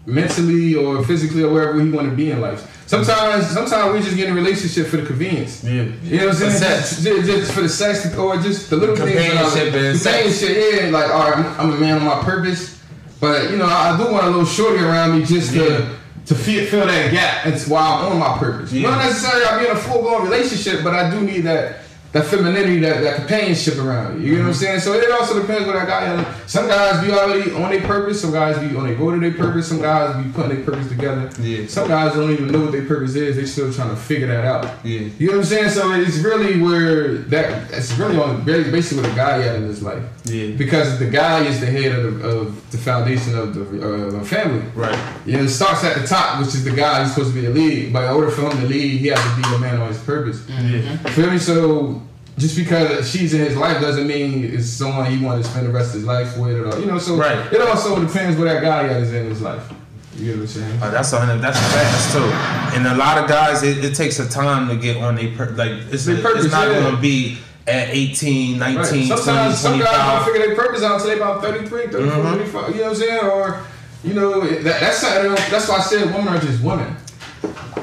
mentally 0.06 0.76
or 0.76 1.04
physically 1.04 1.44
or 1.44 1.52
wherever 1.52 1.80
he 1.82 1.90
want 1.90 2.10
to 2.10 2.16
be 2.16 2.32
in 2.32 2.42
life. 2.42 2.72
Sometimes, 2.88 3.48
sometimes 3.48 3.94
we 3.94 4.02
just 4.02 4.16
get 4.16 4.28
in 4.28 4.34
a 4.34 4.36
relationship 4.36 4.88
for 4.88 4.98
the 4.98 5.06
convenience. 5.06 5.64
Yeah. 5.64 5.84
You 6.04 6.18
know 6.20 6.28
what 6.28 6.42
I'm 6.44 6.52
saying? 6.52 6.82
Just, 6.82 7.02
just- 7.04 7.52
for 7.52 7.62
the 7.62 7.70
sex 7.70 8.16
or 8.16 8.38
just 8.38 8.70
the 8.70 8.76
little 8.78 8.96
Companionship 8.96 9.74
things. 9.74 10.06
and. 10.06 10.36
Companionship, 10.40 10.84
yeah. 10.84 10.90
Like, 10.92 11.10
all 11.12 11.32
right, 11.32 11.38
I'm, 11.38 11.60
I'm 11.72 11.74
a 11.74 11.80
man 11.80 11.98
on 11.98 12.06
my 12.06 12.22
purpose, 12.24 12.80
but 13.20 13.50
you 13.50 13.58
know, 13.58 13.66
I, 13.66 13.92
I 13.94 13.98
do 13.98 14.12
want 14.12 14.26
a 14.26 14.30
little 14.30 14.46
shorty 14.46 14.84
around 14.84 15.18
me 15.18 15.26
just 15.26 15.54
Yeah. 15.54 15.64
to 15.64 15.96
to 16.28 16.34
feel, 16.36 16.66
fill 16.66 16.88
that 16.88 17.12
gap. 17.12 17.46
It's 17.46 17.68
while 17.68 18.06
I'm 18.08 18.14
on 18.14 18.18
my 18.20 18.38
purpose. 18.40 18.72
Yeah. 18.74 18.90
Not 18.90 19.06
necessarily 19.06 19.46
I'll 19.46 19.60
be 19.60 19.66
in 19.66 19.72
a 19.72 19.80
full 19.80 20.02
blown 20.02 20.24
relationship, 20.24 20.84
but 20.84 20.94
I 20.96 21.10
do 21.12 21.22
need 21.22 21.42
that. 21.42 21.78
That 22.16 22.28
femininity, 22.28 22.80
that, 22.80 23.02
that 23.02 23.16
companionship 23.18 23.78
around 23.78 24.22
you. 24.22 24.30
You 24.30 24.38
know 24.38 24.44
what 24.44 24.48
I'm 24.48 24.54
saying? 24.54 24.80
So 24.80 24.94
it 24.94 25.12
also 25.12 25.38
depends 25.38 25.68
what 25.68 25.74
that 25.74 25.86
guy 25.86 26.06
has. 26.06 26.50
Some 26.50 26.66
guys 26.66 27.06
be 27.06 27.12
already 27.12 27.52
on 27.52 27.70
their 27.70 27.82
purpose, 27.82 28.22
some 28.22 28.32
guys 28.32 28.58
be 28.58 28.74
on 28.74 28.86
their 28.88 28.96
go 28.96 29.12
to 29.12 29.20
their 29.20 29.34
purpose, 29.34 29.68
some 29.68 29.82
guys 29.82 30.24
be 30.24 30.32
putting 30.32 30.56
their 30.56 30.64
purpose 30.64 30.88
together. 30.88 31.30
Yeah. 31.42 31.68
Some 31.68 31.90
guys 31.90 32.14
don't 32.14 32.32
even 32.32 32.54
know 32.54 32.62
what 32.62 32.72
their 32.72 32.86
purpose 32.86 33.16
is, 33.16 33.36
they 33.36 33.46
still 33.46 33.74
trying 33.74 33.90
to 33.90 33.98
figure 33.98 34.28
that 34.28 34.46
out. 34.46 34.64
Yeah. 34.86 35.10
You 35.20 35.28
know 35.28 35.34
what 35.34 35.40
I'm 35.40 35.46
saying? 35.46 35.72
So 35.72 35.92
it's 35.92 36.20
really 36.20 36.62
where 36.62 37.18
that 37.18 37.70
it's 37.74 37.92
really 37.98 38.18
on 38.18 38.46
basically 38.46 39.02
what 39.02 39.10
the 39.10 39.16
guy 39.18 39.42
at 39.42 39.58
in 39.58 39.64
his 39.64 39.84
life. 39.84 40.02
Yeah. 40.24 40.56
Because 40.56 40.98
the 41.00 41.10
guy 41.10 41.44
is 41.46 41.60
the 41.60 41.66
head 41.66 42.00
of 42.00 42.20
the, 42.20 42.30
of 42.30 42.72
the 42.72 42.78
foundation 42.78 43.38
of 43.38 43.54
the 43.54 44.20
uh, 44.20 44.24
family. 44.24 44.66
Right. 44.74 44.98
You 45.26 45.34
know, 45.34 45.44
it 45.44 45.50
starts 45.50 45.84
at 45.84 46.00
the 46.00 46.08
top, 46.08 46.40
which 46.40 46.56
is 46.56 46.64
the 46.64 46.72
guy 46.72 47.04
who's 47.04 47.14
supposed 47.14 47.36
to 47.36 47.42
be 47.42 47.46
the 47.46 47.54
lead. 47.54 47.92
But 47.92 48.06
in 48.06 48.12
order 48.12 48.32
for 48.32 48.50
him 48.50 48.52
to 48.62 48.68
lead, 48.68 49.02
he 49.02 49.08
has 49.08 49.20
to 49.20 49.42
be 49.42 49.54
a 49.54 49.60
man 49.60 49.82
on 49.82 49.90
his 49.90 50.02
purpose. 50.02 50.48
Yeah. 50.48 50.96
Feel 51.10 51.30
me? 51.30 51.40
So 51.40 52.02
just 52.38 52.56
because 52.58 53.10
she's 53.10 53.34
in 53.34 53.40
his 53.42 53.56
life 53.56 53.80
doesn't 53.82 54.08
mean 54.08 54.44
it's 54.44 54.68
someone 54.70 55.06
he 55.10 55.24
wants 55.24 55.48
to 55.48 55.52
spend 55.54 55.68
the 55.68 55.72
rest 55.72 55.90
of 55.90 55.96
his 55.96 56.04
life 56.06 56.38
with 56.38 56.58
or 56.58 56.80
you 56.80 56.86
know, 56.86 56.98
so 57.00 57.16
Right. 57.16 57.52
it 57.54 57.62
also 57.62 58.04
depends 58.06 58.38
where 58.38 58.54
that 58.54 58.62
guy 58.62 58.88
is 58.88 59.14
in 59.14 59.26
his 59.28 59.42
life. 59.42 59.72
You 60.18 60.28
know 60.28 60.34
what 60.34 60.42
I'm 60.42 60.48
saying? 60.48 60.80
Oh, 60.82 60.92
that's 60.92 61.12
a 61.14 61.20
hundred. 61.20 61.42
That's 61.42 61.60
fast 61.60 62.14
too. 62.14 62.78
And 62.78 62.88
a 62.88 62.96
lot 62.96 63.18
of 63.22 63.28
guys, 63.30 63.64
it, 63.64 63.84
it 63.84 63.96
takes 63.96 64.18
a 64.20 64.28
time 64.30 64.70
to 64.70 64.76
get 64.78 64.96
on 64.98 65.16
their 65.16 65.36
pur- 65.36 65.52
like. 65.52 65.72
It's, 65.92 66.06
Their 66.06 66.22
purpose, 66.22 66.46
it's 66.46 66.54
not 66.54 66.68
yeah. 66.70 66.80
going 66.80 66.96
to 66.96 67.02
be 67.02 67.38
at 67.68 67.90
18, 67.90 68.58
19, 68.60 68.78
Right. 68.80 68.88
20, 68.88 69.06
Sometimes 69.08 69.60
some 69.60 69.80
guys 69.80 69.88
25. 69.90 70.26
don't 70.26 70.34
figure 70.34 70.48
their 70.48 70.56
purpose 70.56 70.84
out 70.84 70.94
until 70.96 71.08
they 71.10 71.16
about 71.18 71.42
33, 71.42 71.88
34, 71.88 72.00
Mhm. 72.02 72.24
35, 72.38 72.70
you 72.70 72.76
know 72.76 72.82
what 72.84 72.90
I'm 72.92 72.96
saying? 72.96 73.24
Or, 73.26 73.60
you 74.06 74.14
know, 74.14 74.42
that, 74.48 74.80
that's 74.80 74.98
something, 75.00 75.32
that's 75.52 75.68
why 75.68 75.78
I 75.78 75.82
said 75.82 76.06
women 76.14 76.30
are 76.34 76.40
just 76.40 76.62
women. 76.64 76.96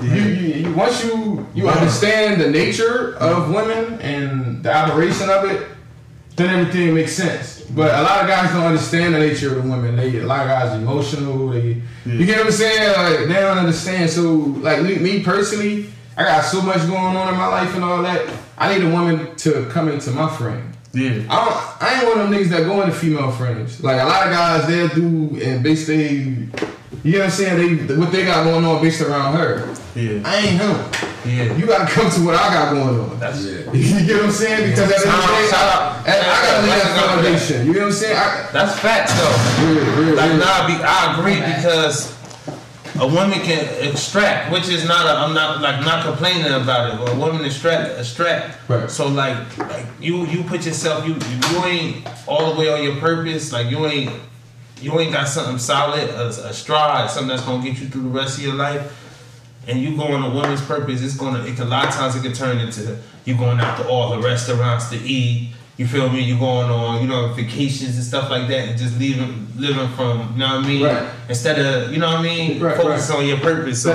You, 0.03 0.22
you, 0.22 0.74
once 0.74 1.05
you 1.05 1.46
you 1.55 1.68
understand 1.68 2.40
the 2.40 2.50
nature 2.50 3.14
of 3.16 3.53
women 3.53 4.00
and 4.00 4.62
the 4.62 4.74
operation 4.74 5.28
of 5.30 5.44
it, 5.44 5.68
then 6.36 6.61
everything 6.61 6.94
makes 6.94 7.12
sense. 7.12 7.62
But 7.62 7.94
a 7.94 8.03
lot 8.03 8.22
of 8.22 8.28
guys 8.28 8.50
don't 8.53 8.66
understand 8.66 9.14
the 9.14 9.18
nature 9.18 9.57
of 9.57 9.62
the 9.62 9.70
women. 9.70 9.96
They 9.96 10.18
a 10.18 10.26
lot 10.26 10.40
of 10.40 10.48
guys 10.48 10.76
are 10.76 10.80
emotional. 10.80 11.48
They 11.48 11.82
you 12.05 12.26
get 12.26 12.38
what 12.38 12.46
I'm 12.46 12.53
saying? 12.53 12.92
Like 12.96 13.28
they 13.28 13.40
don't 13.40 13.59
understand. 13.59 14.11
So 14.11 14.32
like 14.32 14.82
me, 14.82 14.96
me 14.96 15.22
personally, 15.22 15.86
I 16.16 16.24
got 16.24 16.44
so 16.44 16.61
much 16.61 16.86
going 16.86 17.16
on 17.16 17.32
in 17.32 17.38
my 17.38 17.46
life 17.46 17.74
and 17.74 17.84
all 17.84 18.03
that. 18.03 18.28
I 18.59 18.76
need 18.76 18.84
a 18.86 18.90
woman 18.90 19.34
to 19.36 19.68
come 19.70 19.88
into 19.88 20.11
my 20.11 20.28
frame. 20.36 20.72
Yeah. 20.92 21.24
I 21.30 21.44
don't. 21.44 21.82
I 21.82 21.94
ain't 21.94 22.09
one 22.09 22.20
of 22.20 22.30
them 22.30 22.38
niggas 22.38 22.50
that 22.50 22.64
go 22.64 22.82
into 22.82 22.94
female 22.94 23.30
frames. 23.30 23.82
Like 23.82 24.00
a 24.00 24.05
lot 24.05 24.26
of 24.26 24.32
guys, 24.32 24.66
they'll 24.66 24.88
do 24.88 25.40
and 25.42 25.64
they, 25.64 26.48
you 27.03 27.12
know 27.12 27.18
what 27.20 27.24
I'm 27.26 27.30
saying? 27.30 27.86
They 27.86 27.97
what 27.97 28.12
they 28.12 28.24
got 28.24 28.45
going 28.45 28.64
on 28.64 28.82
based 28.82 29.01
around 29.01 29.34
her. 29.36 29.74
Yeah. 29.95 30.22
I 30.24 30.36
ain't 30.38 30.61
him. 30.61 30.76
Yeah. 31.24 31.57
You 31.57 31.66
gotta 31.66 31.90
come 31.93 32.11
to 32.11 32.24
what 32.24 32.34
I 32.34 32.53
got 32.53 32.72
going 32.72 32.99
on. 33.01 33.18
That's 33.20 33.45
it. 33.45 33.66
You 33.74 34.07
get 34.07 34.16
what 34.16 34.24
I'm 34.26 34.30
saying? 34.32 34.70
Because 34.70 34.90
at 34.93 35.01
the 35.03 35.07
end 35.09 35.14
of 35.14 35.28
the 35.28 35.34
day, 35.36 35.51
I, 35.53 35.72
out. 35.72 36.07
I, 36.07 36.12
I 36.12 36.47
gotta 36.47 36.62
lay 36.62 36.68
that 36.68 36.82
Shout 36.82 37.09
out. 37.09 37.14
foundation. 37.14 37.66
You 37.66 37.72
know 37.74 37.78
what 37.80 37.86
I'm 37.86 37.93
saying? 37.93 38.16
I, 38.16 38.49
That's 38.53 38.78
facts 38.80 39.12
though. 39.14 39.66
real, 39.66 40.07
real, 40.07 40.16
Like 40.16 40.30
real. 40.30 40.38
nah, 40.38 40.66
be, 40.66 40.74
I 40.82 41.18
agree 41.18 41.36
because 41.55 42.12
a 43.01 43.07
woman 43.07 43.38
can 43.40 43.64
extract, 43.88 44.51
which 44.53 44.68
is 44.68 44.86
not 44.86 45.07
a. 45.07 45.11
I'm 45.20 45.34
not 45.34 45.61
like 45.61 45.84
not 45.84 46.05
complaining 46.05 46.53
about 46.53 46.93
it, 46.95 46.99
but 46.99 47.12
a 47.12 47.16
woman 47.16 47.45
extract, 47.45 47.99
extract. 47.99 48.59
Right. 48.68 48.90
So 48.90 49.09
like, 49.09 49.59
like 49.59 49.86
you, 50.01 50.26
you 50.26 50.43
put 50.45 50.64
yourself, 50.66 51.07
you, 51.07 51.14
you 51.14 51.64
ain't 51.64 52.07
all 52.26 52.53
the 52.53 52.61
way 52.61 52.72
on 52.72 52.82
your 52.82 52.97
purpose. 52.97 53.53
Like 53.53 53.70
you 53.70 53.86
ain't, 53.86 54.11
you 54.83 54.99
ain't 55.01 55.12
got 55.12 55.28
something 55.28 55.59
solid, 55.59 56.09
a, 56.11 56.28
a 56.28 56.53
stride, 56.53 57.11
something 57.11 57.28
that's 57.28 57.43
gonna 57.45 57.62
get 57.62 57.78
you 57.80 57.89
through 57.89 58.03
the 58.03 58.09
rest 58.09 58.39
of 58.39 58.45
your 58.45 58.55
life, 58.55 58.99
and 59.68 59.78
you 59.80 59.97
go 59.97 60.05
on 60.05 60.22
a 60.22 60.35
woman's 60.35 60.61
purpose, 60.62 61.03
it's 61.03 61.16
gonna. 61.16 61.45
It 61.45 61.57
can, 61.57 61.66
a 61.66 61.70
lot 61.70 61.87
of 61.89 61.95
times 61.95 62.16
it 62.16 62.22
can 62.22 62.33
turn 62.33 62.59
into 62.59 62.99
you 63.24 63.37
going 63.37 63.61
out 63.61 63.78
to 63.78 63.89
all 63.89 64.11
the 64.11 64.18
restaurants 64.20 64.91
to 64.91 64.97
eat. 64.97 65.55
You 65.78 65.87
feel 65.87 66.11
me? 66.11 66.20
You 66.20 66.39
going 66.39 66.70
on, 66.70 67.01
you 67.01 67.09
know, 67.09 67.28
vacations 67.33 67.97
and 67.97 68.05
stuff 68.05 68.30
like 68.30 68.47
that, 68.49 68.68
and 68.68 68.78
just 68.78 68.99
leaving, 68.99 69.49
living 69.57 69.89
from, 69.97 70.33
you 70.35 70.39
know 70.41 70.57
what 70.57 70.64
I 70.64 70.68
mean? 70.68 70.83
Right. 70.85 71.11
Instead 71.30 71.59
of, 71.59 71.91
you 71.93 71.99
know 71.99 72.09
what 72.09 72.18
I 72.18 72.22
mean? 72.22 72.61
Right, 72.62 72.76
Focus 72.76 73.09
right. 73.09 73.18
on 73.18 73.26
your 73.26 73.39
purpose. 73.39 73.83
So, 73.83 73.93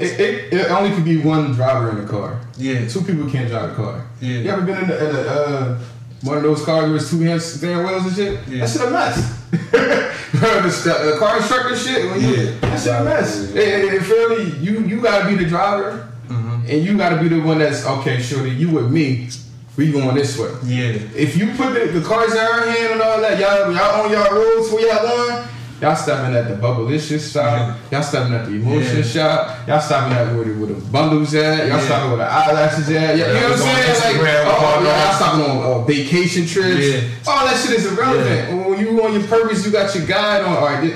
It, 0.00 0.18
it, 0.18 0.52
it 0.54 0.70
only 0.70 0.90
could 0.94 1.04
be 1.04 1.18
one 1.18 1.52
driver 1.52 1.90
in 1.90 2.00
the 2.00 2.10
car. 2.10 2.40
yeah, 2.56 2.88
Two 2.88 3.02
people 3.02 3.30
can't 3.30 3.46
drive 3.48 3.72
a 3.72 3.74
car. 3.74 4.06
Yeah. 4.20 4.38
You 4.38 4.50
ever 4.50 4.62
been 4.62 4.84
in, 4.84 4.90
a, 4.90 4.94
uh, 4.94 5.78
one 6.22 6.36
of 6.38 6.42
those 6.42 6.64
cars 6.64 6.90
with 6.90 7.08
two 7.10 7.20
hands 7.20 7.44
steering 7.44 7.86
wheels 7.86 8.06
and 8.06 8.14
shit? 8.16 8.48
Yeah. 8.48 8.60
That 8.60 8.70
shit 8.70 8.82
a 8.82 8.90
mess. 8.90 9.38
The, 10.32 11.16
car 11.18 11.36
instructor 11.36 11.76
shit, 11.76 12.04
you, 12.20 12.28
Yeah. 12.34 12.58
that 12.60 12.80
shit 12.80 12.94
a 13.00 13.04
mess. 13.04 13.52
Yeah. 13.54 13.62
And, 13.62 13.96
and 13.96 14.06
feel 14.06 14.28
me, 14.30 14.56
you, 14.60 14.80
you 14.86 15.00
gotta 15.00 15.28
be 15.28 15.34
the 15.36 15.48
driver, 15.48 16.08
Mm-hmm. 16.28 16.66
and 16.70 16.82
you 16.84 16.96
gotta 16.96 17.20
be 17.20 17.28
the 17.28 17.40
one 17.40 17.58
that's, 17.58 17.84
okay, 17.84 18.20
sure, 18.22 18.46
you 18.46 18.70
with 18.70 18.90
me, 18.90 19.28
we 19.76 19.92
going 19.92 20.14
this 20.14 20.38
way. 20.38 20.50
yeah, 20.64 20.92
If 21.14 21.36
you 21.36 21.48
put 21.52 21.74
the, 21.74 21.98
the 21.98 22.06
cars 22.06 22.32
in 22.32 22.38
our 22.38 22.66
hand 22.66 22.92
and 22.94 23.02
all 23.02 23.20
that, 23.20 23.38
y'all 23.38 23.70
y'all 23.72 24.04
on 24.04 24.10
y'all 24.10 24.32
roads 24.34 24.72
where 24.72 24.86
y'all 24.86 25.06
going, 25.06 25.48
y'all 25.82 25.96
stopping 25.96 26.34
at 26.34 26.48
the 26.48 26.54
Bubblicious 26.54 27.32
shop, 27.32 27.76
y'all 27.90 28.02
stopping 28.02 28.34
at 28.34 28.46
the 28.46 28.52
Emotion 28.52 28.98
Yeah. 28.98 29.02
shop, 29.02 29.68
y'all 29.68 29.80
stopping 29.80 30.12
at 30.16 30.34
where 30.34 30.44
the, 30.44 30.52
where 30.54 30.68
the 30.68 30.80
bundles 30.90 31.34
at, 31.34 31.58
y'all 31.66 31.76
Yeah. 31.78 31.84
stopping 31.84 32.08
where 32.10 32.18
the 32.18 32.32
eyelashes 32.32 32.88
at, 32.90 33.16
you, 33.18 33.24
you 33.26 33.32
know 33.32 33.34
what 33.34 33.42
I'm 33.42 33.50
we 33.50 33.56
go 33.58 33.64
on 33.64 33.96
saying? 34.00 34.18
Like, 34.18 34.46
oh, 34.46 34.64
all 34.64 34.84
y'all, 34.84 35.14
stopping 35.14 35.44
on 35.50 35.56
uh, 35.82 35.84
vacation 35.84 36.46
trips, 36.46 36.86
Yeah. 36.86 37.00
all 37.26 37.44
that 37.46 37.60
shit 37.60 37.72
is 37.78 37.86
irrelevant. 37.92 38.68
When 38.68 38.78
you 38.78 39.02
on 39.04 39.12
your 39.12 39.24
purpose, 39.24 39.66
you 39.66 39.72
got 39.72 39.92
your 39.94 40.06
guide 40.06 40.42
on. 40.44 40.56
All 40.56 40.64
right, 40.64 40.94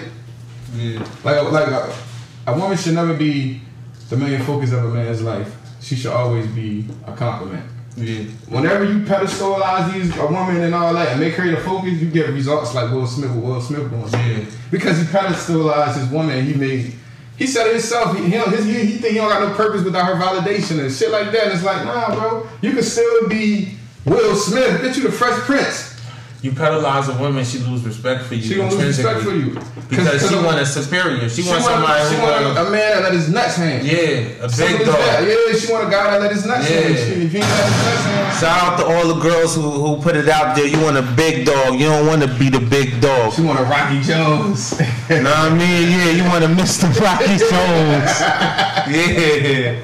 yeah, 0.76 0.98
like 1.24 1.50
like 1.52 1.68
a, 1.68 1.92
a 2.46 2.58
woman 2.58 2.76
should 2.78 2.94
never 2.94 3.14
be 3.14 3.60
the 4.08 4.16
main 4.16 4.40
focus 4.42 4.72
of 4.72 4.84
a 4.84 4.88
man's 4.88 5.20
life. 5.22 5.52
She 5.80 5.96
should 5.96 6.12
always 6.12 6.46
be 6.48 6.86
a 7.06 7.12
complement. 7.12 7.64
Yeah. 7.96 8.24
Whenever 8.48 8.84
you 8.84 9.00
pedestalize 9.00 9.92
these 9.92 10.16
a 10.18 10.26
woman 10.26 10.62
and 10.62 10.74
all 10.74 10.92
that 10.94 11.08
and 11.12 11.20
make 11.20 11.34
her 11.34 11.50
the 11.50 11.56
focus, 11.58 11.92
you 11.94 12.10
get 12.10 12.28
results 12.30 12.74
like 12.74 12.90
Will 12.92 13.06
Smith 13.06 13.30
with 13.30 13.42
Will 13.44 13.60
Smith 13.60 13.88
doing. 13.90 14.08
Yeah. 14.12 14.44
Because 14.70 14.98
he 14.98 15.04
pedestalized 15.04 15.96
his 15.98 16.08
woman, 16.10 16.44
he 16.44 16.54
made 16.54 16.94
he 17.36 17.46
said 17.46 17.66
it 17.66 17.72
himself. 17.74 18.16
He 18.16 18.24
he, 18.24 18.30
don't- 18.30 18.50
his, 18.50 18.64
he, 18.64 18.72
he 18.72 18.92
think 18.98 19.12
he 19.12 19.14
don't 19.14 19.28
got 19.28 19.46
no 19.46 19.54
purpose 19.54 19.82
without 19.84 20.06
her 20.06 20.14
validation 20.14 20.80
and 20.80 20.90
shit 20.92 21.10
like 21.10 21.30
that. 21.32 21.44
And 21.44 21.52
it's 21.52 21.62
like, 21.64 21.84
nah, 21.84 22.14
bro, 22.14 22.48
you 22.62 22.72
can 22.72 22.82
still 22.82 23.28
be 23.28 23.76
Will 24.06 24.34
Smith. 24.36 24.80
Get 24.82 24.96
you 24.96 25.02
the 25.02 25.12
Fresh 25.12 25.38
Prince. 25.40 25.85
You 26.46 26.52
penalize 26.52 27.08
a 27.08 27.14
woman, 27.18 27.44
she 27.44 27.58
lose 27.58 27.82
respect 27.82 28.22
for 28.22 28.36
you. 28.36 28.42
She 28.42 28.54
gonna 28.54 28.70
lose 28.70 28.96
respect 28.96 29.18
for 29.26 29.34
you 29.34 29.50
because 29.90 30.28
she 30.28 30.36
want 30.36 30.60
a 30.60 30.64
superior. 30.64 31.28
She, 31.28 31.42
She 31.42 31.48
want 31.48 31.62
want, 31.62 31.74
somebody 31.74 32.08
she 32.08 32.14
who 32.14 32.22
want 32.22 32.44
a, 32.56 32.66
a 32.68 32.70
man 32.70 32.90
that 32.94 33.02
let 33.02 33.12
his 33.14 33.28
nuts 33.28 33.56
hang. 33.56 33.84
yeah, 33.84 34.46
a 34.46 34.48
Simple 34.48 34.78
big 34.78 34.86
as 34.86 34.94
dog. 34.94 35.26
Yeah, 35.26 35.58
she 35.58 35.72
want 35.72 35.88
a 35.88 35.90
guy 35.90 36.04
that 36.12 36.20
let 36.22 36.30
his 36.30 36.46
nuts 36.46 36.70
Yeah. 36.70 36.80
hang. 36.82 36.94
She- 36.94 37.24
If 37.26 37.32
he 37.32 37.38
ain't 37.38 37.50
let 37.50 37.66
his 37.66 37.82
nuts 37.82 38.04
hang, 38.06 38.38
Shout 38.38 38.62
out 38.62 38.78
to 38.78 38.84
all 38.86 39.12
the 39.12 39.20
girls 39.20 39.56
who, 39.56 39.62
who 39.62 40.00
put 40.00 40.14
it 40.14 40.28
out 40.28 40.54
there. 40.54 40.66
You 40.68 40.80
want 40.82 40.96
a 40.98 41.02
big 41.02 41.44
dog. 41.46 41.80
You 41.80 41.86
don't 41.86 42.06
want 42.06 42.22
to 42.22 42.28
be 42.38 42.48
the 42.48 42.60
big 42.60 43.00
dog. 43.00 43.32
she 43.32 43.42
want 43.42 43.58
a 43.58 43.64
Rocky 43.64 44.00
Jones. 44.02 44.78
You 45.10 45.22
know 45.26 45.30
what 45.30 45.50
I 45.50 45.54
mean? 45.54 45.90
Yeah, 45.90 46.10
you 46.14 46.22
want 46.30 46.44
to 46.44 46.50
Mr. 46.50 46.86
Rocky 47.00 47.38
Jones. 47.50 48.22
Yeah. 48.86 49.82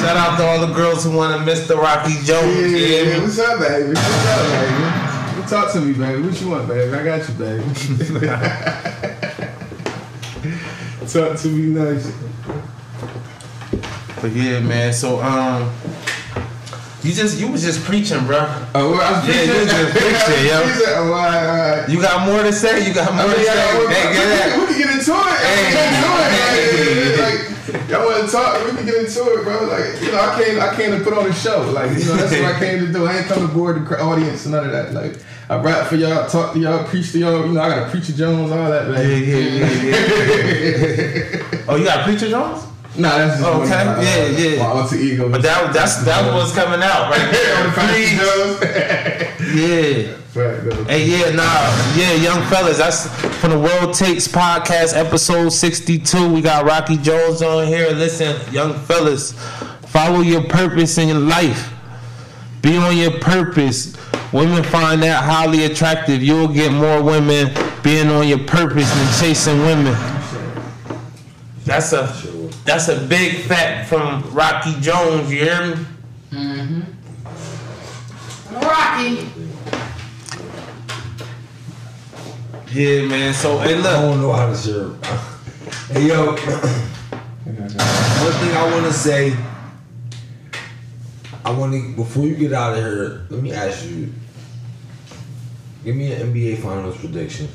Shout 0.00 0.16
out 0.16 0.38
to 0.38 0.44
all 0.46 0.66
the 0.66 0.72
girls 0.72 1.04
who 1.04 1.10
want 1.14 1.36
to 1.36 1.52
Mr. 1.52 1.76
Rocky 1.76 2.14
Jones. 2.24 2.56
Yeah, 2.56 2.66
Yeah, 2.66 3.02
yeah, 3.02 3.20
what's 3.20 3.38
up, 3.38 3.60
baby? 3.60 3.88
What's 3.92 4.26
up, 4.26 4.48
baby? 4.48 4.99
Talk 5.48 5.72
to 5.72 5.80
me, 5.80 5.92
baby. 5.94 6.22
What 6.22 6.40
you 6.40 6.48
want, 6.50 6.68
baby? 6.68 6.92
I 6.94 7.02
got 7.04 7.28
you, 7.28 7.34
baby. 7.34 7.64
Talk 11.08 11.36
to 11.38 11.48
me 11.48 11.66
nice. 11.74 12.12
But 14.20 14.30
yeah, 14.32 14.60
man. 14.60 14.92
So 14.92 15.20
um, 15.20 15.70
you 17.02 17.12
just 17.12 17.38
you 17.40 17.50
was 17.50 17.62
just 17.62 17.82
preaching, 17.84 18.24
bro. 18.26 18.38
Oh, 18.74 18.90
well, 18.92 19.00
I 19.00 19.12
was 19.20 19.28
Yeah, 19.28 19.34
preaching. 19.34 19.60
you 19.60 19.66
just 19.66 19.92
preaching, 19.96 20.46
yo. 20.46 20.60
Oh, 20.62 21.12
all 21.12 21.18
right, 21.18 21.46
all 21.46 21.56
right. 21.80 21.88
You 21.88 22.00
got 22.00 22.26
more 22.26 22.42
to 22.42 22.52
say? 22.52 22.86
You 22.86 22.92
got 22.94 23.12
more 23.14 23.24
I 23.24 23.26
mean, 23.28 23.36
to 23.36 23.42
yeah, 23.42 23.54
say? 23.54 23.78
we, 23.78 23.86
Hey, 23.94 24.12
get 24.12 24.56
we, 24.56 24.60
we 24.60 24.66
can 24.66 24.78
get 24.78 24.90
into 24.98 25.12
it. 25.12 25.16
Hey. 25.40 25.56
We 25.56 25.62
can 25.62 25.72
get 25.72 25.84
into 25.96 26.10
it. 26.20 27.18
Like, 27.18 27.40
like, 27.40 27.49
y'all 27.88 28.06
want 28.06 28.24
to 28.26 28.30
talk? 28.30 28.64
We 28.64 28.76
can 28.76 28.86
get 28.86 28.96
into 28.96 29.20
it, 29.32 29.44
bro. 29.44 29.64
Like, 29.66 30.00
you 30.02 30.12
know, 30.12 30.20
I 30.20 30.42
came, 30.42 30.60
I 30.60 30.74
came 30.74 30.90
to 30.98 31.04
put 31.04 31.12
on 31.12 31.26
a 31.26 31.32
show. 31.32 31.62
Like, 31.70 31.90
you 31.98 32.04
know, 32.04 32.16
that's 32.16 32.32
what 32.32 32.44
I 32.54 32.58
came 32.58 32.86
to 32.86 32.92
do. 32.92 33.06
I 33.06 33.18
ain't 33.18 33.26
come 33.26 33.46
to 33.46 33.52
board 33.52 33.86
the 33.88 34.00
audience, 34.02 34.46
none 34.46 34.64
of 34.64 34.72
that. 34.72 34.92
Like, 34.92 35.16
I 35.48 35.56
rap 35.60 35.86
for 35.88 35.96
y'all, 35.96 36.28
talk 36.28 36.52
to 36.54 36.58
y'all, 36.58 36.84
preach 36.84 37.12
to 37.12 37.18
y'all. 37.18 37.46
You 37.46 37.52
know, 37.52 37.60
I 37.60 37.68
got 37.68 37.88
a 37.88 37.90
preacher 37.90 38.12
Jones, 38.12 38.50
all 38.52 38.70
that. 38.70 38.88
Like, 38.88 38.98
Yeah, 38.98 39.16
yeah, 39.16 39.38
yeah, 39.48 39.96
yeah. 41.50 41.64
oh, 41.68 41.76
you 41.76 41.84
got 41.84 42.04
preacher 42.04 42.28
Jones? 42.28 42.66
Nah, 42.96 43.18
that's 43.18 43.38
just 43.38 43.48
Okay, 43.48 43.58
one 43.58 43.62
of 43.62 43.68
my, 43.68 43.94
uh, 43.94 44.02
yeah, 44.02 44.26
yeah. 44.26 44.58
my 44.58 44.66
alter 44.66 44.96
ego. 44.96 45.28
But 45.28 45.42
that 45.42 45.72
that's 45.72 46.02
that 46.04 46.34
was 46.34 46.52
coming 46.54 46.82
out 46.82 47.08
right 47.10 47.30
there. 47.30 47.56
on 47.58 47.66
the 47.66 47.72
Preach. 49.38 49.54
Yeah. 49.54 50.19
Right. 50.32 50.60
Hey, 50.86 51.06
yeah, 51.06 51.30
nah, 51.30 51.96
yeah, 51.96 52.12
young 52.14 52.40
fellas. 52.48 52.78
That's 52.78 53.08
from 53.40 53.50
the 53.50 53.58
World 53.58 53.94
Takes 53.94 54.28
podcast, 54.28 54.96
episode 54.96 55.48
sixty-two. 55.48 56.32
We 56.32 56.40
got 56.40 56.64
Rocky 56.64 56.98
Jones 56.98 57.42
on 57.42 57.66
here. 57.66 57.90
Listen, 57.90 58.40
young 58.52 58.74
fellas, 58.74 59.32
follow 59.88 60.20
your 60.20 60.44
purpose 60.44 60.98
in 60.98 61.08
your 61.08 61.18
life. 61.18 61.72
Be 62.62 62.76
on 62.76 62.96
your 62.96 63.18
purpose. 63.18 63.96
Women 64.32 64.62
find 64.62 65.02
that 65.02 65.24
highly 65.24 65.64
attractive. 65.64 66.22
You'll 66.22 66.46
get 66.46 66.70
more 66.70 67.02
women 67.02 67.52
being 67.82 68.06
on 68.06 68.28
your 68.28 68.38
purpose 68.38 68.88
than 68.88 69.12
chasing 69.20 69.58
women. 69.62 69.96
That's 71.64 71.92
a 71.92 72.06
that's 72.64 72.86
a 72.86 73.00
big 73.08 73.38
fact 73.46 73.88
from 73.88 74.22
Rocky 74.32 74.80
Jones. 74.80 75.28
You 75.32 75.38
hear 75.40 75.74
me? 75.74 75.84
Mm-hmm. 76.30 76.82
Rocky. 78.54 79.26
Yeah, 82.72 83.04
man. 83.06 83.34
So 83.34 83.58
hey, 83.58 83.76
I 83.80 84.00
don't 84.00 84.20
know 84.20 84.32
how 84.32 84.46
to 84.46 84.56
serve. 84.56 84.96
Hey 85.90 86.06
yo, 86.06 86.26
one 86.26 86.36
thing 86.36 86.46
I 88.56 88.70
want 88.72 88.86
to 88.86 88.92
say. 88.92 89.36
I 91.44 91.50
want 91.50 91.72
to 91.72 91.94
before 91.96 92.26
you 92.26 92.36
get 92.36 92.52
out 92.52 92.76
of 92.76 92.84
here. 92.84 93.26
Let 93.28 93.42
me 93.42 93.52
ask 93.52 93.84
you. 93.86 94.12
Give 95.84 95.96
me 95.96 96.12
an 96.12 96.32
NBA 96.32 96.62
Finals 96.62 96.96
prediction. 96.98 97.48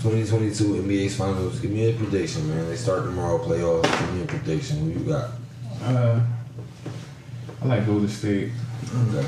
2022 0.00 0.64
NBA 0.82 1.10
Finals. 1.12 1.60
Give 1.60 1.70
me 1.70 1.90
a 1.90 1.92
prediction, 1.94 2.48
man. 2.48 2.66
They 2.68 2.76
start 2.76 3.04
tomorrow. 3.04 3.38
Playoffs. 3.38 3.82
Give 3.82 4.14
me 4.14 4.22
a 4.22 4.26
prediction. 4.26 4.78
Who 4.78 4.88
you 5.00 5.06
got? 5.06 5.32
Uh, 5.82 6.20
I 7.60 7.64
like 7.66 7.84
Golden 7.84 8.08
State. 8.08 8.52
Okay. 9.08 9.26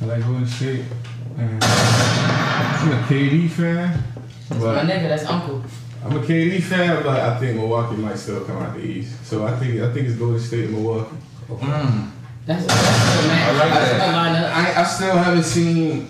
I 0.00 0.04
like 0.04 0.22
Golden 0.22 0.46
State. 0.46 0.84
And 1.36 1.64
I'm 1.64 2.92
a 2.92 3.02
KD 3.08 3.50
fan. 3.50 4.04
My 4.50 4.56
But 4.58 4.86
nigga, 4.86 5.08
that's 5.08 5.24
uncle. 5.26 5.62
I'm 6.04 6.16
a 6.16 6.20
KD 6.20 6.62
fan, 6.62 7.02
but 7.02 7.20
I 7.20 7.38
think 7.38 7.56
Milwaukee 7.56 7.96
might 7.96 8.16
still 8.18 8.44
come 8.44 8.56
out 8.58 8.74
the 8.74 8.80
East. 8.80 9.24
So 9.26 9.46
I 9.46 9.56
think 9.56 9.80
I 9.82 9.92
think 9.92 10.08
it's 10.08 10.16
Golden 10.16 10.40
State 10.40 10.64
and 10.66 10.74
Milwaukee. 10.74 11.16
Mm. 11.48 12.10
That's, 12.46 12.64
that's 12.64 13.18
a 13.18 13.20
good 13.20 13.28
match. 13.28 13.48
I 13.48 13.58
like 13.58 14.32
that. 14.32 14.76
I, 14.76 14.80
I 14.80 14.84
still 14.84 15.16
haven't 15.16 15.42
seen 15.42 16.08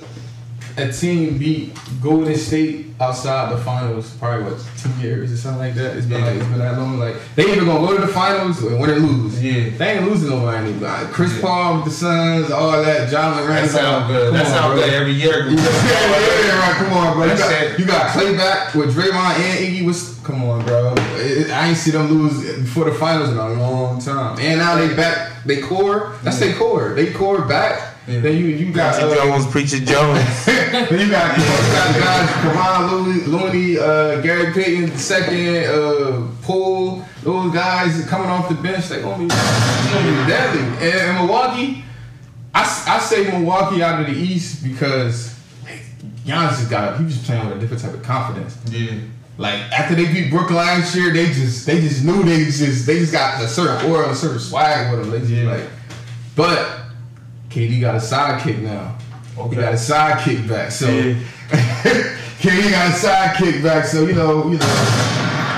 a 0.76 0.92
team 0.92 1.38
beat 1.38 1.76
Golden 2.00 2.36
State 2.36 2.87
outside 3.00 3.52
the 3.52 3.58
finals. 3.62 4.10
Probably 4.18 4.44
what 4.50 4.64
two 4.78 4.90
years 5.00 5.32
or 5.32 5.36
something 5.36 5.60
like 5.60 5.74
that. 5.74 5.96
It's 5.96 6.06
been 6.06 6.20
like 6.22 6.36
it's 6.36 6.46
been 6.46 6.58
that 6.58 6.78
long. 6.78 6.98
Like 6.98 7.16
they 7.36 7.44
either 7.52 7.64
gonna 7.64 7.86
go 7.86 7.94
to 7.98 8.06
the 8.06 8.12
finals 8.12 8.62
or 8.62 8.76
win 8.76 8.90
or 8.90 8.96
lose. 8.96 9.42
Yeah. 9.42 9.70
They 9.76 9.92
ain't 9.98 10.04
losing 10.08 10.30
nobody. 10.30 10.72
Like, 10.74 11.08
Chris 11.08 11.40
Paul 11.40 11.76
with 11.76 11.84
the 11.86 11.90
Suns, 11.90 12.50
all 12.50 12.72
that. 12.72 13.10
Ja 13.10 13.30
Morant. 13.34 13.48
That 13.66 13.70
sound 13.70 14.08
good. 14.08 14.26
Come 14.28 14.34
That 14.34 14.46
sound 14.46 14.74
good 14.78 14.92
every 14.92 15.12
year. 15.12 15.48
Yeah, 15.58 16.20
yeah, 16.20 16.46
yeah, 16.46 16.58
right. 16.60 16.74
Come 16.76 16.92
on, 16.92 17.16
bro. 17.16 17.24
You 17.26 17.36
got, 17.36 17.78
you 17.78 17.84
got 17.86 18.10
Klay 18.10 18.36
back 18.36 18.74
with 18.74 18.94
Draymond 18.94 19.38
and 19.38 19.58
Iggy. 19.66 19.84
Was 19.86 20.18
come 20.24 20.44
on, 20.44 20.64
bro. 20.64 20.94
It- 21.16 21.50
I 21.50 21.68
ain't 21.68 21.76
see 21.76 21.90
them 21.90 22.08
lose 22.08 22.58
before 22.58 22.84
the 22.84 22.92
finals 22.92 23.30
in 23.30 23.36
a 23.38 23.52
long 23.54 24.00
time. 24.00 24.38
And 24.38 24.58
now 24.58 24.76
they 24.76 24.94
back. 24.94 25.44
They 25.44 25.60
core. 25.60 26.14
That's 26.22 26.38
their 26.38 26.54
core. 26.54 26.94
They 26.94 27.12
core 27.12 27.42
back. 27.42 27.94
Yeah. 28.08 28.20
Then 28.20 28.36
you 28.38 28.46
you 28.46 28.72
got 28.72 28.94
Preacher 28.94 29.10
uh, 29.10 29.14
Jones, 29.24 29.46
Preacher 29.48 29.78
Jones. 29.84 30.46
then 30.46 30.98
you 30.98 31.10
got 31.10 31.36
you 31.36 31.44
got 31.44 32.00
guys 32.00 32.28
Kevon 32.40 32.90
Looney, 32.90 33.24
Looney 33.26 33.78
uh, 33.78 34.20
Gary 34.22 34.52
Payton 34.54 34.96
second, 34.96 35.66
uh, 35.66 36.26
Poole. 36.42 37.04
Those 37.22 37.52
guys 37.52 38.02
coming 38.06 38.28
off 38.30 38.48
the 38.48 38.54
bench. 38.54 38.88
They 38.88 39.02
gonna 39.02 39.18
be, 39.18 39.26
they 39.28 39.92
gonna 39.92 40.22
be 40.22 40.30
deadly. 40.30 40.60
And, 40.62 40.82
and 40.82 41.18
Milwaukee, 41.18 41.84
I 42.54 42.98
say 43.00 43.30
Milwaukee 43.30 43.82
out 43.82 44.00
of 44.00 44.06
the 44.06 44.14
East 44.14 44.64
because 44.64 45.38
Giannis 46.24 46.50
just 46.50 46.70
got 46.70 46.98
he 46.98 47.04
was 47.04 47.18
playing 47.24 47.46
with 47.48 47.58
a 47.58 47.60
different 47.60 47.82
type 47.82 47.94
of 47.94 48.02
confidence. 48.02 48.56
yeah. 48.70 48.98
Like 49.36 49.60
after 49.70 49.94
they 49.94 50.10
beat 50.12 50.30
Brooklyn 50.30 50.56
last 50.56 50.94
year, 50.96 51.12
they 51.12 51.26
just 51.26 51.64
they 51.66 51.80
just 51.80 52.04
knew 52.04 52.22
they 52.24 52.44
just 52.46 52.86
they 52.86 52.98
just 52.98 53.12
got 53.12 53.42
a 53.42 53.46
certain 53.46 53.88
aura, 53.90 54.08
a 54.10 54.14
certain 54.14 54.40
swag 54.40 54.90
with 54.90 55.02
them. 55.02 55.10
They 55.12 55.18
just 55.20 55.30
Yeah. 55.30 55.50
like, 55.52 55.64
but 56.34 56.87
KD 57.50 57.80
got 57.80 57.94
a 57.94 57.98
sidekick 57.98 58.58
now. 58.60 58.94
He 59.34 59.40
Okay. 59.40 59.56
got 59.56 59.72
a 59.72 59.76
sidekick 59.76 60.46
back, 60.48 60.70
so 60.72 60.88
Yeah. 60.88 61.14
KD 62.40 62.70
got 62.70 62.88
a 62.90 62.94
sidekick 62.94 63.62
back, 63.62 63.84
so 63.84 64.02
you 64.06 64.14
know, 64.14 64.48
you 64.50 64.58
know. 64.58 64.66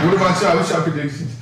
What 0.05 0.15
about 0.15 0.41
y'all? 0.43 0.57
What's 0.57 0.71
y'all 0.71 0.83
predictions? 0.83 1.37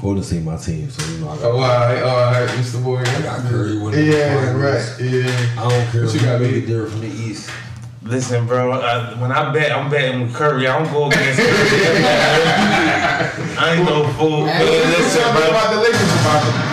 Golden 0.00 0.22
State 0.24 0.42
my 0.42 0.56
team, 0.56 0.90
so 0.90 1.00
you 1.12 1.18
know 1.20 1.28
I 1.30 1.36
got. 1.36 1.44
Oh, 1.44 1.52
all 1.52 1.60
right, 1.60 2.02
all 2.02 2.32
right, 2.32 2.48
Mr. 2.58 2.80
Warrior. 2.82 3.06
I 3.06 3.22
got 3.22 3.40
Curry 3.42 3.76
winning. 3.78 4.06
Yeah, 4.10 4.34
finals. 4.34 4.56
right. 4.60 4.84
Yeah. 5.00 5.30
I 5.62 5.68
don't 5.68 5.86
care 5.92 6.04
What 6.04 6.14
you 6.14 6.18
who 6.20 6.26
got, 6.26 6.40
make 6.40 6.50
baby? 6.50 6.64
it 6.64 6.66
there 6.66 6.86
from 6.86 7.00
the 7.00 7.06
East. 7.08 7.48
Listen, 8.02 8.46
bro. 8.48 8.72
I, 8.72 9.14
when 9.20 9.30
I 9.30 9.52
bet, 9.52 9.70
I'm 9.70 9.88
betting 9.88 10.22
with 10.22 10.34
Curry. 10.34 10.66
I 10.66 10.76
don't 10.82 10.90
go 10.92 11.06
against 11.06 11.38
Curry. 11.38 11.48
I 13.62 13.74
ain't 13.76 13.84
no 13.88 14.08
fool. 14.14 14.46
Hey, 14.46 14.64
Listen, 14.64 14.90
listen, 14.90 15.22
bro. 15.36 15.48
about 15.50 15.70
the 15.74 15.80
Lakers 15.80 16.00
debacle. 16.00 16.71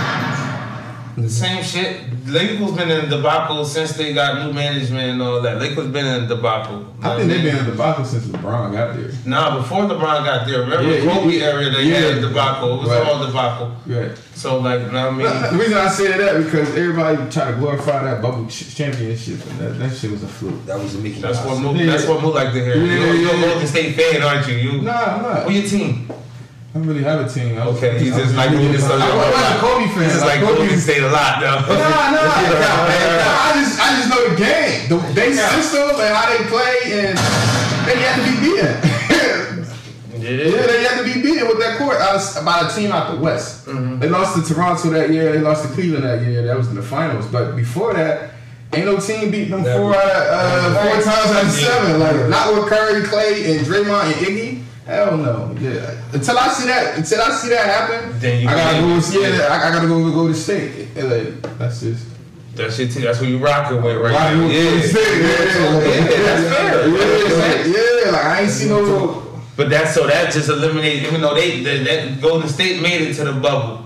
The 1.22 1.30
same 1.30 1.64
shit. 1.64 2.02
Lakers 2.28 2.72
been 2.72 2.91
in 2.91 3.06
a 3.06 3.08
debacle 3.10 3.66
since 3.66 3.94
they 3.94 4.14
got 4.14 4.46
new 4.46 4.54
management 4.54 5.14
and 5.14 5.22
all 5.22 5.41
that. 5.41 5.60
Lakers 5.60 5.88
been 5.88 6.06
in 6.06 6.24
a 6.24 6.28
debacle. 6.28 6.86
I 7.02 7.18
think 7.18 7.30
they've 7.32 7.44
been 7.44 7.58
in 7.58 7.66
the 7.66 7.72
debacle 7.72 8.06
since 8.06 8.26
LeBron 8.28 8.72
got 8.74 8.96
there. 8.96 9.12
Nah, 9.26 9.58
before 9.58 9.84
LeBron 9.84 10.24
got 10.26 10.46
there, 10.48 10.62
remember 10.62 10.84
Yeah, 10.91 11.00
the 11.02 11.08
Kobe 11.12 11.38
yeah, 11.38 11.46
area 11.46 11.70
they 11.72 11.84
yeah. 11.86 11.96
had 12.00 12.18
a 12.18 12.22
debacle. 12.22 12.76
It 12.76 12.80
was 12.82 12.90
Right. 12.90 13.08
all 13.08 13.26
debacle. 13.26 13.76
Right. 13.88 14.12
So 14.36 14.60
like, 14.60 14.82
you 14.82 14.91
know 14.91 15.12
what 15.12 15.26
I 15.28 15.41
mean? 15.41 15.52
The 15.54 15.58
reason 15.64 15.78
I 15.78 15.90
say 15.90 16.18
that 16.18 16.44
because 16.44 16.70
everybody 16.76 17.18
try 17.32 17.52
to 17.52 17.58
glorify 17.58 18.04
that 18.04 18.22
bubble 18.22 18.46
ch- 18.48 18.76
championship, 18.76 19.46
and 19.50 19.60
that, 19.60 19.80
that 19.80 19.96
shit 19.98 20.12
was 20.12 20.24
a 20.24 20.28
fluke. 20.28 20.66
That 20.66 20.80
was 20.80 20.96
a 20.96 21.00
Mickey 21.00 21.20
That's 21.22 21.40
what 21.40 21.60
Mouse. 21.60 21.76
Mo, 21.76 21.86
that's 21.86 22.06
what 22.08 22.22
Mo 22.22 22.30
like 22.30 22.54
to 22.54 22.64
hear. 22.64 22.78
Yeah, 22.78 22.84
you're, 23.06 23.16
you're 23.16 23.34
a 23.34 23.38
yeah. 23.38 23.46
Golden 23.50 23.68
State 23.68 23.96
fan, 23.96 24.22
aren't 24.22 24.48
you? 24.48 24.56
You. 24.56 24.82
Nah, 24.84 24.91
I'm 24.94 25.22
not. 25.24 25.44
Who 25.44 25.52
your 25.52 25.68
team? 25.68 26.10
I 26.70 26.78
don't 26.78 26.88
really 26.88 27.02
have 27.04 27.20
a 27.26 27.28
team. 27.28 27.58
I 27.58 27.66
was- 27.66 27.78
Okay, 27.78 27.98
he's 27.98 28.16
just 28.16 28.36
like 28.36 28.52
really- 28.52 28.66
Golden 28.78 28.82
State. 28.82 29.02
I 29.02 29.16
was 29.16 29.26
I 29.26 29.30
was 29.30 29.58
a 29.58 29.60
Kobe 29.60 29.88
fan. 29.90 30.04
He's 30.04 30.14
just 30.14 30.26
like 30.26 30.40
Kobe- 30.41 30.58
Golden 30.58 30.80
State 30.80 31.02
a 31.04 31.10
lot, 31.10 31.40
though. 31.41 31.60
Nah, 31.66 31.66
nah, 31.66 32.22
nah, 32.22 32.22
nah, 32.22 33.50
I 33.50 33.52
just, 33.58 33.80
I 33.82 33.96
just 33.98 34.10
know 34.10 34.30
the 34.30 34.36
game, 34.38 34.88
the 34.90 34.98
they 35.14 35.34
system 35.34 35.90
and 36.00 36.14
how 36.16 36.30
they 36.30 36.44
play, 36.46 37.10
and 37.10 37.18
they 37.90 37.98
have 38.06 38.16
to 38.18 38.24
be 38.30 38.36
beaten. 38.38 38.76
yeah, 40.22 40.68
they 40.68 40.84
have 40.84 40.98
to 41.00 41.04
be 41.06 41.22
beaten 41.22 41.48
with 41.48 41.60
that 41.60 41.80
court 41.80 41.98
out 41.98 42.16
of, 42.22 42.46
by 42.46 42.62
a 42.62 42.72
team 42.72 42.91
out 42.91 43.16
the 43.16 43.20
West. 43.22 43.66
Mm-hmm. 43.66 43.98
They 44.00 44.10
lost 44.10 44.36
to 44.38 44.54
Toronto 44.54 44.90
that 44.91 45.10
year. 45.10 45.32
They 45.34 45.40
lost 45.40 45.64
to 45.68 45.74
Cleveland 45.74 46.04
that 46.04 46.22
year. 46.22 46.44
That 46.46 46.56
was 46.58 46.68
in 46.68 46.76
the 46.76 46.84
finals. 46.84 47.26
But 47.28 47.56
before 47.56 47.94
that. 47.96 48.32
Ain't 48.72 48.86
no 48.86 49.00
team 49.00 49.32
beat 49.32 49.46
them 49.50 49.64
four 49.64 49.96
out 49.96 49.98
uh, 49.98 50.84
four 50.84 51.02
times 51.02 51.08
out 51.08 51.44
of 51.44 51.50
seven. 51.52 52.00
Like 52.00 52.30
not 52.30 52.54
with 52.54 52.68
Curry, 52.70 53.02
Klay, 53.02 53.58
and 53.58 53.66
Draymond 53.66 54.04
and 54.04 54.14
Iggy. 54.14 54.59
Hell 54.90 55.18
no. 55.18 55.56
Yeah. 55.60 55.94
Until 56.14 56.38
I 56.40 56.48
see 56.49 56.66
that, 56.66 56.98
until 56.98 57.22
I 57.22 57.30
see 57.30 57.49
that 57.49 57.66
happen, 57.66 58.20
Then 58.20 58.41
you 58.41 58.49
I 58.49 58.56
gotta 58.56 58.80
go. 58.82 58.98
it. 58.98 59.38
Yeah, 59.38 59.48
I, 59.53 59.70
I 59.70 59.72
gotta 59.72 59.88
go 59.88 60.11
go 60.11 60.28
to 60.28 60.34
state. 60.34 60.88
And, 60.98 61.10
like, 61.11 61.57
that's 61.60 61.82
just. 61.82 62.07
That's 62.56 62.80
your 62.80 62.88
team. 62.90 63.03
That's 63.03 63.20
who 63.20 63.28
you 63.28 63.38
rocking 63.38 63.82
with 63.84 63.98
right 64.02 64.11
now. 64.11 64.32
you- 64.34 64.48
Yeah. 64.48 64.64
Yeah, 64.64 64.80
Yeah, 65.86 66.18
that's 66.26 66.44
fair. 66.49 67.68
Yeah, 67.68 68.06
yeah, 68.06 68.11
like 68.11 68.26
I 68.26 68.41
ain't 68.41 68.49
seen 68.52 68.70
no. 68.70 69.26
But 69.56 69.70
that's 69.70 69.94
so 69.94 70.07
that 70.07 70.34
just 70.34 70.49
eliminated. 70.49 71.03
Even 71.07 71.22
though 71.22 71.36
they 71.36 71.61
that, 71.64 71.84
that 71.86 72.22
Golden 72.22 72.49
State 72.49 72.82
made 72.82 73.02
it 73.02 73.14
to 73.16 73.26
the 73.26 73.34
bubble. 73.34 73.86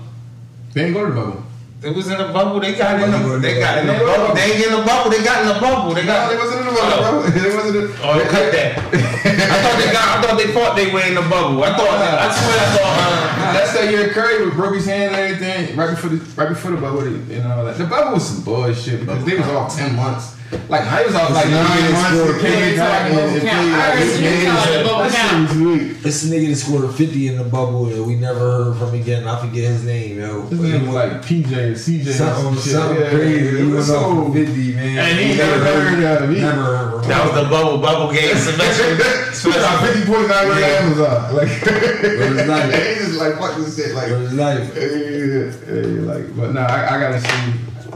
They 0.72 0.86
ain't 0.86 0.94
go 0.94 1.04
to 1.06 1.12
the 1.12 1.20
bubble. 1.20 1.43
They 1.84 1.90
was 1.92 2.08
in 2.08 2.16
the 2.16 2.32
bubble. 2.32 2.60
They 2.60 2.74
got 2.74 2.96
in 2.98 3.10
the. 3.12 3.18
Bubble. 3.18 3.38
They 3.40 3.60
got 3.60 3.76
in 3.76 3.86
the 3.86 3.92
bubble. 3.92 4.34
They 4.34 4.40
ain't 4.56 4.64
in 4.64 4.72
the 4.72 4.82
bubble. 4.88 5.10
They 5.10 5.22
got 5.22 5.42
in 5.42 5.48
the 5.52 5.60
bubble. 5.60 5.92
They 5.92 6.00
No, 6.00 6.06
got. 6.16 6.30
they 6.30 6.36
wasn't 6.38 6.60
in 6.60 6.66
the 6.66 6.72
bubble, 6.80 7.20
bro. 7.20 7.30
They 7.44 7.54
wasn't. 7.54 7.76
In, 7.76 7.96
Oh, 8.00 8.16
they 8.16 8.24
cut 8.24 8.52
that. 8.56 8.78
I 8.80 9.58
thought 9.60 9.76
they 9.84 9.92
got. 9.92 10.04
I 10.08 10.22
thought 10.24 10.36
they 10.40 10.50
thought 10.52 10.76
they 10.76 10.90
were 10.90 11.04
in 11.04 11.14
the 11.14 11.20
bubble. 11.28 11.62
I 11.62 11.76
thought. 11.76 12.00
I 12.00 12.32
swear. 12.32 12.56
I 12.56 12.66
thought. 12.72 13.20
Uh, 13.36 13.74
that 13.74 13.90
year 13.92 14.08
Curry 14.08 14.50
broke 14.52 14.74
his 14.76 14.86
hand 14.86 15.14
and 15.14 15.20
everything 15.20 15.76
right 15.76 15.90
before 15.90 16.08
the 16.08 16.16
right 16.40 16.48
before 16.48 16.70
the 16.70 16.78
bubble 16.80 17.00
and 17.04 17.46
all 17.52 17.66
that. 17.66 17.76
The 17.76 17.84
bubble 17.84 18.14
was 18.14 18.26
some 18.26 18.42
bullshit 18.44 19.00
because 19.00 19.22
they 19.26 19.36
was 19.36 19.46
all 19.48 19.68
ten 19.68 19.94
months. 19.94 20.36
Like 20.68 20.82
I 20.82 21.04
was 21.04 21.14
off 21.14 21.30
like 21.30 21.44
This 21.46 21.54
nine 21.54 21.66
nigga 21.66 21.92
months 21.92 22.08
scored 22.14 22.34
to 22.36 22.40
came 22.46 22.76
back 22.76 23.10
and, 23.10 23.18
and 23.18 23.24
bubble 23.24 23.40
played 23.40 23.50
count. 23.50 23.68
I 23.68 23.88
like 23.88 23.98
heard 23.98 24.02
eight 24.04 24.14
you 24.14 24.20
games. 24.22 24.44
call 24.54 24.72
it 24.72 24.84
bubble 24.84 24.98
That 25.02 25.10
shit 25.12 25.20
count. 25.30 25.48
was 25.48 25.58
weak. 25.58 26.02
This 26.04 26.24
nigga 26.30 26.48
that 26.48 26.56
scored 26.56 26.84
a 26.84 26.92
50 26.92 27.28
in 27.28 27.36
the 27.38 27.44
bubble 27.44 27.86
and 27.88 28.06
we 28.06 28.14
never 28.16 28.38
heard 28.38 28.76
from 28.76 28.94
again. 28.94 29.26
I 29.26 29.40
forget 29.40 29.64
his 29.64 29.84
name, 29.84 30.18
yo. 30.20 30.42
This 30.42 30.60
nigga 30.60 30.86
was 30.86 30.94
like 30.94 31.12
PJ 31.22 31.52
or 31.52 31.72
CJ 31.74 32.06
or 32.06 32.12
Something, 32.12 32.44
some 32.44 32.54
shit. 32.54 32.72
something 32.72 33.00
Yeah, 33.02 33.10
crazy. 33.10 33.48
it 33.48 33.58
He 33.58 33.66
was 33.72 33.88
went 33.90 34.02
off 34.02 34.06
so- 34.06 34.24
for 34.26 34.32
50, 34.32 34.72
man. 34.74 34.98
And 34.98 35.18
he 35.18 35.30
We 35.32 35.36
never 35.36 35.58
heard 35.64 36.22
of 36.22 36.30
it. 36.30 36.40
Never 36.40 36.62
heard 36.62 36.90
from 37.00 37.08
that 37.08 37.24
was 37.24 37.34
the 37.42 37.48
bubble 37.50 37.78
bubble 37.78 38.12
game 38.12 38.36
semester. 38.36 38.96
Spent 39.34 39.56
like 39.60 39.80
fifty 39.90 40.04
points 40.06 40.30
out 40.30 40.48
with 40.48 40.58
Yeah. 40.60 40.66
Amazon. 40.86 41.34
Like, 41.34 41.48
it's 41.50 42.48
like- 42.48 42.74
he 42.74 42.94
just 42.94 43.18
like 43.18 43.34
fuck 43.38 43.56
this 43.56 43.76
shit. 43.76 43.94
Like, 43.94 44.08
For 44.08 44.18
his 44.18 44.32
life. 44.34 44.70
yeah, 44.76 45.74
yeah, 45.74 46.00
like, 46.14 46.36
but 46.36 46.52
nah, 46.54 46.62
I, 46.66 46.96
I 46.96 47.00
gotta 47.00 47.20
see, 47.20 47.52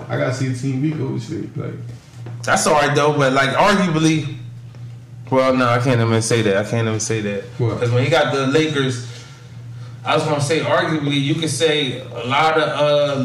I 0.09 0.16
gotta 0.19 0.35
see 0.35 0.49
the 0.49 0.59
team 0.59 0.83
beat 0.83 0.99
Golden 0.99 1.20
State. 1.20 1.57
Like, 1.57 1.75
That's 2.49 2.66
all 2.66 2.73
right 2.81 2.95
though, 2.95 3.12
but 3.12 3.35
like 3.35 3.51
arguably, 3.51 4.37
well, 5.31 5.55
no, 5.55 5.66
I 5.69 5.81
can't 5.81 6.01
even 6.01 6.23
say 6.23 6.41
that. 6.43 6.57
I 6.57 6.69
can't 6.69 6.89
even 6.89 6.99
say 7.01 7.20
that 7.20 7.45
because 7.59 7.91
when 7.91 8.03
he 8.05 8.09
got 8.11 8.33
the 8.35 8.47
Lakers, 8.47 9.07
I 10.03 10.15
was 10.15 10.25
gonna 10.25 10.41
say 10.41 10.61
arguably 10.61 11.20
you 11.20 11.35
could 11.35 11.51
say 11.51 12.01
a 12.01 12.27
lot 12.27 12.57
of 12.57 12.69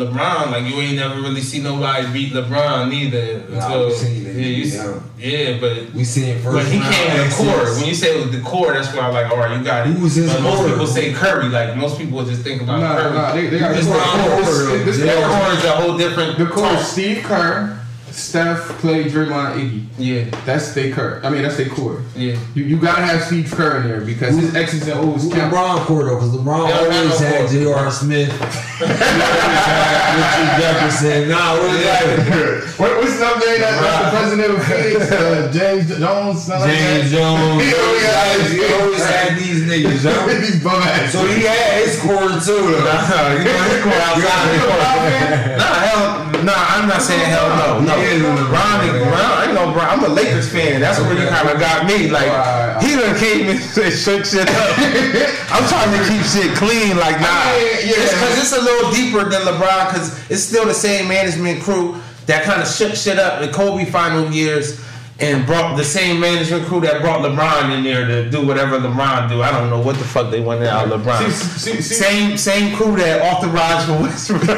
uh, 0.01 0.03
LeBron. 0.05 0.51
Like 0.51 0.65
you 0.65 0.75
ain't 0.81 0.97
never 0.97 1.21
really 1.21 1.39
see 1.39 1.61
nobody 1.61 2.11
beat 2.11 2.33
LeBron 2.33 2.89
neither. 2.89 3.39
Nah, 3.47 3.65
until, 3.65 3.85
we 3.87 3.93
seen 3.93 4.25
it. 4.27 4.35
yeah, 4.35 4.45
you, 4.45 4.65
see- 4.65 4.99
Yeah. 5.19 5.57
but. 5.61 5.93
We 5.93 6.03
seen 6.03 6.41
first 6.41 6.55
When 6.57 6.65
he 6.65 6.79
came 6.81 7.11
to 7.15 7.23
the 7.23 7.33
core, 7.37 7.75
when 7.75 7.85
you 7.85 7.95
say 7.95 8.19
it 8.19 8.25
was 8.25 8.35
the 8.35 8.41
core, 8.43 8.73
that's 8.73 8.93
why 8.93 9.03
I'm 9.07 9.13
like, 9.13 9.31
all 9.31 9.37
right, 9.37 9.57
you 9.57 9.63
got 9.63 9.87
it. 9.87 9.93
Who 9.93 10.03
was 10.03 10.15
his 10.15 10.33
but 10.33 10.41
most 10.41 10.57
core? 10.57 10.67
people 10.67 10.87
say 10.87 11.13
Curry. 11.13 11.47
Like 11.47 11.77
most 11.77 11.97
people 11.97 12.25
just 12.25 12.41
think 12.41 12.61
about 12.61 12.81
nah, 12.81 12.97
Curry. 12.97 13.13
nah, 13.13 13.33
they, 13.33 13.47
they 13.47 13.59
got 13.59 13.73
this 13.73 13.87
not 13.87 14.03
core. 14.03 14.43
core, 14.43 14.43
This, 14.43 14.85
this 14.85 14.97
though. 14.97 15.05
that 15.05 15.29
core, 15.29 15.39
core 15.39 15.53
is 15.57 15.63
a 15.63 15.71
whole 15.71 15.97
different. 15.97 16.37
the 16.37 16.47
core 16.47 16.73
is 16.73 16.85
Steve 16.85 17.23
Kerr, 17.23 17.79
Steph, 18.13 18.59
Klay, 18.79 19.05
Draymond, 19.09 19.55
Iggy. 19.57 19.83
Yeah, 19.97 20.25
That's 20.45 20.71
their 20.73 20.93
core. 20.93 21.19
I 21.23 21.29
mean, 21.31 21.41
that's 21.41 21.57
their 21.57 21.67
core. 21.69 22.01
yeah. 22.15 22.37
You, 22.53 22.63
you 22.63 22.77
gotta 22.79 23.01
have 23.01 23.23
Steve 23.23 23.51
Kerr 23.51 23.77
in 23.81 23.87
there 23.87 24.01
because 24.01 24.35
his 24.37 24.53
X's 24.55 24.87
and 24.87 24.99
O's 24.99 25.23
Who 25.23 25.31
count. 25.31 25.51
LeBron 25.51 25.79
core 25.85 26.03
though, 26.05 26.15
because 26.15 26.29
LeBron 26.35 26.67
They 26.67 26.73
always 26.99 27.19
had 27.19 27.37
core. 27.39 27.47
J.R. 27.49 27.91
Smith, 27.91 28.29
Richard 28.81 30.51
Jefferson. 30.61 31.29
Nah, 31.29 31.53
what 31.57 31.75
is 31.75 31.83
that? 31.83 32.59
What, 32.73 32.89
what's 32.97 33.21
up, 33.21 33.37
man? 33.37 33.61
That, 33.61 33.77
that's 33.77 34.01
the 34.01 34.09
president 34.17 34.49
of 34.57 34.65
Phoenix, 34.65 35.11
uh, 35.13 35.45
James 35.53 35.87
Jones. 35.93 36.41
something 36.41 36.65
like 36.65 36.73
James 36.73 37.11
that. 37.13 37.21
Jones. 37.21 37.61
He 37.61 37.69
He 37.69 37.77
always 37.77 38.01
had 38.09 38.33
he 38.49 38.59
always 38.73 39.05
had 39.05 39.29
these 39.37 39.59
niggas, 39.69 40.01
yo. 40.03 40.41
These 40.41 40.57
bum 40.63 40.81
ass. 40.81 41.13
So 41.13 41.21
he 41.29 41.45
had 41.45 41.85
his 41.85 42.01
core 42.01 42.33
too, 42.41 42.65
though. 42.73 42.81
Nah, 42.81 43.37
you 43.37 43.45
know 43.45 43.61
his 43.69 43.77
core 43.85 44.01
outside. 44.09 45.53
Nah, 45.61 45.73
hell, 45.85 46.03
nah. 46.43 46.65
I'm 46.81 46.89
not 46.89 47.01
saying 47.05 47.29
hell 47.29 47.47
no. 47.61 47.85
No, 47.85 47.93
He 48.03 48.15
is 48.17 48.23
in 48.23 48.35
the 48.35 48.43
Bron, 48.51 48.79
Bron, 48.83 49.31
I 49.39 49.51
no 49.53 49.71
Bron. 49.71 49.87
I'm 49.87 50.03
a 50.03 50.07
Lakers 50.09 50.51
fan. 50.51 50.81
That's 50.81 50.99
where 50.99 51.13
you 51.13 51.27
kind 51.27 51.47
of 51.49 51.59
got 51.59 51.85
me. 51.87 52.09
Like 52.09 52.27
Right. 52.27 52.77
he 52.83 52.95
done 52.95 53.15
came 53.17 53.47
and 53.51 53.59
shook 53.93 54.25
shit 54.25 54.47
up. 54.49 54.77
I'm 55.55 55.65
trying 55.69 55.91
to 55.95 56.01
keep 56.09 56.23
shit 56.27 56.55
clean. 56.57 56.97
Like 56.97 57.19
nah, 57.21 57.27
I 57.29 57.57
mean, 57.57 57.87
yeah. 57.89 58.03
it's 58.03 58.13
because 58.13 58.37
it's 58.39 58.53
a 58.53 58.61
little 58.61 58.91
deeper 58.91 59.23
than 59.29 59.41
LeBron. 59.41 59.87
Because 59.89 60.29
it's 60.29 60.43
still 60.43 60.65
the 60.65 60.73
same 60.73 61.07
management 61.07 61.61
crew 61.63 61.95
that 62.25 62.43
kind 62.43 62.61
of 62.61 62.67
shook 62.67 62.95
shit 62.95 63.19
up 63.19 63.41
in 63.41 63.51
Kobe 63.51 63.85
final 63.85 64.29
years. 64.31 64.79
And 65.19 65.45
brought 65.45 65.77
the 65.77 65.83
same 65.83 66.19
management 66.19 66.65
crew 66.65 66.81
that 66.81 66.99
brought 67.01 67.21
LeBron 67.21 67.77
in 67.77 67.83
there 67.83 68.05
to 68.07 68.29
do 68.31 68.45
whatever 68.45 68.79
LeBron 68.79 69.29
do. 69.29 69.43
I 69.43 69.51
don't 69.51 69.69
know 69.69 69.79
what 69.79 69.95
the 69.97 70.03
fuck 70.03 70.31
they 70.31 70.41
wanted 70.41 70.67
out 70.67 70.91
of 70.91 71.01
LeBron. 71.01 71.29
See, 71.31 71.75
see, 71.75 71.81
see, 71.81 71.93
Same 71.95 72.35
same 72.35 72.75
crew 72.75 72.95
that 72.97 73.21
authorized 73.21 73.85
for 73.87 74.01
Westbrook. 74.01 74.41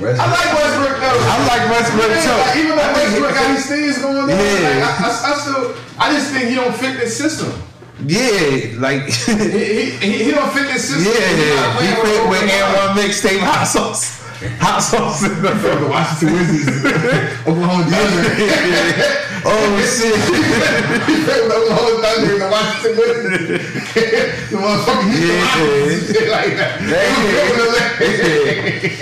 I 0.00 0.26
like 0.30 0.52
Westbrook. 0.58 0.97
I 1.14 1.36
like 1.48 1.64
Westbrook 1.70 2.12
too. 2.22 2.36
like, 2.38 2.56
even 2.56 2.76
though 2.76 2.92
Westbrook 2.92 3.34
got 3.34 3.46
these 3.54 3.66
things 3.68 3.98
going 3.98 4.16
on, 4.16 4.28
Yeah. 4.28 4.36
like, 4.36 5.00
I, 5.00 5.08
I, 5.08 5.32
I 5.32 5.38
still, 5.38 5.74
I 5.98 6.12
just 6.12 6.32
think 6.32 6.48
he 6.48 6.54
don't 6.54 6.74
fit 6.74 6.98
this 6.98 7.16
system. 7.16 7.52
Yeah, 8.06 8.78
like 8.78 9.02
He, 9.10 9.90
he, 9.98 10.24
he 10.24 10.30
don't 10.30 10.52
fit 10.52 10.68
this 10.72 10.88
system. 10.94 11.02
yeah, 11.12 11.74
not 11.74 11.82
he 11.82 11.88
fit 11.88 12.28
with 12.30 12.42
and 12.46 12.76
one 12.76 12.96
mixtape 12.96 13.40
hot 13.40 13.66
sauce. 13.66 14.22
Hot 14.62 14.78
sauce 14.80 15.22
in 15.24 15.34
the 15.42 15.50
The 15.50 15.88
Washington 15.90 16.38
Wizards, 16.38 16.84
Oklahoma 17.48 17.84
Thunder. 17.90 18.22
Oh 19.44 19.66
shit. 19.82 20.14
Oklahoma 21.50 22.02
Thunder 22.02 22.32
and 22.34 22.42
the 22.42 22.50
Washington 22.50 22.92
Wizards. 22.98 23.34
the 24.50 24.56
motherfucking 24.58 25.10
Yeah. 25.18 26.30
Like 26.30 26.54
that. 26.58 26.78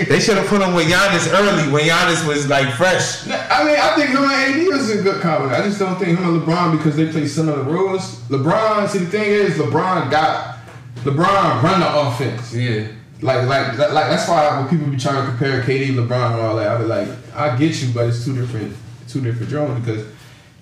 they 0.09 0.19
should 0.19 0.37
have 0.37 0.47
put 0.47 0.61
him 0.61 0.73
with 0.73 0.87
Giannis 0.87 1.27
early 1.33 1.71
when 1.71 1.83
Giannis 1.85 2.25
was 2.27 2.47
like 2.49 2.73
fresh. 2.73 3.27
I 3.27 3.63
mean, 3.63 3.77
I 3.77 3.93
think 3.95 4.09
him 4.09 4.23
and 4.23 4.31
AD 4.33 4.57
is 4.79 4.89
a 4.99 5.01
good 5.03 5.21
combo. 5.21 5.49
I 5.49 5.61
just 5.63 5.77
don't 5.79 5.97
think 5.99 6.17
him 6.17 6.27
and 6.27 6.41
LeBron 6.41 6.71
because 6.77 6.95
they 6.95 7.11
play 7.11 7.27
similar 7.27 7.61
roles. 7.63 8.15
LeBron, 8.29 8.87
see 8.89 8.99
the 8.99 9.05
thing 9.07 9.23
is, 9.29 9.57
LeBron 9.57 10.09
got 10.09 10.57
LeBron 11.03 11.61
run 11.61 11.79
the 11.79 11.99
offense. 12.07 12.53
Yeah. 12.53 12.87
Like, 13.21 13.47
like, 13.47 13.77
like, 13.77 14.09
that's 14.09 14.27
why 14.29 14.59
when 14.59 14.69
people 14.69 14.87
be 14.87 14.97
trying 14.97 15.23
to 15.23 15.29
compare 15.29 15.61
KD, 15.63 15.95
LeBron, 15.95 16.33
and 16.33 16.41
all 16.41 16.55
that, 16.57 16.67
I 16.67 16.77
be 16.77 16.85
like, 16.85 17.07
I 17.33 17.57
get 17.57 17.81
you, 17.81 17.91
but 17.93 18.07
it's 18.07 18.23
two 18.23 18.35
different, 18.35 18.75
two 19.07 19.21
different 19.21 19.49
drones 19.49 19.83
because 19.83 20.05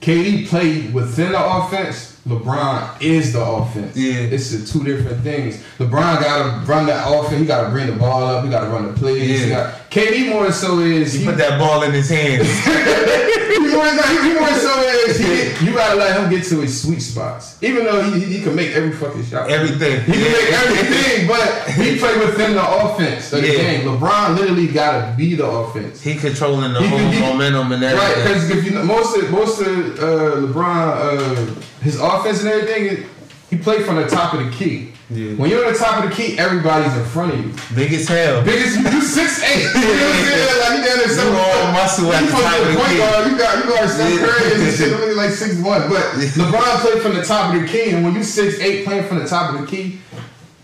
KD 0.02 0.48
played 0.48 0.94
within 0.94 1.32
the 1.34 1.46
offense. 1.46 2.20
LeBron 2.28 3.02
is 3.02 3.34
the 3.34 3.44
offense. 3.44 3.96
Yeah. 3.96 4.14
it's 4.14 4.52
the 4.52 4.66
two 4.66 4.84
different 4.84 5.22
things. 5.22 5.64
LeBron 5.78 6.22
got 6.22 6.62
to 6.62 6.66
run 6.66 6.86
that 6.88 7.06
offense. 7.08 7.40
He 7.40 7.46
got 7.46 7.66
to 7.66 7.70
bring 7.70 7.88
the 7.88 7.94
ball 7.94 8.24
up. 8.24 8.44
He 8.44 8.50
got 8.50 8.62
to 8.62 8.68
run 8.68 8.88
the 8.88 8.94
plays. 8.94 9.42
He 9.42 9.50
Yeah. 9.50 9.76
KD 9.96 10.30
more 10.30 10.52
so 10.52 10.80
is 10.80 11.14
He 11.14 11.24
put 11.24 11.38
that 11.38 11.58
ball 11.58 11.84
in 11.84 11.94
his 11.94 12.10
hands. 12.10 12.44
he 12.66 13.60
more, 13.74 13.86
he, 13.88 14.28
he 14.28 14.34
more 14.38 14.50
so 14.60 14.82
is 15.08 15.18
he, 15.18 15.66
you 15.66 15.74
gotta 15.74 15.96
let 15.96 16.20
him 16.20 16.30
get 16.30 16.44
to 16.48 16.60
his 16.60 16.82
sweet 16.82 17.00
spots. 17.00 17.58
Even 17.64 17.86
though 17.86 18.02
he, 18.04 18.20
he, 18.20 18.26
he 18.40 18.44
can 18.44 18.56
make 18.56 18.72
every 18.72 18.92
fucking 18.92 19.24
shot. 19.24 19.50
Everything. 19.50 20.04
He 20.04 20.12
can 20.12 20.32
make 20.34 20.52
everything, 20.52 21.28
but 21.28 21.70
he 21.70 21.98
play 21.98 22.18
within 22.20 22.56
the 22.56 22.84
offense 22.84 23.32
of 23.32 23.42
the 23.42 23.48
Yeah. 23.48 23.54
game. 23.58 23.88
LeBron 23.88 24.36
literally 24.36 24.68
gotta 24.68 25.16
be 25.16 25.34
the 25.36 25.48
offense. 25.48 26.02
He 26.02 26.16
controlling 26.16 26.74
the 26.74 26.82
He- 26.82 26.88
whole 26.90 27.00
he- 27.00 27.20
momentum 27.22 27.72
and 27.72 27.82
that. 27.82 27.96
Right, 27.96 28.16
because 28.22 28.50
if 28.50 28.66
you 28.66 28.72
know, 28.72 28.84
most 28.84 29.16
of 29.18 29.32
most 29.32 29.62
of 29.62 29.68
uh, 29.68 30.48
LeBron, 30.48 31.56
uh, 31.56 31.62
his 31.82 32.02
offense 32.02 32.42
and 32.42 32.50
everything, 32.50 33.08
he 33.50 33.56
played 33.56 33.86
from 33.86 33.96
the 33.96 34.08
top 34.08 34.34
of 34.34 34.44
the 34.46 34.52
key. 34.52 34.92
Yeah. 35.10 35.34
When 35.38 35.52
you're 35.52 35.64
on 35.68 35.72
the 35.74 35.78
top 35.78 36.04
of 36.04 36.10
the 36.10 36.16
key, 36.16 36.38
everybody's 36.40 36.96
in 36.98 37.06
front 37.06 37.32
of 37.34 37.38
you. 37.38 37.54
Big 37.76 37.94
as 37.94 38.08
hell. 38.08 38.44
Biggest, 38.44 38.80
you, 38.80 38.90
you 38.90 39.02
six 39.02 39.38
eight. 39.44 39.70
You 39.70 39.74
know 39.74 39.86
what 39.86 40.02
I'm 40.02 40.26
saying? 40.26 40.60
Like 40.60 40.78
you 40.80 40.84
down 40.86 40.98
there, 40.98 41.10
so 41.10 41.24
all 41.30 41.72
muscle 41.74 42.12
at 42.12 42.22
you 42.24 42.28
the 42.28 42.34
top 42.34 42.60
of 42.60 42.68
the 42.68 42.74
point 42.74 42.90
key. 42.90 42.98
guard. 42.98 43.32
You 43.32 43.38
got 43.38 43.54
you 43.64 43.70
got 43.70 43.90
Steph 43.90 44.10
Yeah. 44.10 44.26
Curry 44.26 44.66
and 44.66 44.74
shit. 44.76 44.94
Only 44.94 45.14
like 45.14 45.30
six 45.30 45.62
one, 45.62 45.90
but 45.90 46.02
LeBron 46.42 46.80
played 46.82 47.02
from 47.04 47.14
the 47.14 47.24
top 47.24 47.54
of 47.54 47.62
the 47.62 47.68
key, 47.68 47.92
and 47.92 48.04
when 48.04 48.16
you 48.16 48.24
six 48.24 48.60
eight 48.60 48.84
playing 48.84 49.06
from 49.08 49.20
the 49.20 49.28
top 49.28 49.54
of 49.54 49.62
the 49.62 49.68
key, 49.68 50.00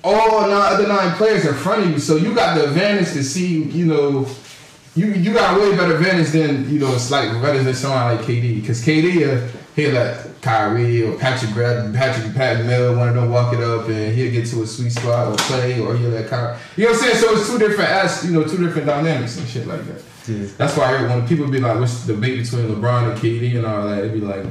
all 0.04 0.42
nine 0.42 0.74
other 0.74 0.88
nine 0.88 1.16
players 1.18 1.46
in 1.46 1.54
front 1.54 1.84
of 1.84 1.92
you, 1.92 2.00
so 2.00 2.16
you 2.16 2.34
got 2.34 2.56
the 2.58 2.64
advantage 2.64 3.14
to 3.14 3.24
see. 3.24 3.62
You 3.62 3.86
know, 3.86 4.28
you 4.96 5.06
you 5.14 5.34
got 5.36 5.56
a 5.56 5.62
way 5.62 5.78
better 5.78 5.98
advantage 5.98 6.30
than 6.30 6.68
you 6.68 6.80
know. 6.80 6.92
It's 6.96 7.12
like 7.12 7.30
better 7.44 7.62
than 7.62 7.76
someone 7.76 8.16
like 8.16 8.26
KD, 8.26 8.62
because 8.62 8.84
KD 8.84 9.22
uh, 9.46 9.48
he'll 9.76 9.92
let 9.94 10.31
Kyrie 10.42 11.04
or 11.04 11.18
Patrick 11.18 11.52
grab 11.52 11.94
Patrick 11.94 12.34
Pat 12.34 12.66
Mill 12.66 12.96
one 12.96 13.10
of 13.10 13.16
them 13.16 13.30
walk 13.30 13.54
it 13.54 13.62
up 13.62 13.88
and 13.88 14.14
he'll 14.16 14.32
get 14.32 14.48
to 14.48 14.64
a 14.64 14.68
sweet 14.68 14.92
spot 14.92 15.28
or 15.28 15.36
play 15.38 15.80
or 15.80 15.96
he'll 15.96 16.10
let 16.10 16.28
Kyrie. 16.30 16.58
You 16.78 16.86
know 16.86 16.92
what 16.92 17.04
I'm 17.04 17.10
saying? 17.10 17.22
So 17.24 17.38
it's 17.38 17.50
two 17.50 17.60
different 17.60 17.90
as 17.90 18.26
you 18.26 18.32
know 18.32 18.44
two 18.44 18.58
different 18.58 18.88
dynamics 18.88 19.38
and 19.38 19.48
shit 19.48 19.68
like 19.68 19.86
that. 19.86 20.02
Yeah. 20.28 20.48
That's 20.58 20.76
why 20.78 21.02
when 21.04 21.28
people 21.28 21.48
be 21.50 21.60
like, 21.60 21.80
"What's 21.80 22.04
the 22.06 22.14
debate 22.14 22.44
between 22.44 22.68
LeBron 22.68 23.12
and 23.12 23.20
KD 23.20 23.56
and 23.58 23.66
all 23.66 23.88
that?" 23.88 24.00
It'd 24.00 24.14
be 24.14 24.22
like, 24.22 24.46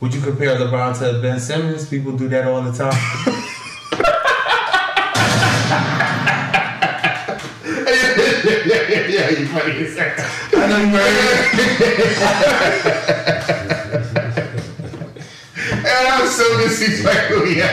Would 0.00 0.14
you 0.14 0.20
compare 0.20 0.56
LeBron 0.56 0.98
to 1.00 1.20
Ben 1.20 1.40
Simmons? 1.40 1.88
People 1.88 2.12
do 2.16 2.28
that 2.28 2.46
all 2.46 2.62
the 2.62 2.72
time. 2.72 2.92
"Yeah, 8.68 8.88
yeah, 8.88 9.06
yeah, 9.06 9.30
you 9.30 9.46
funny 9.46 9.72
as. 9.84 9.98
I 9.98 10.00
know 10.66 10.78
you 10.78 10.88
heard. 10.96 11.08
And 15.70 15.84
that 15.84 16.18
was 16.20 16.37
so 16.48 16.54
oh, 16.54 16.62
disrespectful, 16.62 17.46
yeah. 17.46 17.68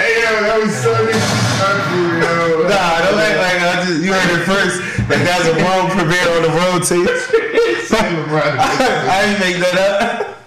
hey, 0.00 0.16
yo, 0.16 0.30
that 0.48 0.56
was 0.62 0.72
so 0.72 0.92
disrespectful, 1.04 2.08
yo. 2.24 2.64
Nah, 2.68 3.04
don't 3.04 3.20
act 3.20 3.36
like 3.36 3.60
I 3.60 3.84
just 3.84 4.00
you 4.00 4.08
heard 4.12 4.32
it 4.32 4.44
first. 4.48 4.80
Like 5.04 5.20
that's 5.28 5.44
a 5.44 5.52
world 5.60 5.92
premiere 5.92 6.24
on 6.32 6.40
the 6.42 6.48
road 6.56 6.80
tape. 6.80 7.04
Say 7.84 8.00
LeBron. 8.16 8.56
I 8.56 9.12
didn't 9.26 9.40
make 9.44 9.60
that 9.60 9.76
up. 9.76 10.40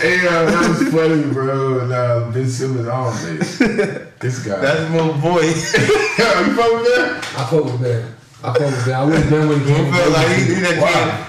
Hey, 0.00 0.20
yo, 0.22 0.44
that 0.44 0.68
was 0.68 0.84
funny, 0.92 1.24
bro. 1.32 1.80
Nah, 1.86 2.28
Ben 2.30 2.46
Simmons, 2.48 2.86
oh 2.90 3.10
man, 3.24 3.38
this 4.20 4.44
guy. 4.44 4.60
That's 4.60 4.84
my 4.90 5.08
boy. 5.20 5.40
yo, 5.40 5.48
you 6.44 6.52
fuck 6.52 6.72
with 6.76 6.84
that? 6.92 7.24
I 7.36 7.38
fuck 7.48 7.64
with 7.64 7.80
Ben. 7.80 8.04
I 8.44 8.46
fuck 8.52 8.60
with 8.60 8.84
Ben. 8.84 8.94
I 8.94 9.04
wish 9.04 9.24
Ben 9.30 9.48
would 9.48 9.58
have 9.58 9.66
came. 9.66 9.92
feel 9.92 10.10
like 10.12 10.28
he- 10.36 10.54
he 10.54 10.60
done 10.60 10.76
Why? 10.80 11.26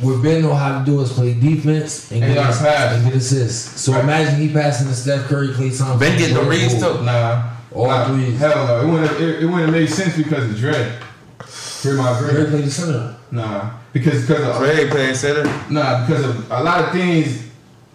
What 0.00 0.22
Ben 0.22 0.42
know 0.42 0.54
how 0.54 0.78
to 0.78 0.84
do 0.84 1.00
is 1.00 1.12
play 1.12 1.34
defense 1.34 2.10
and 2.10 2.24
And 2.24 2.34
get, 2.34 2.40
not 2.42 2.54
pass. 2.58 2.94
and 2.96 3.04
get 3.04 3.14
assists. 3.14 3.80
So 3.80 3.92
Right. 3.92 4.02
imagine 4.04 4.36
he 4.40 4.48
passing 4.52 4.88
to 4.88 4.94
Steph 4.94 5.26
Curry, 5.28 5.48
Klay 5.48 5.76
Thompson. 5.76 5.98
Ben 5.98 6.16
getting 6.18 6.34
the 6.34 6.42
Jordan 6.42 6.60
reads 6.60 6.74
Poole. 6.82 6.96
too. 6.98 7.04
Nah. 7.04 7.42
All 7.74 7.86
nah, 7.88 8.06
threes. 8.08 8.38
Hell 8.38 8.66
no. 8.66 8.80
It 8.80 8.86
wouldn't 8.90 9.10
have, 9.10 9.20
it, 9.20 9.42
it 9.42 9.44
wouldn't 9.46 9.62
have 9.62 9.70
made 9.72 9.90
sense 9.90 10.16
because 10.16 10.44
of 10.44 10.56
Dre. 10.58 10.92
Draymond 11.40 12.18
Curry 12.18 12.32
Green. 12.34 12.46
played 12.50 12.64
the 12.64 12.70
center. 12.70 13.16
Nah. 13.30 13.70
Because 13.92 14.26
because 14.26 14.42
of, 14.56 14.60
Ray 14.62 14.88
playing 14.88 15.14
center. 15.14 15.44
nah, 15.70 16.06
because 16.06 16.24
of 16.24 16.50
a 16.50 16.62
lot 16.62 16.84
of 16.84 16.92
things, 16.92 17.42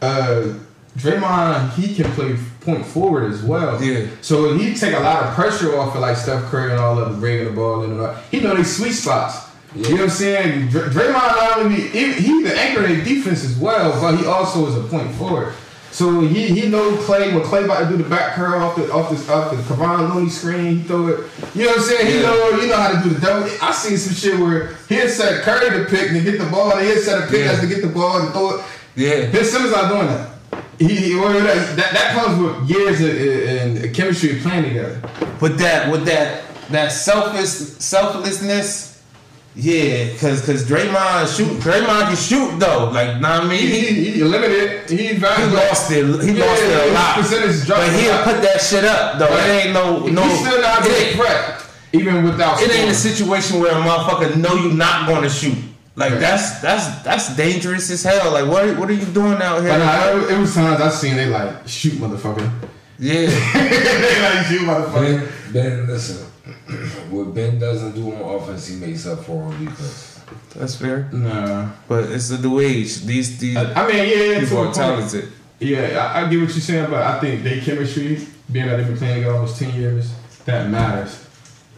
uh 0.02 0.53
Draymond, 0.98 1.72
he 1.73 1.94
can 1.95 2.10
play 2.14 2.36
point 2.61 2.86
forward 2.86 3.32
as 3.32 3.41
well. 3.44 3.82
Yeah. 3.84 4.07
So 4.22 4.49
when 4.49 4.60
he 4.60 4.73
take 4.76 4.94
a 4.95 4.99
lot 4.99 5.23
of 5.23 5.34
pressure 5.34 5.77
off 5.77 5.94
of 5.95 6.02
like 6.02 6.15
Steph 6.18 6.44
Curry 6.45 6.72
and 6.72 6.80
all 6.80 6.98
of 6.99 7.10
them 7.11 7.19
bringing 7.19 7.45
the 7.45 7.52
ball 7.52 7.84
in 7.84 7.91
and 7.91 8.02
all. 8.02 8.15
He 8.32 8.40
know 8.40 8.56
these 8.56 8.76
sweet 8.76 8.94
spots. 8.94 9.44
You 9.76 9.84
know 9.84 9.91
what 9.95 10.02
I'm 10.03 10.10
saying? 10.10 10.69
Dr- 10.69 10.91
Draymond 10.91 11.14
not 11.14 11.60
only 11.60 11.81
he, 11.81 12.14
he 12.14 12.43
the 12.43 12.57
anchor 12.57 12.85
in 12.85 13.03
defense 13.03 13.43
as 13.43 13.57
well, 13.57 13.99
but 13.99 14.18
he 14.18 14.26
also 14.26 14.68
is 14.68 14.76
a 14.77 14.88
point 14.88 15.11
forward. 15.15 15.53
So 15.91 16.22
he 16.22 16.47
he 16.47 16.68
know 16.69 16.91
Klay 16.97 17.34
when 17.34 17.43
Klay 17.43 17.65
about 17.65 17.80
to 17.84 17.89
do 17.89 18.02
the 18.02 18.10
back 18.10 18.34
curl 18.35 18.61
off 18.61 18.76
the 18.76 18.91
off 18.91 19.10
the 19.10 19.34
off 19.34 19.52
the 19.52 19.57
Kevon 19.57 20.14
Looney 20.14 20.30
screen, 20.30 20.77
he 20.77 20.84
throw 20.84 21.07
it. 21.07 21.19
You 21.53 21.64
know 21.65 21.72
what 21.72 21.77
I'm 21.80 21.84
saying? 21.84 22.07
He 22.07 22.15
Yeah. 22.15 22.22
know 22.23 22.57
he 22.60 22.68
know 22.68 22.76
how 22.77 22.91
to 23.02 23.03
do 23.10 23.15
the 23.15 23.22
double. 23.22 23.49
I 23.61 23.72
seen 23.73 23.97
some 23.97 24.14
shit 24.14 24.39
where 24.39 24.76
he'll 24.89 25.07
set 25.10 25.41
Curry 25.43 25.69
to 25.69 25.85
pick 25.89 26.11
and 26.11 26.22
get 26.23 26.38
the 26.39 26.45
ball, 26.47 26.72
and 26.72 26.85
he'll 26.85 27.02
set 27.02 27.23
a 27.23 27.27
pick 27.27 27.45
Yeah. 27.45 27.60
to 27.60 27.68
get 27.68 27.81
the 27.81 27.88
ball 27.89 28.19
and 28.22 28.31
throw 28.31 28.56
it. 28.56 28.61
Yeah. 28.95 29.30
Ben 29.31 29.43
Simmons 29.45 29.72
not 29.72 29.89
doing 29.89 30.07
that. 30.07 30.30
He, 30.80 30.88
he 30.95 31.14
that 31.15 31.76
that 31.77 32.14
comes 32.14 32.41
with 32.41 32.69
years 32.69 32.99
and 33.02 33.93
chemistry 33.95 34.39
playing 34.41 34.64
together. 34.64 35.02
But 35.39 35.57
that, 35.60 35.89
with 35.89 36.06
that, 36.06 36.43
that 36.72 36.91
selfish, 36.91 37.47
selflessness. 37.80 38.94
Yeah, 39.57 40.10
cause 40.19 40.45
cause 40.45 40.65
Draymond 40.65 41.34
shoot, 41.38 41.48
Draymond 41.61 42.07
can 42.07 42.15
shoot 42.18 42.60
though. 42.60 42.90
Like, 42.94 43.22
nah, 43.22 43.40
I 43.41 43.48
mean, 43.48 43.60
He, 43.60 43.68
he, 43.68 43.88
he, 44.06 44.11
he 44.11 44.23
limited. 44.23 44.90
He, 44.90 44.98
he 45.14 45.18
lost 45.18 45.90
it. 45.91 46.03
He 46.23 46.38
Yeah, 46.38 46.45
lost 46.45 46.61
it 46.61 46.90
a 46.90 46.94
lot. 46.94 47.15
percentage 47.15 47.65
dropped 47.65 47.82
But 47.88 47.94
he'll 47.99 48.23
put 48.23 48.41
that 48.41 48.60
shit 48.61 48.84
up 48.84 49.18
though. 49.18 49.30
Right. 49.30 49.48
It 49.49 49.65
ain't 49.65 49.73
no 49.73 50.07
no. 50.07 50.23
he 50.23 50.36
still 50.36 50.61
not 50.61 50.80
it, 50.82 50.84
good 50.90 51.02
ain't, 51.07 51.15
threat, 51.15 51.65
even 51.94 52.23
without. 52.26 52.61
it 52.61 52.69
ain't 52.76 52.91
a 52.91 52.94
situation 52.94 53.61
where 53.61 53.72
a 53.72 53.76
motherfucker 53.76 54.36
know 54.36 54.56
you 54.56 54.73
not 54.73 55.07
gonna 55.07 55.30
shoot. 55.30 55.57
Like 55.95 56.11
Right. 56.11 56.19
that's 56.19 56.60
that's 56.60 57.02
that's 57.03 57.36
dangerous 57.38 57.90
as 57.90 58.03
hell. 58.03 58.34
Like 58.34 58.48
what 58.49 58.77
what 58.77 58.90
are 58.90 58.94
you 58.94 59.06
doing 59.06 59.41
out 59.41 59.61
here? 59.61 59.69
But 59.72 59.77
nah, 59.77 60.18
it, 60.27 60.32
it 60.32 60.38
was 60.38 60.53
times 60.53 60.82
I 60.82 60.90
seen 60.90 61.15
they 61.15 61.27
like 61.27 61.65
shoot 61.65 61.94
motherfucker. 61.94 62.52
Yeah, 62.99 63.27
they 63.53 64.22
like 64.22 64.45
shoot 64.48 64.61
motherfucker. 64.68 65.30
Ben, 65.53 65.53
Ben, 65.53 65.88
listen. 65.88 66.27
What 67.11 67.34
Ben 67.34 67.60
doesn't 67.60 67.93
do 67.95 68.14
on 68.14 68.35
offense, 68.41 68.68
he 68.68 68.76
makes 68.77 69.06
up 69.07 69.19
for 69.26 69.43
on 69.43 69.65
defense. 69.65 70.19
that's 70.56 70.76
fair. 70.76 71.10
Nah, 71.11 71.69
But 71.88 72.06
it's 72.11 72.30
the 72.30 72.38
new 72.38 72.60
age. 72.60 73.02
These 73.03 73.38
these 73.39 73.57
I, 73.57 73.73
I 73.73 73.88
mean 73.88 73.97
yeah, 73.97 74.03
yeah, 74.03 74.39
people 74.39 74.57
a 74.57 74.61
are 74.61 74.64
point. 74.65 74.76
talented. 74.76 75.31
Yeah, 75.60 76.11
I, 76.14 76.22
I 76.26 76.30
get 76.30 76.39
what 76.41 76.49
you're 76.49 76.68
saying, 76.72 76.89
but 76.89 77.02
I 77.03 77.19
think 77.19 77.43
they 77.43 77.60
chemistry, 77.61 78.27
being 78.52 78.65
that 78.68 78.76
they've 78.77 78.88
been 78.88 78.97
playing 78.97 79.15
together 79.15 79.35
almost 79.35 79.57
ten 79.60 79.73
years, 79.80 80.11
that 80.45 80.69
matters. 80.69 81.26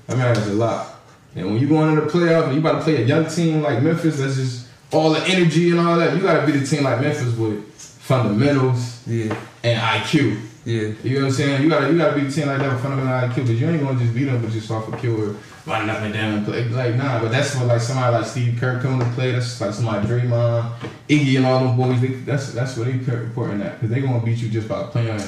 That 0.07 0.17
matters 0.17 0.47
a 0.47 0.53
lot. 0.53 0.95
And 1.35 1.45
when 1.45 1.57
you 1.59 1.67
go 1.67 1.87
into 1.87 2.01
the 2.01 2.07
playoff 2.09 2.45
and 2.45 2.53
you 2.55 2.59
about 2.61 2.79
to 2.79 2.83
play 2.83 3.03
a 3.03 3.05
young 3.05 3.25
team 3.27 3.61
like 3.61 3.83
Memphis, 3.83 4.17
that's 4.17 4.35
just 4.35 4.67
all 4.91 5.11
the 5.11 5.21
energy 5.27 5.69
and 5.71 5.79
all 5.79 5.97
that. 5.99 6.15
You 6.15 6.21
gotta 6.23 6.45
be 6.45 6.53
the 6.57 6.65
team 6.65 6.83
like 6.83 6.99
Memphis 7.01 7.35
with 7.35 7.63
fundamentals 8.11 9.05
Yeah, 9.05 9.35
and 9.63 9.79
IQ. 9.79 10.39
Yeah. 10.67 10.91
You 11.01 11.13
know 11.15 11.21
what 11.21 11.27
I'm 11.27 11.31
saying? 11.31 11.63
You 11.63 11.69
gotta 11.69 11.89
you 11.89 11.97
gotta 11.97 12.15
be 12.15 12.25
the 12.25 12.31
team 12.31 12.47
like 12.47 12.59
that 12.59 12.73
with 12.73 12.81
fundamental 12.81 13.29
IQ, 13.29 13.47
but 13.47 13.55
you 13.55 13.69
ain't 13.69 13.81
gonna 13.81 13.97
just 13.97 14.13
beat 14.13 14.25
them 14.25 14.41
with 14.41 14.51
just 14.51 14.69
off 14.69 14.91
a 14.91 14.97
pure 14.97 15.33
running 15.65 15.89
up 15.89 15.99
and 15.99 16.13
down 16.13 16.33
and 16.33 16.45
play. 16.45 16.67
Like 16.67 16.95
nah, 16.95 17.21
but 17.21 17.31
that's 17.31 17.55
what 17.55 17.67
like 17.67 17.79
somebody 17.79 18.17
like 18.17 18.25
Steve 18.25 18.59
Kerr 18.59 18.81
coming 18.81 18.99
to 18.99 19.13
play. 19.13 19.31
That's 19.31 19.61
like 19.61 19.73
somebody 19.73 20.05
Draymond, 20.05 20.73
Iggy, 21.07 21.37
and 21.37 21.45
all 21.45 21.63
them 21.63 21.77
boys. 21.77 22.01
They, 22.01 22.07
that's 22.07 22.51
that's 22.51 22.75
what 22.75 22.87
they 22.87 22.97
reporting 22.97 23.59
that 23.59 23.79
because 23.79 23.95
they 23.95 24.01
gonna 24.01 24.21
beat 24.21 24.39
you 24.39 24.49
just 24.49 24.67
by 24.67 24.83
playing 24.87 25.21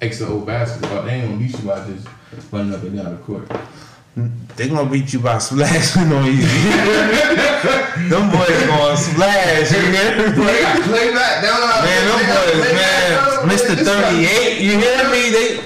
extra 0.00 0.28
old 0.28 0.46
basketball. 0.46 1.02
They 1.02 1.14
ain't 1.14 1.28
gonna 1.28 1.38
beat 1.38 1.58
you 1.58 1.66
by 1.66 1.84
just 1.88 2.06
running 2.52 2.72
up 2.72 2.82
and 2.84 2.96
down 2.96 3.16
the 3.16 3.22
court. 3.22 3.50
They 4.56 4.68
gonna 4.68 4.88
beat 4.88 5.12
you 5.12 5.18
by 5.18 5.38
splashing 5.38 6.12
on 6.12 6.24
you. 6.26 6.36
them 8.08 8.30
boys 8.30 8.66
gonna 8.66 8.96
splash. 8.96 9.72
You 9.72 9.80
hear 9.80 10.16
me? 10.18 10.32
Play 10.34 11.12
back. 11.12 11.42
Man, 11.42 12.06
them 12.06 12.22
boys, 12.30 12.72
man. 12.72 13.48
Mr. 13.48 13.74
38, 13.84 14.60
you 14.60 14.78
hear 14.78 15.10
me? 15.10 15.30
They, 15.30 15.60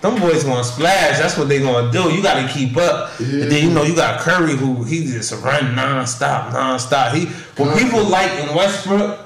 them 0.00 0.20
boys 0.20 0.42
gonna 0.42 0.64
splash. 0.64 1.18
That's 1.18 1.38
what 1.38 1.48
they 1.48 1.60
gonna 1.60 1.92
do. 1.92 2.10
You 2.12 2.20
gotta 2.22 2.48
keep 2.52 2.76
up. 2.76 3.18
And 3.20 3.42
then 3.50 3.62
you 3.68 3.70
know 3.72 3.84
you 3.84 3.94
got 3.94 4.18
Curry 4.20 4.56
who 4.56 4.82
he 4.82 5.04
just 5.06 5.32
run 5.44 5.76
non-stop, 5.76 6.52
non-stop. 6.52 7.14
He 7.14 7.26
what 7.56 7.78
people 7.78 8.02
like 8.04 8.30
in 8.32 8.54
Westbrook, 8.56 9.20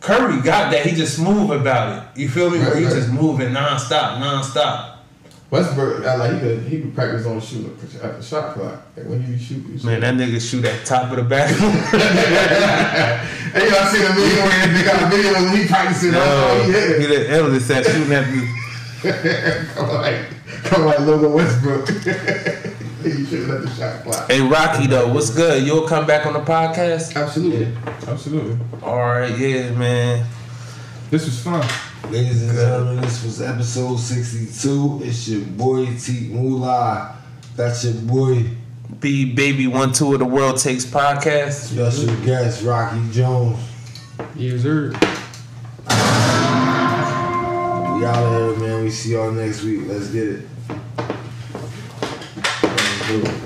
Curry 0.00 0.42
got 0.42 0.70
that. 0.72 0.84
He 0.84 0.94
just 0.94 1.18
move 1.18 1.50
about 1.50 1.96
it. 2.16 2.20
You 2.20 2.28
feel 2.28 2.50
me? 2.50 2.58
Where 2.58 2.76
he 2.76 2.84
Right, 2.84 2.92
right. 2.92 3.00
just 3.00 3.10
moving 3.10 3.54
non-stop, 3.54 4.20
non-stop. 4.20 4.93
Westbrook, 5.54 6.04
I 6.04 6.16
like 6.16 6.32
he 6.34 6.40
could 6.40 6.58
he 6.64 6.80
could 6.80 6.94
practice 6.96 7.24
on 7.26 7.40
shooting 7.40 7.78
at 8.02 8.16
the 8.16 8.22
shot 8.24 8.54
clock. 8.54 8.82
Like 8.96 9.06
when 9.06 9.22
he 9.22 9.38
shoot, 9.38 9.64
he 9.66 9.78
shoot. 9.78 9.84
Man, 9.84 10.00
that 10.00 10.14
nigga 10.14 10.40
shoot 10.40 10.64
at 10.64 10.84
top 10.84 11.10
of 11.12 11.16
the 11.16 11.22
backboard. 11.22 11.72
Hey, 13.54 13.68
y'all 13.70 13.86
seen 13.86 14.02
a 14.02 14.12
video 14.14 14.42
where 14.42 14.66
they 14.66 14.82
got 14.82 15.00
a 15.04 15.16
video 15.16 15.32
when 15.34 15.56
he 15.56 15.68
practicing? 15.68 16.10
No, 16.10 16.18
That's 16.18 16.66
all 16.66 16.66
he 16.66 16.72
he 16.72 17.06
hit. 17.06 17.28
the 17.28 17.30
eldest 17.36 17.70
at 17.70 17.86
shooting 17.86 18.12
at 18.12 18.26
the. 18.26 19.64
Come 19.76 19.88
like, 19.94 20.64
come 20.64 20.86
like 20.86 20.98
Logan 20.98 21.32
Westbrook. 21.32 21.88
he 23.04 23.24
shooting 23.26 23.50
at 23.54 23.62
the 23.62 23.70
shot 23.78 24.02
clock. 24.02 24.28
Hey 24.28 24.40
Rocky 24.40 24.88
though, 24.88 25.06
what's 25.12 25.30
good? 25.30 25.64
You'll 25.64 25.86
come 25.86 26.04
back 26.04 26.26
on 26.26 26.32
the 26.32 26.40
podcast? 26.40 27.14
Absolutely, 27.14 27.68
absolutely. 28.08 28.58
All 28.82 28.98
right, 28.98 29.38
yeah, 29.38 29.70
man. 29.70 30.26
This 31.14 31.26
was 31.26 31.38
fun. 31.44 31.64
Ladies 32.10 32.42
and 32.42 32.58
gentlemen, 32.58 33.00
this 33.00 33.22
was 33.22 33.40
episode 33.40 34.00
62. 34.00 35.02
It's 35.04 35.28
your 35.28 35.42
boy 35.42 35.86
T 35.96 36.26
Moolah. 36.26 37.16
That's 37.54 37.84
your 37.84 37.94
boy 38.02 38.44
be 38.98 39.32
baby 39.32 39.68
one 39.68 39.92
two 39.92 40.12
of 40.14 40.18
the 40.18 40.24
world 40.24 40.58
takes 40.58 40.84
podcast. 40.84 41.72
Special 41.72 42.16
guest 42.24 42.64
Rocky 42.64 43.00
Jones. 43.12 43.60
Yes, 44.34 44.62
sir. 44.62 44.90
We 44.90 44.96
out 48.04 48.16
of 48.16 48.58
here, 48.58 48.68
man. 48.68 48.82
We 48.82 48.90
see 48.90 49.12
y'all 49.12 49.30
next 49.30 49.62
week. 49.62 49.82
Let's 49.86 50.08
get 50.08 50.28
it. 50.28 50.48
Let's 52.60 53.06
do 53.06 53.22
it. 53.22 53.43